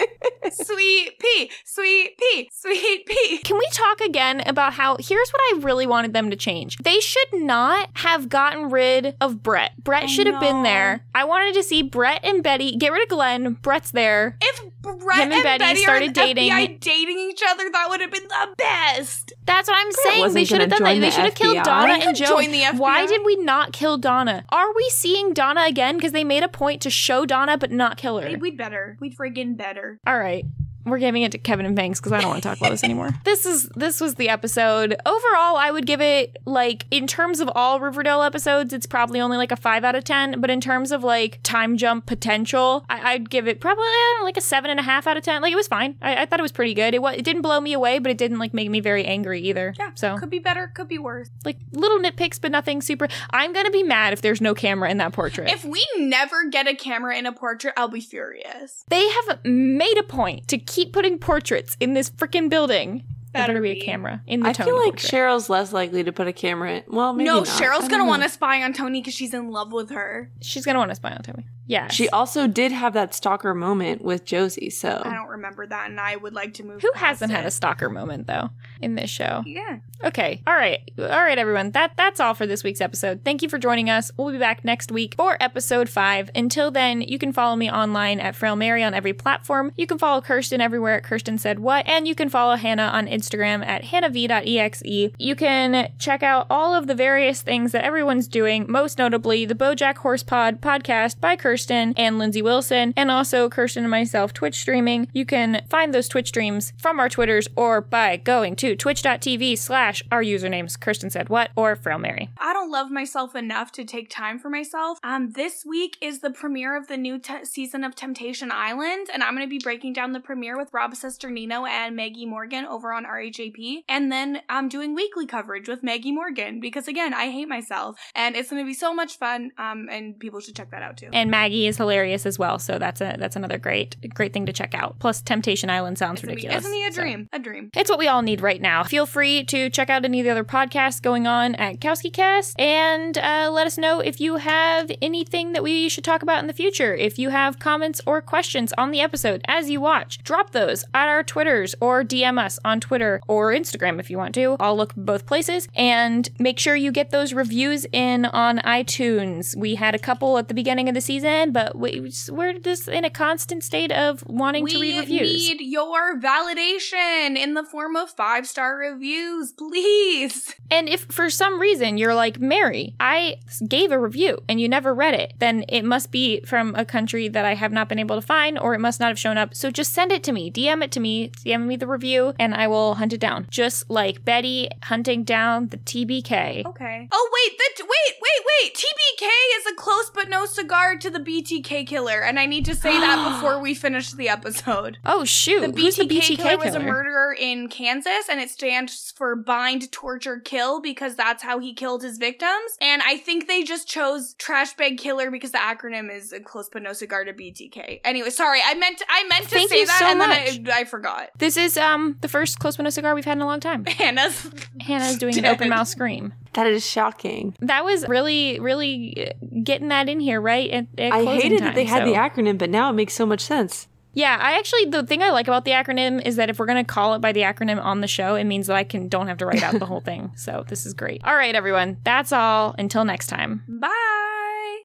Sweet 0.51 1.19
Pea. 1.19 1.51
Sweet 1.65 2.17
Pea. 2.17 2.49
Sweet 2.51 3.05
Pea. 3.05 3.37
Can 3.39 3.57
we 3.57 3.67
talk 3.71 4.01
again 4.01 4.41
about 4.45 4.73
how 4.73 4.97
here's 4.99 5.29
what 5.29 5.41
I 5.53 5.59
really 5.61 5.87
wanted 5.87 6.13
them 6.13 6.29
to 6.29 6.35
change? 6.35 6.77
They 6.77 6.99
should 6.99 7.33
not 7.33 7.89
have 7.93 8.29
gotten 8.29 8.69
rid 8.69 9.15
of 9.21 9.41
Brett. 9.43 9.71
Brett 9.83 10.03
I 10.03 10.07
should 10.07 10.27
have 10.27 10.39
been 10.41 10.63
there. 10.63 11.05
I 11.15 11.23
wanted 11.25 11.53
to 11.55 11.63
see 11.63 11.81
Brett 11.83 12.21
and 12.23 12.43
Betty 12.43 12.75
get 12.75 12.91
rid 12.91 13.03
of 13.03 13.09
Glenn. 13.09 13.53
Brett's 13.61 13.91
there. 13.91 14.37
If 14.41 14.61
Brett 14.81 15.19
Him 15.19 15.23
and 15.23 15.33
and, 15.33 15.43
Betty 15.43 15.63
Betty, 15.63 15.79
started 15.81 16.09
are 16.09 16.13
dating. 16.13 16.51
FBI 16.51 16.79
dating 16.79 17.19
each 17.19 17.41
other, 17.49 17.63
that 17.71 17.87
would 17.89 18.01
have 18.01 18.11
been 18.11 18.27
the 18.27 18.55
best. 18.57 19.33
That's 19.45 19.67
what 19.67 19.77
I'm 19.77 19.91
saying. 19.91 20.19
wasn't 20.21 20.35
They 20.35 20.45
should 20.45 20.61
have 20.61 20.69
done 20.69 20.83
that. 20.83 20.91
join 20.93 21.01
They 21.01 21.11
should 21.11 21.25
have 21.25 21.35
killed 21.35 21.63
Donna 21.63 21.93
and 21.93 22.03
could 22.03 22.15
Joe. 22.15 22.25
join 22.25 22.51
the 22.51 22.65
Why 22.77 23.05
did 23.05 23.21
we 23.25 23.35
not 23.37 23.73
kill 23.73 23.97
Donna? 23.97 24.43
Are 24.49 24.73
we 24.75 24.89
seeing 24.89 25.33
Donna 25.33 25.63
again? 25.65 25.97
Because 25.97 26.11
they 26.11 26.23
made 26.23 26.43
a 26.43 26.47
point 26.47 26.81
to 26.81 26.89
show 26.89 27.25
Donna 27.25 27.57
but 27.57 27.71
not 27.71 27.97
kill 27.97 28.19
her. 28.19 28.37
We'd 28.37 28.57
better. 28.57 28.97
We'd 28.99 29.15
friggin' 29.17 29.55
better. 29.57 29.99
All 30.07 30.17
right. 30.17 30.45
We're 30.85 30.97
giving 30.99 31.21
it 31.23 31.31
to 31.33 31.37
Kevin 31.37 31.65
and 31.65 31.75
Banks 31.75 31.99
because 31.99 32.11
I 32.11 32.21
don't 32.21 32.29
want 32.29 32.41
to 32.43 32.49
talk 32.49 32.57
about 32.57 32.71
this 32.71 32.83
anymore. 32.83 33.09
This 33.23 33.45
is 33.45 33.69
this 33.75 34.01
was 34.01 34.15
the 34.15 34.29
episode. 34.29 34.95
Overall, 35.05 35.55
I 35.55 35.69
would 35.71 35.85
give 35.85 36.01
it 36.01 36.37
like 36.45 36.85
in 36.91 37.07
terms 37.07 37.39
of 37.39 37.49
all 37.55 37.79
Riverdale 37.79 38.21
episodes, 38.23 38.73
it's 38.73 38.85
probably 38.85 39.19
only 39.21 39.37
like 39.37 39.51
a 39.51 39.55
five 39.55 39.83
out 39.83 39.95
of 39.95 40.03
ten. 40.03 40.41
But 40.41 40.49
in 40.49 40.59
terms 40.59 40.91
of 40.91 41.03
like 41.03 41.39
time 41.43 41.77
jump 41.77 42.05
potential, 42.07 42.85
I, 42.89 43.13
I'd 43.13 43.29
give 43.29 43.47
it 43.47 43.59
probably 43.61 43.83
know, 43.85 44.23
like 44.23 44.37
a 44.37 44.41
seven 44.41 44.69
and 44.71 44.79
a 44.79 44.83
half 44.83 45.07
out 45.07 45.17
of 45.17 45.23
ten. 45.23 45.41
Like 45.41 45.53
it 45.53 45.55
was 45.55 45.67
fine. 45.67 45.95
I, 46.01 46.23
I 46.23 46.25
thought 46.25 46.39
it 46.39 46.43
was 46.43 46.51
pretty 46.51 46.73
good. 46.73 46.93
It 46.93 47.01
was, 47.01 47.15
it 47.15 47.23
didn't 47.23 47.41
blow 47.41 47.59
me 47.61 47.73
away, 47.73 47.99
but 47.99 48.11
it 48.11 48.17
didn't 48.17 48.39
like 48.39 48.53
make 48.53 48.69
me 48.69 48.79
very 48.79 49.05
angry 49.05 49.41
either. 49.41 49.73
Yeah. 49.77 49.91
So 49.95 50.17
Could 50.17 50.29
be 50.29 50.39
better, 50.39 50.67
could 50.67 50.87
be 50.87 50.97
worse. 50.99 51.29
like 51.45 51.57
little 51.71 51.99
nitpicks, 51.99 52.39
but 52.41 52.51
nothing 52.51 52.81
super. 52.81 53.07
I'm 53.31 53.53
gonna 53.53 53.71
be 53.71 53.83
mad 53.83 54.13
if 54.13 54.21
there's 54.21 54.41
no 54.41 54.53
camera 54.53 54.89
in 54.89 54.97
that 54.97 55.13
portrait. 55.13 55.49
If 55.49 55.63
we 55.63 55.85
never 55.97 56.45
get 56.49 56.67
a 56.67 56.75
camera 56.75 57.15
in 57.17 57.25
a 57.25 57.31
portrait, 57.31 57.73
I'll 57.77 57.87
be 57.87 58.01
furious. 58.01 58.83
they 58.89 59.07
have 59.09 59.39
made 59.45 59.97
a 59.97 60.03
point 60.03 60.47
to 60.49 60.57
keep 60.71 60.93
putting 60.93 61.19
portraits 61.19 61.75
in 61.81 61.93
this 61.95 62.09
freaking 62.09 62.49
building. 62.49 63.03
There 63.33 63.43
Better 63.43 63.53
better 63.53 63.63
be 63.63 63.71
a 63.71 63.79
camera 63.79 64.21
in 64.27 64.41
the 64.41 64.49
I 64.49 64.53
Toni 64.53 64.71
feel 64.71 64.75
like 64.77 64.85
portrait. 64.87 65.11
Cheryl's 65.11 65.49
less 65.49 65.71
likely 65.71 66.03
to 66.03 66.11
put 66.11 66.27
a 66.27 66.33
camera 66.33 66.77
in. 66.77 66.83
Well, 66.87 67.13
maybe 67.13 67.29
no, 67.29 67.37
not. 67.39 67.47
Cheryl's 67.47 67.87
gonna 67.87 68.05
want 68.05 68.23
to 68.23 68.29
spy 68.29 68.61
on 68.61 68.73
Toni 68.73 68.99
because 68.99 69.13
she's 69.13 69.33
in 69.33 69.51
love 69.51 69.71
with 69.71 69.89
her. 69.91 70.29
She's 70.41 70.65
gonna 70.65 70.79
want 70.79 70.91
to 70.91 70.95
spy 70.95 71.11
on 71.11 71.21
Toni. 71.21 71.45
Yeah. 71.65 71.87
She 71.87 72.09
also 72.09 72.47
did 72.47 72.73
have 72.73 72.91
that 72.93 73.15
stalker 73.15 73.53
moment 73.53 74.01
with 74.03 74.25
Josie, 74.25 74.69
so 74.69 75.01
I 75.05 75.13
don't 75.13 75.29
remember 75.29 75.65
that, 75.65 75.89
and 75.89 75.97
I 75.97 76.17
would 76.17 76.33
like 76.33 76.55
to 76.55 76.65
move. 76.65 76.81
Who 76.81 76.91
past 76.91 77.21
hasn't 77.21 77.31
had 77.31 77.45
a 77.45 77.51
stalker 77.51 77.89
moment 77.89 78.27
though 78.27 78.49
in 78.81 78.95
this 78.95 79.09
show? 79.09 79.43
Yeah. 79.45 79.77
Okay. 80.03 80.41
All 80.45 80.53
right. 80.53 80.81
All 80.99 81.05
right, 81.05 81.37
everyone. 81.37 81.71
That 81.71 81.93
that's 81.95 82.19
all 82.19 82.33
for 82.33 82.45
this 82.45 82.65
week's 82.65 82.81
episode. 82.81 83.21
Thank 83.23 83.41
you 83.41 83.47
for 83.47 83.57
joining 83.57 83.89
us. 83.89 84.11
We'll 84.17 84.33
be 84.33 84.39
back 84.39 84.65
next 84.65 84.91
week 84.91 85.15
for 85.15 85.37
episode 85.39 85.87
five. 85.87 86.29
Until 86.35 86.69
then, 86.69 87.01
you 87.01 87.17
can 87.17 87.31
follow 87.31 87.55
me 87.55 87.71
online 87.71 88.19
at 88.19 88.35
Frail 88.35 88.57
Mary 88.57 88.83
on 88.83 88.93
every 88.93 89.13
platform. 89.13 89.71
You 89.77 89.87
can 89.87 89.97
follow 89.97 90.19
Kirsten 90.19 90.59
everywhere 90.59 90.97
at 90.97 91.05
Kirsten 91.05 91.37
Said 91.37 91.59
What, 91.59 91.87
and 91.87 92.05
you 92.05 92.15
can 92.15 92.27
follow 92.27 92.57
Hannah 92.57 92.89
on 92.91 93.07
Instagram 93.07 93.20
at 93.63 93.83
hannahv.exe. 93.83 95.13
You 95.17 95.35
can 95.35 95.91
check 95.99 96.23
out 96.23 96.47
all 96.49 96.73
of 96.73 96.87
the 96.87 96.95
various 96.95 97.41
things 97.41 97.71
that 97.71 97.83
everyone's 97.83 98.27
doing, 98.27 98.65
most 98.69 98.97
notably 98.97 99.45
the 99.45 99.55
BoJack 99.55 99.97
Horse 99.97 100.23
Pod 100.23 100.61
podcast 100.61 101.19
by 101.19 101.35
Kirsten 101.35 101.93
and 101.97 102.17
Lindsay 102.17 102.41
Wilson, 102.41 102.93
and 102.95 103.11
also 103.11 103.49
Kirsten 103.49 103.83
and 103.83 103.91
myself 103.91 104.33
Twitch 104.33 104.55
streaming. 104.55 105.07
You 105.13 105.25
can 105.25 105.61
find 105.69 105.93
those 105.93 106.07
Twitch 106.07 106.29
streams 106.29 106.73
from 106.77 106.99
our 106.99 107.09
Twitters 107.09 107.47
or 107.55 107.81
by 107.81 108.17
going 108.17 108.55
to 108.57 108.75
twitch.tv 108.75 109.57
slash 109.57 110.03
our 110.11 110.23
usernames 110.23 110.79
Kirsten 110.79 111.09
Said 111.09 111.29
What 111.29 111.51
or 111.55 111.75
Frail 111.75 111.99
Mary. 111.99 112.29
I 112.37 112.53
don't 112.53 112.71
love 112.71 112.91
myself 112.91 113.35
enough 113.35 113.71
to 113.73 113.83
take 113.83 114.09
time 114.09 114.39
for 114.39 114.49
myself. 114.49 114.99
Um, 115.03 115.31
this 115.31 115.65
week 115.65 115.97
is 116.01 116.19
the 116.19 116.31
premiere 116.31 116.77
of 116.77 116.87
the 116.87 116.97
new 116.97 117.19
season 117.43 117.83
of 117.83 117.95
Temptation 117.95 118.51
Island, 118.51 119.09
and 119.13 119.23
I'm 119.23 119.35
going 119.35 119.45
to 119.45 119.49
be 119.49 119.59
breaking 119.59 119.93
down 119.93 120.13
the 120.13 120.19
premiere 120.19 120.57
with 120.57 120.73
Rob 120.73 120.93
Cesternino 120.93 121.67
and 121.67 121.95
Maggie 121.95 122.25
Morgan 122.25 122.65
over 122.65 122.93
on 122.93 123.05
RHAP. 123.17 123.83
And 123.87 124.11
then 124.11 124.41
I'm 124.49 124.69
doing 124.69 124.95
weekly 124.95 125.25
coverage 125.25 125.67
with 125.67 125.83
Maggie 125.83 126.11
Morgan 126.11 126.59
because, 126.59 126.87
again, 126.87 127.13
I 127.13 127.29
hate 127.29 127.47
myself, 127.47 127.97
and 128.15 128.35
it's 128.35 128.49
going 128.49 128.61
to 128.63 128.67
be 128.67 128.73
so 128.73 128.93
much 128.93 129.17
fun. 129.17 129.51
Um, 129.57 129.87
and 129.91 130.19
people 130.19 130.39
should 130.39 130.55
check 130.55 130.71
that 130.71 130.81
out 130.81 130.97
too. 130.97 131.09
And 131.11 131.29
Maggie 131.31 131.67
is 131.67 131.77
hilarious 131.77 132.25
as 132.25 132.37
well, 132.39 132.59
so 132.59 132.77
that's 132.79 133.01
a 133.01 133.15
that's 133.19 133.35
another 133.35 133.57
great 133.57 133.95
great 134.13 134.33
thing 134.33 134.45
to 134.45 134.53
check 134.53 134.73
out. 134.73 134.97
Plus 134.99 135.21
Temptation 135.21 135.69
Island 135.69 135.97
sounds 135.97 136.21
he- 136.21 136.27
ridiculous. 136.27 136.59
Isn't 136.65 136.73
he 136.73 136.85
a 136.85 136.91
so- 136.91 137.01
dream? 137.01 137.29
A 137.33 137.39
dream. 137.39 137.69
It's 137.75 137.89
what 137.89 137.99
we 137.99 138.07
all 138.07 138.21
need 138.21 138.41
right 138.41 138.61
now. 138.61 138.83
Feel 138.83 139.05
free 139.05 139.43
to 139.45 139.69
check 139.69 139.89
out 139.89 140.05
any 140.05 140.19
of 140.19 140.25
the 140.25 140.29
other 140.31 140.43
podcasts 140.43 141.01
going 141.01 141.27
on 141.27 141.55
at 141.55 141.79
Kowski 141.79 142.11
Cast 142.13 142.59
and 142.59 143.17
uh, 143.17 143.49
let 143.51 143.67
us 143.67 143.77
know 143.77 143.99
if 143.99 144.19
you 144.19 144.37
have 144.37 144.91
anything 145.01 145.53
that 145.53 145.63
we 145.63 145.89
should 145.89 146.03
talk 146.03 146.21
about 146.21 146.39
in 146.39 146.47
the 146.47 146.53
future. 146.53 146.93
If 146.95 147.17
you 147.19 147.29
have 147.29 147.59
comments 147.59 148.01
or 148.05 148.21
questions 148.21 148.73
on 148.77 148.91
the 148.91 149.01
episode 149.01 149.41
as 149.47 149.69
you 149.69 149.81
watch, 149.81 150.23
drop 150.23 150.51
those 150.51 150.83
at 150.93 151.07
our 151.07 151.23
Twitters 151.23 151.75
or 151.81 152.03
DM 152.03 152.39
us 152.39 152.59
on 152.63 152.79
Twitter 152.79 153.00
or 153.01 153.51
Instagram 153.51 153.99
if 153.99 154.09
you 154.09 154.17
want 154.17 154.35
to. 154.35 154.55
I'll 154.59 154.77
look 154.77 154.93
both 154.95 155.25
places 155.25 155.67
and 155.75 156.29
make 156.39 156.59
sure 156.59 156.75
you 156.75 156.91
get 156.91 157.11
those 157.11 157.33
reviews 157.33 157.85
in 157.91 158.25
on 158.25 158.59
iTunes. 158.59 159.55
We 159.55 159.75
had 159.75 159.95
a 159.95 159.99
couple 159.99 160.37
at 160.37 160.47
the 160.47 160.53
beginning 160.53 160.87
of 160.89 160.95
the 160.95 161.01
season, 161.01 161.51
but 161.51 161.77
we, 161.77 162.11
we're 162.29 162.59
just 162.59 162.87
in 162.87 163.05
a 163.05 163.09
constant 163.09 163.63
state 163.63 163.91
of 163.91 164.23
wanting 164.27 164.65
to 164.67 164.79
read 164.79 164.99
reviews. 164.99 165.29
We 165.29 165.53
need 165.53 165.61
your 165.61 166.19
validation 166.19 167.37
in 167.37 167.53
the 167.53 167.63
form 167.63 167.95
of 167.95 168.09
five 168.09 168.47
star 168.47 168.77
reviews, 168.77 169.51
please. 169.51 170.55
And 170.69 170.87
if 170.87 171.05
for 171.05 171.29
some 171.29 171.59
reason 171.59 171.97
you're 171.97 172.15
like, 172.15 172.39
Mary, 172.39 172.95
I 172.99 173.37
gave 173.67 173.91
a 173.91 173.99
review 173.99 174.39
and 174.47 174.59
you 174.61 174.69
never 174.69 174.93
read 174.93 175.13
it, 175.13 175.33
then 175.39 175.65
it 175.67 175.83
must 175.83 176.11
be 176.11 176.41
from 176.41 176.75
a 176.75 176.85
country 176.85 177.27
that 177.27 177.45
I 177.45 177.55
have 177.55 177.71
not 177.71 177.89
been 177.89 177.99
able 177.99 178.15
to 178.15 178.21
find 178.21 178.57
or 178.57 178.73
it 178.73 178.79
must 178.79 178.99
not 178.99 179.09
have 179.09 179.19
shown 179.19 179.37
up. 179.37 179.55
So 179.55 179.71
just 179.71 179.93
send 179.93 180.11
it 180.11 180.23
to 180.23 180.31
me, 180.31 180.51
DM 180.51 180.83
it 180.83 180.91
to 180.91 180.99
me, 180.99 181.29
DM 181.29 181.65
me 181.65 181.75
the 181.75 181.87
review, 181.87 182.33
and 182.39 182.53
I 182.53 182.67
will 182.67 182.90
hunt 182.95 183.13
it 183.13 183.19
down. 183.19 183.47
Just 183.49 183.89
like 183.89 184.23
Betty 184.25 184.69
hunting 184.83 185.23
down 185.23 185.67
the 185.69 185.77
TBK. 185.77 186.65
Okay. 186.65 187.07
Oh 187.11 187.29
wait, 187.33 187.57
the 187.77 187.83
wait, 187.83 188.15
wait, 188.21 188.45
wait. 188.63 188.75
TBK 188.75 189.27
is 189.57 189.65
a 189.71 189.75
close 189.75 190.09
but 190.13 190.29
no 190.29 190.45
cigar 190.45 190.95
to 190.97 191.09
the 191.09 191.19
BTK 191.19 191.85
killer, 191.87 192.21
and 192.21 192.39
I 192.39 192.45
need 192.45 192.65
to 192.65 192.75
say 192.75 192.91
that 192.91 193.35
before 193.41 193.59
we 193.59 193.73
finish 193.73 194.11
the 194.11 194.29
episode. 194.29 194.97
Oh 195.05 195.23
shoot, 195.25 195.61
The 195.61 195.81
who's 195.81 195.97
BTK, 195.97 196.07
the 196.09 196.15
BTK 196.19 196.37
killer, 196.37 196.49
killer? 196.49 196.57
was 196.65 196.75
a 196.75 196.79
murderer 196.79 197.35
in 197.37 197.67
Kansas, 197.69 198.29
and 198.29 198.39
it 198.39 198.49
stands 198.49 199.13
for 199.15 199.35
bind, 199.35 199.91
torture, 199.91 200.39
kill 200.39 200.81
because 200.81 201.15
that's 201.15 201.43
how 201.43 201.59
he 201.59 201.73
killed 201.73 202.03
his 202.03 202.17
victims. 202.17 202.77
And 202.81 203.01
I 203.03 203.17
think 203.17 203.47
they 203.47 203.63
just 203.63 203.87
chose 203.87 204.33
trash 204.35 204.73
bag 204.73 204.97
killer 204.97 205.31
because 205.31 205.51
the 205.51 205.57
acronym 205.59 206.13
is 206.15 206.31
a 206.33 206.39
close 206.39 206.69
but 206.71 206.81
no 206.81 206.93
cigar 206.93 207.25
to 207.25 207.33
BTK. 207.33 208.01
Anyway, 208.03 208.29
sorry, 208.29 208.59
I 208.65 208.73
meant 208.75 208.99
to, 208.99 209.05
I 209.09 209.23
meant 209.27 209.43
to 209.45 209.49
Thank 209.49 209.69
say 209.69 209.85
that, 209.85 209.97
so 209.99 210.05
and 210.07 210.19
much. 210.19 210.29
then 210.63 210.69
I, 210.73 210.79
I 210.81 210.83
forgot. 210.85 211.29
This 211.37 211.57
is 211.57 211.77
um 211.77 212.17
the 212.21 212.27
first 212.27 212.59
close 212.59 212.77
window 212.81 212.89
cigar 212.89 213.15
we've 213.15 213.25
had 213.25 213.37
in 213.37 213.41
a 213.41 213.45
long 213.45 213.59
time. 213.59 213.85
Hannah's 213.87 214.49
Hannah's 214.81 215.17
doing 215.17 215.37
an 215.37 215.45
open 215.45 215.69
mouth 215.69 215.87
scream. 215.87 216.33
that 216.53 216.67
is 216.67 216.85
shocking. 216.85 217.55
That 217.59 217.85
was 217.85 218.07
really, 218.07 218.59
really 218.59 219.31
getting 219.63 219.87
that 219.89 220.09
in 220.09 220.19
here, 220.19 220.41
right? 220.41 220.69
At, 220.69 220.87
at 220.97 221.11
I 221.13 221.23
closing 221.23 221.41
hated 221.41 221.59
that 221.59 221.65
time, 221.67 221.75
they 221.75 221.85
had 221.85 222.03
so- 222.03 222.05
the 222.05 222.13
acronym, 222.17 222.57
but 222.57 222.69
now 222.69 222.89
it 222.89 222.93
makes 222.93 223.13
so 223.13 223.25
much 223.25 223.41
sense. 223.41 223.87
Yeah, 224.13 224.37
I 224.41 224.57
actually 224.57 224.85
the 224.85 225.03
thing 225.03 225.23
I 225.23 225.29
like 225.29 225.47
about 225.47 225.63
the 225.63 225.71
acronym 225.71 226.21
is 226.25 226.35
that 226.35 226.49
if 226.49 226.59
we're 226.59 226.65
gonna 226.65 226.83
call 226.83 227.13
it 227.13 227.19
by 227.19 227.31
the 227.31 227.41
acronym 227.41 227.81
on 227.81 228.01
the 228.01 228.07
show, 228.07 228.35
it 228.35 228.43
means 228.43 228.67
that 228.67 228.75
I 228.75 228.83
can 228.83 229.07
don't 229.07 229.27
have 229.27 229.37
to 229.37 229.45
write 229.45 229.63
out 229.63 229.79
the 229.79 229.85
whole 229.85 230.01
thing. 230.01 230.31
So 230.35 230.65
this 230.67 230.85
is 230.85 230.93
great. 230.93 231.21
All 231.23 231.33
right, 231.35 231.55
everyone, 231.55 231.97
that's 232.03 232.33
all. 232.33 232.75
Until 232.77 233.05
next 233.05 233.27
time. 233.27 233.63
Bye. 233.69 234.81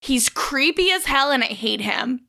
He's 0.00 0.30
creepy 0.30 0.90
as 0.92 1.04
hell 1.04 1.30
and 1.30 1.42
I 1.44 1.48
hate 1.48 1.82
him. 1.82 2.22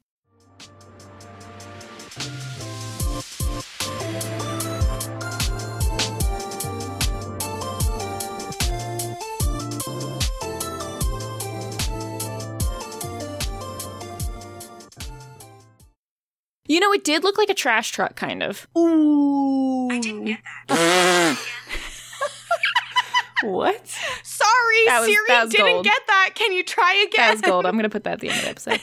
You 16.72 16.80
know, 16.80 16.94
it 16.94 17.04
did 17.04 17.26
look 17.26 17.38
like 17.38 17.50
a 17.50 17.54
trash 17.54 17.92
truck, 17.92 18.16
kind 18.16 18.42
of. 18.42 18.66
Ooh. 18.78 19.90
I 19.92 20.00
didn't 20.00 20.24
get 20.24 20.40
that. 20.70 21.38
what? 23.44 23.86
Sorry, 24.24 24.86
That 24.86 25.00
was- 25.02 25.10
Siri 25.10 25.26
that 25.28 25.44
was 25.44 25.52
didn't 25.52 25.68
gold. 25.74 25.84
get 25.86 26.02
that. 26.08 26.30
Can 26.36 26.54
you 26.54 26.64
try 26.64 26.94
again? 26.94 27.28
That 27.28 27.32
was 27.34 27.42
gold. 27.42 27.66
I'm 27.66 27.76
gonna 27.76 27.90
put 27.90 28.06
that 28.06 28.14
at 28.14 28.20
the 28.22 28.30
end 28.30 28.38
of 28.38 28.44
the 28.46 28.50
episode. 28.52 28.80